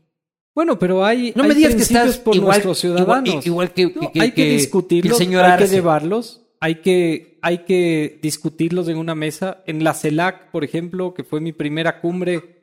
Bueno, 0.54 0.78
pero 0.78 1.04
hay, 1.04 1.32
No 1.34 1.42
hay 1.42 1.48
me 1.50 1.54
digas 1.56 1.74
que 1.74 1.82
estás 1.82 2.16
por 2.18 2.34
igual, 2.36 2.62
nuestros 2.62 2.84
igual- 2.84 3.04
ciudadanos. 3.24 3.46
igual 3.46 3.72
que, 3.74 3.86
No, 3.86 4.12
que- 4.12 4.20
hay 4.22 4.30
que, 4.32 4.44
discutirlos, 4.50 5.18
que 5.18 5.24
señor 5.24 5.44
hay 5.44 5.58
que 5.58 5.68
llevarlos, 5.68 6.45
hay 6.60 6.76
que, 6.76 7.38
hay 7.42 7.58
que 7.58 8.18
discutirlos 8.22 8.88
en 8.88 8.96
una 8.98 9.14
mesa. 9.14 9.62
En 9.66 9.84
la 9.84 9.94
CELAC, 9.94 10.50
por 10.50 10.64
ejemplo, 10.64 11.14
que 11.14 11.24
fue 11.24 11.40
mi 11.40 11.52
primera 11.52 12.00
cumbre, 12.00 12.62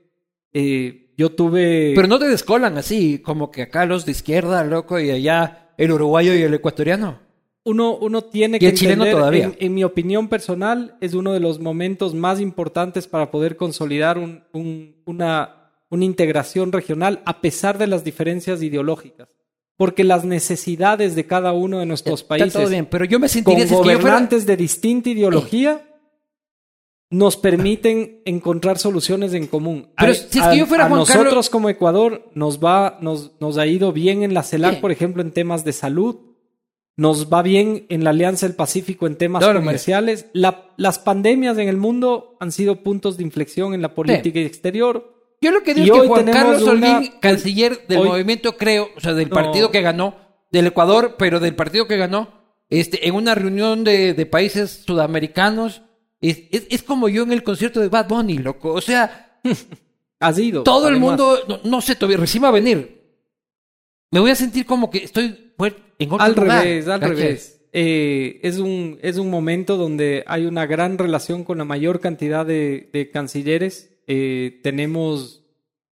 eh, 0.53 1.14
yo 1.18 1.30
tuve... 1.32 1.94
Pero 1.95 2.07
no 2.07 2.20
te 2.20 2.28
descolan 2.28 2.78
así, 2.78 3.20
como 3.20 3.52
que 3.52 3.61
acá 3.64 3.86
los 3.86 4.06
de 4.06 4.11
izquierda, 4.11 4.64
loco, 4.64 4.99
y 4.99 5.11
allá 5.11 5.74
el 5.78 5.91
uruguayo 5.91 6.34
y 6.36 6.41
el 6.41 6.53
ecuatoriano. 6.53 7.20
uno, 7.65 7.95
uno 7.98 8.22
tiene 8.24 8.57
Y 8.57 8.60
que 8.60 8.68
el 8.70 8.74
chileno 8.74 9.06
todavía. 9.10 9.45
En, 9.45 9.56
en 9.60 9.74
mi 9.74 9.84
opinión 9.84 10.28
personal, 10.28 10.98
es 11.02 11.14
uno 11.14 11.32
de 11.34 11.40
los 11.40 11.60
momentos 11.60 12.14
más 12.14 12.40
importantes 12.40 13.07
para 13.07 13.32
poder 13.32 13.56
consolidar 13.57 14.18
un- 14.18 14.44
un- 14.53 14.95
una, 15.06 15.72
una 15.90 16.06
integración 16.06 16.72
regional 16.72 17.22
a 17.26 17.41
pesar 17.41 17.78
de 17.78 17.88
las 17.88 18.03
diferencias 18.03 18.61
ideológicas. 18.64 19.30
Porque 19.78 20.04
las 20.04 20.24
necesidades 20.24 21.16
de 21.16 21.26
cada 21.26 21.52
uno 21.54 21.80
de 21.80 21.86
nuestros 21.86 22.22
Está 22.22 22.30
países 22.30 22.54
todo 22.54 22.70
bien, 22.70 22.86
pero 22.86 23.06
yo 23.06 23.20
me 23.20 23.26
con 23.26 23.30
sentiría 23.30 23.60
si 23.60 23.64
es 23.64 23.70
que 23.70 23.76
yo 23.78 23.84
fuera- 23.84 23.98
gobernantes 24.00 24.45
de 24.45 24.56
distinta 24.58 25.10
ideología 25.10 25.82
nos 27.10 27.38
permiten 27.38 28.22
encontrar 28.26 28.78
soluciones 28.80 29.34
en 29.34 29.48
común. 29.48 29.90
Pero 29.98 30.12
A- 30.12 30.16
si 30.16 30.40
es 30.40 30.48
que 30.48 30.58
yo 30.58 30.66
fuera 30.66 30.86
a 30.86 30.88
Juan 30.90 31.00
nosotros 31.00 31.26
Carlos- 31.26 31.50
como 31.50 31.70
Ecuador 31.70 32.30
nos 32.34 32.64
va 32.64 32.98
nos, 33.02 33.32
nos 33.40 33.58
ha 33.58 33.68
ido 33.68 33.91
bien 33.94 34.24
en 34.24 34.34
la 34.34 34.44
CELAC, 34.44 34.80
por 34.82 34.91
ejemplo, 34.91 35.22
en 35.22 35.32
temas 35.32 35.64
de 35.66 35.74
salud. 35.74 36.18
Nos 36.95 37.34
va 37.34 37.41
bien 37.41 37.88
en 37.90 38.04
la 38.04 38.12
Alianza 38.12 38.45
del 38.45 38.56
Pacífico 38.56 39.08
en 39.08 39.16
temas 39.18 39.44
comerciales. 39.62 40.28
La- 40.34 40.72
las 40.78 41.00
pandemias 41.00 41.58
en 41.58 41.68
el 41.68 41.78
mundo 41.78 42.38
han 42.40 42.52
sido 42.52 42.84
puntos 42.84 43.18
de 43.18 43.24
inflexión 43.24 43.74
en 43.74 43.82
la 43.82 43.95
política 43.95 44.40
exterior. 44.40 45.12
Yo 45.44 45.52
lo 45.52 45.61
que 45.64 45.74
digo 45.74 45.95
Y 45.95 45.98
es 45.98 46.02
que 46.03 46.07
Juan 46.07 46.26
Carlos 46.26 46.61
una- 46.64 47.02
canciller 47.20 47.86
del 47.88 47.99
hoy- 47.99 48.07
movimiento, 48.10 48.57
creo, 48.57 48.90
o 48.95 48.99
sea, 48.99 49.14
del 49.14 49.30
No. 49.30 49.36
partido 49.36 49.70
que 49.72 49.82
ganó, 49.82 50.15
del 50.52 50.68
Ecuador, 50.68 51.15
pero 51.18 51.40
del 51.40 51.56
partido 51.56 51.88
que 51.88 51.98
ganó, 51.98 52.41
este, 52.70 53.07
en 53.07 53.15
una 53.15 53.36
reunión 53.36 53.84
de, 53.84 54.14
de 54.14 54.26
países 54.26 54.84
sudamericanos, 54.86 55.82
es, 56.22 56.44
es, 56.52 56.65
es 56.70 56.84
como 56.84 57.10
yo 57.10 57.24
en 57.24 57.32
el 57.34 57.44
concierto 57.44 57.80
de 57.80 57.90
Bad 57.90 58.07
Bunny, 58.07 58.38
loco. 58.38 58.72
O 58.74 58.82
sea, 58.82 59.40
Ha 60.20 60.32
sido. 60.34 60.64
todo 60.64 60.88
el 60.88 60.98
mundo, 60.98 61.40
no, 61.48 61.60
no 61.64 61.82
sé, 61.82 61.95
todavía 61.95 62.18
recién 62.18 62.44
va 62.44 62.48
a 62.48 62.52
venir. 62.52 63.02
Me 64.11 64.20
voy 64.20 64.32
a 64.32 64.36
sentir 64.36 64.65
como 64.65 64.90
que 64.90 64.99
estoy 64.99 65.53
en 65.99 66.11
otro 66.11 66.22
Al 66.22 66.34
lugar, 66.36 66.64
revés, 66.64 66.88
al 66.88 66.99
¿cachai? 66.99 67.15
revés. 67.15 67.61
Eh, 67.74 68.40
es, 68.44 68.60
un, 68.60 68.99
es 69.02 69.18
un 69.18 69.30
momento 69.32 69.76
donde 69.78 70.24
hay 70.28 70.45
una 70.45 70.65
gran 70.68 70.98
relación 70.98 71.44
con 71.44 71.57
la 71.57 71.65
mayor 71.65 71.99
cantidad 71.99 72.45
de, 72.45 72.90
de 72.94 73.10
cancilleres. 73.10 73.90
Eh, 74.08 74.60
tenemos, 74.64 75.44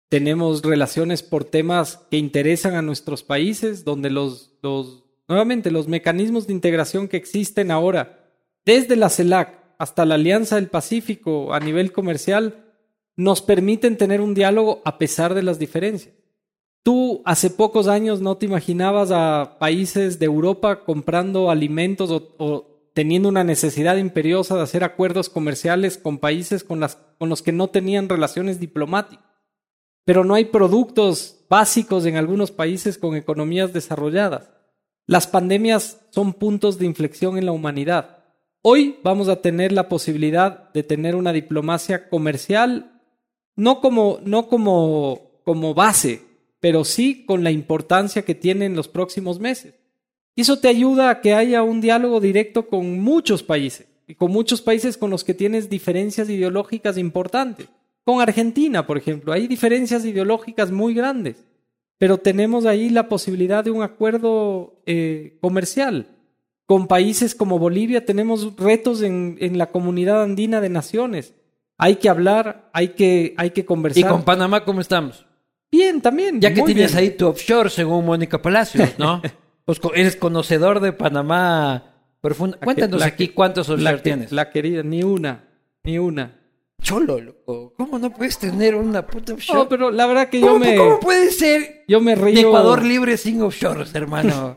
tenemos 0.10 0.62
relaciones 0.62 1.24
por 1.24 1.44
temas 1.44 2.06
que 2.10 2.18
interesan 2.18 2.76
a 2.76 2.82
nuestros 2.82 3.24
países, 3.24 3.84
donde 3.84 4.10
los, 4.10 4.54
los, 4.62 5.04
nuevamente, 5.28 5.72
los 5.72 5.88
mecanismos 5.88 6.48
de 6.48 6.54
integración 6.54 7.08
que 7.08 7.18
existen 7.18 7.72
ahora, 7.72 8.32
desde 8.66 8.96
la 8.96 9.10
CELAC 9.10 9.58
hasta 9.78 10.06
la 10.06 10.16
Alianza 10.16 10.56
del 10.56 10.68
Pacífico 10.68 11.54
a 11.54 11.60
nivel 11.60 11.92
comercial, 11.92 12.66
nos 13.16 13.42
permiten 13.42 13.98
tener 13.98 14.22
un 14.22 14.34
diálogo 14.34 14.82
a 14.86 14.98
pesar 14.98 15.34
de 15.34 15.44
las 15.44 15.60
diferencias. 15.60 16.14
tú 16.84 17.22
hace 17.26 17.50
pocos 17.50 17.88
años 17.88 18.22
no 18.22 18.38
te 18.38 18.46
imaginabas 18.46 19.12
a 19.12 19.58
países 19.60 20.20
de 20.20 20.26
Europa 20.26 20.86
comprando 20.86 21.50
alimentos 21.52 22.12
o, 22.12 22.36
o 22.38 22.67
teniendo 22.98 23.30
una 23.30 23.44
necesidad 23.44 23.98
imperiosa 23.98 24.56
de 24.56 24.64
hacer 24.64 24.84
acuerdos 24.84 25.30
comerciales 25.30 26.00
con 26.00 26.18
países 26.18 26.64
con, 26.64 26.80
los 26.80 27.42
que 27.44 27.52
no 27.52 27.68
tenían 27.68 28.10
relaciones 28.10 28.60
diplomáticas. 28.60 29.24
Pero 30.04 30.24
no 30.24 30.34
hay 30.34 30.46
productos 30.46 31.46
básicos 31.48 32.08
en 32.08 32.16
algunos 32.16 32.50
países 32.50 32.98
con 32.98 33.16
economías 33.16 33.72
desarrolladas. 33.72 34.50
Las 35.06 35.28
pandemias 35.28 36.08
son 36.10 36.34
puntos 36.34 36.80
de 36.80 36.88
inflexión 36.88 37.38
en 37.38 37.46
la 37.46 37.52
humanidad. 37.52 38.24
Hoy 38.64 38.98
vamos 39.04 39.30
a 39.30 39.44
tener 39.44 39.74
la 39.74 39.90
posibilidad 39.90 40.74
de 40.74 40.82
tener 40.82 41.16
una 41.16 41.34
diplomacia 41.34 42.10
comercial, 42.10 43.00
no 43.56 43.80
como, 43.80 44.22
no 44.26 44.48
como, 44.48 45.40
como 45.46 45.76
base, 45.76 46.24
pero 46.60 46.84
sí 46.84 47.28
con 47.28 47.44
la 47.44 47.52
importancia 47.52 48.24
que 48.24 48.34
tiene 48.34 48.66
en 48.66 48.76
los 48.76 48.88
próximos 48.88 49.40
meses. 49.40 49.76
Eso 50.38 50.60
te 50.60 50.68
ayuda 50.68 51.10
a 51.10 51.20
que 51.20 51.34
haya 51.34 51.64
un 51.64 51.82
diálogo 51.82 52.22
directo 52.22 52.68
con 52.68 53.00
muchos 53.00 53.42
países 53.42 53.88
y 54.08 54.14
con 54.16 54.32
muchos 54.32 54.62
países 54.62 54.96
con 54.96 55.10
los 55.10 55.24
que 55.24 55.34
tienes 55.34 55.68
diferencias 55.68 56.30
ideológicas 56.30 56.98
importantes. 56.98 57.68
Con 58.06 58.22
Argentina, 58.22 58.86
por 58.86 58.98
ejemplo, 58.98 59.34
hay 59.34 59.48
diferencias 59.48 60.06
ideológicas 60.06 60.72
muy 60.72 60.94
grandes, 60.94 61.44
pero 61.98 62.20
tenemos 62.20 62.66
ahí 62.66 62.90
la 62.90 63.10
posibilidad 63.10 63.64
de 63.64 63.72
un 63.72 63.82
acuerdo 63.82 64.80
eh, 64.86 65.38
comercial. 65.42 66.08
Con 66.68 66.88
países 66.88 67.34
como 67.34 67.60
Bolivia 67.60 68.06
tenemos 68.06 68.56
retos 68.58 69.02
en, 69.02 69.38
en, 69.40 69.58
la 69.58 69.68
comunidad 69.72 70.22
andina 70.22 70.62
de 70.62 70.70
naciones. 70.70 71.34
Hay 71.78 71.96
que 71.96 72.10
hablar, 72.10 72.70
hay 72.74 72.90
que, 72.90 73.34
hay 73.38 73.50
que 73.50 73.66
conversar. 73.66 74.00
¿Y 74.00 74.08
con 74.08 74.24
Panamá 74.24 74.64
cómo 74.64 74.82
estamos? 74.82 75.26
Bien, 75.72 76.00
también. 76.00 76.40
Ya 76.40 76.54
que 76.54 76.62
tienes 76.62 76.94
bien. 76.94 77.04
ahí 77.04 77.10
tu 77.18 77.28
offshore, 77.28 77.70
según 77.70 78.06
Mónica 78.06 78.42
Palacios, 78.42 78.98
¿no? 79.00 79.22
pues 79.68 79.82
eres 79.96 80.16
conocedor 80.16 80.80
de 80.80 80.94
Panamá 80.94 81.94
profundo. 82.22 82.58
Cuéntanos 82.64 83.02
la 83.02 83.08
aquí 83.08 83.28
cuántos 83.28 83.70
offshore 83.70 84.00
tienes. 84.00 84.32
La 84.32 84.50
querida, 84.50 84.82
ni 84.82 85.04
una, 85.04 85.44
ni 85.84 86.00
una. 86.00 86.40
Cholo, 86.82 87.20
loco. 87.20 87.74
¿Cómo 87.76 88.00
no 88.00 88.14
puedes 88.14 88.38
tener 88.40 88.76
una 88.76 89.06
puta 89.06 89.34
offshore? 89.34 89.60
No, 89.60 89.68
pero 89.68 89.92
la 89.92 90.06
verdad 90.08 90.30
que 90.30 90.40
¿Cómo, 90.40 90.54
yo 90.54 90.60
me. 90.60 90.78
¿Cómo 90.78 91.00
puede 91.02 91.32
ser 91.32 91.84
yo 91.86 92.00
me 92.00 92.16
río... 92.16 92.48
Ecuador 92.48 92.82
libre 92.82 93.18
sin 93.18 93.42
offshores, 93.42 93.94
hermano? 93.94 94.56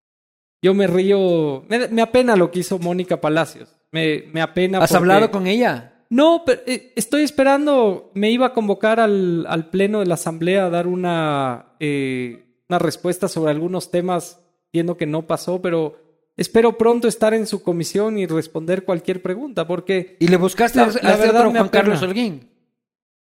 yo 0.62 0.74
me 0.74 0.88
río. 0.88 1.64
Me, 1.68 1.86
me, 1.86 2.02
apena 2.02 2.34
lo 2.34 2.50
que 2.50 2.58
hizo 2.58 2.80
Mónica 2.80 3.20
Palacios. 3.20 3.76
Me, 3.92 4.24
me 4.32 4.42
apena. 4.42 4.78
¿Has 4.78 4.90
porque... 4.90 4.98
hablado 4.98 5.30
con 5.30 5.46
ella? 5.46 6.06
No, 6.08 6.42
pero 6.44 6.60
eh, 6.66 6.92
estoy 6.96 7.22
esperando. 7.22 8.10
Me 8.14 8.32
iba 8.32 8.46
a 8.46 8.52
convocar 8.52 8.98
al, 8.98 9.46
al 9.48 9.70
pleno 9.70 10.00
de 10.00 10.06
la 10.06 10.14
asamblea 10.14 10.66
a 10.66 10.70
dar 10.70 10.88
una, 10.88 11.76
eh, 11.78 12.49
una 12.70 12.78
respuesta 12.78 13.26
sobre 13.28 13.50
algunos 13.50 13.90
temas, 13.90 14.38
viendo 14.72 14.96
que 14.96 15.04
no 15.06 15.26
pasó, 15.26 15.60
pero 15.60 15.96
espero 16.36 16.78
pronto 16.78 17.08
estar 17.08 17.34
en 17.34 17.46
su 17.48 17.62
comisión 17.64 18.16
y 18.16 18.26
responder 18.26 18.84
cualquier 18.84 19.20
pregunta, 19.22 19.66
porque... 19.66 20.16
¿Y 20.20 20.28
le 20.28 20.36
buscaste 20.36 20.78
la, 20.78 20.84
a, 20.84 21.02
la 21.02 21.14
a 21.14 21.16
verdad 21.16 21.40
otro 21.40 21.50
me 21.50 21.58
Juan 21.58 21.66
apena. 21.66 21.70
Carlos 21.70 22.02
Holguín? 22.02 22.48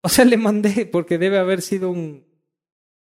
O 0.03 0.09
sea, 0.11 0.25
le 0.27 0.37
mandé, 0.37 0.85
porque 0.87 1.17
debe 1.17 1.39
haber 1.39 1.63
sido 1.63 1.91
un, 1.91 2.25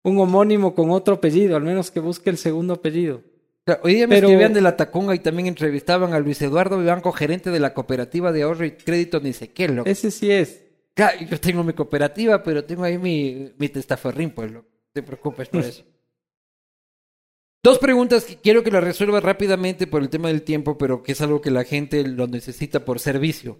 un 0.02 0.18
homónimo 0.18 0.74
con 0.74 0.90
otro 0.90 1.14
apellido, 1.14 1.56
al 1.56 1.62
menos 1.62 1.90
que 1.92 2.00
busque 2.00 2.30
el 2.30 2.36
segundo 2.38 2.74
apellido. 2.74 3.22
O 3.66 3.70
sea, 3.70 3.80
hoy 3.84 3.94
día 3.94 4.06
me 4.08 4.16
Pero- 4.16 4.26
escribían 4.28 4.52
de 4.52 4.60
la 4.60 4.76
Tacunga 4.76 5.14
y 5.14 5.20
también 5.20 5.46
entrevistaban 5.46 6.12
a 6.14 6.18
Luis 6.18 6.42
Eduardo 6.42 6.78
Vivanco, 6.78 7.12
gerente 7.12 7.50
de 7.50 7.60
la 7.60 7.72
cooperativa 7.74 8.32
de 8.32 8.42
ahorro 8.42 8.64
y 8.66 8.72
crédito, 8.72 9.20
ni 9.20 9.32
sé 9.32 9.52
qué, 9.52 9.68
loco. 9.68 9.88
Ese 9.88 10.10
sí 10.10 10.30
es. 10.32 10.62
Claro, 10.94 11.18
Yo 11.30 11.40
tengo 11.40 11.64
mi 11.64 11.72
cooperativa, 11.72 12.42
pero 12.42 12.64
tengo 12.64 12.82
ahí 12.84 12.98
mi, 12.98 13.52
mi 13.56 13.68
testaferrín, 13.68 14.30
pues, 14.30 14.50
loco. 14.52 14.66
No 14.68 14.90
te 14.92 15.02
preocupes 15.02 15.48
por 15.48 15.60
eso. 15.64 15.82
Dos 17.64 17.78
preguntas 17.78 18.26
que 18.26 18.36
quiero 18.36 18.62
que 18.62 18.70
las 18.70 18.84
resuelvas 18.84 19.22
rápidamente 19.24 19.86
por 19.86 20.02
el 20.02 20.10
tema 20.10 20.28
del 20.28 20.42
tiempo, 20.42 20.76
pero 20.76 21.02
que 21.02 21.12
es 21.12 21.20
algo 21.22 21.40
que 21.40 21.50
la 21.50 21.64
gente 21.64 22.06
lo 22.06 22.26
necesita 22.26 22.84
por 22.84 23.00
servicio. 23.00 23.58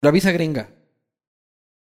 La 0.00 0.12
visa 0.12 0.30
gringa. 0.30 0.70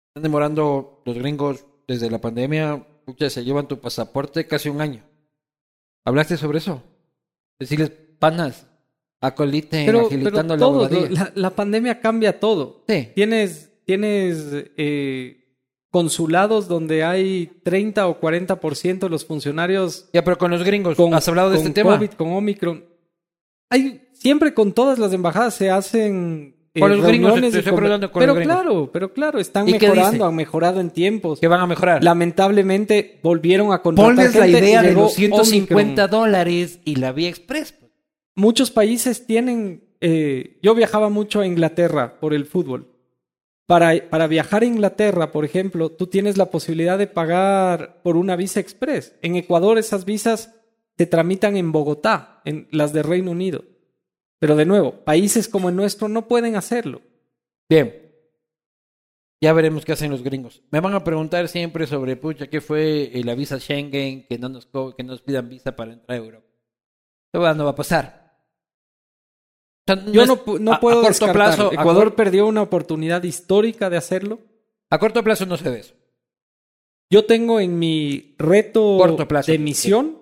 Están 0.09 0.23
demorando 0.23 1.03
los 1.05 1.15
gringos 1.15 1.63
desde 1.87 2.09
la 2.09 2.19
pandemia, 2.19 2.87
pucha, 3.05 3.29
se 3.29 3.43
llevan 3.43 3.67
tu 3.67 3.79
pasaporte 3.79 4.47
casi 4.47 4.67
un 4.67 4.81
año. 4.81 5.03
¿Hablaste 6.05 6.37
sobre 6.37 6.57
eso? 6.57 6.81
Decirles, 7.59 7.91
panas, 8.17 8.65
acoliten, 9.21 9.85
Pero, 9.85 9.99
pero 9.99 10.07
agilitando 10.07 10.55
la 10.55 10.59
todo, 10.59 10.81
huevadilla. 10.81 11.09
la, 11.25 11.31
la 11.35 11.49
pandemia 11.51 11.99
cambia 11.99 12.39
todo. 12.39 12.83
Sí. 12.87 13.09
Tienes, 13.13 13.71
tienes 13.85 14.43
eh, 14.75 15.40
consulados 15.91 16.67
donde 16.67 17.03
hay 17.03 17.51
30 17.63 18.07
o 18.07 18.19
40% 18.19 18.99
de 18.99 19.09
los 19.09 19.25
funcionarios 19.25 20.09
Ya, 20.13 20.23
pero 20.23 20.37
con 20.37 20.49
los 20.49 20.63
gringos, 20.63 20.95
con, 20.95 21.13
¿has 21.13 21.27
hablado 21.27 21.51
de 21.51 21.57
con 21.57 21.67
este 21.67 21.81
tema? 21.81 21.97
COVID, 21.97 22.11
con 22.11 22.31
Omicron. 22.31 22.85
Hay, 23.69 24.07
siempre 24.13 24.53
con 24.53 24.73
todas 24.73 24.97
las 24.99 25.13
embajadas 25.13 25.53
se 25.53 25.69
hacen 25.69 26.55
eh, 26.73 26.79
Con 26.79 26.91
los 26.91 27.05
gringos, 27.05 27.37
estoy 27.37 27.63
con 27.63 27.75
pero 28.13 28.33
los 28.33 28.43
claro, 28.43 28.89
pero 28.91 29.13
claro, 29.13 29.39
están 29.39 29.67
¿Y 29.67 29.77
qué 29.77 29.89
mejorando, 29.89 30.25
han 30.25 30.35
mejorado 30.35 30.79
en 30.79 30.89
tiempos. 30.89 31.39
Que 31.39 31.47
van 31.49 31.59
a 31.59 31.67
mejorar. 31.67 32.01
Lamentablemente 32.01 33.19
volvieron 33.21 33.73
a 33.73 33.81
contratar 33.81 34.15
Ponles 34.15 34.35
la 34.35 34.43
gente 34.45 34.59
y 34.59 34.63
idea 34.63 34.81
de 34.81 34.93
los 34.93 35.13
150 35.13 36.05
Omicron. 36.05 36.09
dólares 36.09 36.79
y 36.85 36.95
la 36.95 37.11
vía 37.11 37.27
express. 37.27 37.75
Muchos 38.35 38.71
países 38.71 39.25
tienen. 39.25 39.83
eh, 39.99 40.57
yo 40.61 40.73
viajaba 40.73 41.09
mucho 41.09 41.41
a 41.41 41.45
Inglaterra 41.45 42.19
por 42.21 42.33
el 42.33 42.45
fútbol. 42.45 42.90
Para, 43.65 44.27
viajar 44.27 44.63
a 44.63 44.65
Inglaterra, 44.65 45.31
por 45.31 45.45
ejemplo, 45.45 45.89
tú 45.89 46.07
tienes 46.07 46.37
la 46.37 46.51
posibilidad 46.51 46.97
de 46.97 47.07
pagar 47.07 48.01
por 48.03 48.17
una 48.17 48.35
visa 48.35 48.59
express. 48.59 49.15
En 49.21 49.35
Ecuador 49.35 49.77
esas 49.77 50.03
visas 50.03 50.55
se 50.97 51.05
tramitan 51.05 51.55
en 51.55 51.71
Bogotá, 51.71 52.41
en 52.43 52.67
las 52.71 52.91
de 52.91 53.03
Reino 53.03 53.31
Unido. 53.31 53.63
Pero 54.39 54.55
de 54.55 54.65
nuevo, 54.65 55.03
países 55.05 55.47
como 55.47 55.69
el 55.69 55.75
nuestro 55.75 56.09
no 56.09 56.27
pueden 56.27 56.55
hacerlo. 56.55 57.01
Bien. 57.69 57.95
Ya 59.39 59.53
veremos 59.53 59.85
qué 59.85 59.93
hacen 59.93 60.11
los 60.11 60.21
gringos. 60.21 60.61
Me 60.69 60.81
van 60.81 60.93
a 60.93 61.03
preguntar 61.03 61.47
siempre 61.47 61.87
sobre, 61.87 62.15
pucha, 62.15 62.47
¿qué 62.47 62.61
fue 62.61 63.11
eh, 63.13 63.23
la 63.23 63.35
visa 63.35 63.59
Schengen? 63.59 64.27
Que 64.27 64.37
no 64.37 64.49
nos, 64.49 64.67
que 64.95 65.03
nos 65.03 65.21
pidan 65.21 65.49
visa 65.49 65.75
para 65.75 65.93
entrar 65.93 66.19
a 66.19 66.23
Europa. 66.23 66.47
Eso 67.33 67.53
no 67.55 67.63
va 67.63 67.71
a 67.71 67.75
pasar. 67.75 68.20
Yo 70.11 70.21
es- 70.23 70.27
no, 70.27 70.39
no 70.59 70.73
a- 70.73 70.79
puedo 70.79 70.99
a 70.99 71.01
corto 71.03 71.07
descartar. 71.25 71.33
plazo. 71.55 71.69
a 71.71 71.73
Ecuador 71.73 72.15
perdió 72.15 72.47
una 72.47 72.61
oportunidad 72.61 73.23
histórica 73.23 73.89
de 73.89 73.97
hacerlo. 73.97 74.39
a 74.89 74.99
corto 74.99 75.23
plazo 75.23 75.45
no 75.45 75.55
se 75.57 75.69
ve 75.69 75.79
eso. 75.79 75.93
Yo 77.09 77.25
tengo 77.25 77.59
en 77.59 77.77
mi 77.79 78.35
reto 78.37 78.97
Corto 78.97 79.27
plazo, 79.27 79.51
de 79.51 79.57
sí. 79.57 79.63
misión, 79.63 80.17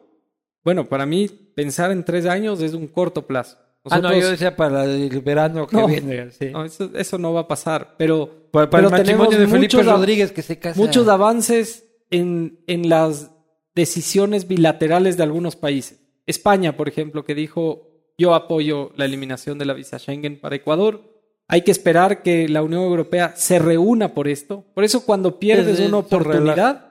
bueno, 0.64 0.86
para 0.86 1.06
mí 1.06 1.28
pensar 1.28 1.92
en 1.92 2.04
tres 2.04 2.26
años 2.26 2.62
es 2.62 2.74
un 2.74 2.88
corto 2.88 3.26
plazo. 3.28 3.58
Ah, 3.92 4.00
no, 4.00 4.14
yo 4.16 4.30
decía 4.30 4.56
para 4.56 4.84
el 4.86 5.10
verano 5.22 5.66
que 5.66 5.76
No. 5.78 5.88
viene. 5.88 6.32
sí. 6.32 6.48
no, 6.52 6.66
eso, 6.66 6.90
eso 6.96 7.18
no 7.18 7.34
va 7.34 7.42
a 7.42 7.48
pasar, 7.48 7.96
pero, 7.98 8.50
Para, 8.52 8.70
para 8.70 8.86
el 8.88 8.92
matrimonio 8.92 9.32
de 9.32 9.36
tenemos 9.38 9.54
Felipe 9.54 9.78
muchos, 9.78 9.88
a- 9.92 9.96
Rodríguez 9.96 10.32
que 10.32 10.42
se 10.42 10.60
casa. 10.60 10.80
muchos 10.80 11.08
avances 11.08 11.86
en, 12.12 12.60
en 12.68 12.90
las 12.90 13.32
decisiones 13.76 14.48
bilaterales 14.48 15.16
de 15.18 15.24
algunos 15.24 15.56
países. 15.56 16.00
España, 16.28 16.76
por 16.76 16.88
ejemplo, 16.90 17.24
que 17.24 17.34
dijo 17.36 17.89
yo 18.20 18.36
apoyo 18.36 18.92
la 18.96 19.06
eliminación 19.06 19.58
de 19.58 19.66
la 19.66 19.74
visa 19.74 19.98
Schengen 19.98 20.40
para 20.40 20.56
Ecuador. 20.56 21.02
Hay 21.48 21.64
que 21.64 21.72
esperar 21.72 22.22
que 22.22 22.48
la 22.48 22.62
Unión 22.62 22.84
Europea 22.84 23.34
se 23.36 23.58
reúna 23.58 24.14
por 24.14 24.28
esto. 24.28 24.66
Por 24.76 24.84
eso 24.84 25.04
cuando 25.06 25.40
pierdes 25.40 25.68
Es- 25.76 25.80
es 25.80 25.88
una 25.88 25.98
oportunidad, 25.98 26.86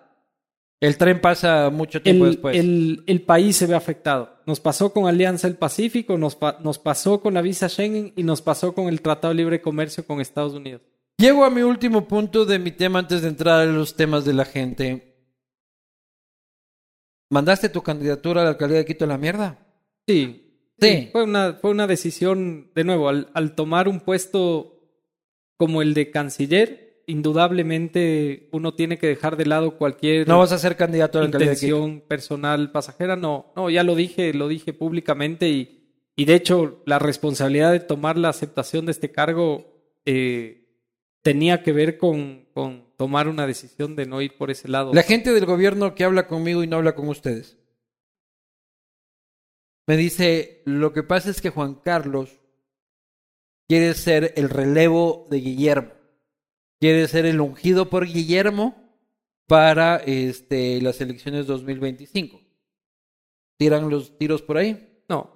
El 0.80 0.96
tren 0.96 1.20
pasa 1.20 1.70
mucho 1.70 2.00
tiempo 2.02 2.24
el, 2.24 2.30
después. 2.32 2.56
el- 2.56 3.02
el 3.06 3.22
país 3.22 3.56
se 3.56 3.66
ve 3.66 3.74
afectado. 3.74 4.36
Nos 4.46 4.60
pasó 4.60 4.92
con 4.92 5.06
Alianza 5.06 5.46
del 5.48 5.56
Pacífico, 5.56 6.16
nos, 6.18 6.34
pa- 6.36 6.58
nos 6.62 6.78
pasó 6.78 7.20
con 7.20 7.34
la 7.34 7.42
visa 7.42 7.68
Schengen 7.68 8.12
y 8.16 8.22
nos 8.22 8.42
pasó 8.42 8.72
con 8.74 8.86
el 8.88 9.00
Tratado 9.02 9.34
de 9.34 9.36
Libre 9.38 9.60
Comercio 9.60 10.06
con 10.06 10.20
Estados 10.20 10.54
Unidos. 10.54 10.80
Llego 11.18 11.44
a 11.44 11.50
mi 11.50 11.62
último 11.62 12.06
punto 12.06 12.44
de 12.44 12.58
mi 12.60 12.70
tema 12.70 13.00
antes 13.00 13.22
de 13.22 13.28
entrar 13.28 13.60
a 13.60 13.64
los 13.66 13.96
temas 13.96 14.24
de 14.24 14.32
la 14.34 14.44
gente. 14.44 15.14
¿Mandaste 17.30 17.68
tu 17.68 17.82
candidatura 17.82 18.40
a 18.40 18.44
la 18.44 18.50
alcaldía 18.50 18.78
de 18.78 18.84
Quito 18.86 19.04
a 19.04 19.08
la 19.08 19.18
mierda? 19.18 19.58
Sí. 20.06 20.47
Sí. 20.80 21.08
Fue 21.12 21.24
una, 21.24 21.54
fue 21.54 21.70
una 21.70 21.86
decisión, 21.86 22.70
de 22.74 22.84
nuevo, 22.84 23.08
al, 23.08 23.30
al 23.34 23.54
tomar 23.54 23.88
un 23.88 24.00
puesto 24.00 24.78
como 25.56 25.82
el 25.82 25.92
de 25.92 26.10
canciller, 26.10 27.02
indudablemente 27.06 28.48
uno 28.52 28.74
tiene 28.74 28.98
que 28.98 29.08
dejar 29.08 29.36
de 29.36 29.46
lado 29.46 29.76
cualquier 29.76 30.28
No 30.28 30.38
vas 30.38 30.52
a 30.52 30.58
ser 30.58 30.76
candidato 30.76 31.18
a 31.18 31.22
la 31.22 31.28
intención 31.28 32.02
personal 32.06 32.70
pasajera. 32.70 33.16
No, 33.16 33.52
no, 33.56 33.70
ya 33.70 33.82
lo 33.82 33.94
dije, 33.94 34.32
lo 34.34 34.46
dije 34.46 34.72
públicamente 34.72 35.48
y, 35.48 36.02
y 36.14 36.26
de 36.26 36.34
hecho 36.34 36.82
la 36.86 36.98
responsabilidad 36.98 37.72
de 37.72 37.80
tomar 37.80 38.18
la 38.18 38.28
aceptación 38.28 38.86
de 38.86 38.92
este 38.92 39.10
cargo 39.10 39.98
eh, 40.04 40.68
tenía 41.22 41.62
que 41.62 41.72
ver 41.72 41.96
con, 41.96 42.46
con 42.52 42.92
tomar 42.98 43.26
una 43.26 43.46
decisión 43.46 43.96
de 43.96 44.06
no 44.06 44.20
ir 44.20 44.36
por 44.36 44.50
ese 44.50 44.68
lado. 44.68 44.92
La 44.92 45.02
gente 45.02 45.32
del 45.32 45.46
gobierno 45.46 45.94
que 45.94 46.04
habla 46.04 46.26
conmigo 46.26 46.62
y 46.62 46.66
no 46.66 46.76
habla 46.76 46.94
con 46.94 47.08
ustedes. 47.08 47.56
Me 49.88 49.96
dice, 49.96 50.62
lo 50.66 50.92
que 50.92 51.02
pasa 51.02 51.30
es 51.30 51.40
que 51.40 51.50
Juan 51.50 51.74
Carlos 51.74 52.38
quiere 53.68 53.94
ser 53.94 54.34
el 54.36 54.50
relevo 54.50 55.26
de 55.30 55.38
Guillermo. 55.38 55.90
Quiere 56.80 57.08
ser 57.08 57.26
el 57.26 57.40
ungido 57.40 57.88
por 57.90 58.06
Guillermo 58.06 58.76
para 59.48 59.96
este, 59.96 60.80
las 60.82 61.00
elecciones 61.00 61.46
2025. 61.46 62.40
¿Tiran 63.58 63.88
los 63.90 64.16
tiros 64.18 64.42
por 64.42 64.58
ahí? 64.58 65.00
No. 65.08 65.30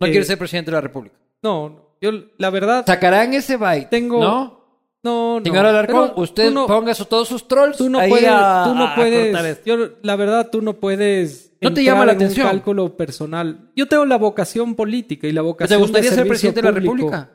No 0.00 0.06
Eh, 0.06 0.10
quiere 0.10 0.24
ser 0.24 0.38
presidente 0.38 0.70
de 0.70 0.76
la 0.76 0.80
República. 0.80 1.16
No, 1.42 1.68
no. 1.68 1.90
Yo, 2.00 2.12
la 2.38 2.48
verdad, 2.48 2.86
Sacarán 2.86 3.34
ese 3.34 3.56
byte. 3.58 3.90
Tengo- 3.90 4.20
¿No? 4.22 4.64
no, 5.02 5.38
no. 5.40 5.44
Señor 5.44 5.66
Alarcón, 5.66 6.12
usted 6.16 6.50
no- 6.50 6.66
ponga 6.66 6.94
su- 6.94 7.04
todos 7.04 7.28
sus 7.28 7.46
trolls. 7.46 7.76
Tú 7.76 7.90
no 7.90 7.98
ahí 7.98 8.08
puedes, 8.08 8.28
a- 8.30 8.64
tú 8.66 8.74
no 8.74 8.94
puedes, 8.94 9.64
yo, 9.64 9.76
la 10.02 10.16
verdad, 10.16 10.48
tú 10.50 10.62
no 10.62 10.74
puedes. 10.80 11.49
¿No 11.60 11.74
te 11.74 11.84
llama 11.84 12.06
la 12.06 12.12
en 12.12 12.18
un 12.18 12.24
atención? 12.24 12.46
cálculo 12.48 12.96
personal. 12.96 13.70
Yo 13.76 13.86
tengo 13.86 14.04
la 14.06 14.16
vocación 14.16 14.74
política 14.74 15.26
y 15.26 15.32
la 15.32 15.40
¿Te 15.42 15.46
vocación 15.46 15.80
gustaría 15.80 16.10
de 16.10 16.16
ser 16.16 16.26
presidente 16.28 16.62
de 16.62 16.72
la. 16.72 16.78
República? 16.78 17.30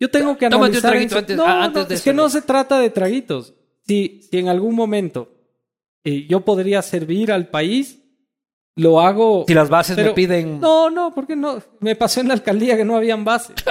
Yo 0.00 0.10
tengo 0.10 0.36
que 0.36 0.48
Tómate 0.48 0.78
un 0.78 0.86
analizar. 0.86 0.90
traguito 0.90 1.14
eso. 1.14 1.18
antes- 1.18 1.36
no, 1.36 1.44
ah, 1.44 1.64
antes 1.64 1.82
no, 1.82 1.88
de 1.88 1.94
es 1.94 2.02
que 2.02 2.12
no 2.12 2.28
se 2.28 2.42
trata 2.42 2.78
de 2.80 2.90
traguitos. 2.90 3.54
Si, 3.86 4.20
si 4.30 4.38
en 4.38 4.48
algún 4.48 4.74
momento 4.74 5.32
eh, 6.04 6.26
yo 6.28 6.40
podría 6.44 6.82
servir 6.82 7.32
al 7.32 7.48
país, 7.48 8.00
lo 8.76 9.00
hago. 9.00 9.44
Si 9.48 9.54
las 9.54 9.68
bases 9.68 9.96
me 9.96 10.10
piden... 10.10 10.60
No, 10.60 10.88
no, 10.90 11.12
porque 11.14 11.34
no. 11.34 11.60
Me 11.80 11.96
pasó 11.96 12.20
en 12.20 12.28
la 12.28 12.34
alcaldía 12.34 12.76
que 12.76 12.84
no 12.84 12.96
habían 12.96 13.24
bases. 13.24 13.56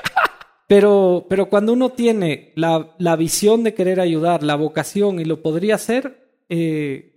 Pero, 0.70 1.28
pero 1.30 1.48
cuando 1.50 1.72
uno 1.72 1.92
tiene 1.92 2.52
la, 2.56 2.94
la 2.98 3.16
visión 3.16 3.64
de 3.64 3.74
querer 3.74 4.02
ayudar, 4.02 4.44
la 4.44 4.56
vocación 4.56 5.18
y 5.18 5.24
lo 5.24 5.42
podría 5.42 5.76
hacer, 5.76 6.28
eh, 6.50 7.17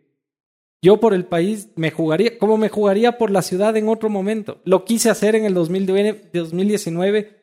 yo 0.82 0.98
por 0.98 1.12
el 1.14 1.24
país 1.26 1.68
me 1.76 1.90
jugaría, 1.90 2.38
como 2.38 2.56
me 2.56 2.68
jugaría 2.68 3.18
por 3.18 3.30
la 3.30 3.42
ciudad 3.42 3.76
en 3.76 3.88
otro 3.88 4.08
momento. 4.08 4.60
Lo 4.64 4.84
quise 4.84 5.10
hacer 5.10 5.34
en 5.34 5.44
el 5.44 5.54
2009 5.54 6.30
2019. 6.32 7.40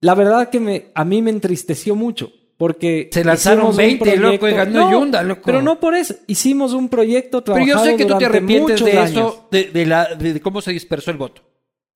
La 0.00 0.14
verdad 0.14 0.50
que 0.50 0.60
me, 0.60 0.86
a 0.94 1.04
mí 1.04 1.22
me 1.22 1.30
entristeció 1.30 1.94
mucho. 1.94 2.32
Porque 2.56 3.08
Se 3.12 3.24
lanzaron 3.24 3.68
hicimos 3.70 3.74
un 3.74 3.76
20, 3.76 4.16
loco, 4.16 4.48
y 4.48 4.52
ganó 4.52 4.90
Yunda, 4.90 5.22
loco. 5.22 5.42
Pero 5.44 5.62
no 5.62 5.78
por 5.78 5.94
eso. 5.94 6.16
Hicimos 6.26 6.72
un 6.72 6.88
proyecto 6.88 7.44
Pero 7.44 7.54
trabajado 7.54 7.84
yo 7.84 7.90
sé 7.92 7.96
que 7.96 8.04
tú 8.04 8.18
te 8.18 8.24
arrepientes 8.24 8.84
de 8.84 8.98
años. 8.98 9.10
eso, 9.10 9.48
de, 9.52 9.64
de 9.70 9.86
la, 9.86 10.16
de, 10.16 10.40
cómo 10.40 10.60
se 10.60 10.72
dispersó 10.72 11.12
el 11.12 11.18
voto. 11.18 11.42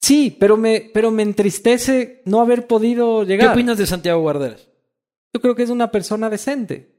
Sí, 0.00 0.36
pero 0.38 0.56
me, 0.56 0.88
pero 0.94 1.10
me 1.10 1.24
entristece 1.24 2.22
no 2.26 2.40
haber 2.40 2.68
podido 2.68 3.22
¿Qué 3.22 3.26
llegar. 3.26 3.54
opinas 3.54 3.76
de 3.76 3.86
Santiago 3.86 4.20
Guarderas? 4.20 4.68
Yo 5.34 5.40
creo 5.40 5.56
que 5.56 5.64
es 5.64 5.70
una 5.70 5.90
persona 5.90 6.30
decente. 6.30 6.94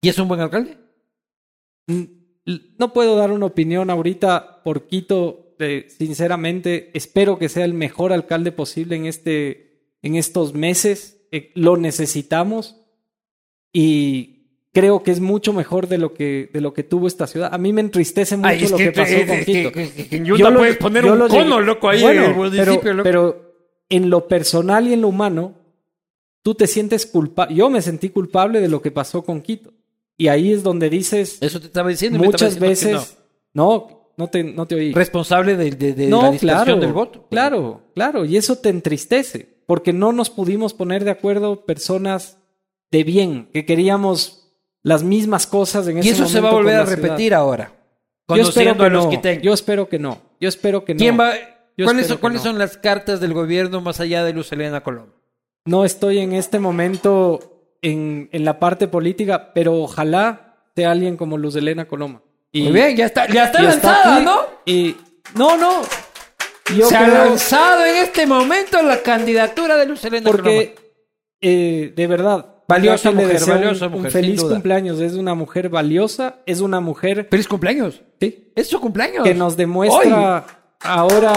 ¿Y 0.00 0.10
es 0.10 0.18
un 0.18 0.28
buen 0.28 0.40
alcalde? 0.40 0.76
No 1.86 2.92
puedo 2.92 3.16
dar 3.16 3.30
una 3.30 3.46
opinión 3.46 3.90
ahorita 3.90 4.62
por 4.62 4.86
Quito. 4.86 5.54
eh, 5.58 5.86
sinceramente, 5.96 6.90
espero 6.94 7.38
que 7.38 7.48
sea 7.48 7.64
el 7.64 7.74
mejor 7.74 8.12
alcalde 8.12 8.50
posible 8.50 8.96
en, 8.96 9.06
este, 9.06 9.94
en 10.02 10.16
estos 10.16 10.54
meses. 10.54 11.24
Eh, 11.30 11.52
lo 11.54 11.76
necesitamos 11.76 12.76
y 13.72 14.66
creo 14.72 15.02
que 15.02 15.12
es 15.12 15.20
mucho 15.20 15.52
mejor 15.52 15.86
de 15.88 15.98
lo 15.98 16.14
que, 16.14 16.50
de 16.52 16.60
lo 16.60 16.74
que 16.74 16.82
tuvo 16.82 17.06
esta 17.06 17.26
ciudad. 17.26 17.54
A 17.54 17.58
mí 17.58 17.72
me 17.72 17.80
entristece 17.80 18.36
mucho 18.36 18.68
lo 18.70 18.76
que, 18.76 18.92
pasó 18.92 19.14
con 19.26 19.44
Quito. 19.44 19.70
Yo 20.36 20.50
lo- 20.50 20.58
puedes 20.58 20.76
poner 20.78 21.04
yo 21.04 21.12
un 21.12 21.18
lo 21.20 21.28
cono, 21.28 21.60
loco, 21.60 21.88
ahí 21.88 22.02
Bueno, 22.02 22.24
en 22.24 22.30
el 22.30 22.36
municipio, 22.36 22.80
pero, 22.82 22.92
loco. 22.96 23.02
pero 23.04 23.54
en 23.88 24.10
lo 24.10 24.26
personal 24.28 24.88
y 24.88 24.94
en 24.94 25.02
lo 25.02 25.08
humano, 25.08 25.54
tú 26.42 26.54
te 26.54 26.66
sientes 26.66 27.06
culpable. 27.06 27.54
Yo 27.54 27.70
me 27.70 27.82
sentí 27.82 28.08
culpable 28.10 28.60
de 28.60 28.68
lo 28.68 28.82
que 28.82 28.90
pasó 28.90 29.22
con 29.22 29.40
Quito. 29.42 29.72
Y 30.22 30.28
ahí 30.28 30.52
es 30.52 30.62
donde 30.62 30.88
dices 30.88 31.38
Eso 31.40 31.58
te 31.60 31.66
estaba 31.66 31.88
diciendo. 31.88 32.18
me 32.18 32.26
estaba 32.26 32.50
muchas 32.50 32.60
diciendo 32.60 32.98
veces. 33.00 33.18
No, 33.54 34.12
no, 34.16 34.28
te, 34.28 34.44
no 34.44 34.66
te 34.66 34.74
oí. 34.76 34.90
no. 34.90 34.96
Responsable 34.96 35.56
de, 35.56 35.70
de- 35.72 35.92
de 35.94 36.06
no, 36.06 36.30
la 36.32 36.38
claro, 36.38 36.76
del 36.76 36.92
voto. 36.92 37.26
Claro, 37.30 37.82
claro. 37.94 38.24
Y 38.24 38.36
eso 38.36 38.56
te 38.56 38.68
entristece. 38.68 39.62
Porque 39.66 39.92
no 39.92 40.12
nos 40.12 40.28
pudimos 40.30 40.74
poner 40.74 41.04
de 41.04 41.10
acuerdo 41.12 41.64
personas 41.64 42.38
de 42.90 43.04
bien, 43.04 43.48
que 43.52 43.64
queríamos 43.64 44.52
las 44.82 45.02
mismas 45.02 45.46
cosas 45.46 45.86
en 45.88 45.98
ese 45.98 46.08
Y 46.08 46.10
eso 46.12 46.26
se 46.26 46.40
va 46.40 46.48
a 46.50 46.52
momento 46.52 46.56
volver 46.62 46.74
a 46.74 46.78
la 46.80 46.86
ciudad. 46.86 47.02
repetir 47.02 47.34
ahora. 47.34 47.72
Yo 48.28 48.42
espero 48.42 48.76
que 48.76 48.82
a 48.84 48.88
los 48.88 49.04
no. 49.06 49.40
Yo 49.42 49.52
espero 49.54 49.88
que 49.88 49.98
no. 49.98 50.18
Yo 50.40 50.48
espero 50.48 50.84
que 50.84 50.94
no. 50.94 50.98
¿Quién 50.98 51.18
va? 51.18 51.32
Yo 51.76 51.84
¿Cuáles, 51.86 52.06
son, 52.06 52.18
cuáles 52.18 52.40
no. 52.44 52.50
son 52.50 52.58
las 52.58 52.76
cartas 52.76 53.20
del 53.20 53.32
gobierno 53.34 53.80
más 53.80 53.98
allá 54.00 54.24
de 54.24 54.32
Luz 54.32 54.52
Elena 54.52 54.82
Colón? 54.82 55.12
No 55.64 55.84
estoy 55.84 56.18
en 56.18 56.32
este 56.32 56.58
momento 56.58 57.51
en, 57.82 58.28
en 58.32 58.44
la 58.44 58.58
parte 58.58 58.88
política, 58.88 59.52
pero 59.52 59.74
ojalá 59.82 60.56
sea 60.74 60.92
alguien 60.92 61.16
como 61.16 61.36
Luz 61.36 61.56
Elena 61.56 61.86
Coloma. 61.86 62.22
Y, 62.52 62.62
Muy 62.64 62.72
bien, 62.72 62.96
ya 62.96 63.06
está, 63.06 63.26
ya 63.28 63.44
está 63.44 63.62
lanzada, 63.62 64.20
¿no? 64.20 64.40
Y 64.64 64.96
no, 65.34 65.56
no. 65.56 65.82
Yo 66.76 66.88
Se 66.88 66.96
ha 66.96 67.08
lanzado 67.08 67.84
en 67.84 67.96
este 67.96 68.26
momento 68.26 68.80
la 68.82 69.02
candidatura 69.02 69.76
de 69.76 69.86
Luz 69.86 70.04
Elena 70.04 70.30
Coloma. 70.30 70.44
porque 70.44 70.74
eh, 71.40 71.92
de 71.94 72.06
verdad 72.06 72.46
Valiosa 72.68 73.10
le 73.10 73.16
mujer, 73.16 73.32
deseo 73.32 73.54
un- 73.54 73.60
valiosa 73.60 73.86
un, 73.86 73.92
mujer, 73.92 74.12
feliz 74.12 74.42
cumpleaños. 74.42 75.00
Es 75.00 75.14
una 75.14 75.34
mujer 75.34 75.68
valiosa, 75.68 76.36
es 76.46 76.60
una 76.60 76.80
mujer 76.80 77.26
¡Feliz 77.30 77.48
cumpleaños! 77.48 78.00
sí, 78.20 78.52
¡Es 78.54 78.68
su 78.68 78.80
cumpleaños! 78.80 79.24
que 79.24 79.34
nos 79.34 79.56
demuestra 79.56 80.46
ahora 80.80 81.32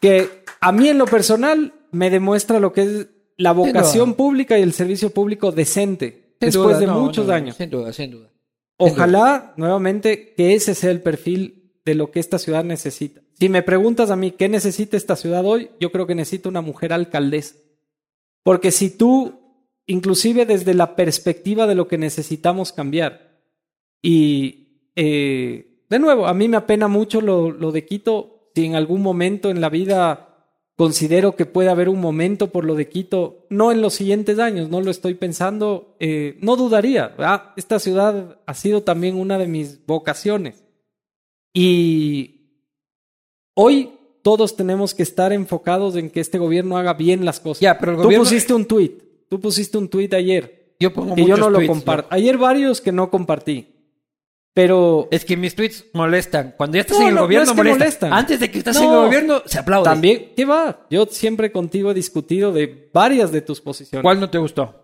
que 0.00 0.44
a 0.60 0.72
mí 0.72 0.88
en 0.88 0.98
lo 0.98 1.06
personal 1.06 1.74
me 1.92 2.10
demuestra 2.10 2.58
lo 2.58 2.72
que 2.72 2.82
es 2.82 3.06
la 3.36 3.52
vocación 3.52 4.10
duda. 4.10 4.16
pública 4.16 4.58
y 4.58 4.62
el 4.62 4.72
servicio 4.72 5.10
público 5.10 5.52
decente 5.52 6.36
Sin 6.40 6.48
después 6.48 6.76
duda, 6.76 6.78
de 6.78 6.86
no, 6.86 7.00
muchos 7.00 7.26
no, 7.26 7.32
años. 7.32 7.56
Sin 7.56 7.70
duda, 7.70 7.92
sin 7.92 8.10
duda. 8.10 8.30
Ojalá, 8.76 9.54
nuevamente, 9.56 10.34
que 10.34 10.54
ese 10.54 10.74
sea 10.74 10.90
el 10.90 11.00
perfil 11.00 11.72
de 11.84 11.94
lo 11.94 12.10
que 12.10 12.20
esta 12.20 12.38
ciudad 12.38 12.64
necesita. 12.64 13.20
Si 13.38 13.48
me 13.48 13.62
preguntas 13.62 14.10
a 14.10 14.16
mí 14.16 14.32
qué 14.32 14.48
necesita 14.48 14.96
esta 14.96 15.16
ciudad 15.16 15.44
hoy, 15.44 15.70
yo 15.80 15.92
creo 15.92 16.06
que 16.06 16.14
necesita 16.14 16.48
una 16.48 16.60
mujer 16.60 16.92
alcaldesa. 16.92 17.56
Porque 18.42 18.70
si 18.70 18.90
tú, 18.90 19.40
inclusive 19.86 20.46
desde 20.46 20.74
la 20.74 20.96
perspectiva 20.96 21.66
de 21.66 21.74
lo 21.74 21.88
que 21.88 21.98
necesitamos 21.98 22.72
cambiar, 22.72 23.40
y 24.02 24.90
eh, 24.96 25.82
de 25.88 25.98
nuevo, 25.98 26.26
a 26.26 26.34
mí 26.34 26.48
me 26.48 26.56
apena 26.56 26.88
mucho 26.88 27.20
lo, 27.20 27.50
lo 27.50 27.72
de 27.72 27.84
Quito, 27.84 28.50
si 28.54 28.64
en 28.64 28.74
algún 28.74 29.02
momento 29.02 29.50
en 29.50 29.60
la 29.60 29.68
vida 29.68 30.33
considero 30.76 31.36
que 31.36 31.46
puede 31.46 31.68
haber 31.70 31.88
un 31.88 32.00
momento 32.00 32.50
por 32.50 32.64
lo 32.64 32.74
de 32.74 32.88
Quito, 32.88 33.46
no 33.48 33.70
en 33.70 33.80
los 33.80 33.94
siguientes 33.94 34.38
años, 34.38 34.68
no 34.70 34.80
lo 34.80 34.90
estoy 34.90 35.14
pensando, 35.14 35.94
eh, 36.00 36.36
no 36.40 36.56
dudaría. 36.56 37.14
Ah, 37.18 37.52
esta 37.56 37.78
ciudad 37.78 38.40
ha 38.44 38.54
sido 38.54 38.82
también 38.82 39.14
una 39.16 39.38
de 39.38 39.46
mis 39.46 39.84
vocaciones. 39.86 40.64
Y 41.52 42.40
hoy 43.54 43.92
todos 44.22 44.56
tenemos 44.56 44.94
que 44.94 45.02
estar 45.02 45.32
enfocados 45.32 45.96
en 45.96 46.10
que 46.10 46.20
este 46.20 46.38
gobierno 46.38 46.76
haga 46.76 46.94
bien 46.94 47.24
las 47.24 47.40
cosas. 47.40 47.60
Ya, 47.60 47.78
pero 47.78 47.92
el 47.92 47.98
Tú 47.98 48.02
gobierno- 48.04 48.24
pusiste 48.24 48.54
un 48.54 48.64
tweet, 48.64 48.92
tú 49.28 49.40
pusiste 49.40 49.78
un 49.78 49.88
tweet 49.88 50.10
ayer 50.14 50.74
Yo 50.80 50.92
pongo 50.92 51.14
y 51.16 51.26
yo 51.26 51.36
no 51.36 51.50
lo 51.50 51.58
tweets, 51.58 51.68
comparto. 51.72 52.02
loco. 52.06 52.14
Ayer 52.14 52.36
varios 52.38 52.80
que 52.80 52.90
no 52.90 53.10
compartí. 53.10 53.68
Pero 54.54 55.08
Es 55.10 55.24
que 55.24 55.36
mis 55.36 55.54
tweets 55.56 55.84
molestan. 55.94 56.54
Cuando 56.56 56.76
ya 56.76 56.82
estás 56.82 56.96
No, 56.98 57.02
en 57.02 57.08
el 57.08 57.14
no, 57.14 57.20
no 57.22 57.26
gobierno 57.26 57.44
es 57.44 57.50
que 57.50 57.56
molestan. 57.56 57.78
molestan. 57.80 58.12
Antes 58.12 58.38
de 58.40 58.50
que 58.52 58.58
estás 58.58 58.76
No. 58.76 58.82
en 58.84 58.90
el 59.00 59.04
gobierno, 59.06 59.42
se 59.46 59.58
aplaude. 59.58 59.84
también, 59.84 60.32
¿qué 60.36 60.44
va? 60.44 60.86
Yo 60.90 61.06
siempre 61.06 61.50
contigo 61.50 61.90
he 61.90 61.94
discutido 61.94 62.52
de 62.52 62.88
varias 62.92 63.32
de 63.32 63.40
tus 63.40 63.60
posiciones. 63.60 64.02
¿Cuál 64.02 64.20
no 64.20 64.30
te 64.30 64.38
gustó? 64.38 64.80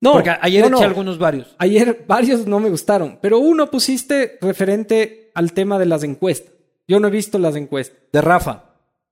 No, 0.00 0.12
Porque 0.12 0.30
ayer 0.40 0.62
no, 0.62 0.76
eché 0.78 0.84
no. 0.84 0.88
algunos 0.88 1.18
varios. 1.18 1.54
Ayer 1.58 2.04
varios 2.06 2.46
no 2.46 2.58
me 2.60 2.70
gustaron, 2.70 3.18
pero 3.20 3.38
uno 3.38 3.68
pusiste 3.70 4.38
referente 4.40 5.30
al 5.34 5.52
tema 5.52 5.78
de 5.78 5.86
las 5.86 6.04
encuestas. 6.04 6.52
Yo 6.88 7.00
no 7.00 7.08
he 7.08 7.10
visto 7.10 7.38
las 7.38 7.56
encuestas. 7.56 7.98
De 8.12 8.20
Rafa. 8.22 8.64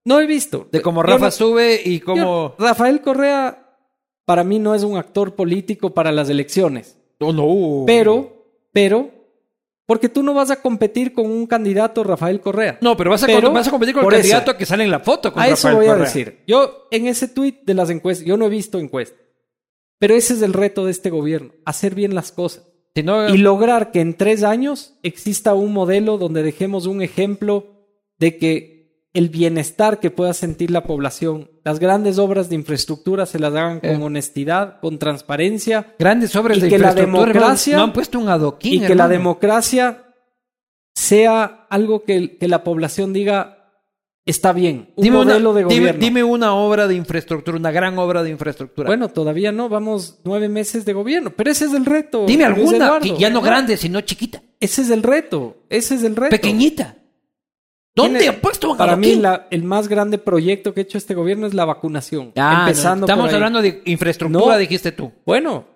No 0.05 0.21
he 0.21 0.27
visto. 0.27 0.67
De 0.73 0.81
cómo 0.81 1.03
Rafa 1.03 1.27
no- 1.27 1.31
sube 1.33 1.83
y 1.85 2.01
cómo... 2.01 2.55
Rafael 2.59 3.03
Correa 3.03 3.67
para 4.25 4.45
mí 4.45 4.59
no 4.61 4.75
es 4.75 4.83
un 4.85 4.97
actor 4.97 5.35
político 5.35 5.93
para 5.93 6.11
las 6.13 6.31
elecciones. 6.31 6.97
Oh, 7.21 7.33
no. 7.33 7.85
Pero, 7.87 8.47
pero, 8.73 9.11
porque 9.89 10.11
tú 10.11 10.23
no 10.23 10.35
vas 10.35 10.51
a 10.51 10.61
competir 10.61 11.15
con 11.15 11.25
un 11.31 11.47
candidato 11.47 12.05
Rafael 12.05 12.43
Correa. 12.43 12.77
No, 12.83 12.95
pero 12.95 13.09
vas 13.09 13.23
a, 13.23 13.27
Pero, 13.27 13.51
vas 13.51 13.67
a 13.69 13.71
competir 13.71 13.95
con 13.95 14.05
el 14.05 14.13
eso. 14.21 14.21
candidato 14.21 14.55
que 14.59 14.67
sale 14.67 14.85
en 14.85 14.91
la 14.91 15.01
foto 15.01 15.33
con 15.33 15.43
A 15.43 15.49
eso 15.49 15.69
Rafael 15.69 15.77
voy 15.77 15.87
a 15.87 15.89
Correa. 15.93 16.05
decir. 16.05 16.45
Yo, 16.47 16.89
en 16.91 17.07
ese 17.07 17.27
tuit 17.27 17.63
de 17.65 17.73
las 17.73 17.89
encuestas, 17.89 18.27
yo 18.27 18.37
no 18.37 18.45
he 18.45 18.51
visto 18.51 18.79
encuestas. 18.79 19.19
Pero 19.99 20.15
ese 20.15 20.35
es 20.35 20.43
el 20.43 20.53
reto 20.53 20.85
de 20.85 20.91
este 20.91 21.09
gobierno, 21.09 21.53
hacer 21.65 21.95
bien 21.95 22.15
las 22.15 22.33
cosas. 22.33 22.65
Si 22.95 23.03
no, 23.03 23.29
Y 23.35 23.39
lograr 23.39 23.91
que 23.91 24.01
en 24.01 24.13
tres 24.15 24.43
años 24.43 24.99
exista 25.03 25.55
un 25.55 25.73
modelo 25.73 26.19
donde 26.19 26.43
dejemos 26.43 26.87
un 26.87 27.01
ejemplo 27.01 27.87
de 28.19 28.37
que 28.37 28.78
el 29.15 29.29
bienestar 29.31 30.01
que 30.01 30.11
pueda 30.11 30.35
sentir 30.35 30.71
la 30.71 30.85
población, 30.85 31.51
las 31.65 31.79
grandes 31.79 32.19
obras 32.19 32.49
de 32.51 32.57
infraestructura 32.57 33.25
se 33.27 33.39
las 33.39 33.53
hagan 33.55 33.81
con 33.81 33.91
Eh. 33.91 34.05
honestidad, 34.05 34.81
con 34.81 34.99
transparencia 34.99 35.95
grandes 35.99 36.37
obras 36.37 36.59
y 36.59 36.61
de 36.63 36.69
que 36.69 36.79
la 36.79 36.89
infraestructura, 36.91 37.27
democracia- 37.33 37.73
hermano, 37.73 37.87
no 37.87 37.91
han 37.91 37.95
puesto 37.95 38.19
un 38.19 38.29
adoquín, 38.29 38.85
y 38.85 38.87
que 38.87 38.95
la 38.95 39.09
democracia 39.09 40.05
sea 40.95 41.67
algo 41.71 42.03
que, 42.05 42.37
que 42.39 42.49
la 42.49 42.65
población 42.65 43.13
diga 43.13 43.55
está 44.27 44.53
bien, 44.53 44.91
un 44.95 45.03
Dime 45.05 45.17
una- 45.17 45.25
modelo 45.33 45.55
de 45.55 45.63
gobierno. 45.65 46.01
Dime, 46.01 46.23
una 46.23 46.53
obra 46.55 46.87
de 46.87 46.95
infraestructura, 46.95 47.57
una 47.57 47.71
gran 47.71 47.99
obra 47.99 48.23
de 48.23 48.29
infraestructura. 48.29 48.87
Bueno, 48.87 49.09
todavía 49.09 49.53
no, 49.53 49.71
vamos 49.71 50.21
nueve 50.23 50.51
meses 50.51 50.85
de 50.85 50.93
gobierno, 50.93 51.33
pero 51.35 51.51
ese 51.51 51.65
es 51.65 51.73
el 51.73 51.87
reto. 51.87 52.27
dime 52.27 52.45
alguna, 52.45 52.99
que 53.01 53.17
ya 53.17 53.31
no 53.31 53.41
grande, 53.41 53.79
sino 53.79 54.03
chiquita, 54.03 54.43
Ese 54.61 54.83
es 54.83 54.91
el 54.91 55.03
reto, 55.03 55.65
ese 55.71 55.95
es 55.95 56.03
el 56.03 56.15
reto. 56.15 56.31
pequeñita. 56.31 56.98
¿Dónde 58.03 58.29
ha 58.29 58.41
puesto 58.41 58.77
Para 58.77 58.97
mí 58.97 59.15
la- 59.17 59.47
el 59.51 59.63
más 59.65 59.89
grande 59.89 60.19
proyecto 60.19 60.73
que 60.75 60.81
ha 60.81 60.83
hecho 60.83 60.99
este 60.99 61.15
gobierno 61.15 61.47
es 61.47 61.55
la 61.55 61.65
vacunación. 61.65 62.33
Ah, 62.37 62.65
no, 62.67 62.71
Estamos 62.71 63.09
por 63.09 63.29
ahí. 63.29 63.35
hablando 63.35 63.63
de 63.63 63.83
infraestructura, 63.85 64.55
No. 64.55 64.59
dijiste 64.59 64.93
tú. 64.93 65.13
Bueno, 65.27 65.67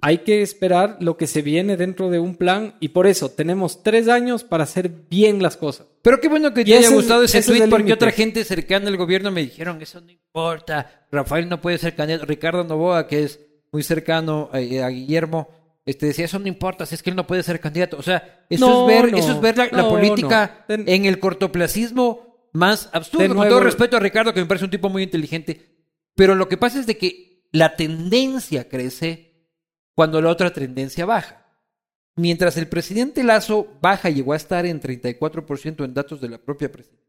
hay 0.00 0.18
que 0.18 0.42
esperar 0.42 0.96
lo 1.00 1.16
que 1.16 1.26
se 1.26 1.42
viene 1.42 1.76
dentro 1.76 2.10
de 2.10 2.18
un 2.18 2.34
plan 2.36 2.74
y 2.80 2.88
por 2.88 3.06
eso 3.06 3.28
tenemos 3.30 3.82
tres 3.84 4.08
años 4.08 4.42
para 4.42 4.64
hacer 4.64 4.90
bien 5.08 5.42
las 5.42 5.56
cosas. 5.56 5.86
Pero 6.02 6.18
qué 6.20 6.28
bueno 6.28 6.52
que 6.52 6.62
Y 6.62 6.64
te 6.64 6.76
haya 6.76 6.88
es- 6.88 6.92
gustado 6.92 7.22
ese, 7.22 7.38
ese 7.38 7.52
es 7.52 7.58
tweet 7.58 7.70
porque 7.70 7.92
otra 7.92 8.10
gente 8.10 8.44
cercana 8.44 8.88
al 8.88 8.96
gobierno 8.96 9.30
me 9.30 9.42
dijeron, 9.42 9.80
eso 9.80 10.00
no 10.00 10.10
importa, 10.10 11.06
Rafael 11.12 11.48
no 11.48 11.60
puede 11.60 11.78
ser 11.78 11.94
candidato. 11.94 12.26
Ricardo 12.26 12.64
Novoa, 12.64 13.06
que 13.06 13.22
es 13.24 13.40
muy 13.70 13.82
cercano 13.84 14.50
eh, 14.54 14.82
a 14.82 14.88
Guillermo, 14.88 15.48
este 15.84 16.06
decía, 16.06 16.26
eso 16.26 16.38
no 16.38 16.46
importa, 16.46 16.86
si 16.86 16.94
es 16.94 17.02
que 17.02 17.10
él 17.10 17.16
no 17.16 17.26
puede 17.26 17.42
ser 17.42 17.60
candidato. 17.60 17.96
O 17.96 18.02
sea, 18.02 18.46
eso 18.48 18.68
No, 18.68 18.88
es 18.88 18.96
ver, 18.96 19.12
no, 19.12 19.18
eso 19.18 19.32
es 19.32 19.40
ver 19.40 19.56
la, 19.56 19.88
política 19.88 20.64
en 20.68 21.04
el 21.06 21.18
cortoplacismo 21.18 22.48
más 22.52 22.88
absurdo. 22.92 23.34
Con 23.34 23.48
todo 23.48 23.60
respeto 23.60 23.96
a 23.96 24.00
Ricardo, 24.00 24.32
que 24.32 24.40
me 24.40 24.46
parece 24.46 24.66
un 24.66 24.70
tipo 24.70 24.88
muy 24.88 25.02
inteligente. 25.02 25.72
Pero 26.14 26.34
lo 26.34 26.48
que 26.48 26.56
pasa 26.56 26.78
es 26.78 26.86
de 26.86 26.98
que 26.98 27.48
la 27.50 27.76
tendencia 27.76 28.68
crece 28.68 29.48
cuando 29.94 30.20
la 30.20 30.30
otra 30.30 30.52
tendencia 30.52 31.04
baja. 31.04 31.46
Mientras 32.16 32.56
el 32.56 32.68
presidente 32.68 33.24
Lazo 33.24 33.78
baja, 33.80 34.10
llegó 34.10 34.34
a 34.34 34.36
estar 34.36 34.66
en 34.66 34.80
34% 34.80 35.84
en 35.84 35.94
datos 35.94 36.20
de 36.20 36.28
la 36.28 36.38
propia 36.38 36.70
presidencia. 36.70 37.08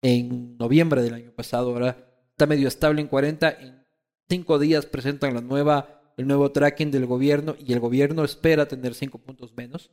En 0.00 0.56
noviembre 0.56 1.02
del 1.02 1.14
año 1.14 1.32
pasado, 1.32 1.70
ahora 1.70 1.96
está 2.30 2.46
medio 2.46 2.68
estable 2.68 3.00
en 3.00 3.08
40. 3.08 3.50
En 3.50 3.86
cinco 4.28 4.58
días 4.58 4.86
presentan 4.86 5.34
la 5.34 5.40
nueva, 5.40 6.01
el 6.16 6.26
nuevo 6.26 6.52
tracking 6.52 6.90
del 6.90 7.06
gobierno 7.06 7.56
y 7.58 7.72
el 7.72 7.80
gobierno 7.80 8.24
espera 8.24 8.66
tener 8.66 8.94
cinco 8.94 9.18
puntos 9.18 9.54
menos. 9.56 9.90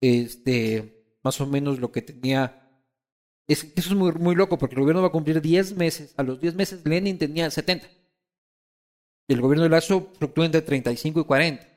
Este, 0.00 1.18
más 1.22 1.40
o 1.40 1.46
menos 1.46 1.78
lo 1.78 1.92
que 1.92 2.02
tenía. 2.02 2.68
Es, 3.46 3.64
eso 3.76 3.90
es 3.90 3.94
muy, 3.94 4.12
muy 4.12 4.34
loco 4.34 4.58
porque 4.58 4.74
el 4.74 4.80
gobierno 4.80 5.02
va 5.02 5.08
a 5.08 5.12
cumplir 5.12 5.40
10 5.40 5.76
meses. 5.76 6.14
A 6.16 6.22
los 6.22 6.40
10 6.40 6.54
meses 6.54 6.80
Lenin 6.84 7.18
tenía 7.18 7.50
70. 7.50 7.88
El 9.28 9.40
gobierno 9.40 9.64
de 9.64 9.70
Lazo 9.70 10.12
fluctúa 10.18 10.46
entre 10.46 10.62
35 10.62 11.20
y 11.20 11.24
40. 11.24 11.68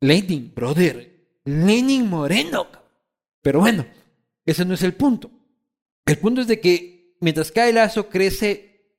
Lenin, 0.00 0.52
brother. 0.54 1.40
Lenin 1.44 2.08
Moreno. 2.08 2.66
Pero 3.42 3.60
bueno, 3.60 3.86
ese 4.44 4.64
no 4.64 4.74
es 4.74 4.82
el 4.82 4.94
punto. 4.94 5.30
El 6.04 6.18
punto 6.18 6.40
es 6.40 6.46
de 6.46 6.60
que 6.60 7.16
mientras 7.20 7.52
cae 7.52 7.72
Lazo, 7.72 8.08
crece, 8.08 8.96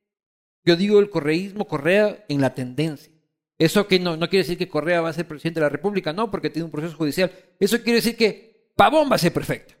yo 0.64 0.76
digo, 0.76 0.98
el 1.00 1.10
correísmo, 1.10 1.66
Correa, 1.66 2.24
en 2.28 2.40
la 2.40 2.54
tendencia. 2.54 3.12
Eso 3.58 3.88
que 3.88 3.98
no, 3.98 4.16
no 4.16 4.28
quiere 4.28 4.44
decir 4.44 4.56
que 4.56 4.68
Correa 4.68 5.00
va 5.00 5.08
a 5.08 5.12
ser 5.12 5.26
presidente 5.26 5.58
de 5.60 5.64
la 5.66 5.70
República, 5.70 6.12
no, 6.12 6.30
porque 6.30 6.50
tiene 6.50 6.64
un 6.66 6.70
proceso 6.70 6.96
judicial. 6.96 7.32
Eso 7.58 7.78
quiere 7.82 7.96
decir 7.96 8.16
que 8.16 8.70
Pavón 8.76 9.10
va 9.10 9.16
a 9.16 9.18
ser 9.18 9.32
perfecto. 9.32 9.74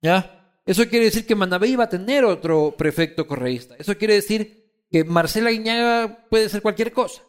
¿Ya? 0.00 0.60
Eso 0.64 0.86
quiere 0.88 1.06
decir 1.06 1.26
que 1.26 1.34
Manabí 1.34 1.76
va 1.76 1.84
a 1.84 1.88
tener 1.88 2.24
otro 2.24 2.74
prefecto 2.76 3.26
correísta. 3.26 3.74
Eso 3.78 3.96
quiere 3.98 4.14
decir 4.14 4.70
que 4.90 5.04
Marcela 5.04 5.50
Guiñaga 5.50 6.26
puede 6.30 6.48
ser 6.48 6.62
cualquier 6.62 6.92
cosa. 6.92 7.22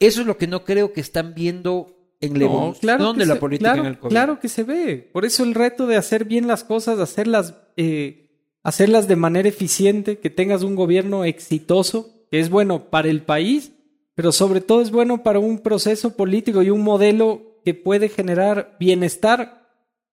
Eso 0.00 0.20
es 0.22 0.26
lo 0.26 0.36
que 0.36 0.46
no 0.46 0.64
creo 0.64 0.92
que 0.92 1.00
están 1.00 1.34
viendo 1.34 1.96
en 2.20 2.34
la 2.38 2.46
No, 2.46 2.74
claro 2.80 3.12
la 3.14 3.24
se- 3.26 3.36
política 3.36 3.70
claro, 3.72 3.82
en 3.82 3.88
el 3.88 3.98
COVID. 3.98 4.10
Claro 4.10 4.40
que 4.40 4.48
se 4.48 4.64
ve. 4.64 5.10
Por 5.12 5.24
eso 5.24 5.44
el 5.44 5.54
reto 5.54 5.86
de 5.86 5.96
hacer 5.96 6.24
bien 6.24 6.46
las 6.48 6.64
cosas, 6.64 6.98
hacerlas, 6.98 7.54
eh, 7.76 8.30
hacerlas 8.62 9.06
de 9.08 9.16
manera 9.16 9.48
eficiente, 9.48 10.18
que 10.18 10.30
tengas 10.30 10.62
un 10.62 10.74
gobierno 10.74 11.24
exitoso, 11.24 12.26
que 12.30 12.40
es 12.40 12.50
bueno 12.50 12.90
para 12.90 13.08
el 13.08 13.22
país, 13.22 13.71
pero 14.14 14.32
sobre 14.32 14.60
todo 14.60 14.82
es 14.82 14.90
bueno 14.90 15.22
para 15.22 15.38
un 15.38 15.60
proceso 15.60 16.16
político 16.16 16.62
y 16.62 16.70
un 16.70 16.82
modelo 16.82 17.60
que 17.64 17.74
puede 17.74 18.08
generar 18.08 18.76
bienestar 18.78 19.68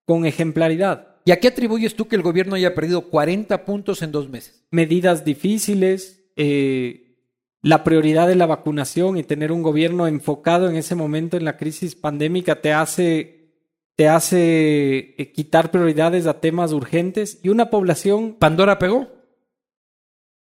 con 0.05 0.25
ejemplaridad. 0.25 1.17
¿Y 1.25 1.31
a 1.31 1.39
qué 1.39 1.49
atribuyes 1.49 1.95
tú 1.95 2.07
que 2.07 2.15
el 2.15 2.21
gobierno 2.21 2.55
haya 2.55 2.73
perdido 2.73 3.09
40 3.09 3.65
puntos 3.65 4.01
en 4.01 4.11
dos 4.11 4.29
meses? 4.29 4.59
medidas 4.71 5.25
difíciles, 5.25 6.31
eh, 6.35 7.17
la 7.61 7.83
prioridad 7.83 8.27
de 8.27 8.35
la 8.35 8.45
vacunación 8.45 9.17
y 9.17 9.23
tener 9.23 9.51
un 9.51 9.63
gobierno 9.63 10.07
enfocado 10.07 10.69
en 10.69 10.75
ese 10.75 10.95
momento 10.95 11.37
en 11.37 11.45
la 11.45 11.57
crisis 11.57 11.95
pandémica 11.95 12.61
te 12.61 12.71
hace, 12.71 13.53
te 13.95 14.07
hace 14.07 15.15
eh, 15.17 15.31
quitar 15.33 15.71
prioridades 15.71 16.25
a 16.27 16.39
temas 16.39 16.71
urgentes 16.71 17.39
y 17.43 17.49
una 17.49 17.69
población, 17.69 18.35
¿Pandora 18.39 18.79
pegó? 18.79 19.07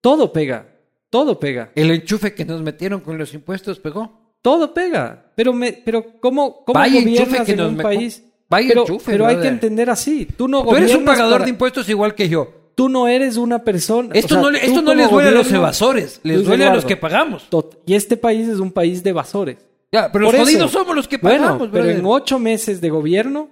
todo 0.01 0.31
pega, 0.31 0.78
todo 1.09 1.39
pega, 1.39 1.71
¿El 1.75 1.91
enchufe 1.91 2.33
que 2.33 2.45
nos 2.45 2.61
metieron 2.61 2.99
con 3.01 3.17
los 3.17 3.33
impuestos 3.33 3.79
pegó? 3.79 4.35
todo 4.41 4.73
pega. 4.73 5.31
Pero, 5.35 5.51
me, 5.53 5.73
pero 5.73 6.19
¿cómo, 6.21 6.63
cómo 6.65 6.79
Vaya 6.79 6.99
enchufe 6.99 7.09
gobiernas 7.19 7.45
que 7.45 7.51
en 7.51 7.57
nos 7.57 7.69
un 7.71 7.77
país? 7.77 8.23
Vaya 8.49 8.67
Pero, 8.69 8.81
enchufe, 8.81 9.11
pero 9.11 9.25
hay 9.27 9.37
que 9.39 9.47
entender 9.47 9.89
así. 9.89 10.25
Tú 10.25 10.47
no 10.47 10.63
Tú 10.63 10.75
eres 10.75 10.95
un 10.95 11.03
pagador 11.05 11.33
para- 11.33 11.43
de 11.45 11.49
impuestos 11.51 11.87
igual 11.89 12.15
que 12.15 12.29
yo. 12.29 12.47
Tú 12.75 12.87
no 12.87 13.07
eres 13.09 13.35
una 13.35 13.63
persona. 13.65 14.09
Esto 14.13 14.35
o 14.39 14.41
sea, 14.41 14.51
no, 14.51 14.57
esto 14.57 14.81
no 14.81 14.93
les 14.93 15.09
duele 15.09 15.29
a 15.29 15.31
los 15.33 15.51
evasores, 15.51 16.21
les 16.23 16.37
Luis 16.37 16.47
duele 16.47 16.65
a 16.65 16.73
los 16.73 16.85
que 16.85 16.95
pagamos. 16.95 17.47
Y 17.85 17.93
este 17.95 18.15
país 18.15 18.47
es 18.47 18.59
un 18.59 18.71
país 18.71 19.03
de 19.03 19.09
evasores. 19.09 19.57
Ya, 19.91 20.09
pero 20.11 20.25
los 20.25 20.33
eso. 20.33 20.43
jodidos 20.43 20.71
somos 20.71 20.95
los 20.95 21.07
que 21.07 21.17
Bueno, 21.17 21.43
pagamos, 21.43 21.67
pero 21.71 21.83
brother. 21.83 21.99
en 21.99 22.05
ocho 22.05 22.39
meses 22.39 22.79
de 22.79 22.89
gobierno, 22.89 23.49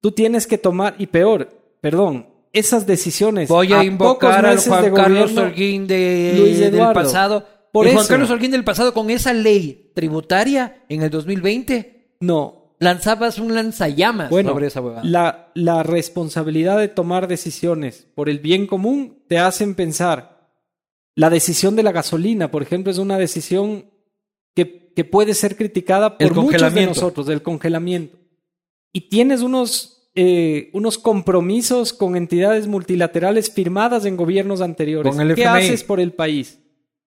tú 0.00 0.12
tienes 0.12 0.46
que 0.46 0.58
tomar, 0.58 0.94
y 0.98 1.06
peor, 1.08 1.48
perdón, 1.80 2.28
esas 2.52 2.86
decisiones. 2.86 3.48
Voy 3.48 3.72
a, 3.72 3.82
invocar 3.84 4.44
al 4.46 4.58
Juan 4.58 4.82
de 4.82 4.92
Carlos 4.92 5.36
Holguín 5.36 5.86
de, 5.86 6.70
del 6.70 6.92
pasado. 6.92 7.46
por 7.72 7.86
el 7.86 7.94
Juan. 7.94 8.06
Carlos 8.06 8.30
Holguín 8.30 8.50
del 8.50 8.64
pasado 8.64 8.92
con 8.92 9.10
esa 9.10 9.32
ley 9.32 9.90
tributaria 9.94 10.84
en 10.88 11.02
el 11.02 11.10
2020 11.10 12.16
No. 12.20 12.76
lanzabas 12.78 13.38
un 13.38 13.54
lanzallamas 13.54 14.28
Bueno, 14.30 14.50
sobre 14.50 14.66
esa 14.66 14.80
huevada. 14.80 15.02
la, 15.04 15.50
la 15.54 15.82
responsabilidad 15.82 16.78
de 16.78 16.88
tomar 16.88 17.28
decisiones 17.28 18.06
por 18.14 18.28
el 18.28 18.38
bien 18.38 18.66
común 18.66 19.24
te 19.28 19.38
hacen 19.38 19.74
pensar. 19.74 20.50
La 21.14 21.28
decisión 21.30 21.76
de 21.76 21.82
la 21.82 21.92
gasolina, 21.92 22.50
por 22.50 22.62
ejemplo, 22.62 22.90
es 22.90 22.98
una 22.98 23.18
decisión 23.18 23.90
que, 24.54 24.92
que 24.94 25.04
puede 25.04 25.34
ser 25.34 25.56
criticada 25.56 26.16
El 26.18 26.28
por 26.28 26.42
muchos 26.44 26.74
de 26.74 26.86
nosotros, 26.86 27.26
del 27.26 27.42
congelamiento. 27.42 28.18
Y 28.94 29.08
tienes 29.08 29.42
unos, 29.42 30.01
eh, 30.14 30.70
unos 30.72 30.98
compromisos 30.98 31.92
con 31.92 32.16
entidades 32.16 32.66
multilaterales 32.66 33.50
firmadas 33.50 34.04
en 34.04 34.16
gobiernos 34.16 34.60
anteriores. 34.60 35.14
Con 35.14 35.20
el 35.26 35.34
¿Qué 35.34 35.46
haces 35.46 35.84
por 35.84 36.00
el 36.00 36.12
país? 36.12 36.58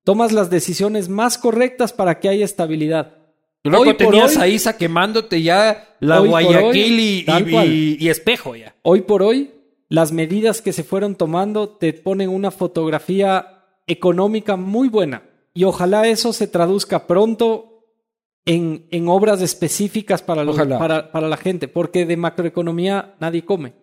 Tomas 0.03 0.31
las 0.31 0.49
decisiones 0.49 1.09
más 1.09 1.37
correctas 1.37 1.93
para 1.93 2.19
que 2.19 2.29
haya 2.29 2.45
estabilidad. 2.45 3.17
Hoy 3.63 3.87
por 3.87 3.97
tenías 3.97 4.35
hoy- 4.37 4.41
a 4.43 4.47
Isa 4.47 4.77
quemándote 4.77 5.41
ya 5.41 5.95
la 5.99 6.19
Guayaquil 6.19 7.25
hoy, 7.25 7.25
y- 7.65 7.97
y 7.99 8.09
espejo 8.09 8.55
ya. 8.55 8.75
Hoy 8.83 9.01
por 9.01 9.23
hoy, 9.23 9.51
las 9.89 10.11
medidas 10.11 10.61
que 10.61 10.73
se 10.73 10.83
fueron 10.83 11.15
tomando 11.15 11.69
te 11.69 11.91
ponen 11.93 12.29
una 12.29 12.51
fotografía 12.51 13.63
económica 13.87 14.55
muy 14.55 14.89
buena. 14.89 15.23
Y 15.53 15.63
ojalá 15.63 16.07
eso 16.07 16.33
se 16.33 16.47
traduzca 16.47 17.07
pronto 17.07 17.74
en, 18.45 18.85
en 18.91 19.07
obras 19.07 19.41
específicas 19.41 20.21
para, 20.21 20.43
los- 20.43 20.55
para, 20.57 21.11
para 21.11 21.27
la 21.27 21.37
gente, 21.37 21.67
porque 21.67 22.05
de 22.05 22.17
macroeconomía 22.17 23.15
nadie 23.19 23.43
come. 23.43 23.73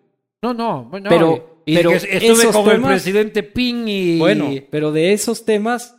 No, 0.41 0.53
no, 0.53 0.85
bueno, 0.85 1.09
Pero- 1.09 1.61
y, 1.65 1.73
y 1.73 1.75
pero 1.77 1.91
estuve 1.91 2.17
esos 2.19 2.55
con 2.57 2.69
el 2.69 2.81
presidente 2.81 3.41
Ping 3.43 3.87
y 3.87 4.19
Bueno, 4.19 4.49
pero 4.69 4.91
de 4.91 5.13
esos 5.13 5.45
temas, 5.45 5.95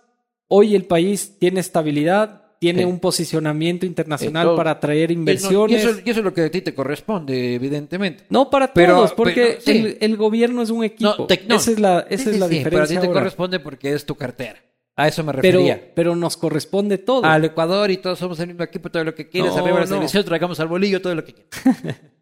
hoy 0.48 0.74
el 0.74 0.84
país 0.84 1.36
tiene 1.38 1.60
estabilidad, 1.60 2.42
tiene 2.60 2.80
Sí. 2.80 2.84
un 2.86 2.98
posicionamiento 3.00 3.84
internacional 3.86 4.54
para 4.56 4.72
atraer 4.72 5.10
inversiones. 5.10 5.82
Y 5.84 5.86
eso, 5.88 5.98
y 6.04 6.10
eso 6.10 6.20
es 6.20 6.24
lo 6.24 6.32
que 6.34 6.42
a 6.42 6.50
ti 6.50 6.60
te 6.62 6.74
corresponde, 6.74 7.54
evidentemente. 7.54 8.24
No 8.30 8.48
para 8.50 8.72
Pero- 8.72 8.94
todos, 8.96 9.12
porque 9.12 9.58
pero, 9.58 9.60
sí. 9.60 9.70
el, 9.70 9.98
el 10.00 10.16
gobierno 10.16 10.62
es 10.62 10.70
un 10.70 10.84
equipo. 10.84 11.14
No, 11.18 11.26
te- 11.26 11.42
no. 11.46 11.56
Esa 11.56 11.70
es 11.72 11.78
la, 11.80 12.00
esa 12.10 12.24
Sí, 12.24 12.30
es 12.30 12.38
la 12.38 12.48
diferencia. 12.48 12.70
Pero 12.70 12.82
a 12.84 12.86
ti 12.86 12.94
te 12.94 12.98
ahora. 13.06 13.20
corresponde 13.20 13.60
porque 13.60 13.92
es 13.92 14.04
tu 14.06 14.14
cartera. 14.14 14.58
A 14.96 15.08
eso 15.08 15.24
me 15.24 15.32
refería. 15.32 15.92
pero 15.94 16.14
nos 16.14 16.36
corresponde 16.36 16.98
todo. 16.98 17.24
Al 17.24 17.44
Ecuador 17.44 17.90
y 17.90 17.96
todos 17.96 18.18
somos 18.18 18.38
el 18.40 18.48
mismo 18.48 18.62
equipo, 18.62 18.90
todo 18.90 19.02
lo 19.04 19.14
que 19.14 19.28
quieres, 19.28 19.52
No, 19.52 19.58
arriba 19.58 19.80
la 19.80 19.86
no. 19.86 19.94
selección, 19.96 20.24
traigamos 20.24 20.60
al 20.60 20.68
bolillo, 20.68 21.02
todo 21.02 21.14
lo 21.14 21.24
que 21.24 21.34
quieras. 21.34 21.50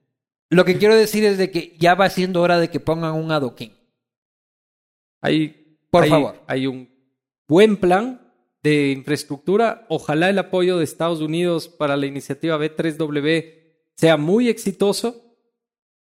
lo 0.50 0.64
que 0.64 0.78
quiero 0.78 0.94
decir 0.96 1.24
es 1.24 1.36
de 1.38 1.50
que 1.50 1.76
ya 1.78 1.94
va 1.94 2.08
siendo 2.08 2.40
hora 2.40 2.58
de 2.58 2.68
que 2.70 2.80
pongan 2.80 3.12
un 3.14 3.30
adoquín. 3.30 3.72
Hay, 5.20 5.78
Por 5.90 6.04
hay- 6.04 6.10
favor. 6.10 6.42
Hay 6.46 6.66
un 6.66 6.88
buen 7.48 7.76
plan 7.76 8.32
de 8.62 8.90
infraestructura. 8.92 9.86
Ojalá 9.88 10.30
el 10.30 10.38
apoyo 10.38 10.78
de 10.78 10.84
Estados 10.84 11.20
Unidos 11.20 11.68
para 11.68 11.96
la 11.96 12.06
iniciativa 12.06 12.58
B3W 12.58 13.44
sea 13.96 14.16
muy 14.16 14.48
exitoso. 14.48 15.36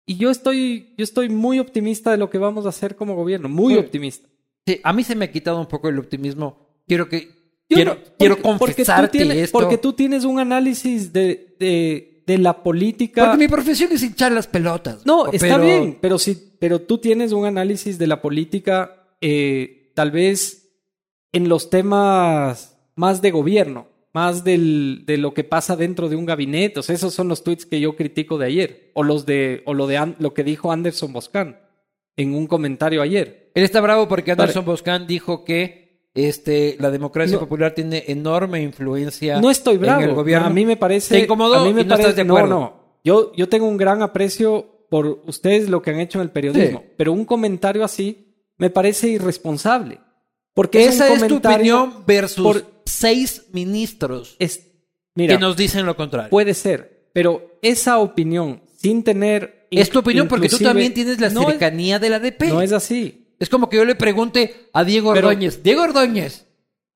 Y 0.06 0.16
yo 0.16 0.30
estoy, 0.30 0.94
yo 0.96 1.04
estoy 1.04 1.28
muy 1.28 1.58
optimista 1.58 2.12
de 2.12 2.16
lo 2.16 2.30
que 2.30 2.38
vamos 2.38 2.64
a 2.64 2.70
hacer 2.70 2.94
como 2.96 3.14
gobierno. 3.14 3.48
Muy 3.48 3.74
Muy- 3.74 3.82
optimista. 3.82 4.28
Sí, 4.66 4.80
a 4.82 4.92
mí 4.92 5.04
se 5.04 5.14
me 5.14 5.26
ha 5.26 5.30
quitado 5.30 5.60
un 5.60 5.66
poco 5.66 5.88
el 5.88 5.98
optimismo. 5.98 6.80
Quiero 6.88 7.08
que 7.08 7.28
Yo 7.68 7.76
quiero, 7.76 7.94
no- 7.94 8.00
quiero 8.18 8.36
porque- 8.36 8.58
porque 8.58 8.72
tú 8.74 8.76
confesarte 8.76 9.18
tienes- 9.18 9.36
esto. 9.38 9.58
Porque 9.58 9.78
tú 9.78 9.92
tienes 9.92 10.24
un 10.24 10.38
análisis 10.40 11.12
de, 11.12 11.54
de, 11.58 12.22
de 12.26 12.38
la 12.38 12.62
política. 12.62 13.24
Porque 13.24 13.38
mi 13.38 13.48
profesión 13.48 13.90
es 13.92 14.02
hinchar 14.02 14.32
las 14.32 14.46
pelotas. 14.46 15.04
No, 15.06 15.24
pero- 15.30 15.36
está 15.36 15.58
bien, 15.58 15.98
pero 16.00 16.18
si, 16.18 16.36
pero 16.58 16.80
tú 16.80 16.98
tienes 16.98 17.32
un 17.32 17.44
análisis 17.44 17.98
de 17.98 18.06
la 18.08 18.20
política, 18.22 19.04
eh, 19.20 19.92
tal 19.94 20.10
vez 20.10 20.68
en 21.32 21.48
los 21.48 21.70
temas 21.70 22.76
más 22.96 23.22
de 23.22 23.30
gobierno, 23.30 23.88
más 24.12 24.44
del, 24.44 25.04
de 25.06 25.18
lo 25.18 25.34
que 25.34 25.44
pasa 25.44 25.76
dentro 25.76 26.08
de 26.08 26.16
un 26.16 26.24
gabinete. 26.24 26.80
O 26.80 26.82
sea, 26.82 26.94
esos 26.94 27.12
son 27.14 27.28
los 27.28 27.44
tweets 27.44 27.66
que 27.66 27.80
yo 27.80 27.96
critico 27.96 28.38
de 28.38 28.46
ayer, 28.46 28.90
o 28.94 29.02
los 29.02 29.26
de, 29.26 29.62
o 29.66 29.74
lo 29.74 29.86
de 29.86 30.14
lo 30.18 30.32
que 30.34 30.42
dijo 30.44 30.72
Anderson 30.72 31.12
Boscan 31.12 31.60
en 32.16 32.34
un 32.34 32.46
comentario 32.46 33.02
ayer. 33.02 33.45
Él 33.56 33.64
está 33.64 33.80
bravo 33.80 34.06
porque 34.06 34.32
Vale. 34.32 34.42
Anderson 34.44 34.64
Boscan 34.64 35.06
dijo 35.06 35.44
que 35.44 36.00
este, 36.14 36.76
la 36.78 36.90
democracia 36.90 37.34
No. 37.34 37.40
popular 37.40 37.74
tiene 37.74 38.04
enorme 38.06 38.62
influencia 38.62 39.40
No 39.40 39.50
estoy 39.50 39.76
bravo. 39.78 40.02
en 40.02 40.08
el 40.10 40.14
gobierno. 40.14 40.46
A 40.46 40.50
mí 40.50 40.64
me 40.64 40.76
parece. 40.76 41.16
¿Te 41.16 41.24
incomodó 41.24 41.54
a 41.56 41.64
mí 41.64 41.72
me 41.74 41.82
no 41.82 41.88
parece, 41.88 42.10
estás 42.10 42.16
de 42.24 42.30
acuerdo? 42.30 42.48
No, 42.48 42.60
no. 42.60 42.86
Yo, 43.04 43.32
yo 43.34 43.48
tengo 43.48 43.66
un 43.66 43.76
gran 43.76 44.02
aprecio 44.02 44.86
por 44.88 45.22
ustedes 45.26 45.68
lo 45.68 45.82
que 45.82 45.90
han 45.90 46.00
hecho 46.00 46.18
en 46.18 46.22
el 46.22 46.30
periodismo. 46.30 46.80
Sí. 46.84 46.92
Pero 46.96 47.12
un 47.12 47.24
comentario 47.24 47.82
así 47.84 48.34
me 48.58 48.70
parece 48.70 49.08
irresponsable. 49.08 50.00
Porque 50.54 50.84
es 50.86 50.94
Esa 50.94 51.12
un 51.12 51.18
es 51.22 51.26
tu 51.28 51.36
opinión 51.36 52.04
versus 52.06 52.42
por- 52.44 52.64
seis 52.86 53.46
ministros 53.52 54.36
es- 54.38 54.68
mira, 55.14 55.34
que 55.34 55.40
nos 55.40 55.56
dicen 55.56 55.84
lo 55.84 55.96
contrario. 55.96 56.30
puede 56.30 56.54
ser. 56.54 57.08
Pero 57.12 57.58
esa 57.62 57.98
opinión, 57.98 58.62
sin 58.76 59.02
tener. 59.02 59.66
es 59.70 59.90
tu 59.90 59.98
opinión 59.98 60.28
porque 60.28 60.48
tú 60.48 60.58
también 60.58 60.94
tienes 60.94 61.20
la 61.20 61.28
no 61.30 61.42
es- 61.42 61.46
cercanía 61.48 61.98
de 61.98 62.08
la 62.10 62.20
DP. 62.20 62.48
no 62.48 62.62
es 62.62 62.72
así. 62.72 63.25
Es 63.38 63.48
como 63.48 63.68
que 63.68 63.76
yo 63.76 63.84
le 63.84 63.94
pregunte 63.94 64.68
a 64.72 64.84
Diego 64.84 65.12
Pero- 65.12 65.28
Ordóñez, 65.28 65.62
Diego 65.62 65.82
Ordóñez, 65.82 66.46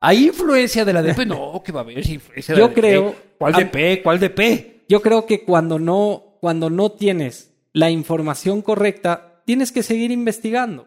¿hay 0.00 0.26
influencia 0.28 0.84
de 0.84 0.92
la 0.92 1.02
DP? 1.02 1.26
No, 1.26 1.62
que 1.64 1.72
va 1.72 1.80
a 1.80 1.82
haber 1.84 1.98
influencia 2.08 2.54
de 2.54 2.60
Yo 2.60 2.68
la 2.68 2.74
DP. 2.74 2.80
creo- 2.80 3.14
¿Cuál 3.38 3.54
a- 3.54 3.58
DP? 3.58 4.02
¿Cuál 4.02 4.20
DP? 4.20 4.84
Yo 4.88 5.02
creo 5.02 5.26
que 5.26 5.44
cuando 5.44 5.78
no, 5.78 6.36
cuando 6.40 6.70
no 6.70 6.90
tienes 6.92 7.52
la 7.72 7.90
información 7.90 8.62
correcta, 8.62 9.42
tienes 9.44 9.70
que 9.72 9.82
seguir 9.82 10.10
investigando. 10.10 10.86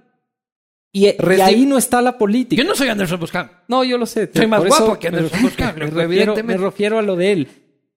Y, 0.96 1.08
ahí 1.42 1.66
no 1.66 1.78
está 1.80 2.02
la 2.04 2.18
política. 2.20 2.62
Yo 2.62 2.68
no 2.68 2.76
soy 2.76 2.88
Anderson 2.90 3.20
Buscán. 3.20 3.50
No, 3.68 3.84
yo 3.84 3.98
lo 3.98 4.06
sé. 4.06 4.30
Soy 4.32 4.46
más 4.46 4.64
eso 4.64 4.86
guapo 4.86 5.00
que 5.00 5.08
Anderson 5.08 5.42
Buscán, 5.42 5.74
me, 5.76 5.82
refiero, 5.86 6.02
evidentemente. 6.02 6.60
me 6.60 6.66
refiero 6.66 7.00
a 7.00 7.02
lo 7.02 7.16
de 7.16 7.32
él. 7.32 7.48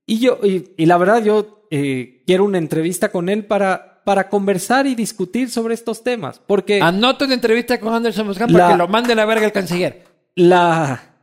Y 0.06 0.18
yo, 0.20 0.38
y, 0.42 0.70
y 0.78 0.86
la 0.86 0.96
verdad, 0.96 1.22
yo 1.22 1.66
eh, 1.70 2.22
quiero 2.26 2.44
una 2.44 2.56
entrevista 2.58 3.10
con 3.10 3.28
él 3.28 3.44
para, 3.44 3.95
para 4.06 4.28
conversar 4.28 4.86
y 4.86 4.94
discutir 4.94 5.50
sobre 5.50 5.74
estos 5.74 6.04
temas. 6.04 6.40
Porque 6.46 6.80
Anoto 6.80 7.24
una 7.24 7.34
entrevista 7.34 7.80
con 7.80 7.92
Anderson 7.92 8.28
Buscán 8.28 8.52
La- 8.52 8.58
para 8.60 8.72
que 8.72 8.78
lo 8.78 8.86
mande 8.86 9.14
a 9.14 9.16
la 9.16 9.24
verga 9.24 9.46
el 9.46 9.50
canciller. 9.52 10.04
la, 10.36 11.16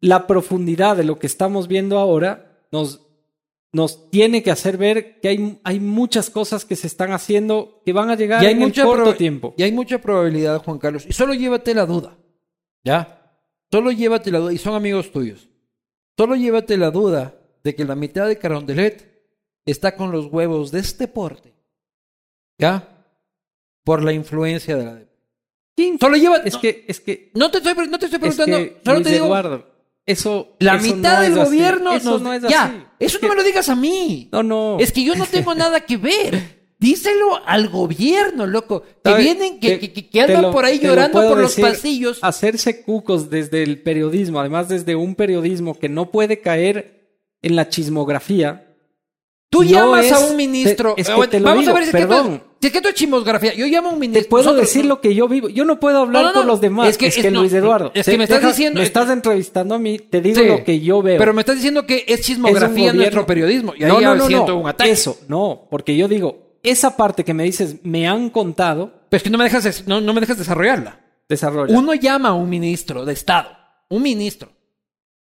la 0.00 0.28
profundidad 0.28 0.96
de 0.96 1.02
lo 1.02 1.18
que 1.18 1.26
estamos 1.26 1.66
viendo 1.66 1.98
ahora 1.98 2.62
nos, 2.70 3.00
nos 3.72 4.08
tiene 4.10 4.44
que 4.44 4.52
hacer 4.52 4.76
ver 4.76 5.18
que 5.20 5.28
hay, 5.30 5.58
hay 5.64 5.80
muchas 5.80 6.30
cosas 6.30 6.64
que 6.64 6.76
se 6.76 6.86
están 6.86 7.10
haciendo 7.10 7.82
que 7.84 7.92
van 7.92 8.08
a 8.08 8.14
llegar 8.14 8.40
Y 8.40 8.46
hay, 8.46 8.52
en 8.52 8.60
mucha 8.60 8.82
el 8.82 8.86
corto 8.86 9.14
tiempo. 9.16 9.54
y 9.56 9.64
hay 9.64 9.72
mucha 9.72 9.98
probabilidad, 9.98 10.62
Juan 10.62 10.78
Carlos. 10.78 11.06
Y 11.08 11.12
solo 11.14 11.34
llévate 11.34 11.74
la 11.74 11.86
duda. 11.86 12.16
¿Ya? 12.84 13.32
Solo 13.72 13.90
llévate 13.90 14.30
la 14.30 14.38
duda. 14.38 14.52
Y 14.52 14.58
son 14.58 14.74
amigos 14.76 15.10
tuyos. 15.10 15.48
Solo 16.16 16.36
llévate 16.36 16.76
la 16.76 16.92
duda 16.92 17.34
de 17.64 17.74
que 17.74 17.84
la 17.84 17.96
mitad 17.96 18.28
de 18.28 18.38
Carondelet 18.38 19.26
está 19.66 19.96
con 19.96 20.12
los 20.12 20.26
huevos 20.26 20.70
de 20.70 20.78
este 20.78 21.08
porte. 21.08 21.57
¿Ya? 22.58 22.88
Por 23.84 24.02
la 24.02 24.12
influencia 24.12 24.76
de 24.76 24.84
la 24.84 24.94
DP. 24.94 25.08
¿Quién? 25.76 25.98
Solo 25.98 26.16
llévate. 26.16 26.48
Es 26.48 26.54
no, 26.54 26.60
que, 26.60 26.84
es 26.88 27.00
que, 27.00 27.30
no 27.34 27.50
te 27.50 27.58
estoy, 27.58 27.74
no 27.88 27.98
te 27.98 28.06
estoy 28.06 28.16
es 28.16 28.20
preguntando. 28.36 28.56
que, 28.58 28.80
solo 28.84 28.94
Luis 28.96 29.06
te 29.06 29.12
digo. 29.12 29.26
Eduardo, 29.26 29.66
eso, 30.04 30.56
La 30.58 30.74
eso 30.76 30.96
mitad 30.96 31.14
no 31.16 31.22
del 31.22 31.32
es 31.32 31.38
así. 31.38 31.46
gobierno. 31.46 31.92
Eso 31.92 32.10
nos- 32.10 32.22
no 32.22 32.32
es 32.32 32.42
ya, 32.42 32.64
así. 32.64 32.74
Eso 32.76 32.84
Es 32.98 33.14
no 33.14 33.20
que- 33.20 33.28
me 33.28 33.34
lo 33.36 33.44
digas 33.44 33.68
a 33.68 33.76
mí. 33.76 34.28
No, 34.32 34.42
no. 34.42 34.76
Es 34.80 34.92
que 34.92 35.04
yo 35.04 35.14
no 35.14 35.24
tengo 35.26 35.54
nada 35.54 35.80
que 35.80 35.96
ver. 35.96 36.58
Díselo 36.80 37.44
al 37.44 37.68
gobierno, 37.68 38.46
loco. 38.46 38.82
Que 38.82 39.10
¿Sabe? 39.10 39.22
vienen, 39.22 39.58
que, 39.60 39.78
Te- 39.78 39.92
que- 39.92 40.08
que- 40.10 40.20
andan 40.20 40.42
lo- 40.42 40.50
por 40.52 40.64
ahí 40.64 40.78
lo 40.78 40.84
llorando 40.90 41.20
por 41.28 41.38
los 41.38 41.56
pasillos. 41.56 42.18
Hacerse 42.22 42.82
cucos 42.82 43.30
desde 43.30 43.62
el 43.64 43.82
periodismo, 43.82 44.38
además 44.40 44.68
desde 44.68 44.94
un 44.96 45.14
periodismo 45.16 45.78
que 45.78 45.88
no 45.88 46.10
puede 46.10 46.40
caer 46.40 47.18
en 47.42 47.56
la 47.56 47.68
chismografía. 47.68 48.64
Tú 49.50 49.62
no 49.64 49.70
llamas 49.70 50.06
es- 50.06 50.12
a 50.12 50.18
un 50.20 50.36
ministro. 50.36 50.94
te- 50.94 51.00
es 51.02 51.08
que 51.08 51.14
bueno, 51.14 51.30
te 51.30 51.40
lo 51.40 51.44
Vamos 51.46 51.60
digo, 51.64 51.70
a 51.72 51.74
ver 51.80 51.82
si 51.84 51.88
es 51.88 51.92
perdón. 51.92 52.42
Que 52.72 52.78
esto 52.78 52.88
es 52.88 52.94
chismografía. 52.96 53.54
Yo 53.54 53.66
llamo 53.66 53.90
a 53.90 53.92
un 53.92 54.00
Te 54.00 54.08
ministro. 54.08 54.28
puedo 54.30 54.44
nosotros- 54.44 54.66
decir 54.66 54.84
lo 54.84 55.00
que 55.00 55.14
yo 55.14 55.28
vivo. 55.28 55.48
Yo 55.48 55.64
no 55.64 55.78
puedo 55.78 55.98
hablar 56.00 56.22
No, 56.24 56.28
no, 56.30 56.34
no. 56.34 56.40
por 56.40 56.46
los 56.46 56.60
demás. 56.60 56.88
Es 56.88 56.98
que- 56.98 57.06
Es 57.06 57.14
que, 57.14 57.28
es- 57.28 57.32
no, 57.32 57.40
Luis 57.40 57.52
Eduardo. 57.52 57.92
es 57.94 58.04
que 58.04 58.12
te- 58.12 58.18
me 58.18 58.24
estás 58.24 58.42
diciendo- 58.44 58.80
Me 58.80 58.84
estás 58.86 59.08
entrevistando 59.10 59.74
a 59.76 59.78
mí. 59.78 59.98
Te 59.98 60.20
digo 60.20 60.40
Sí. 60.40 60.46
lo 60.48 60.64
que 60.64 60.80
yo 60.80 61.00
veo. 61.00 61.18
Pero 61.18 61.32
me 61.32 61.42
estás 61.42 61.54
diciendo 61.56 61.86
que 61.86 62.04
es 62.08 62.20
chismografía 62.22 62.92
nuestro 62.92 63.24
periodismo. 63.26 63.74
Y 63.76 63.84
ahí 63.84 63.90
no, 63.92 64.00
no, 64.00 64.14
no, 64.16 64.26
siento 64.26 64.48
no. 64.52 64.58
un 64.60 64.68
ataque. 64.68 64.90
Eso, 64.90 65.18
no. 65.28 65.68
Porque 65.70 65.96
yo 65.96 66.08
digo, 66.08 66.58
esa 66.62 66.96
parte 66.96 67.24
que 67.24 67.32
me 67.34 67.44
dices, 67.44 67.76
me 67.84 68.08
han 68.08 68.30
contado, 68.30 68.92
Pero 69.08 69.16
es 69.18 69.22
que 69.22 69.30
no 69.30 69.38
me 69.38 69.44
dejas, 69.44 69.84
no, 69.86 70.00
no 70.00 70.12
me 70.12 70.20
dejas 70.20 70.38
desarrollarla. 70.38 71.00
desarrolla. 71.28 71.78
Uno 71.78 71.94
llama 71.94 72.30
a 72.30 72.34
un 72.34 72.48
ministro 72.50 73.04
de 73.04 73.12
Estado, 73.12 73.50
un 73.90 74.02
ministro, 74.02 74.48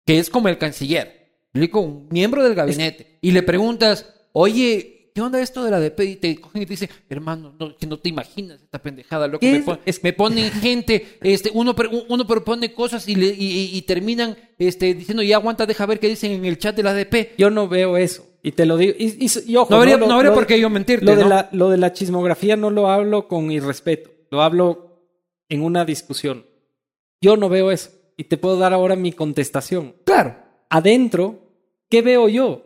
que 0.05 0.17
es 0.19 0.29
como 0.29 0.47
el 0.47 0.57
canciller, 0.57 1.33
un 1.53 2.07
miembro 2.11 2.43
del 2.43 2.55
gabinete, 2.55 3.17
y 3.21 3.31
le 3.31 3.43
preguntas, 3.43 4.07
oye, 4.31 4.96
¿qué 5.17 5.21
onda 5.23 5.41
esto 5.41 5.63
de 5.63 5.71
la 5.71 5.79
DP? 5.79 5.99
Y 6.01 6.15
te 6.17 6.39
cogen 6.39 6.61
y 6.61 6.65
te 6.67 6.73
dicen, 6.73 6.89
hermano, 7.09 7.55
no, 7.59 7.75
que 7.75 7.87
no 7.87 7.97
te 7.97 8.09
imaginas 8.09 8.61
esta 8.61 8.77
pendejada, 8.77 9.25
loco. 9.27 9.39
¿Qué 9.39 9.53
Me, 9.53 9.59
pon- 9.61 9.79
me 10.03 10.13
ponen 10.13 10.51
gente, 10.61 11.17
este, 11.21 11.49
uno, 11.55 11.75
uno 12.07 12.27
propone 12.27 12.71
cosas 12.71 13.07
y, 13.09 13.15
le- 13.15 13.33
y, 13.33 13.45
y- 13.73 13.77
y 13.77 13.81
terminan 13.81 14.37
este, 14.59 14.93
diciendo, 14.93 15.23
ya 15.23 15.37
aguanta, 15.37 15.65
deja 15.65 15.87
ver 15.87 15.99
qué 15.99 16.07
dicen 16.07 16.33
en 16.33 16.45
el 16.45 16.59
chat 16.59 16.75
de 16.75 16.83
la 16.83 16.93
DP. 16.93 17.33
Yo 17.35 17.49
no 17.49 17.67
veo 17.67 17.97
eso. 17.97 18.27
Y 18.43 18.51
te 18.51 18.67
lo 18.67 18.77
digo. 18.77 18.93
Y, 18.95 19.25
y- 19.25 19.51
y 19.51 19.55
ojo, 19.55 19.71
No 19.71 19.77
habría- 19.77 19.97
Lo- 19.97 20.05
no 20.07 20.13
habría 20.13 20.35
por 20.35 20.45
qué 20.45 20.59
yo 20.59 20.69
mentirte, 20.69 21.03
Lo 21.03 21.15
de, 21.15 21.23
¿no? 21.23 21.29
la, 21.29 21.49
lo 21.51 21.69
de 21.71 21.77
la 21.77 21.93
chismografía 21.93 22.55
no 22.55 22.69
lo 22.69 22.87
hablo 22.87 23.27
con 23.27 23.49
irrespeto. 23.51 24.11
Lo 24.29 24.43
hablo 24.43 25.01
en 25.49 25.63
una 25.63 25.83
discusión. 25.83 26.45
Yo 27.21 27.37
no 27.37 27.49
veo 27.49 27.71
eso. 27.71 27.89
Y 28.17 28.25
te 28.25 28.37
puedo 28.37 28.57
dar 28.59 28.71
ahora 28.71 28.95
mi 28.95 29.13
contestación. 29.13 29.95
Claro. 30.05 30.35
Adentro, 30.69 31.39
¿qué 31.89 32.03
veo 32.03 32.29
yo? 32.29 32.65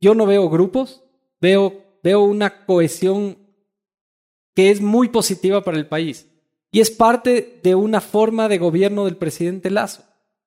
Yo 0.00 0.14
no 0.14 0.24
veo 0.26 0.48
grupos. 0.48 1.02
Veo, 1.40 1.98
veo 2.02 2.22
una 2.22 2.64
cohesión 2.66 3.38
que 4.54 4.70
es 4.70 4.80
muy 4.80 5.08
positiva 5.08 5.62
para 5.62 5.78
el 5.78 5.86
país. 5.86 6.26
Y 6.72 6.80
es 6.80 6.90
parte 6.90 7.60
de 7.62 7.74
una 7.74 8.00
forma 8.00 8.48
de 8.48 8.58
gobierno 8.58 9.04
del 9.06 9.16
presidente 9.16 9.70
Lazo. 9.70 10.04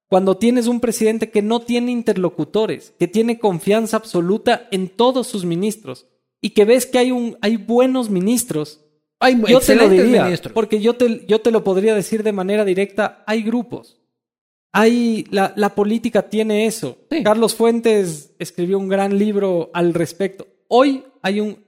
Cuando 0.07 0.37
tienes 0.37 0.67
un 0.67 0.79
presidente 0.79 1.31
que 1.31 1.41
no 1.41 1.61
tiene 1.61 1.91
interlocutores, 1.91 2.93
que 2.99 3.07
tiene 3.07 3.39
confianza 3.39 3.97
absoluta 3.97 4.67
en 4.71 4.89
todos 4.89 5.27
sus 5.27 5.43
ministros 5.43 6.05
y 6.39 6.51
que 6.51 6.65
ves 6.65 6.85
que 6.85 6.99
hay, 6.99 7.11
un, 7.11 7.37
hay 7.41 7.57
buenos 7.57 8.09
ministros, 8.09 8.79
Hay 9.19 9.41
yo 9.47 9.59
te 9.59 9.75
lo 9.75 9.89
diría, 9.89 10.25
ministros. 10.25 10.53
porque 10.53 10.79
yo 10.79 10.95
te, 10.95 11.25
yo 11.25 11.41
te 11.41 11.51
lo 11.51 11.63
podría 11.63 11.95
decir 11.95 12.21
de 12.21 12.31
manera 12.31 12.63
directa, 12.63 13.23
hay 13.25 13.41
grupos. 13.41 13.99
Hay, 14.71 15.25
la, 15.31 15.53
la 15.55 15.73
política 15.75 16.29
tiene 16.29 16.65
eso. 16.67 16.97
Sí. 17.11 17.23
Carlos 17.23 17.55
Fuentes 17.55 18.33
escribió 18.39 18.77
un 18.77 18.89
gran 18.89 19.17
libro 19.17 19.71
al 19.73 19.93
respecto. 19.93 20.47
Hoy 20.75 21.03
hay 21.21 21.39
un, 21.39 21.59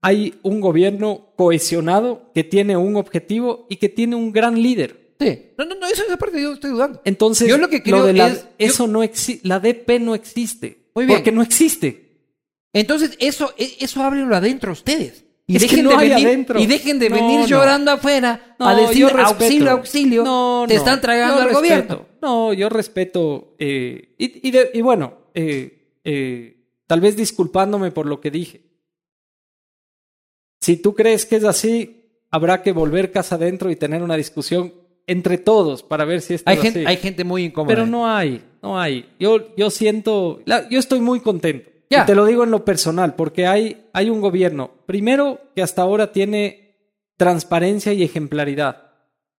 hay 0.00 0.34
un 0.42 0.60
gobierno 0.60 1.32
cohesionado 1.36 2.30
que 2.34 2.42
tiene 2.42 2.76
un 2.76 2.96
objetivo 2.96 3.66
y 3.68 3.76
que 3.76 3.88
tiene 3.90 4.16
un 4.16 4.32
gran 4.32 4.60
líder. 4.62 5.14
Sí. 5.20 5.50
No, 5.58 5.66
no, 5.66 5.74
no, 5.74 5.86
eso 5.86 6.02
esa 6.06 6.16
parte 6.16 6.40
yo 6.40 6.54
estoy 6.54 6.70
dudando. 6.70 7.02
Entonces, 7.04 7.46
Yo 7.48 7.58
lo 7.58 7.68
que 7.68 7.82
creo 7.82 8.04
de 8.06 8.14
la- 8.14 8.28
es- 8.28 8.42
yo- 8.44 8.48
eso 8.58 8.86
no 8.86 9.02
existe, 9.02 9.46
la 9.46 9.60
DP 9.60 9.98
no 10.00 10.14
existe. 10.14 10.86
Muy 10.94 11.04
bien. 11.04 11.18
Porque 11.18 11.32
no 11.32 11.42
existe. 11.42 12.08
Entonces, 12.72 13.16
eso, 13.18 13.52
e- 13.58 13.76
eso 13.80 14.02
ábrenlo 14.02 14.34
adentro 14.34 14.72
ustedes. 14.72 15.24
Y 15.46 15.56
Es 15.56 15.62
que 15.64 15.68
dejen 15.68 15.84
no 15.84 15.90
de 15.90 15.96
hay 15.96 16.08
venir, 16.10 16.26
adentro. 16.28 16.60
y 16.60 16.66
dejen 16.66 16.98
de 16.98 17.10
No, 17.10 17.16
venir 17.16 17.40
no. 17.40 17.46
llorando 17.46 17.90
afuera 17.90 18.54
a 18.58 18.74
decir 18.74 19.04
auxilio, 19.04 19.70
auxilio. 19.72 20.24
No, 20.24 20.64
te 20.68 20.74
no. 20.74 20.78
están 20.80 21.00
tragando 21.00 21.34
al 21.42 21.48
respeto. 21.50 21.60
gobierno. 21.60 22.06
No, 22.22 22.52
yo 22.54 22.68
respeto. 22.70 23.56
eh, 23.58 24.14
y, 24.16 24.48
y 24.48 24.50
de- 24.52 24.70
y 24.72 24.80
bueno, 24.80 25.12
eh, 25.34 25.98
eh, 26.04 26.56
tal 26.90 27.00
vez 27.00 27.14
disculpándome 27.14 27.92
por 27.92 28.04
lo 28.06 28.20
que 28.20 28.32
dije. 28.32 28.62
Si 30.60 30.76
tú 30.76 30.92
crees 30.92 31.24
que 31.24 31.36
es 31.36 31.44
así, 31.44 32.10
habrá 32.32 32.64
que 32.64 32.72
volver 32.72 33.12
casa 33.12 33.36
adentro 33.36 33.70
y 33.70 33.76
tener 33.76 34.02
una 34.02 34.16
discusión 34.16 34.74
entre 35.06 35.38
todos 35.38 35.84
para 35.84 36.04
ver 36.04 36.20
si 36.20 36.34
esto 36.34 36.50
Hay 36.50 36.56
es 36.56 36.62
gente, 36.64 36.78
así. 36.80 36.86
hay 36.88 36.96
gente 36.96 37.22
muy 37.22 37.44
incómoda. 37.44 37.72
Pero 37.76 37.86
no 37.86 38.08
hay, 38.08 38.42
no 38.60 38.76
hay. 38.80 39.08
Yo, 39.20 39.54
yo 39.56 39.70
siento, 39.70 40.40
la- 40.46 40.68
yo 40.68 40.80
estoy 40.80 40.98
muy 40.98 41.20
contento. 41.20 41.70
Ya. 41.88 42.02
Y 42.02 42.06
te 42.06 42.16
lo 42.16 42.26
digo 42.26 42.42
en 42.42 42.50
lo 42.50 42.64
personal, 42.64 43.14
porque 43.14 43.46
hay, 43.46 43.86
hay 43.92 44.10
un 44.10 44.20
gobierno, 44.20 44.72
primero, 44.86 45.38
que 45.54 45.62
hasta 45.62 45.82
ahora 45.82 46.10
tiene 46.10 46.74
transparencia 47.16 47.92
y 47.92 48.02
ejemplaridad. 48.02 48.88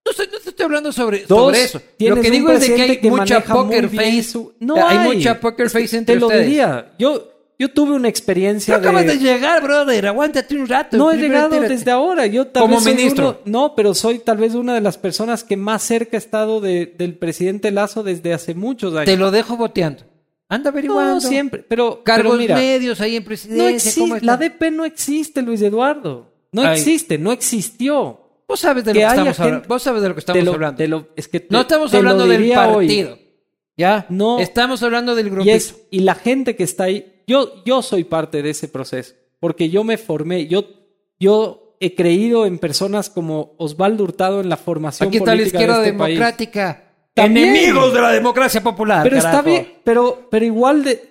No 0.06 0.10
estoy, 0.10 0.26
no 0.32 0.38
te 0.40 0.48
estoy 0.48 0.64
hablando 0.64 0.90
sobre, 0.90 1.26
Dos, 1.26 1.38
sobre 1.44 1.62
eso. 1.64 1.82
Lo 1.98 2.20
que 2.22 2.30
digo 2.30 2.50
es 2.50 2.60
de 2.66 2.74
que 2.74 2.82
hay 2.82 2.96
que 2.98 3.10
mucha 3.10 3.44
poker 3.44 3.90
face. 3.90 4.38
No 4.60 4.74
hay, 4.86 4.96
hay. 4.96 5.16
mucha 5.16 5.38
poker 5.38 5.68
face 5.68 5.98
entre 5.98 6.14
Te 6.14 6.20
lo 6.20 6.28
ustedes. 6.28 6.46
diría. 6.46 6.92
Yo, 6.98 7.31
yo 7.62 7.70
tuve 7.72 7.92
una 7.92 8.02
Tú 8.02 8.08
experiencia 8.08 8.76
acabas 8.76 9.06
de 9.06 9.16
de... 9.16 9.18
llegar, 9.18 9.62
brother. 9.62 10.06
Aguántate 10.06 10.56
un 10.56 10.66
rato. 10.68 10.96
No 10.96 11.10
he 11.10 11.16
llegado 11.16 11.58
desde 11.60 11.90
ahora. 11.90 12.26
Yo 12.26 12.46
tal 12.48 12.62
Como 12.64 12.76
vez 12.76 12.84
ministro. 12.94 13.28
uno- 13.30 13.38
no, 13.44 13.74
pero 13.74 13.94
soy 13.94 14.18
tal 14.18 14.36
vez 14.38 14.54
una 14.54 14.74
de 14.74 14.80
las 14.80 14.98
personas 14.98 15.44
que 15.44 15.56
más 15.56 15.82
cerca 15.82 16.16
ha 16.16 16.18
estado 16.18 16.60
de- 16.60 16.86
del 16.98 17.14
presidente 17.16 17.70
Lazo 17.70 18.02
desde 18.02 18.32
hace 18.34 18.54
muchos 18.54 18.94
años. 18.94 19.06
Te 19.06 19.16
lo 19.16 19.30
dejo 19.30 19.56
boteando. 19.56 20.04
Anda 20.48 20.68
averiguando. 20.70 21.14
no, 21.14 21.20
siempre. 21.20 21.64
Pero, 21.66 22.02
Cargos 22.04 22.32
pero 22.32 22.38
mira, 22.42 22.56
medios 22.56 23.00
ahí 23.00 23.16
en 23.16 23.22
No 23.22 23.26
presidencia. 23.26 23.92
¿cómo 23.98 24.14
existe, 24.16 24.26
la? 24.26 24.36
DP 24.36 24.70
no 24.70 24.84
existe, 24.84 25.40
Luis 25.42 25.62
Eduardo. 25.62 26.30
No 26.52 26.62
Ay. 26.62 26.76
existe, 26.78 27.16
no 27.16 27.32
existió. 27.32 28.18
Vos 28.46 28.60
sabes 28.60 28.84
de 28.84 28.92
lo 28.92 29.00
que 29.00 29.06
estamos 29.06 29.28
gente- 29.28 29.42
hablando. 29.42 29.68
Vos 29.68 29.82
sabes 29.82 30.02
de 30.02 30.08
lo 30.08 30.14
que 30.14 30.18
estamos 30.20 30.44
lo- 30.44 30.52
hablando. 30.52 30.86
lo- 30.86 31.08
es 31.16 31.28
que 31.28 31.40
te- 31.40 31.46
no 31.50 31.60
estamos 31.62 31.94
hablando 31.94 32.26
del 32.26 32.42
hoy. 32.42 32.50
partido. 32.54 33.18
¿Ya? 33.78 34.04
No. 34.10 34.38
Estamos 34.38 34.82
hablando 34.82 35.14
del 35.14 35.32
Y, 35.46 35.50
es, 35.50 35.74
y 35.90 36.00
la 36.00 36.14
gente 36.14 36.54
que 36.54 36.62
está 36.64 36.84
ahí, 36.84 37.11
yo, 37.26 37.62
yo 37.64 37.82
soy 37.82 38.04
parte 38.04 38.42
de 38.42 38.50
ese 38.50 38.68
proceso, 38.68 39.14
porque 39.40 39.70
yo 39.70 39.84
me 39.84 39.98
formé, 39.98 40.46
yo, 40.46 40.64
yo 41.18 41.76
he 41.80 41.94
creído 41.94 42.46
en 42.46 42.58
personas 42.58 43.10
como 43.10 43.54
Osvaldo 43.58 44.04
Hurtado 44.04 44.40
en 44.40 44.48
la 44.48 44.56
formación 44.56 45.08
Aquí 45.08 45.18
está 45.18 45.32
la 45.32 45.38
política 45.38 45.58
izquierda 45.58 45.78
de 45.80 45.86
este 45.88 45.98
país. 45.98 46.14
democrática. 46.18 46.84
También. 47.14 47.48
Enemigos 47.48 47.92
de 47.92 48.00
la 48.00 48.10
democracia 48.12 48.62
popular. 48.62 49.02
Pero 49.02 49.16
está 49.16 49.30
carajo. 49.30 49.48
bien, 49.48 49.72
pero, 49.84 50.28
pero 50.30 50.44
igual 50.46 50.82
de 50.84 51.02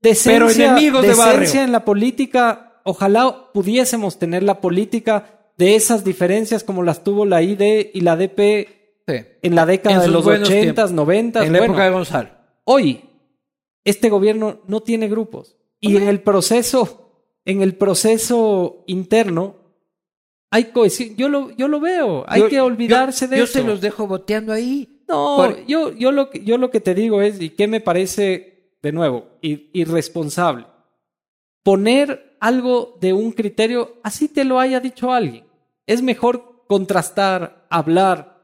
decencia, 0.00 0.32
Pero 0.32 0.50
enemigos 0.50 1.02
de 1.02 1.08
decencia 1.08 1.32
barrio. 1.34 1.60
en 1.62 1.72
la 1.72 1.84
política, 1.84 2.80
ojalá 2.84 3.52
pudiésemos 3.52 4.18
tener 4.18 4.42
la 4.42 4.60
política 4.60 5.50
de 5.56 5.76
esas 5.76 6.02
diferencias 6.04 6.64
como 6.64 6.82
las 6.82 7.04
tuvo 7.04 7.24
la 7.26 7.42
ID 7.42 7.90
y 7.94 8.00
la 8.00 8.16
DP 8.16 8.68
Sí. 9.06 9.16
en 9.42 9.54
la 9.54 9.66
década 9.66 9.96
En 9.96 10.00
de 10.00 10.08
los 10.08 10.24
buenos 10.24 10.48
80s, 10.48 10.62
tiempos. 10.62 10.92
90s. 10.92 11.44
En 11.44 11.52
la 11.52 11.58
bueno, 11.58 11.74
época 11.74 11.84
de 11.84 11.90
Gonzalo. 11.90 12.28
hoy 12.64 13.04
este 13.84 14.08
gobierno 14.10 14.60
no 14.66 14.80
tiene 14.82 15.08
grupos. 15.08 15.56
Y 15.80 15.96
en 15.96 16.08
el 16.08 16.22
proceso 16.22 17.00
en 17.44 17.60
el 17.60 17.74
proceso 17.76 18.84
interno 18.86 19.56
hay 20.50 20.64
cohesión 20.72 21.14
yo 21.16 21.28
lo 21.28 21.50
yo 21.50 21.68
lo 21.68 21.80
veo. 21.80 22.24
Hay 22.26 22.42
Yo- 22.42 22.48
que 22.48 22.60
olvidarse 22.60 23.26
yo, 23.26 23.30
de 23.32 23.36
Yo 23.38 23.44
eso. 23.44 23.52
se 23.54 23.64
los 23.64 23.80
dejo 23.80 24.06
boteando 24.06 24.52
ahí. 24.52 25.02
no 25.06 25.36
Por- 25.36 25.66
yo 25.66 25.92
yo 25.92 26.10
lo 26.12 26.30
que 26.30 26.42
yo 26.42 26.56
lo 26.56 26.70
que 26.70 26.80
te 26.80 26.94
digo 26.94 27.20
es 27.20 27.38
y 27.40 27.50
que 27.50 27.66
me 27.66 27.80
parece 27.82 28.72
de 28.82 28.92
nuevo 28.92 29.26
ir- 29.42 29.68
irresponsable 29.74 30.66
poner 31.62 32.36
algo 32.40 32.96
de 33.00 33.12
un 33.12 33.32
criterio 33.32 33.96
así 34.02 34.28
te 34.28 34.44
lo 34.44 34.58
haya 34.60 34.80
dicho 34.80 35.12
alguien. 35.12 35.44
Es 35.86 36.02
mejor 36.02 36.64
contrastar 36.66 37.66
hablar 37.70 38.40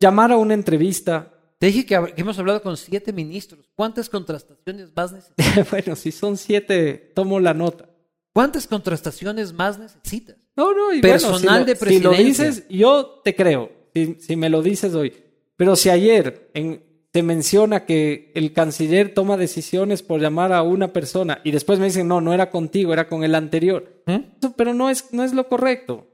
llamar 0.00 0.32
a 0.32 0.36
una 0.36 0.54
entrevista 0.54 1.31
Te 1.62 1.68
dije 1.68 1.86
que, 1.86 1.94
hemos 2.16 2.36
hablado 2.40 2.60
con 2.60 2.76
siete 2.76 3.12
ministros. 3.12 3.70
¿Cuántas 3.76 4.08
contrastaciones 4.08 4.88
más 4.96 5.12
necesitas? 5.12 5.70
bueno 5.70 5.94
si 5.94 6.10
son 6.10 6.36
siete 6.36 7.12
tomo 7.14 7.38
la 7.38 7.54
nota 7.54 7.88
¿Cuántas 8.32 8.66
contrastaciones 8.66 9.52
más 9.52 9.78
necesitas? 9.78 10.38
No, 10.56 10.74
no, 10.74 10.92
y 10.92 11.00
Personal 11.00 11.64
bueno, 11.64 11.64
si 11.64 11.66
de 11.66 11.74
lo, 11.74 11.86
si 11.86 12.00
lo 12.00 12.10
presidencia. 12.10 12.46
dices, 12.46 12.68
yo 12.68 13.20
te 13.22 13.36
creo, 13.36 13.70
si, 13.94 14.16
si 14.18 14.34
me 14.34 14.50
lo 14.50 14.60
dices 14.60 14.92
hoy. 14.96 15.12
Pero 15.54 15.76
si 15.76 15.88
ayer 15.88 16.50
en, 16.54 16.82
te 17.12 17.22
menciona 17.22 17.84
que 17.84 18.32
el 18.34 18.52
canciller 18.52 19.14
toma 19.14 19.36
decisiones 19.36 20.02
por 20.02 20.20
llamar 20.20 20.52
a 20.52 20.64
una 20.64 20.92
persona 20.92 21.42
y 21.44 21.52
después 21.52 21.78
me 21.78 21.84
dicen, 21.84 22.08
no, 22.08 22.20
no 22.20 22.34
era 22.34 22.50
contigo, 22.50 22.92
era 22.92 23.06
con 23.06 23.22
el 23.22 23.36
anterior. 23.36 24.02
Eso, 24.06 24.52
pero 24.56 24.74
no 24.74 24.90
es, 24.90 25.12
no 25.12 25.22
es 25.22 25.32
lo 25.32 25.46
correcto. 25.46 26.08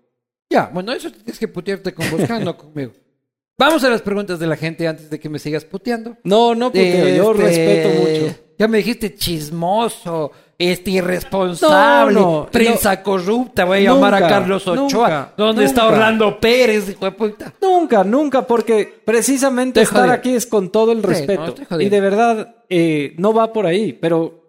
Ya, 0.51 0.67
bueno, 0.75 0.93
eso 0.93 1.11
tienes 1.11 1.39
que 1.39 1.49
putearte 1.49 1.95
con 1.95 2.05
vos, 2.11 2.21
no 2.45 2.55
conmigo. 2.55 2.93
Vamos 3.59 3.83
a 3.83 3.91
las 3.91 4.03
preguntas 4.03 4.39
de 4.39 4.47
la 4.47 4.57
gente 4.57 4.87
antes 4.87 5.11
de 5.11 5.19
que 5.19 5.29
me 5.29 5.39
sigas 5.41 5.65
puteando. 5.65 6.17
No, 6.23 6.55
no, 6.55 6.67
porque 6.71 7.17
yo 7.17 7.33
Este, 7.33 7.43
respeto 7.43 7.89
mucho. 8.01 8.39
Ya 8.57 8.69
me 8.69 8.79
dijiste 8.79 9.15
chismoso, 9.15 10.31
este 10.57 10.91
irresponsable, 10.93 12.15
No, 12.15 12.21
no, 12.43 12.49
prensa 12.51 13.03
corrupta, 13.03 13.65
voy 13.65 13.79
a 13.79 13.93
llamar 13.93 14.15
a 14.15 14.29
Carlos 14.29 14.67
Ochoa. 14.67 14.83
nunca, 15.09 15.33
¿Dónde 15.37 15.65
está. 15.65 15.87
Orlando 15.87 16.39
Pérez, 16.41 16.89
hijo 16.91 17.05
de 17.05 17.13
puta? 17.13 17.53
Nunca, 17.61 18.03
nunca, 18.05 18.47
porque 18.47 19.01
precisamente 19.05 19.81
Estoy 19.81 19.95
estar 19.95 20.01
jodido. 20.09 20.15
aquí 20.15 20.35
es 20.35 20.47
con 20.47 20.71
todo 20.71 20.91
el 20.93 21.03
respeto. 21.03 21.55
y 21.79 21.89
de 21.89 22.01
verdad, 22.01 22.57
eh, 22.69 23.15
no 23.19 23.33
va 23.33 23.53
por 23.53 23.67
ahí, 23.67 23.93
pero 23.93 24.45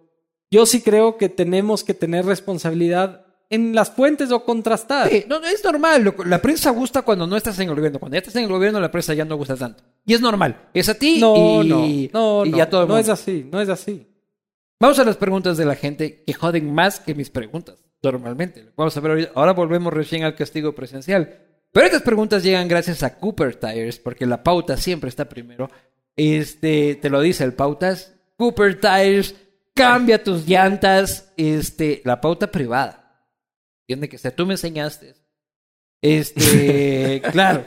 yo 0.51 0.65
sí 0.65 0.81
creo 0.81 1.17
que 1.17 1.29
tenemos 1.29 1.83
que 1.83 1.93
tener 1.93 2.25
responsabilidad 2.25 3.25
en 3.49 3.73
las 3.73 3.91
fuentes 3.91 4.31
o 4.31 4.43
contrastar. 4.43 5.09
Sí, 5.09 5.25
no, 5.27 5.39
no, 5.39 5.47
es 5.47 5.63
normal. 5.63 6.13
La 6.25 6.41
prensa 6.41 6.69
gusta 6.69 7.01
cuando 7.01 7.25
no 7.25 7.35
estás 7.35 7.57
en 7.59 7.69
el 7.69 7.75
gobierno. 7.75 7.99
Cuando 7.99 8.15
ya 8.15 8.19
estás 8.19 8.35
en 8.35 8.43
el 8.43 8.49
gobierno, 8.49 8.79
la 8.79 8.91
prensa 8.91 9.13
ya 9.13 9.25
no 9.25 9.35
gusta 9.35 9.55
tanto. 9.55 9.83
Y 10.05 10.13
es 10.13 10.21
normal. 10.21 10.69
Es 10.73 10.89
a 10.89 10.93
ti 10.93 11.19
No, 11.19 11.63
y, 11.63 11.67
no, 11.67 11.79
no, 12.13 12.45
y 12.45 12.51
no, 12.51 12.61
a 12.61 12.69
todo 12.69 12.83
el 12.83 12.87
no 12.87 12.95
mundo. 12.95 13.01
es 13.01 13.09
así, 13.09 13.47
no 13.51 13.59
es 13.59 13.69
así. 13.69 14.05
Vamos 14.79 14.99
a 14.99 15.03
las 15.03 15.17
preguntas 15.17 15.57
de 15.57 15.65
la 15.65 15.75
gente 15.75 16.23
que 16.25 16.33
joden 16.33 16.73
más 16.73 16.99
que 16.99 17.13
mis 17.13 17.29
preguntas, 17.29 17.75
normalmente. 18.01 18.71
Vamos 18.77 18.95
a 18.95 18.99
ver 19.01 19.11
ahorita. 19.11 19.31
Ahora 19.35 19.51
volvemos 19.53 19.91
recién 19.91 20.23
al 20.23 20.35
castigo 20.35 20.73
presencial. 20.73 21.37
Pero 21.71 21.85
estas 21.85 22.01
preguntas 22.01 22.43
llegan 22.43 22.67
gracias 22.67 23.03
a 23.03 23.17
Cooper 23.19 23.55
Tires, 23.55 23.99
porque 23.99 24.25
la 24.25 24.41
pauta 24.43 24.77
siempre 24.77 25.09
está 25.09 25.27
primero. 25.27 25.69
Este, 26.15 26.95
te 26.95 27.09
lo 27.09 27.19
dice 27.21 27.43
el 27.43 27.53
pautas. 27.53 28.13
Cooper 28.37 28.79
Tires, 28.79 29.35
cambia 29.75 30.23
tus 30.23 30.47
llantas. 30.47 31.33
Este, 31.35 32.01
la 32.05 32.21
pauta 32.21 32.49
privada. 32.51 32.98
Entiende 33.89 34.07
que 34.07 34.19
sea, 34.19 34.29
tú 34.29 34.45
me 34.45 34.53
enseñaste. 34.53 35.15
Este, 35.99 37.23
claro. 37.31 37.65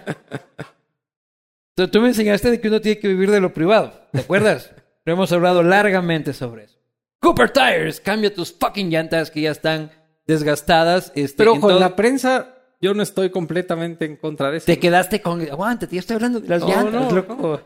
Tú, 1.74 2.00
me 2.00 2.10
enseñaste 2.10 2.48
de 2.48 2.60
que 2.60 2.68
uno 2.68 2.80
tiene 2.80 3.00
que 3.00 3.08
vivir 3.08 3.32
de 3.32 3.40
lo 3.40 3.52
privado. 3.52 4.06
¿Te 4.12 4.20
acuerdas? 4.20 4.70
Pero 5.02 5.16
hemos 5.16 5.32
hablado 5.32 5.64
largamente 5.64 6.32
sobre 6.32 6.66
eso. 6.66 6.78
Cooper 7.18 7.50
Tires, 7.50 8.00
cambia 8.00 8.32
tus 8.32 8.52
fucking 8.52 8.88
llantas 8.88 9.32
que 9.32 9.40
ya 9.40 9.50
están 9.50 9.90
desgastadas. 10.24 11.10
Este, 11.16 11.38
Pero 11.38 11.58
con 11.58 11.80
la 11.80 11.96
prensa, 11.96 12.54
yo 12.80 12.94
no 12.94 13.02
estoy 13.02 13.30
completamente 13.30 14.04
en 14.04 14.14
contra 14.14 14.52
de 14.52 14.58
eso. 14.58 14.66
Te 14.66 14.78
quedaste 14.78 15.20
con. 15.20 15.40
Aguántate, 15.40 15.96
ya 15.96 16.00
estoy 16.02 16.14
hablando 16.14 16.38
de 16.38 16.46
las 16.46 16.60
No, 16.62 16.68
llantas, 16.68 17.02
no, 17.02 17.10
loco. 17.10 17.60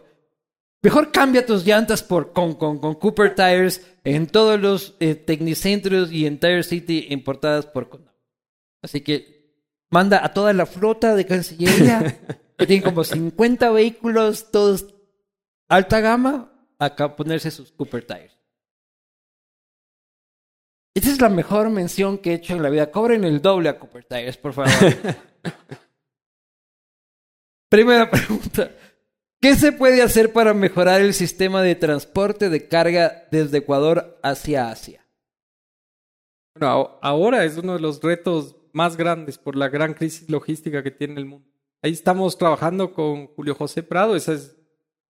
Mejor 0.81 1.13
cambia 1.13 1.45
tus 1.45 1.67
llantas 1.67 2.03
por, 2.03 2.33
con, 2.33 2.55
con, 2.55 2.79
con 2.79 2.95
Cooper 2.95 3.35
Tires 3.35 3.87
en 4.03 4.27
todos 4.27 4.59
los 4.59 4.97
eh, 5.01 5.15
Tecnicentros 5.15 6.11
y 6.11 6.25
en 6.25 6.41
Tire 6.41 6.63
City 6.63 7.09
importadas 7.11 7.67
por 7.67 7.91
Condom. 7.91 8.16
Así 8.87 9.01
que 9.01 9.53
manda 9.91 10.25
a 10.25 10.33
toda 10.33 10.53
la 10.53 10.65
flota 10.65 11.17
de 11.17 11.27
Cancillería, 11.27 12.21
que 12.57 12.67
tienen 12.69 12.85
como 12.85 13.03
50 13.03 13.69
vehículos, 13.73 14.53
todos 14.53 14.95
alta 15.69 15.99
gama, 15.99 16.53
acá 16.79 17.05
a 17.07 17.17
ponerse 17.17 17.51
sus 17.51 17.73
Cooper 17.73 18.07
Tires. 18.07 18.39
Esta 20.95 21.11
es 21.11 21.21
la 21.21 21.29
mejor 21.29 21.69
mención 21.69 22.19
que 22.19 22.31
he 22.31 22.35
hecho 22.35 22.55
en 22.55 22.63
la 22.63 22.71
vida. 22.71 22.93
Cobren 22.93 23.25
el 23.25 23.43
doble 23.43 23.71
a 23.71 23.77
Cooper 23.81 24.05
Tires, 24.05 24.37
por 24.37 24.53
favor. 24.53 24.71
Primera 27.69 28.09
pregunta. 28.09 28.71
¿Qué 29.41 29.57
se 29.57 29.73
puede 29.73 30.01
hacer 30.01 30.33
para 30.33 30.55
mejorar 30.55 31.01
el 31.01 31.13
sistema 31.13 31.61
de 31.61 31.75
transporte 31.75 32.51
de 32.51 32.69
carga 32.69 33.27
desde 33.33 33.59
Ecuador 33.59 34.21
hacia 34.23 34.71
Asia? 34.71 35.05
Bueno, 36.55 37.01
ahora 37.03 37.45
es 37.45 37.59
uno 37.59 37.73
de 37.73 37.81
los 37.81 38.01
retos 38.01 38.56
más 38.77 38.99
grandes 38.99 39.39
por 39.39 39.57
la 39.57 39.71
gran 39.71 39.95
crisis 39.95 40.29
logística 40.29 40.83
que 40.83 40.91
tiene 40.91 41.19
el 41.19 41.25
mundo. 41.25 41.49
Ahí 41.81 41.93
estamos 41.93 42.37
trabajando 42.37 42.93
con 42.93 43.27
Julio 43.29 43.55
José 43.55 43.83
Prado. 43.83 44.15
Ese 44.15 44.35
es, 44.35 44.55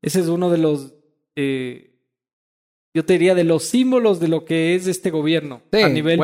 ese 0.01 0.19
es 0.19 0.27
uno 0.27 0.49
de 0.49 0.57
los, 0.57 0.93
eh, 1.37 1.95
yo 2.93 3.05
te 3.05 3.13
diría, 3.13 3.35
de 3.35 3.45
los 3.45 3.63
símbolos 3.63 4.19
de 4.19 4.27
lo 4.27 4.43
que 4.43 4.75
es 4.75 4.87
este 4.87 5.11
gobierno 5.11 5.61
Sí, 5.71 5.81
a 5.81 5.87
nivel 5.87 6.19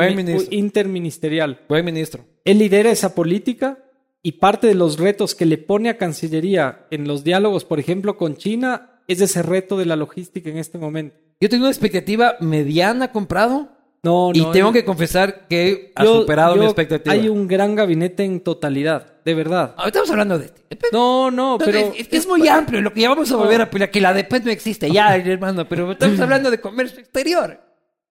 interministerial. 0.50 1.64
Buen 1.66 1.86
ministro. 1.86 2.26
Él 2.44 2.58
lidera 2.58 2.90
esa 2.90 3.14
política 3.14 3.86
y 4.22 4.32
parte 4.32 4.66
de 4.66 4.74
los 4.74 4.98
retos 4.98 5.34
que 5.34 5.46
le 5.46 5.56
pone 5.56 5.88
a 5.88 5.96
Cancillería 5.96 6.86
en 6.90 7.08
los 7.08 7.24
diálogos, 7.24 7.64
por 7.64 7.80
ejemplo, 7.80 8.18
con 8.18 8.36
China, 8.36 9.00
es 9.08 9.22
ese 9.22 9.42
reto 9.42 9.78
de 9.78 9.86
la 9.86 9.96
logística 9.96 10.50
en 10.50 10.58
este 10.58 10.76
momento. 10.76 11.16
Yo 11.40 11.48
tengo 11.48 11.62
una 11.62 11.72
expectativa 11.72 12.36
mediana 12.40 13.12
comprado 13.12 13.79
No, 14.02 14.30
y 14.32 14.40
no, 14.40 14.50
tengo 14.50 14.72
que 14.72 14.84
confesar 14.84 15.46
que 15.46 15.92
ha 15.94 16.04
yo- 16.04 16.20
superado 16.22 16.54
mi 16.54 16.60
yo- 16.62 16.66
expectativa. 16.68 17.12
Hay 17.12 17.28
un 17.28 17.46
gran 17.46 17.74
gabinete 17.74 18.24
en 18.24 18.40
totalidad, 18.40 19.20
de 19.24 19.34
verdad. 19.34 19.74
Ahorita 19.76 19.86
estamos 19.98 20.10
hablando 20.10 20.38
de 20.38 20.46
este. 20.46 20.60
No, 20.92 21.30
no, 21.30 21.58
pero 21.58 21.78
es, 21.78 21.92
es 22.00 22.08
que 22.08 22.16
es 22.16 22.26
muy 22.26 22.48
amplio 22.48 22.80
lo 22.80 22.94
que 22.94 23.02
ya 23.02 23.10
vamos 23.10 23.30
a 23.30 23.36
volver 23.36 23.60
a 23.60 23.70
pelear, 23.70 23.90
que 23.90 24.00
la 24.00 24.14
DEPET 24.14 24.44
no 24.44 24.50
existe, 24.50 24.90
ya, 24.90 25.14
hermano, 25.16 25.68
pero 25.68 25.92
estamos 25.92 26.18
hablando 26.20 26.50
de 26.50 26.60
comercio 26.60 26.98
exterior. 27.00 27.60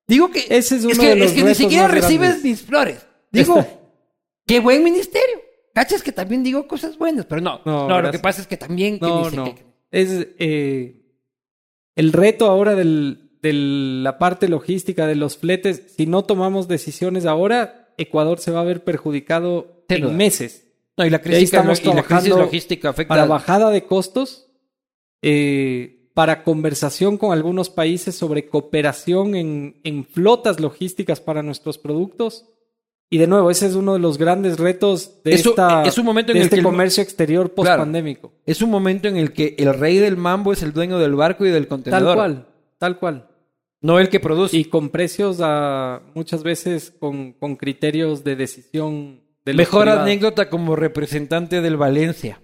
Digo 0.08 0.30
que 0.30 0.46
Ese 0.50 0.76
es 0.78 0.86
uno 0.86 0.94
que, 1.00 1.10
de 1.10 1.16
los 1.16 1.28
es 1.30 1.34
que 1.34 1.44
ni 1.44 1.56
siquiera 1.56 1.88
recibes 1.88 2.30
grandes. 2.30 2.44
mis 2.44 2.62
flores. 2.62 3.08
Digo, 3.32 3.66
qué 4.46 4.60
buen 4.60 4.84
ministerio. 4.84 5.42
Cachas 5.74 6.02
que 6.04 6.12
también 6.12 6.44
digo 6.44 6.68
cosas 6.68 6.98
buenas, 6.98 7.26
pero 7.26 7.42
no. 7.42 7.62
No, 7.66 7.88
No, 7.88 8.02
lo 8.02 8.12
que 8.12 8.20
pasa 8.20 8.42
es 8.42 8.48
que 8.48 8.58
también 8.58 9.00
que 9.00 9.06
no, 9.06 9.30
no. 9.32 9.46
qué- 9.46 9.66
Es 9.92 10.28
eh, 10.40 11.02
el 11.96 12.12
reto 12.14 12.48
ahora 12.48 12.76
del, 12.76 13.29
de 13.42 13.54
la 13.54 14.18
parte 14.18 14.48
logística 14.50 15.08
de 15.08 15.16
los 15.16 15.38
fletes. 15.38 15.84
Si 15.96 16.06
no 16.06 16.24
tomamos 16.24 16.68
decisiones 16.68 17.26
ahora, 17.26 17.90
Ecuador 17.98 18.40
se 18.40 18.52
va 18.52 18.62
a 18.62 18.66
ver 18.66 18.84
perjudicado 18.84 19.84
en 19.88 20.02
duda. 20.02 20.14
meses. 20.14 20.66
No, 20.98 21.06
y 21.06 21.10
la 21.10 21.22
crisis, 21.22 21.46
estamos 21.46 21.82
y 21.82 21.94
la 21.94 22.04
crisis 22.04 22.30
logística 22.30 22.90
afecta 22.90 23.10
para 23.16 23.26
bajada 23.26 23.70
de 23.70 23.86
costos, 23.86 24.48
eh, 25.22 26.10
para 26.14 26.44
conversación 26.44 27.18
con 27.18 27.32
algunos 27.32 27.70
países 27.70 28.16
sobre 28.16 28.48
cooperación 28.48 29.36
en, 29.36 29.80
en 29.84 30.06
flotas 30.06 30.60
logísticas 30.60 31.22
para 31.22 31.42
nuestros 31.44 31.78
productos. 31.78 32.46
Y 33.12 33.18
de 33.18 33.26
nuevo, 33.28 33.50
ese 33.50 33.66
es 33.66 33.74
uno 33.76 33.94
de 33.94 34.00
los 34.00 34.18
grandes 34.20 34.60
retos 34.60 35.24
de, 35.24 35.34
esta, 35.34 35.84
es 35.84 35.98
un 35.98 36.06
momento 36.06 36.32
en 36.32 36.36
de 36.36 36.40
el 36.42 36.46
este 36.46 36.58
que 36.58 36.60
el- 36.60 36.66
comercio 36.66 37.02
exterior 37.02 37.52
post-pandémico. 37.54 38.34
Es 38.46 38.62
un 38.62 38.70
momento 38.70 39.08
en 39.08 39.18
el 39.18 39.34
que 39.34 39.56
el 39.58 39.74
rey 39.74 39.98
del 39.98 40.16
mambo 40.16 40.54
es 40.54 40.62
el 40.62 40.74
dueño 40.74 41.00
del 41.00 41.16
barco 41.16 41.46
y 41.46 41.50
del 41.50 41.68
contenedor. 41.68 42.06
Tal 42.06 42.16
cual, 42.16 42.48
tal 42.78 43.00
cual. 43.00 43.29
No 43.82 43.98
el 44.00 44.10
que 44.10 44.20
produce. 44.20 44.58
Y 44.58 44.66
con 44.66 44.90
precios 44.90 45.40
a, 45.42 46.02
muchas 46.14 46.44
veces 46.44 46.92
con, 47.00 47.34
con 47.34 47.56
criterios 47.56 48.24
de 48.24 48.36
decisión 48.36 49.22
de 49.46 49.54
Mejor 49.54 49.84
privados. 49.84 50.04
anécdota 50.04 50.50
como 50.50 50.76
representante 50.76 51.62
del 51.62 51.78
Valencia. 51.78 52.42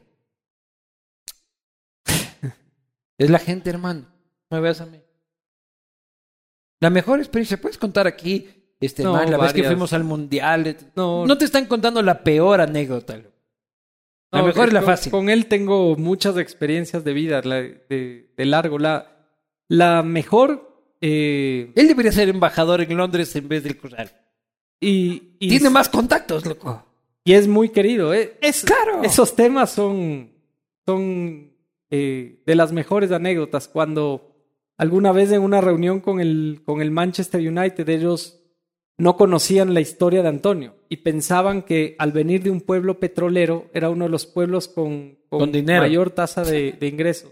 es 3.17 3.29
la 3.29 3.39
gente, 3.39 3.69
hermano. 3.69 4.07
No 4.49 4.57
me 4.57 4.61
veas 4.61 4.81
a 4.81 4.85
mí. 4.85 5.01
La 6.81 6.89
mejor 6.89 7.19
experiencia, 7.19 7.59
puedes 7.59 7.77
contar 7.77 8.05
aquí, 8.07 8.47
este 8.79 9.03
No, 9.03 9.13
man, 9.13 9.31
la 9.31 9.37
vez 9.37 9.53
que 9.53 9.63
fuimos 9.63 9.93
al 9.93 10.03
mundial. 10.03 10.77
No. 10.95 11.25
no 11.25 11.37
te 11.37 11.45
están 11.45 11.65
contando 11.65 12.01
la 12.01 12.23
peor 12.23 12.61
anécdota. 12.61 13.17
La 14.31 14.39
No, 14.41 14.47
mejor 14.47 14.67
es 14.67 14.73
la 14.73 14.81
con- 14.81 14.87
fácil. 14.87 15.11
Con 15.11 15.29
él 15.29 15.47
tengo 15.47 15.95
muchas 15.95 16.37
experiencias 16.37 17.03
de 17.03 17.13
vida, 17.13 17.41
de, 17.41 18.33
de 18.35 18.45
largo. 18.45 18.77
La, 18.77 19.27
la 19.67 20.03
mejor 20.03 20.74
eh, 21.07 21.71
Él 21.75 21.87
debería 21.87 22.11
ser 22.11 22.29
embajador 22.29 22.81
en 22.81 22.97
Londres 22.97 23.35
en 23.35 23.47
vez 23.47 23.63
del 23.63 23.77
Cruzal. 23.77 24.11
y, 24.79 25.35
y, 25.39 25.49
Tiene 25.49 25.69
más 25.69 25.87
contactos, 25.89 26.45
loco. 26.45 26.83
y 27.23 27.33
es 27.33 27.47
muy 27.47 27.69
querido. 27.69 28.13
eh. 28.13 28.37
Es, 28.41 28.63
Claro. 28.63 29.03
Esos 29.03 29.35
temas 29.35 29.69
son, 29.71 30.31
son 30.85 31.51
eh, 31.91 32.41
de 32.45 32.55
las 32.55 32.71
mejores 32.71 33.11
anécdotas. 33.11 33.67
Cuando 33.67 34.35
alguna 34.77 35.11
vez 35.11 35.31
en 35.31 35.41
una 35.41 35.61
reunión 35.61 35.99
con 35.99 36.19
el, 36.19 36.61
con 36.65 36.81
el 36.81 36.91
Manchester 36.91 37.39
United 37.47 37.87
ellos 37.89 38.41
no 38.97 39.17
conocían 39.17 39.73
la 39.73 39.81
historia 39.81 40.21
de 40.23 40.29
Antonio 40.29 40.75
y 40.89 40.97
pensaban 40.97 41.61
que 41.63 41.95
al 41.99 42.11
venir 42.13 42.43
de 42.43 42.49
un 42.49 42.61
pueblo 42.61 42.97
petrolero 42.99 43.69
era 43.73 43.89
uno 43.89 44.05
de 44.05 44.09
los 44.09 44.25
pueblos 44.25 44.67
con, 44.69 45.17
con 45.29 45.39
Con 45.39 45.51
dinero. 45.51 45.81
mayor 45.81 46.11
tasa 46.11 46.43
de, 46.43 46.71
de 46.79 46.87
ingresos. 46.87 47.31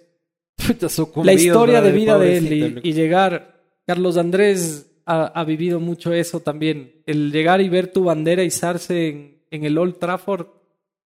La 1.23 1.33
historia 1.33 1.81
de 1.81 1.91
vida 1.91 2.17
de 2.19 2.37
él 2.37 2.81
y 2.83 2.93
llegar, 2.93 3.52
Carlos 3.85 4.17
Andrés 4.17 4.91
ha, 5.05 5.25
ha 5.27 5.43
vivido 5.43 5.79
mucho 5.79 6.13
eso 6.13 6.39
también. 6.39 7.01
El 7.05 7.31
llegar 7.31 7.61
y 7.61 7.69
ver 7.69 7.91
tu 7.91 8.03
bandera 8.05 8.43
izarse 8.43 9.09
en, 9.09 9.41
en 9.51 9.65
el 9.65 9.77
Old 9.77 9.97
Trafford 9.99 10.47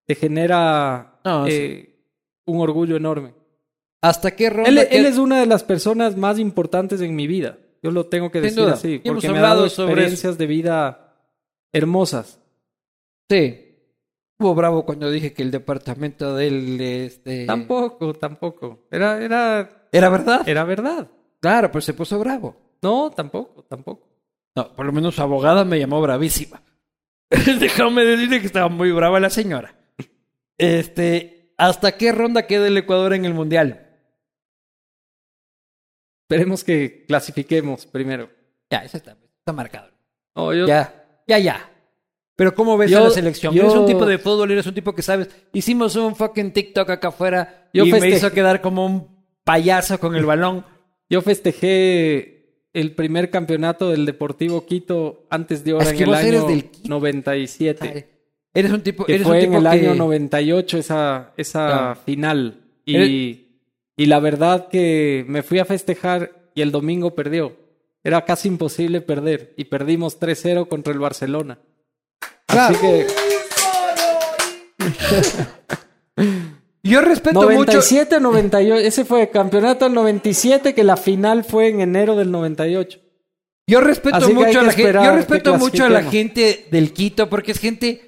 te 0.06 0.16
genera 0.16 1.20
No, 1.26 1.46
eh, 1.48 1.96
un 2.46 2.62
orgullo 2.62 2.96
enorme. 2.96 3.34
¿Hasta 4.02 4.36
qué 4.36 4.50
ronda? 4.50 4.70
Él, 4.70 4.78
él 4.92 5.06
es 5.06 5.18
una 5.18 5.40
de 5.40 5.48
las 5.48 5.64
personas 5.64 6.16
más 6.16 6.40
importantes 6.40 7.02
en 7.02 7.16
mi 7.16 7.28
vida. 7.28 7.58
Yo 7.82 7.92
lo 7.92 8.06
tengo 8.06 8.32
que 8.32 8.40
Sin 8.40 8.50
decir 8.50 8.64
duda. 8.64 8.74
así, 8.74 9.02
Y 9.04 9.08
hemos 9.08 9.22
porque 9.24 9.30
me 9.30 9.36
ha 9.36 9.38
hablado 9.42 9.56
dado 9.62 9.70
sobre 9.70 9.92
experiencias 9.94 10.38
de 10.38 10.46
vida 10.48 11.16
hermosas. 11.74 12.40
Sí. 13.30 13.64
Estuvo 14.34 14.54
bravo 14.56 14.86
cuando 14.86 15.10
dije 15.10 15.34
que 15.34 15.42
el 15.42 15.52
departamento 15.52 16.36
de 16.36 16.48
él, 16.48 16.80
este... 16.80 17.46
Tampoco, 17.46 18.14
tampoco. 18.14 18.88
Era, 18.92 19.22
era, 19.24 19.88
¿Era 19.92 20.10
verdad? 20.10 20.48
era 20.48 20.64
verdad. 20.64 21.08
Claro, 21.40 21.72
pues 21.72 21.86
se 21.86 21.94
puso 21.94 22.20
bravo. 22.20 22.56
No, 22.82 23.12
tampoco, 23.12 23.64
tampoco. 23.64 24.08
No, 24.56 24.76
por 24.76 24.86
lo 24.86 24.92
menos 24.92 25.16
su 25.16 25.22
abogada 25.22 25.64
me 25.66 25.80
llamó 25.80 26.02
bravísima. 26.02 26.62
Déjame 27.30 28.06
decirle 28.06 28.40
que 28.40 28.46
estaba 28.48 28.70
muy 28.70 28.92
brava 28.92 29.20
la 29.20 29.30
señora. 29.30 29.76
Este, 30.58 31.54
¿hasta 31.58 31.98
qué 31.98 32.12
ronda 32.12 32.48
queda 32.48 32.68
el 32.68 32.78
Ecuador 32.78 33.14
en 33.14 33.26
el 33.26 33.34
Mundial? 33.34 33.84
Esperemos 36.30 36.64
que 36.64 37.06
clasifiquemos 37.08 37.86
primero. 37.86 38.30
Ya, 38.70 38.80
eso 38.80 38.98
está, 38.98 39.16
está 39.40 39.54
marcado. 39.54 39.90
No, 40.36 40.54
yo, 40.54 40.68
Ya, 40.68 41.22
ya, 41.28 41.40
ya. 41.40 41.72
Pero 42.36 42.54
¿cómo 42.54 42.78
ves 42.78 42.92
Yo- 42.92 43.00
a 43.00 43.04
la 43.06 43.10
selección? 43.10 43.54
yo- 43.54 43.64
Eres 43.64 43.74
un 43.76 43.86
tipo 43.88 44.06
de 44.06 44.18
fútbol, 44.20 44.52
eres 44.52 44.68
un 44.68 44.74
tipo 44.74 44.94
que 44.94 45.02
sabes. 45.02 45.30
Hicimos 45.54 45.96
un 45.96 46.16
fucking 46.16 46.52
TikTok 46.54 46.90
acá 46.90 47.08
afuera 47.08 47.70
Yo 47.74 47.86
y 47.86 47.92
me 47.92 48.10
hizo 48.10 48.32
quedar 48.32 48.62
como 48.62 48.86
un 48.86 49.26
payaso 49.44 50.00
con 50.00 50.16
el 50.16 50.26
balón. 50.26 50.66
yo 51.10 51.22
festejé 51.22 52.37
el 52.80 52.92
primer 52.92 53.30
campeonato 53.30 53.90
del 53.90 54.06
Deportivo 54.06 54.66
Quito 54.66 55.26
antes 55.30 55.64
de 55.64 55.72
ahora 55.72 55.86
Es 55.92 56.00
en 56.00 56.08
el 56.10 56.14
año 56.14 56.46
del 56.48 56.66
Quito. 56.66 56.90
97. 56.90 58.08
Eres 58.54 58.72
un 58.72 58.82
tipo, 58.82 59.06
que 59.06 59.16
eres 59.16 59.28
fue 59.28 59.40
un 59.40 59.44
en 59.46 59.54
el 59.56 59.62
que... 59.64 59.68
año 59.70 59.96
98 59.96 60.78
esa, 60.78 61.34
esa 61.38 61.92
Ah. 61.92 61.96
final. 61.96 62.62
Y, 62.86 62.96
Eres- 62.96 63.38
y 63.98 64.06
la 64.06 64.20
verdad 64.20 64.68
que 64.70 65.26
me 65.28 65.44
fui 65.44 65.60
a 65.60 65.66
festejar 65.66 66.32
y 66.56 66.62
el 66.62 66.72
domingo 66.72 67.14
perdió. 67.16 67.56
Era 68.04 68.24
casi 68.26 68.48
imposible 68.48 69.02
perder 69.02 69.54
y 69.58 69.66
perdimos 69.66 70.20
3-0 70.20 70.68
contra 70.68 70.94
el 70.94 71.00
Barcelona. 71.00 71.60
Claro. 72.46 72.76
Así 72.76 72.82
que 72.86 73.08
Yo 76.88 77.02
respeto 77.02 77.42
mucho. 77.42 77.52
97 77.54 78.20
98, 78.20 78.88
ese 78.88 79.06
fue 79.06 79.22
el 79.24 79.30
campeonato 79.30 79.86
del 79.86 79.94
97 79.94 80.74
que 80.74 80.84
la 80.84 80.98
final 80.98 81.44
fue 81.44 81.68
en 81.70 81.82
enero 81.82 82.16
del 82.16 82.32
98. 82.32 83.00
Yo 83.68 83.82
respeto 83.82 84.30
mucho 84.34 84.60
a 84.60 84.64
la 84.64 84.72
gente. 84.72 84.94
Yo 84.94 85.16
respeto 85.16 85.58
mucho 85.58 85.86
a 85.86 85.90
la 85.90 86.04
gente 86.04 86.68
del 86.72 86.94
Quito 86.94 87.30
porque 87.30 87.52
es 87.52 87.60
gente, 87.60 88.02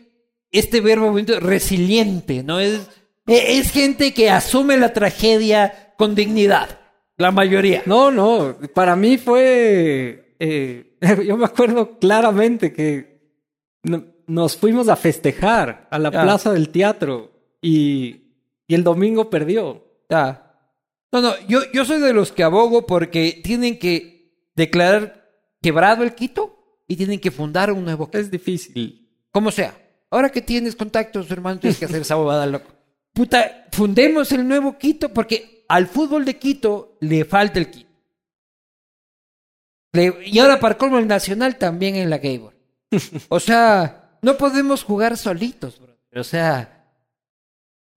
este 0.52 0.80
verbo 0.82 1.14
resiliente, 1.42 2.44
¿no? 2.44 2.60
Es, 2.60 2.88
e- 3.28 3.58
es 3.60 3.72
gente 3.72 4.14
que 4.14 4.30
asume 4.30 4.78
la 4.78 4.94
tragedia 4.94 5.94
con 5.98 6.16
dignidad. 6.16 6.80
La 7.18 7.32
mayoría. 7.32 7.84
No, 7.86 8.10
no, 8.12 8.56
para 8.74 8.96
mí 8.96 9.18
fue... 9.18 10.36
eh, 10.40 10.96
yo 11.28 11.36
me 11.36 11.46
acuerdo 11.46 12.00
claramente 12.00 12.72
que 12.72 13.20
no- 13.84 14.06
nos 14.28 14.56
fuimos 14.56 14.88
a 14.88 14.96
festejar 14.96 15.88
a 15.92 16.00
la 16.00 16.10
Ya. 16.12 16.22
plaza 16.22 16.54
del 16.54 16.70
teatro 16.70 17.32
y, 17.62 18.29
y 18.70 18.76
el 18.76 18.84
domingo 18.86 19.30
perdió. 19.30 19.84
Ya. 20.10 20.46
No, 21.12 21.22
no, 21.22 21.34
yo, 21.48 21.60
yo 21.74 21.84
soy 21.84 22.00
de 22.00 22.14
los 22.14 22.32
que 22.32 22.44
abogo 22.44 22.86
porque 22.86 23.42
tienen 23.44 23.78
que 23.80 24.48
declarar 24.56 25.28
quebrado 25.62 26.04
el 26.04 26.14
Quito 26.16 26.78
y 26.88 26.96
tienen 26.96 27.20
que 27.20 27.32
fundar 27.32 27.74
un 27.74 27.84
nuevo 27.84 28.06
Quito. 28.06 28.20
Es 28.20 28.32
difícil. 28.32 29.10
Como 29.32 29.52
sea. 29.52 29.76
Ahora 30.12 30.30
que 30.32 30.42
tienes 30.42 30.76
contactos, 30.76 31.30
hermano, 31.32 31.60
tienes 31.60 31.78
que 31.80 31.86
hacer 31.86 32.02
esa 32.04 32.16
bobada, 32.16 32.46
loco. 32.46 32.72
Puta, 33.14 33.68
fundemos 33.72 34.32
el 34.32 34.48
nuevo 34.48 34.78
Quito 34.78 35.10
porque 35.14 35.66
al 35.68 35.88
fútbol 35.88 36.24
de 36.26 36.38
Quito 36.38 36.98
le 37.02 37.26
falta 37.26 37.58
el 37.60 37.70
Quito. 37.72 37.90
Le- 39.94 40.16
y 40.28 40.38
ahora 40.40 40.60
para 40.60 40.78
colmo 40.78 41.00
el 41.00 41.08
Nacional 41.08 41.58
también 41.58 41.96
en 41.96 42.10
la 42.10 42.20
Gabor. 42.20 42.54
O 43.30 43.40
sea, 43.40 44.18
no 44.22 44.38
podemos 44.38 44.84
jugar 44.84 45.18
solitos, 45.18 45.80
bro. 45.80 45.98
O 46.16 46.24
sea, 46.24 46.79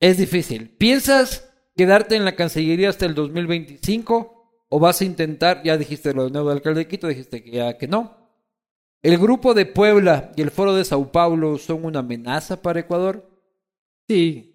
es 0.02 0.18
difícil. 0.18 0.68
¿Piensas 0.68 1.48
quedarte 1.76 2.16
en 2.16 2.24
la 2.24 2.34
Cancillería 2.34 2.88
hasta 2.90 3.06
el 3.06 3.14
2025 3.14 4.66
o 4.68 4.80
vas 4.80 5.00
a 5.00 5.04
intentar, 5.04 5.62
ya 5.62 5.78
dijiste 5.78 6.12
lo 6.12 6.24
del 6.24 6.32
nuevo 6.32 6.50
alcalde 6.50 6.80
de 6.80 6.88
Quito, 6.88 7.06
dijiste 7.06 7.42
que 7.44 7.52
ya 7.52 7.78
que 7.78 7.86
no? 7.86 8.16
¿El 9.00 9.16
grupo 9.16 9.54
de 9.54 9.64
Puebla 9.64 10.32
y 10.34 10.42
el 10.42 10.50
foro 10.50 10.74
de 10.74 10.84
Sao 10.84 11.12
Paulo 11.12 11.56
son 11.56 11.84
una 11.84 12.00
amenaza 12.00 12.60
para 12.60 12.80
Ecuador? 12.80 13.30
Sí. 14.08 14.51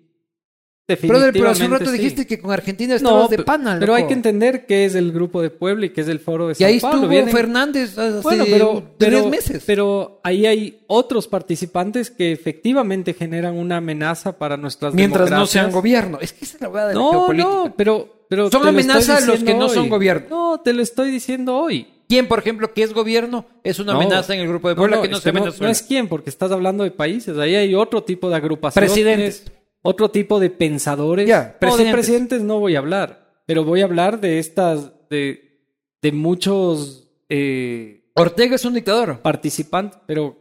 Brother, 0.88 1.34
pero 1.34 1.49
hace 1.49 1.65
un 1.65 1.72
rato 1.72 1.88
sí. 1.88 1.97
dijiste 1.97 2.26
que 2.26 2.39
con 2.39 2.51
Argentina 2.51 2.95
estabas 2.95 3.23
No, 3.23 3.27
de 3.27 3.43
pana, 3.43 3.76
pero 3.77 3.93
hay 3.93 4.03
loco. 4.03 4.07
que 4.07 4.14
entender 4.14 4.65
qué 4.65 4.85
es 4.85 4.95
el 4.95 5.11
grupo 5.11 5.41
de 5.41 5.49
Puebla 5.49 5.88
y 5.88 5.89
qué 5.89 5.99
es 5.99 6.07
el 6.07 6.19
foro 6.22 6.47
de 6.47 6.53
Y 6.53 6.55
Sao 6.55 6.68
ahí 6.68 6.80
Paulo. 6.80 6.95
estuvo 6.97 7.09
Vienen- 7.11 7.30
Fernández 7.34 7.97
hace 7.97 8.22
Bueno, 8.22 8.45
pero, 8.49 8.84
tres 8.97 9.11
pero, 9.15 9.30
meses. 9.30 9.64
pero 9.65 10.22
ahí 10.23 10.45
hay 10.45 10.80
otros 10.88 11.27
participantes 11.27 12.09
que 12.09 12.31
efectivamente 12.31 13.14
generan 13.14 13.55
una 13.55 13.77
amenaza 13.77 14.38
para 14.38 14.55
nuestras 14.55 14.93
Mientras 14.93 15.30
no 15.30 15.35
democracias. 15.35 15.51
sean 15.64 15.72
gobierno. 15.73 16.19
Es 16.22 16.31
que 16.31 16.45
esa 16.45 16.55
es 16.55 16.61
la 16.61 16.69
verdad 16.69 16.88
de 16.88 16.93
la 16.93 16.99
No, 17.01 17.11
geopolítica. 17.11 17.49
no, 17.49 17.73
pero, 17.76 18.23
pero 18.30 18.49
Son 18.49 18.61
lo 18.64 18.69
estoy 18.69 18.84
amenaza 18.84 19.19
los 19.26 19.43
que 19.43 19.53
no 19.55 19.68
son 19.68 19.89
gobierno. 19.89 20.27
No, 20.30 20.61
te 20.61 20.72
lo 20.72 20.81
estoy 20.81 21.11
diciendo 21.11 21.57
hoy. 21.57 21.88
¿Quién, 22.07 22.30
por 22.30 22.39
ejemplo, 22.39 22.73
que 22.73 22.84
es 22.84 22.93
gobierno, 22.93 23.45
es 23.65 23.80
una 23.80 23.91
No. 23.91 23.99
amenaza 23.99 24.34
en 24.34 24.39
el 24.39 24.47
grupo 24.47 24.69
de 24.69 24.76
Puebla 24.76 24.95
no, 24.95 25.01
que 25.01 25.09
no 25.09 25.18
es 25.18 25.23
sea 25.23 25.34
no, 25.34 25.41
Venezuela? 25.41 25.68
no 25.68 25.72
es 25.73 25.81
quién, 25.81 26.07
porque 26.07 26.30
estás 26.30 26.53
hablando 26.53 26.85
de 26.85 26.91
países. 26.91 27.38
Ahí 27.38 27.53
hay 27.55 27.76
otro 27.76 28.01
tipo 28.03 28.30
de 28.30 28.38
agrupaciones. 28.38 28.89
Presidentes. 28.91 29.43
Otro 29.82 30.10
tipo 30.10 30.40
de 30.40 30.49
pensadores. 30.49 31.28
Ya, 31.28 31.58
No, 31.62 31.78
de 31.78 31.91
presidentes. 31.91 32.41
no 32.44 32.60
voy 32.60 32.76
a 32.76 32.80
hablar. 32.80 33.41
Pero 33.45 33.64
voy 33.64 33.82
a 33.82 33.86
hablar 33.86 34.20
de 34.20 34.40
estas, 34.40 34.91
de, 35.10 35.62
de 36.02 36.12
muchos 36.12 37.10
eh, 37.30 38.10
Ortega 38.16 38.56
es 38.56 38.66
un 38.66 38.74
dictador. 38.74 39.22
participantes, 39.22 39.99
pero 40.06 40.36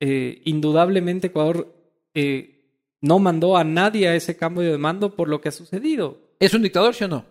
eh, 0.00 0.40
indudablemente 0.44 1.28
Ecuador 1.28 1.72
eh, 2.14 2.64
no 3.00 3.18
mandó 3.18 3.56
a 3.56 3.62
nadie 3.64 4.08
a 4.08 4.14
ese 4.16 4.36
cambio 4.36 4.62
de 4.70 4.78
mando 4.78 5.14
por 5.14 5.28
lo 5.28 5.40
que 5.40 5.50
ha 5.50 5.52
sucedido. 5.52 6.18
¿Es 6.40 6.54
un 6.54 6.62
dictador, 6.62 6.94
sí 6.94 7.04
o 7.04 7.08
no? 7.08 7.24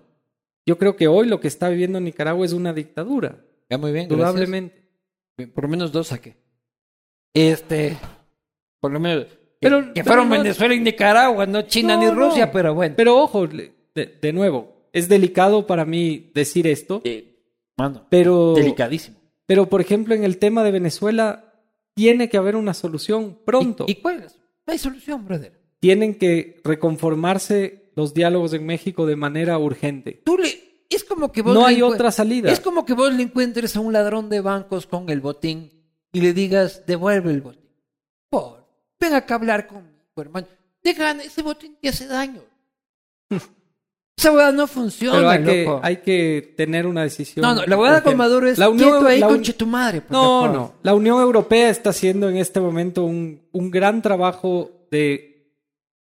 Yo 0.65 0.77
creo 0.77 0.95
que 0.95 1.07
hoy 1.07 1.27
lo 1.27 1.39
que 1.39 1.47
está 1.47 1.67
viviendo 1.69 1.99
Nicaragua 1.99 2.45
es 2.45 2.53
una 2.53 2.71
dictadura, 2.73 3.43
Ya, 3.69 3.77
muy 3.77 3.91
bien, 3.91 4.07
gracias. 4.07 4.29
indudablemente. 4.29 4.83
Por 5.53 5.63
lo 5.63 5.69
menos 5.69 5.91
dos 5.91 6.07
saqué. 6.07 6.37
Este. 7.33 7.97
Por 8.79 8.91
lo 8.91 8.99
menos. 8.99 9.25
Pero- 9.59 9.79
que, 9.79 9.93
que 9.93 9.93
pero 10.03 10.05
fueron 10.05 10.29
no- 10.29 10.37
Venezuela 10.37 10.73
y 10.73 10.79
Nicaragua, 10.79 11.45
no 11.45 11.61
China 11.63 11.95
No, 11.95 12.01
ni 12.03 12.09
Rusia, 12.11 12.45
no. 12.47 12.51
pero 12.51 12.73
bueno. 12.73 12.95
Pero 12.97 13.17
ojo, 13.17 13.47
de, 13.47 13.71
de 14.21 14.33
nuevo, 14.33 14.87
es 14.93 15.09
delicado 15.09 15.67
para 15.67 15.85
mí 15.85 16.31
decir 16.33 16.65
esto, 16.67 17.01
Eh, 17.03 17.35
mano, 17.77 18.05
pero, 18.09 18.53
delicadísimo. 18.55 19.17
pero 19.45 19.67
por 19.69 19.81
ejemplo 19.81 20.15
en 20.15 20.23
el 20.23 20.37
tema 20.37 20.63
de 20.63 20.71
Venezuela 20.71 21.45
tiene 21.93 22.29
que 22.29 22.37
haber 22.37 22.55
una 22.55 22.73
solución 22.73 23.37
pronto. 23.45 23.85
¿Y, 23.87 23.91
y 23.91 23.95
cuál 23.95 24.23
es? 24.23 24.35
No 24.65 24.71
hay 24.73 24.77
solución, 24.79 25.25
brother. 25.25 25.59
Tienen 25.81 26.15
que 26.15 26.61
reconformarse 26.63 27.91
los 27.95 28.13
diálogos 28.13 28.53
en 28.53 28.65
México 28.65 29.05
de 29.05 29.15
manera 29.15 29.57
urgente. 29.57 30.21
Tú 30.25 30.37
le. 30.37 30.69
Es 30.89 31.03
como 31.03 31.31
que 31.31 31.41
vos. 31.41 31.53
No 31.53 31.65
hay 31.65 31.81
otra 31.81 32.11
salida. 32.11 32.51
Es 32.51 32.59
como 32.59 32.85
que 32.85 32.93
vos 32.93 33.13
le 33.13 33.23
encuentres 33.23 33.75
a 33.75 33.79
un 33.79 33.93
ladrón 33.93 34.29
de 34.29 34.41
bancos 34.41 34.87
con 34.87 35.09
el 35.09 35.19
botín 35.21 35.71
y 36.11 36.21
le 36.21 36.33
digas, 36.33 36.83
devuelve 36.87 37.31
el 37.31 37.41
botín. 37.41 37.58
Ven 38.99 39.13
acá 39.13 39.35
a 39.35 39.37
hablar 39.37 39.67
conmigo, 39.67 39.95
hermano. 40.17 40.47
Dejan, 40.83 41.21
ese 41.21 41.41
botín 41.41 41.77
te 41.81 41.89
hace 41.89 42.07
daño. 42.07 42.41
Esa 44.17 44.33
hueá 44.33 44.51
no 44.51 44.67
funciona, 44.67 45.17
Pero 45.17 45.29
hay 45.29 45.43
que, 45.45 45.63
loco. 45.63 45.79
hay 45.81 45.97
que 45.97 46.53
tener 46.57 46.85
una 46.85 47.03
decisión. 47.03 47.41
No, 47.41 47.55
no, 47.55 47.65
la 47.65 47.77
hueá 47.77 48.03
con. 48.03 48.17
Maduro 48.17 48.49
es 48.49 48.57
La 48.57 48.67
Unión- 48.67 48.89
quieto 48.89 49.07
ahí, 49.07 49.19
la 49.21 49.27
un- 49.27 49.33
conche 49.35 49.53
tu 49.53 49.65
madre. 49.65 50.01
por 50.01 50.11
No, 50.11 50.41
favor. 50.41 50.51
no. 50.51 50.73
La 50.83 50.93
Unión 50.93 51.21
Europea 51.21 51.69
está 51.69 51.91
haciendo 51.91 52.27
en 52.29 52.35
este 52.35 52.59
momento 52.59 53.05
un, 53.05 53.47
un 53.53 53.71
gran 53.71 54.01
trabajo 54.01 54.71
de 54.91 55.55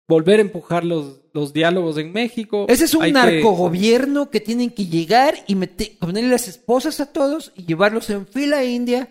volver 0.07 0.39
a 0.39 0.41
empujar 0.41 0.83
los, 0.85 1.21
los 1.33 1.53
diálogos 1.53 1.99
en 1.99 2.11
México. 2.11 2.65
Ese 2.67 2.85
es 2.85 2.95
un 2.95 3.03
Hay 3.03 3.11
narcogobierno 3.11 4.31
que... 4.31 4.39
tienen 4.39 4.71
que 4.71 4.87
llegar 4.87 5.35
y 5.45 5.53
meter, 5.53 5.91
ponerle 5.99 6.31
las 6.31 6.47
esposas 6.47 6.99
a 6.99 7.13
todos 7.13 7.51
y 7.55 7.67
llevarlos 7.67 8.09
en 8.09 8.25
fila 8.25 8.63
india 8.63 9.07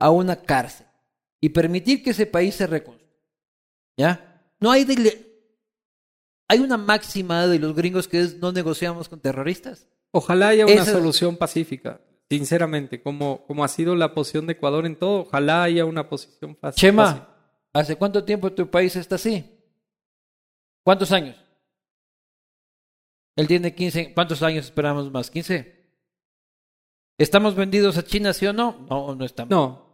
a 0.00 0.10
una 0.10 0.34
cárcel 0.42 0.86
y 1.40 1.50
permitir 1.50 2.02
que 2.02 2.10
ese 2.10 2.26
país 2.26 2.56
se 2.56 2.66
reconstruya. 2.66 2.99
¿Ya? 4.00 4.42
No 4.60 4.70
hay 4.70 4.84
de... 4.84 5.26
Hay 6.48 6.58
una 6.60 6.78
máxima 6.78 7.46
de 7.46 7.58
los 7.58 7.74
gringos 7.74 8.08
que 8.08 8.20
es 8.20 8.38
no 8.38 8.50
negociamos 8.50 9.08
con 9.10 9.20
terroristas. 9.20 9.86
Ojalá 10.10 10.48
haya 10.48 10.64
una 10.64 10.74
Esa- 10.74 10.92
solución 10.92 11.36
pacífica, 11.36 12.00
sinceramente, 12.30 13.02
como, 13.02 13.46
como 13.46 13.62
ha 13.62 13.68
sido 13.68 13.94
la 13.94 14.14
posición 14.14 14.46
de 14.46 14.54
Ecuador 14.54 14.86
en 14.86 14.96
todo, 14.96 15.20
ojalá 15.20 15.62
haya 15.62 15.84
una 15.84 16.08
posición 16.08 16.56
fácil. 16.56 16.80
Chema, 16.80 17.28
¿hace 17.74 17.94
cuánto 17.96 18.24
tiempo 18.24 18.50
tu 18.52 18.68
país 18.70 18.96
está 18.96 19.16
así? 19.16 19.44
¿Cuántos 20.82 21.12
años? 21.12 21.36
Él 23.36 23.46
tiene 23.46 23.74
15. 23.74 24.12
¿Cuántos 24.14 24.42
años 24.42 24.64
esperamos 24.64 25.10
más? 25.12 25.32
¿15? 25.32 25.72
¿Estamos 27.18 27.54
vendidos 27.54 27.96
a 27.98 28.02
China, 28.02 28.32
sí 28.32 28.46
o 28.46 28.52
no? 28.52 28.86
No, 28.88 29.14
no 29.14 29.24
estamos. 29.26 29.50
No, 29.50 29.86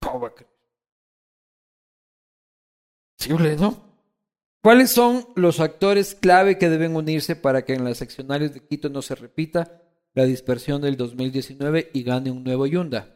¿Cómo 0.00 0.30
¿Cuáles 4.62 4.90
son 4.90 5.26
los 5.36 5.60
actores 5.60 6.14
clave 6.14 6.58
que 6.58 6.68
deben 6.68 6.96
unirse 6.96 7.36
para 7.36 7.64
que 7.64 7.74
en 7.74 7.84
las 7.84 7.98
seccionales 7.98 8.52
de 8.54 8.66
Quito 8.66 8.88
no 8.88 9.00
se 9.02 9.14
repita 9.14 9.82
la 10.14 10.24
dispersión 10.24 10.80
del 10.82 10.96
2019 10.96 11.90
y 11.94 12.02
gane 12.02 12.30
un 12.30 12.42
nuevo 12.44 12.66
Yunda? 12.66 13.12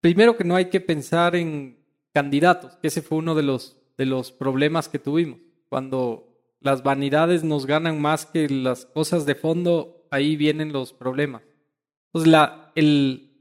primero 0.00 0.36
que 0.36 0.44
no 0.44 0.54
hay 0.54 0.66
que 0.66 0.80
pensar 0.80 1.34
en 1.34 1.84
candidatos, 2.12 2.76
que 2.76 2.88
ese 2.88 3.02
fue 3.02 3.18
uno 3.18 3.34
de 3.34 3.42
los, 3.42 3.76
de 3.98 4.06
los 4.06 4.30
problemas 4.30 4.88
que 4.88 5.00
tuvimos. 5.00 5.40
Cuando 5.68 6.32
las 6.60 6.84
vanidades 6.84 7.42
nos 7.42 7.66
ganan 7.66 8.00
más 8.00 8.24
que 8.24 8.48
las 8.48 8.86
cosas 8.86 9.26
de 9.26 9.34
fondo, 9.34 10.06
ahí 10.12 10.36
vienen 10.36 10.72
los 10.72 10.92
problemas. 10.92 11.42
Entonces, 12.08 12.30
la, 12.30 12.70
el, 12.76 13.32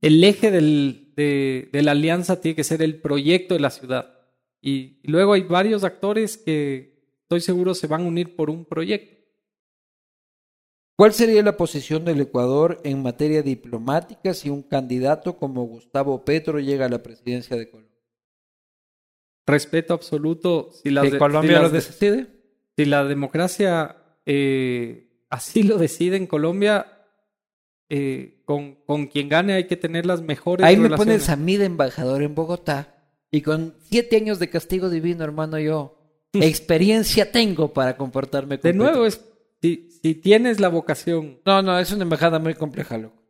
el 0.00 0.24
eje 0.24 0.50
del- 0.50 1.12
de, 1.16 1.68
de 1.70 1.82
la 1.82 1.90
alianza 1.90 2.40
tiene 2.40 2.56
que 2.56 2.64
ser 2.64 2.80
el 2.80 2.98
proyecto 3.02 3.52
de 3.54 3.60
la 3.60 3.70
ciudad. 3.70 4.19
Y, 4.60 4.98
luego 5.04 5.32
hay 5.32 5.42
varios 5.42 5.84
actores 5.84 6.36
que 6.36 6.98
estoy 7.22 7.40
seguro 7.40 7.74
se 7.74 7.86
van 7.86 8.02
a 8.02 8.08
unir 8.08 8.36
por 8.36 8.50
un 8.50 8.64
proyecto. 8.64 9.18
¿Cuál 10.96 11.14
sería 11.14 11.42
la 11.42 11.56
posición 11.56 12.04
del 12.04 12.20
Ecuador 12.20 12.78
en 12.84 13.02
materia 13.02 13.42
diplomática 13.42 14.34
si 14.34 14.50
un 14.50 14.62
candidato 14.62 15.38
como 15.38 15.64
Gustavo 15.64 16.24
Petro 16.26 16.60
llega 16.60 16.86
a 16.86 16.90
la 16.90 17.02
presidencia 17.02 17.56
de 17.56 17.70
Colombia? 17.70 17.98
Respeto 19.46 19.94
absoluto. 19.94 20.70
Si 20.72 20.90
las 20.90 21.04
¿Que 21.04 21.12
de- 21.12 21.18
Colombia 21.18 21.56
si 21.56 21.62
lo 21.62 21.70
decide? 21.70 22.26
si 22.76 22.84
la 22.84 23.04
democracia 23.04 23.96
eh, 24.26 25.24
así 25.30 25.62
lo 25.62 25.78
decide 25.78 26.16
en 26.18 26.26
Colombia, 26.26 27.06
eh, 27.88 28.42
con, 28.44 28.74
con 28.84 29.06
quien 29.06 29.30
gane 29.30 29.54
hay 29.54 29.66
que 29.66 29.76
tener 29.76 30.04
las 30.04 30.20
mejores 30.20 30.66
Ahí 30.66 30.76
me 30.76 30.90
pones 30.90 31.30
a 31.30 31.36
mí 31.36 31.56
de 31.56 31.64
embajador 31.64 32.22
en 32.22 32.34
Bogotá 32.34 32.99
y 33.30 33.42
con 33.42 33.74
siete 33.88 34.16
años 34.16 34.38
de 34.38 34.50
castigo 34.50 34.90
divino, 34.90 35.24
hermano, 35.24 35.58
yo 35.58 35.98
experiencia 36.32 37.30
tengo 37.30 37.72
para 37.72 37.96
comportarme 37.96 38.58
con 38.58 38.70
De 38.70 38.76
nuevo, 38.76 39.06
es, 39.06 39.20
si, 39.60 39.88
si 40.02 40.14
tienes 40.14 40.60
la 40.60 40.68
vocación, 40.68 41.38
No, 41.44 41.62
no, 41.62 41.78
es 41.78 41.92
una 41.92 42.02
embajada 42.02 42.38
muy 42.38 42.54
compleja, 42.54 42.98
loco. 42.98 43.20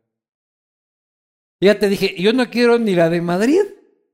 Ya 1.59 1.77
te 1.77 1.89
dije, 1.89 2.15
yo 2.17 2.33
no 2.33 2.49
quiero 2.49 2.79
ni 2.79 2.95
la 2.95 3.09
de 3.09 3.21
Madrid, 3.21 3.61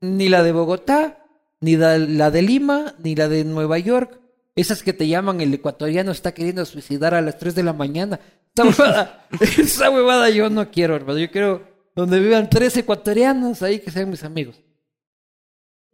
ni 0.02 0.28
la 0.28 0.42
de 0.42 0.52
Bogotá, 0.52 1.24
ni 1.60 1.76
la, 1.76 1.96
la 1.96 2.30
de 2.30 2.42
Lima, 2.42 2.94
ni 3.02 3.14
la 3.14 3.28
de 3.28 3.44
Nueva 3.44 3.78
York. 3.78 4.20
Esas 4.54 4.82
que 4.82 4.92
te 4.92 5.08
llaman 5.08 5.40
el 5.40 5.54
ecuatoriano 5.54 6.12
está 6.12 6.34
queriendo 6.34 6.66
suicidar 6.66 7.14
a 7.14 7.22
las 7.22 7.38
3 7.38 7.54
de 7.54 7.62
la 7.62 7.72
mañana. 7.72 8.20
Esa 8.54 8.64
huevada, 8.66 9.26
esa 9.40 9.90
huevada 9.90 10.28
yo 10.28 10.50
no 10.50 10.70
quiero, 10.70 10.94
hermano. 10.94 11.18
Yo 11.18 11.30
quiero 11.30 11.62
donde 11.94 12.20
vivan 12.20 12.50
tres 12.50 12.76
ecuatorianos 12.76 13.62
ahí 13.62 13.80
que 13.80 13.90
sean 13.90 14.10
mis 14.10 14.24
amigos. 14.24 14.60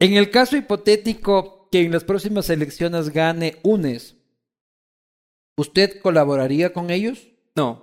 En 0.04 0.18
el 0.18 0.30
caso 0.30 0.54
hipotético 0.56 1.68
que 1.70 1.80
en 1.80 1.90
las 1.90 2.04
próximas 2.04 2.50
elecciones 2.50 3.08
gane 3.08 3.56
UNES, 3.62 4.16
¿usted 5.56 5.98
colaboraría 6.00 6.72
con 6.72 6.90
ellos? 6.90 7.28
no. 7.56 7.82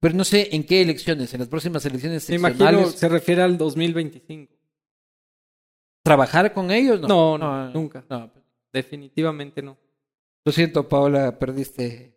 Pero 0.00 0.14
no 0.14 0.22
sé 0.22 0.54
en 0.54 0.62
qué 0.62 0.80
elecciones, 0.80 1.34
en 1.34 1.40
las 1.40 1.48
próximas 1.48 1.84
elecciones 1.84 2.28
Me 2.28 2.36
imagino 2.36 2.86
se 2.86 3.08
refiere 3.08 3.42
al 3.42 3.58
2025. 3.58 4.54
¿Trabajar 6.04 6.52
con 6.52 6.70
ellos? 6.70 7.00
No, 7.00 7.36
no, 7.36 7.70
nunca. 7.70 8.04
no. 8.08 8.30
Definitivamente 8.72 9.60
no. 9.60 9.76
Lo 10.44 10.52
siento, 10.52 10.88
Paola, 10.88 11.36
perdiste. 11.38 12.14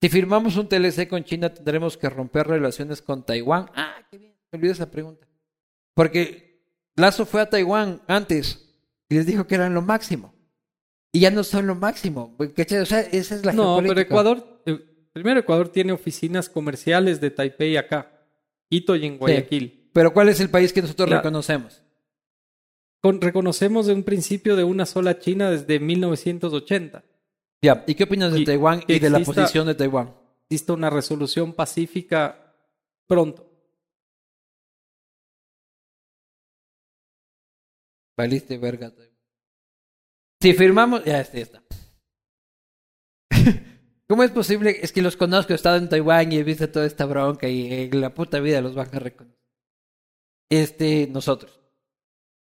Si 0.00 0.08
firmamos 0.08 0.56
un 0.56 0.68
TLC 0.68 1.08
con 1.08 1.24
China, 1.24 1.52
tendremos 1.52 1.96
que 1.96 2.08
romper 2.08 2.46
relaciones 2.46 3.02
con 3.02 3.24
Taiwán. 3.24 3.70
Ah, 3.74 3.96
qué 4.08 4.18
bien. 4.18 4.34
Me 4.52 4.58
olvidé 4.58 4.72
esa 4.72 4.88
pregunta. 4.88 5.26
Porque 5.94 6.45
Lazo 6.96 7.26
fue 7.26 7.40
a 7.42 7.50
Taiwán 7.50 8.02
antes 8.06 8.74
y 9.08 9.14
les 9.16 9.26
dijo 9.26 9.46
que 9.46 9.54
eran 9.54 9.74
lo 9.74 9.82
máximo. 9.82 10.34
Y 11.12 11.20
ya 11.20 11.30
no 11.30 11.44
son 11.44 11.66
lo 11.66 11.74
máximo. 11.74 12.36
¿cachai? 12.54 12.78
O 12.80 12.86
sea, 12.86 13.00
esa 13.00 13.34
es 13.36 13.44
la 13.44 13.52
No, 13.52 13.78
pero. 13.82 14.00
Ecuador, 14.00 14.62
eh, 14.66 14.78
primero 15.12 15.40
Ecuador 15.40 15.68
tiene 15.68 15.92
oficinas 15.92 16.48
comerciales 16.48 17.20
de 17.20 17.30
Taipei 17.30 17.76
acá, 17.76 18.12
Quito 18.68 18.96
y 18.96 19.06
en 19.06 19.18
Guayaquil. 19.18 19.90
Pero 19.92 20.12
¿cuál 20.12 20.28
es 20.28 20.40
el 20.40 20.50
país 20.50 20.72
que 20.72 20.82
nosotros 20.82 21.08
La- 21.08 21.18
reconocemos? 21.18 21.82
Con- 23.00 23.20
reconocemos 23.20 23.86
de 23.86 23.94
un 23.94 24.02
principio 24.02 24.56
de 24.56 24.64
una 24.64 24.84
sola 24.84 25.18
China 25.18 25.50
desde 25.50 25.78
1980. 25.80 27.04
Ya. 27.62 27.84
¿Y 27.86 27.94
qué 27.94 28.04
opinas 28.04 28.32
de 28.32 28.40
Y- 28.40 28.44
Taiwán 28.44 28.82
y 28.86 28.98
de 28.98 29.10
la 29.10 29.20
posición 29.20 29.66
de 29.66 29.74
Taiwán? 29.74 30.14
Existe 30.50 30.72
una 30.72 30.90
resolución 30.90 31.52
pacífica 31.54 32.54
pronto. 33.06 33.50
Valiste 38.16 38.58
verga. 38.58 38.92
Si 40.40 40.52
firmamos, 40.54 41.04
ya 41.04 41.20
este, 41.20 41.42
está. 41.42 41.62
¿Cómo 44.08 44.22
es 44.22 44.30
posible? 44.30 44.78
Es 44.80 44.92
que 44.92 45.02
los 45.02 45.16
conozco, 45.16 45.52
he 45.52 45.56
estado 45.56 45.76
en 45.76 45.88
Taiwán 45.88 46.32
y 46.32 46.36
he 46.38 46.44
visto 46.44 46.70
toda 46.70 46.86
esta 46.86 47.04
bronca 47.06 47.48
y 47.48 47.72
en 47.72 48.00
la 48.00 48.14
puta 48.14 48.40
vida 48.40 48.60
los 48.60 48.74
van 48.74 48.94
a 48.94 48.98
reconocer. 48.98 49.40
Este, 50.48 51.08
nosotros. 51.08 51.60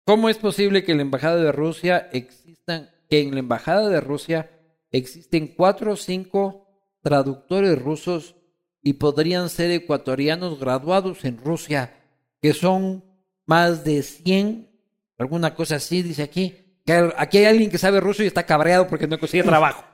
¿Cómo 0.06 0.28
es 0.28 0.36
posible 0.36 0.84
que 0.84 0.92
en 0.92 0.98
la 0.98 1.04
embajada 1.04 1.36
de 1.36 1.52
Rusia 1.52 2.10
existan, 2.12 2.90
que 3.08 3.20
en 3.20 3.32
la 3.32 3.40
embajada 3.40 3.88
de 3.88 4.00
Rusia 4.00 4.50
existen 4.92 5.48
cuatro 5.48 5.92
o 5.92 5.96
cinco 5.96 6.66
traductores 7.00 7.80
rusos 7.80 8.36
y 8.82 8.94
podrían 8.94 9.48
ser 9.48 9.70
ecuatorianos 9.70 10.60
graduados 10.60 11.24
en 11.24 11.38
Rusia, 11.38 11.96
que 12.42 12.52
son 12.52 13.02
más 13.46 13.82
de 13.84 14.02
100, 14.02 14.73
alguna 15.18 15.54
cosa 15.54 15.76
así, 15.76 16.02
dice 16.02 16.22
aquí. 16.22 16.80
Que 16.84 17.10
aquí 17.16 17.38
hay 17.38 17.46
alguien 17.46 17.70
que 17.70 17.78
sabe 17.78 18.00
ruso 18.00 18.22
y 18.22 18.26
está 18.26 18.44
cabreado 18.44 18.86
porque 18.86 19.06
no 19.06 19.18
consigue 19.18 19.42
trabajo. 19.42 19.84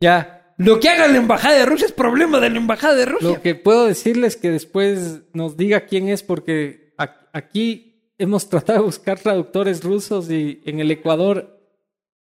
Ya. 0.00 0.54
Lo 0.58 0.78
que 0.78 0.88
haga 0.88 1.08
la 1.08 1.16
embajada 1.16 1.56
de 1.56 1.66
Rusia 1.66 1.86
es 1.86 1.92
problema 1.92 2.38
de 2.38 2.50
la 2.50 2.58
embajada 2.58 2.94
de 2.94 3.06
Rusia. 3.06 3.28
Lo 3.28 3.42
que 3.42 3.54
puedo 3.54 3.86
decirles 3.86 4.36
que 4.36 4.50
después 4.50 5.22
nos 5.32 5.56
diga 5.56 5.86
quién 5.86 6.08
es, 6.08 6.22
porque 6.22 6.94
aquí 7.32 8.14
hemos 8.18 8.48
tratado 8.48 8.80
de 8.80 8.84
buscar 8.84 9.18
traductores 9.18 9.82
rusos 9.82 10.30
y 10.30 10.62
en 10.64 10.78
el 10.78 10.90
Ecuador 10.90 11.58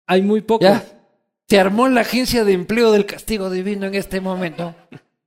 hay 0.08 0.22
muy 0.22 0.42
pocos. 0.42 0.68
Ya. 0.68 0.86
Se 1.50 1.60
armó 1.60 1.90
la 1.90 2.02
agencia 2.02 2.46
de 2.46 2.54
empleo 2.54 2.92
del 2.94 3.06
castigo 3.06 3.50
divino 3.50 3.88
en 3.88 3.96
este 3.96 4.22
momento. 4.22 4.74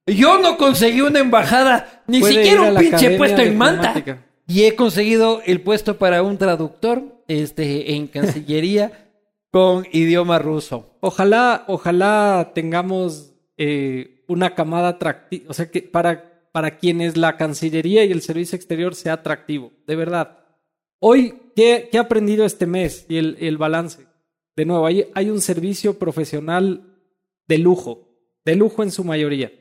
Yo 0.07 0.39
no 0.39 0.57
conseguí 0.57 1.03
una 1.03 1.19
embajada, 1.19 2.03
ni 2.07 2.23
siquiera 2.23 2.63
un 2.63 2.77
pinche 2.77 3.19
puesto 3.19 3.43
en 3.43 3.59
Manta. 3.59 4.25
Y 4.47 4.65
he 4.65 4.77
conseguido 4.77 5.43
el 5.45 5.61
puesto 5.61 5.99
para 5.99 6.23
un 6.23 6.39
traductor 6.39 7.25
este, 7.27 7.95
en 7.95 8.07
Cancillería 8.07 9.11
con 9.51 9.87
idioma 9.93 10.39
ruso. 10.39 10.97
Ojalá, 11.01 11.65
ojalá 11.67 12.53
tengamos 12.55 13.33
eh, 13.57 14.25
una 14.29 14.55
camada 14.55 14.89
atractiva, 14.89 15.47
o 15.49 15.55
sea 15.55 15.71
que 15.71 15.83
para, 15.83 16.49
para 16.53 16.79
quienes 16.79 17.17
la 17.17 17.37
Cancillería 17.37 18.05
y 18.05 18.13
el 18.13 18.23
Servicio 18.23 18.57
Exterior 18.57 18.95
sea 18.95 19.15
atractivo, 19.15 19.73
de 19.87 19.97
verdad. 19.97 20.39
Hoy, 21.01 21.35
¿qué, 21.57 21.89
qué 21.91 21.97
he 21.97 22.01
aprendido 22.01 22.45
este 22.45 22.67
mes 22.67 23.07
y 23.09 23.17
el, 23.19 23.37
el 23.41 23.59
balance? 23.59 24.07
De 24.55 24.65
nuevo, 24.65 24.87
hay, 24.87 25.07
hay 25.15 25.29
un 25.29 25.41
servicio 25.41 25.99
profesional 25.99 26.97
de 27.49 27.59
lujo, 27.59 28.09
de 28.45 28.57
lujo 28.57 28.83
en 28.83 28.91
su 28.91 29.05
mayoría. 29.05 29.53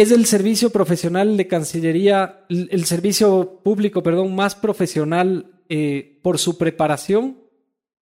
Es 0.00 0.12
el 0.12 0.26
servicio 0.26 0.70
profesional 0.70 1.36
de 1.36 1.48
Cancillería, 1.48 2.44
el, 2.48 2.84
servicio 2.84 3.60
público, 3.64 4.02
perdón, 4.02 4.34
más 4.34 4.54
profesional 4.54 5.60
eh, 5.68 6.18
por 6.22 6.38
su 6.38 6.56
preparación 6.56 7.38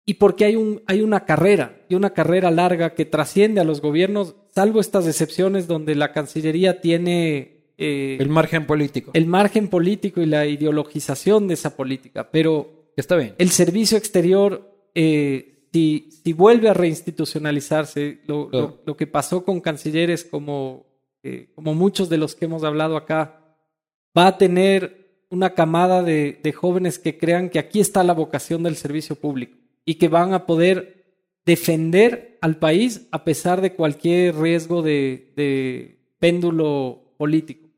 y 0.06 0.14
porque 0.14 0.44
hay, 0.46 0.56
un, 0.56 0.82
hay 0.86 1.02
una 1.02 1.24
carrera, 1.24 1.82
y 1.88 1.94
una 1.94 2.10
carrera 2.14 2.50
larga 2.50 2.94
que 2.94 3.04
trasciende 3.04 3.60
a 3.60 3.64
los 3.64 3.80
gobiernos, 3.80 4.34
salvo 4.54 4.80
estas 4.80 5.06
excepciones 5.06 5.66
donde 5.66 5.94
la 5.94 6.12
Cancillería 6.12 6.80
tiene 6.80 7.66
eh, 7.76 8.16
El 8.20 8.28
margen 8.28 8.66
político. 8.66 9.10
el 9.14 9.26
margen 9.26 9.68
político 9.68 10.22
y 10.22 10.26
la 10.26 10.46
ideologización 10.46 11.48
de 11.48 11.54
esa 11.54 11.76
política. 11.76 12.30
Pero 12.30 12.92
Está 12.96 13.16
bien. 13.16 13.34
El 13.38 13.50
servicio 13.50 13.98
exterior, 13.98 14.70
eh, 14.94 15.66
si, 15.72 16.08
si 16.22 16.32
vuelve 16.32 16.68
a 16.68 16.74
reinstitucionalizarse, 16.74 18.20
lo, 18.26 18.48
Claro. 18.48 18.66
lo- 18.68 18.82
lo 18.86 18.96
que 18.96 19.06
pasó 19.06 19.44
con 19.44 19.60
cancilleres 19.60 20.24
como, 20.24 20.86
eh, 21.24 21.50
como 21.54 21.74
muchos 21.74 22.08
de 22.08 22.18
los 22.18 22.34
que 22.34 22.44
hemos 22.44 22.62
hablado 22.64 22.96
acá, 22.96 23.40
va 24.16 24.28
a 24.28 24.38
tener 24.38 25.24
una 25.30 25.50
camada 25.54 26.02
de, 26.02 26.38
de 26.42 26.52
jóvenes 26.52 26.98
que 27.00 27.18
crean 27.18 27.50
que 27.50 27.58
aquí 27.58 27.80
está 27.80 28.04
la 28.04 28.12
vocación 28.12 28.62
del 28.62 28.76
servicio 28.76 29.16
público 29.16 29.56
y 29.84 29.96
que 29.96 30.08
van 30.08 30.32
a 30.34 30.46
poder 30.46 31.04
defender 31.44 32.38
al 32.40 32.56
país 32.56 33.06
a 33.10 33.24
pesar 33.24 33.60
de 33.60 33.74
cualquier 33.74 34.36
riesgo 34.36 34.82
de, 34.82 35.32
de 35.36 35.98
péndulo 36.18 37.14
político. 37.18 37.68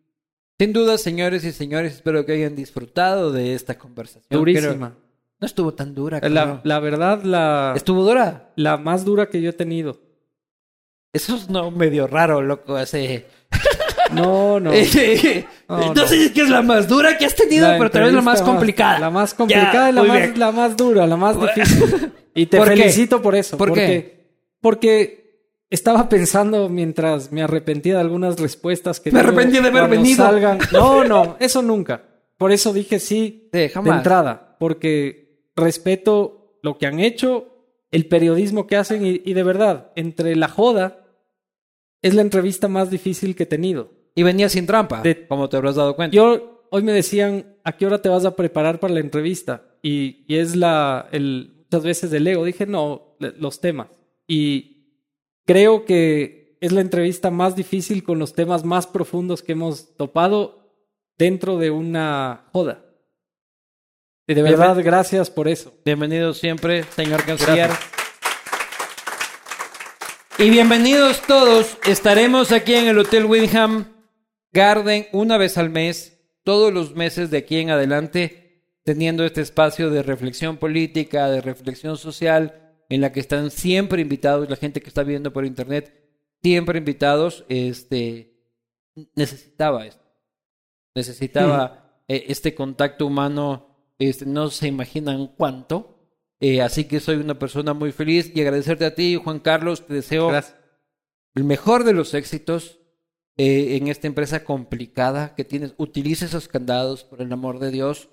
Sin 0.59 0.73
duda, 0.73 0.99
señores 0.99 1.45
y 1.45 1.53
señores, 1.53 1.95
espero 1.95 2.25
que 2.25 2.33
hayan 2.33 2.55
disfrutado 2.57 3.33
de 3.33 3.55
esta 3.55 3.77
conversación. 3.79 4.39
Durísima. 4.39 4.91
Creo- 4.91 5.07
No 5.41 5.47
estuvo 5.47 5.75
tan 5.75 5.95
dura. 5.95 6.21
La, 6.29 6.61
la 6.65 6.79
verdad, 6.81 7.23
la, 7.25 7.75
¿Estuvo 7.77 8.05
dura? 8.05 8.53
la 8.57 8.77
más 8.79 9.05
dura 9.05 9.29
que 9.29 9.41
yo 9.43 9.51
he 9.51 9.55
tenido. 9.55 10.01
Eso 11.13 11.37
es 11.37 11.49
no 11.51 11.71
medio 11.71 12.07
raro, 12.07 12.41
loco. 12.43 12.79
Ese... 12.79 13.27
No, 14.13 14.61
no. 14.61 14.71
no, 15.69 15.79
No, 15.79 15.95
no. 15.95 16.07
sé 16.07 16.17
si 16.17 16.25
es 16.27 16.33
que 16.33 16.43
es 16.43 16.49
la 16.51 16.63
más 16.63 16.89
dura 16.89 17.17
que 17.19 17.27
has 17.27 17.35
tenido, 17.35 17.69
pero 17.79 17.91
tal 17.91 18.05
vez 18.05 18.13
la 18.13 18.21
más 18.23 18.43
complicada. 18.43 18.99
La 18.99 19.11
más 19.11 19.35
complicada 19.35 19.73
Ya, 19.73 19.91
y 19.91 19.93
la 19.95 20.03
más, 20.05 20.39
la 20.39 20.53
más 20.53 20.77
dura, 20.77 21.07
la 21.07 21.17
más 21.17 21.37
difícil. 21.41 22.13
Y 22.35 22.45
te 22.47 22.59
¿Por 22.59 22.69
qué? 22.69 22.77
felicito 22.77 23.23
por 23.23 23.35
eso. 23.35 23.57
¿Por 23.57 23.69
porque, 23.69 23.87
qué? 23.87 24.27
Porque 24.61 25.55
estaba 25.71 26.07
pensando 26.11 26.69
mientras 26.69 27.33
me 27.33 27.43
arrepentía 27.43 27.95
de 27.95 28.01
algunas 28.01 28.39
respuestas 28.39 29.01
que 29.01 29.11
Me 29.11 29.21
arrepentí 29.21 29.59
de 29.59 29.69
haber 29.69 29.89
venido. 29.89 30.17
salgan. 30.19 30.59
No, 30.73 31.03
no, 31.03 31.37
eso 31.41 31.63
nunca. 31.63 32.03
Por 32.37 32.53
eso 32.53 32.75
dije 32.75 32.99
sí 32.99 33.49
Sí, 33.51 33.59
de 33.59 33.69
jamás. 33.71 33.97
entrada. 33.97 34.57
Porque 34.61 35.51
respeto 35.57 36.59
lo 36.63 36.77
que 36.77 36.87
han 36.87 37.01
hecho, 37.01 37.49
el 37.91 38.07
periodismo 38.07 38.67
que 38.67 38.77
hacen 38.77 39.07
y, 39.07 39.23
y 39.25 39.33
de 39.33 39.43
verdad, 39.43 39.93
entre 39.97 40.37
la 40.37 40.49
joda, 40.49 41.07
es 42.03 42.13
la 42.15 42.21
entrevista 42.21 42.69
más 42.69 42.91
difícil 42.91 43.35
que 43.35 43.45
he 43.45 43.47
tenido. 43.47 43.95
Y 44.17 44.23
venía 44.25 44.49
sin 44.49 44.67
trampa, 44.67 45.03
De- 45.03 45.27
como 45.29 45.49
te 45.49 45.57
habrás 45.59 45.77
dado 45.77 45.95
cuenta. 45.95 46.17
Yo, 46.17 46.67
hoy 46.71 46.83
me 46.83 46.93
decían, 46.93 47.57
¿a 47.63 47.77
qué 47.77 47.87
hora 47.87 48.01
te 48.03 48.09
vas 48.09 48.25
a 48.25 48.35
preparar 48.35 48.81
para 48.81 48.95
la 48.95 49.01
entrevista? 49.01 49.63
Y, 49.83 50.25
y 50.27 50.39
es 50.39 50.57
la, 50.57 51.07
el, 51.13 51.55
muchas 51.71 51.85
veces 51.85 52.13
el 52.15 52.27
ego. 52.27 52.45
Dije, 52.45 52.67
no, 52.67 53.15
le- 53.21 53.33
los 53.33 53.61
temas. 53.61 53.89
Y 54.27 55.05
creo 55.45 55.85
que 55.85 56.57
es 56.63 56.73
la 56.73 56.81
entrevista 56.81 57.31
más 57.31 57.55
difícil 57.55 58.03
con 58.03 58.19
los 58.19 58.33
temas 58.35 58.65
más 58.65 58.87
profundos 58.87 59.43
que 59.43 59.53
hemos 59.53 59.95
topado 59.97 60.73
dentro 61.19 61.59
de 61.59 61.71
una 61.71 62.47
joda. 62.53 62.85
Y 64.27 64.33
de 64.35 64.43
verdad, 64.43 64.77
gracias 64.83 65.31
por 65.31 65.47
eso. 65.47 65.73
Bienvenido 65.85 66.33
siempre, 66.33 66.85
señor 66.85 67.23
canciller. 67.25 67.71
Y 70.39 70.51
bienvenidos 70.51 71.21
todos. 71.23 71.77
Estaremos 71.87 72.51
aquí 72.53 72.75
en 72.75 72.89
el 72.89 72.99
Hotel 72.99 73.27
Windham 73.27 73.87
Garden 74.57 75.07
una 75.13 75.37
vez 75.37 75.59
al 75.59 75.69
mes, 75.69 76.19
todos 76.43 76.73
los 76.73 76.95
meses 76.95 77.31
de 77.31 77.37
aquí 77.37 77.59
en 77.59 77.69
adelante, 77.69 78.65
teniendo 78.85 79.23
este 79.27 79.43
espacio 79.43 79.91
de 79.91 80.03
reflexión 80.03 80.57
política, 80.57 81.29
de 81.29 81.43
reflexión 81.43 81.99
social, 81.99 82.73
en 82.89 83.03
la 83.03 83.13
que 83.13 83.21
están 83.21 83.51
siempre 83.51 84.01
invitados, 84.01 84.49
la 84.49 84.57
gente 84.57 84.81
que 84.81 84.89
está 84.89 85.03
viendo 85.03 85.31
por 85.31 85.45
internet, 85.45 85.93
siempre 86.43 86.79
invitados. 86.79 87.45
Este 87.51 88.33
necesitaba 89.15 89.85
esto. 89.85 90.05
Necesitaba 90.95 92.01
eh, 92.09 92.25
este 92.29 92.55
contacto 92.55 93.07
humano. 93.07 93.93
Este, 93.99 94.25
no 94.25 94.49
se 94.49 94.69
imaginan 94.69 95.35
cuánto. 95.37 95.99
Eh, 96.41 96.63
así 96.63 96.85
que 96.85 97.01
soy 97.01 97.17
una 97.17 97.39
persona 97.39 97.75
muy 97.75 97.93
feliz 97.93 98.33
y 98.35 98.41
agradecerte 98.41 98.87
a 98.87 98.95
ti, 98.95 99.17
Juan 99.17 99.41
Carlos. 99.41 99.87
Te 99.87 99.93
deseo 99.93 100.29
Gracias. 100.29 100.57
el 101.35 101.45
mejor 101.45 101.85
de 101.85 101.93
los 101.93 102.15
éxitos 102.15 102.81
eh, 103.37 103.77
en 103.77 103.89
esta 103.89 104.07
empresa 104.07 104.45
complicada 104.45 105.35
que 105.35 105.45
tienes. 105.45 105.75
Utiliza 105.77 106.27
esos 106.27 106.49
candados, 106.49 107.05
por 107.05 107.21
el 107.21 107.33
amor 107.33 107.59
de 107.59 107.71
Dios. 107.71 108.09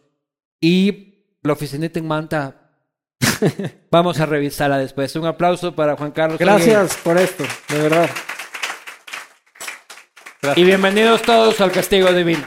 Y 0.59 1.37
la 1.41 1.53
oficinita 1.53 1.99
en 1.99 2.07
Manta, 2.07 2.71
vamos 3.91 4.19
a 4.19 4.25
revisarla 4.25 4.77
después. 4.77 5.15
Un 5.15 5.25
aplauso 5.25 5.75
para 5.75 5.95
Juan 5.95 6.11
Carlos. 6.11 6.39
Gracias 6.39 6.97
por 6.97 7.17
esto, 7.17 7.43
de 7.69 7.81
verdad. 7.81 8.09
Y 10.57 10.63
bienvenidos 10.65 11.21
todos 11.21 11.61
al 11.61 11.71
Castigo 11.71 12.11
Divino. 12.11 12.45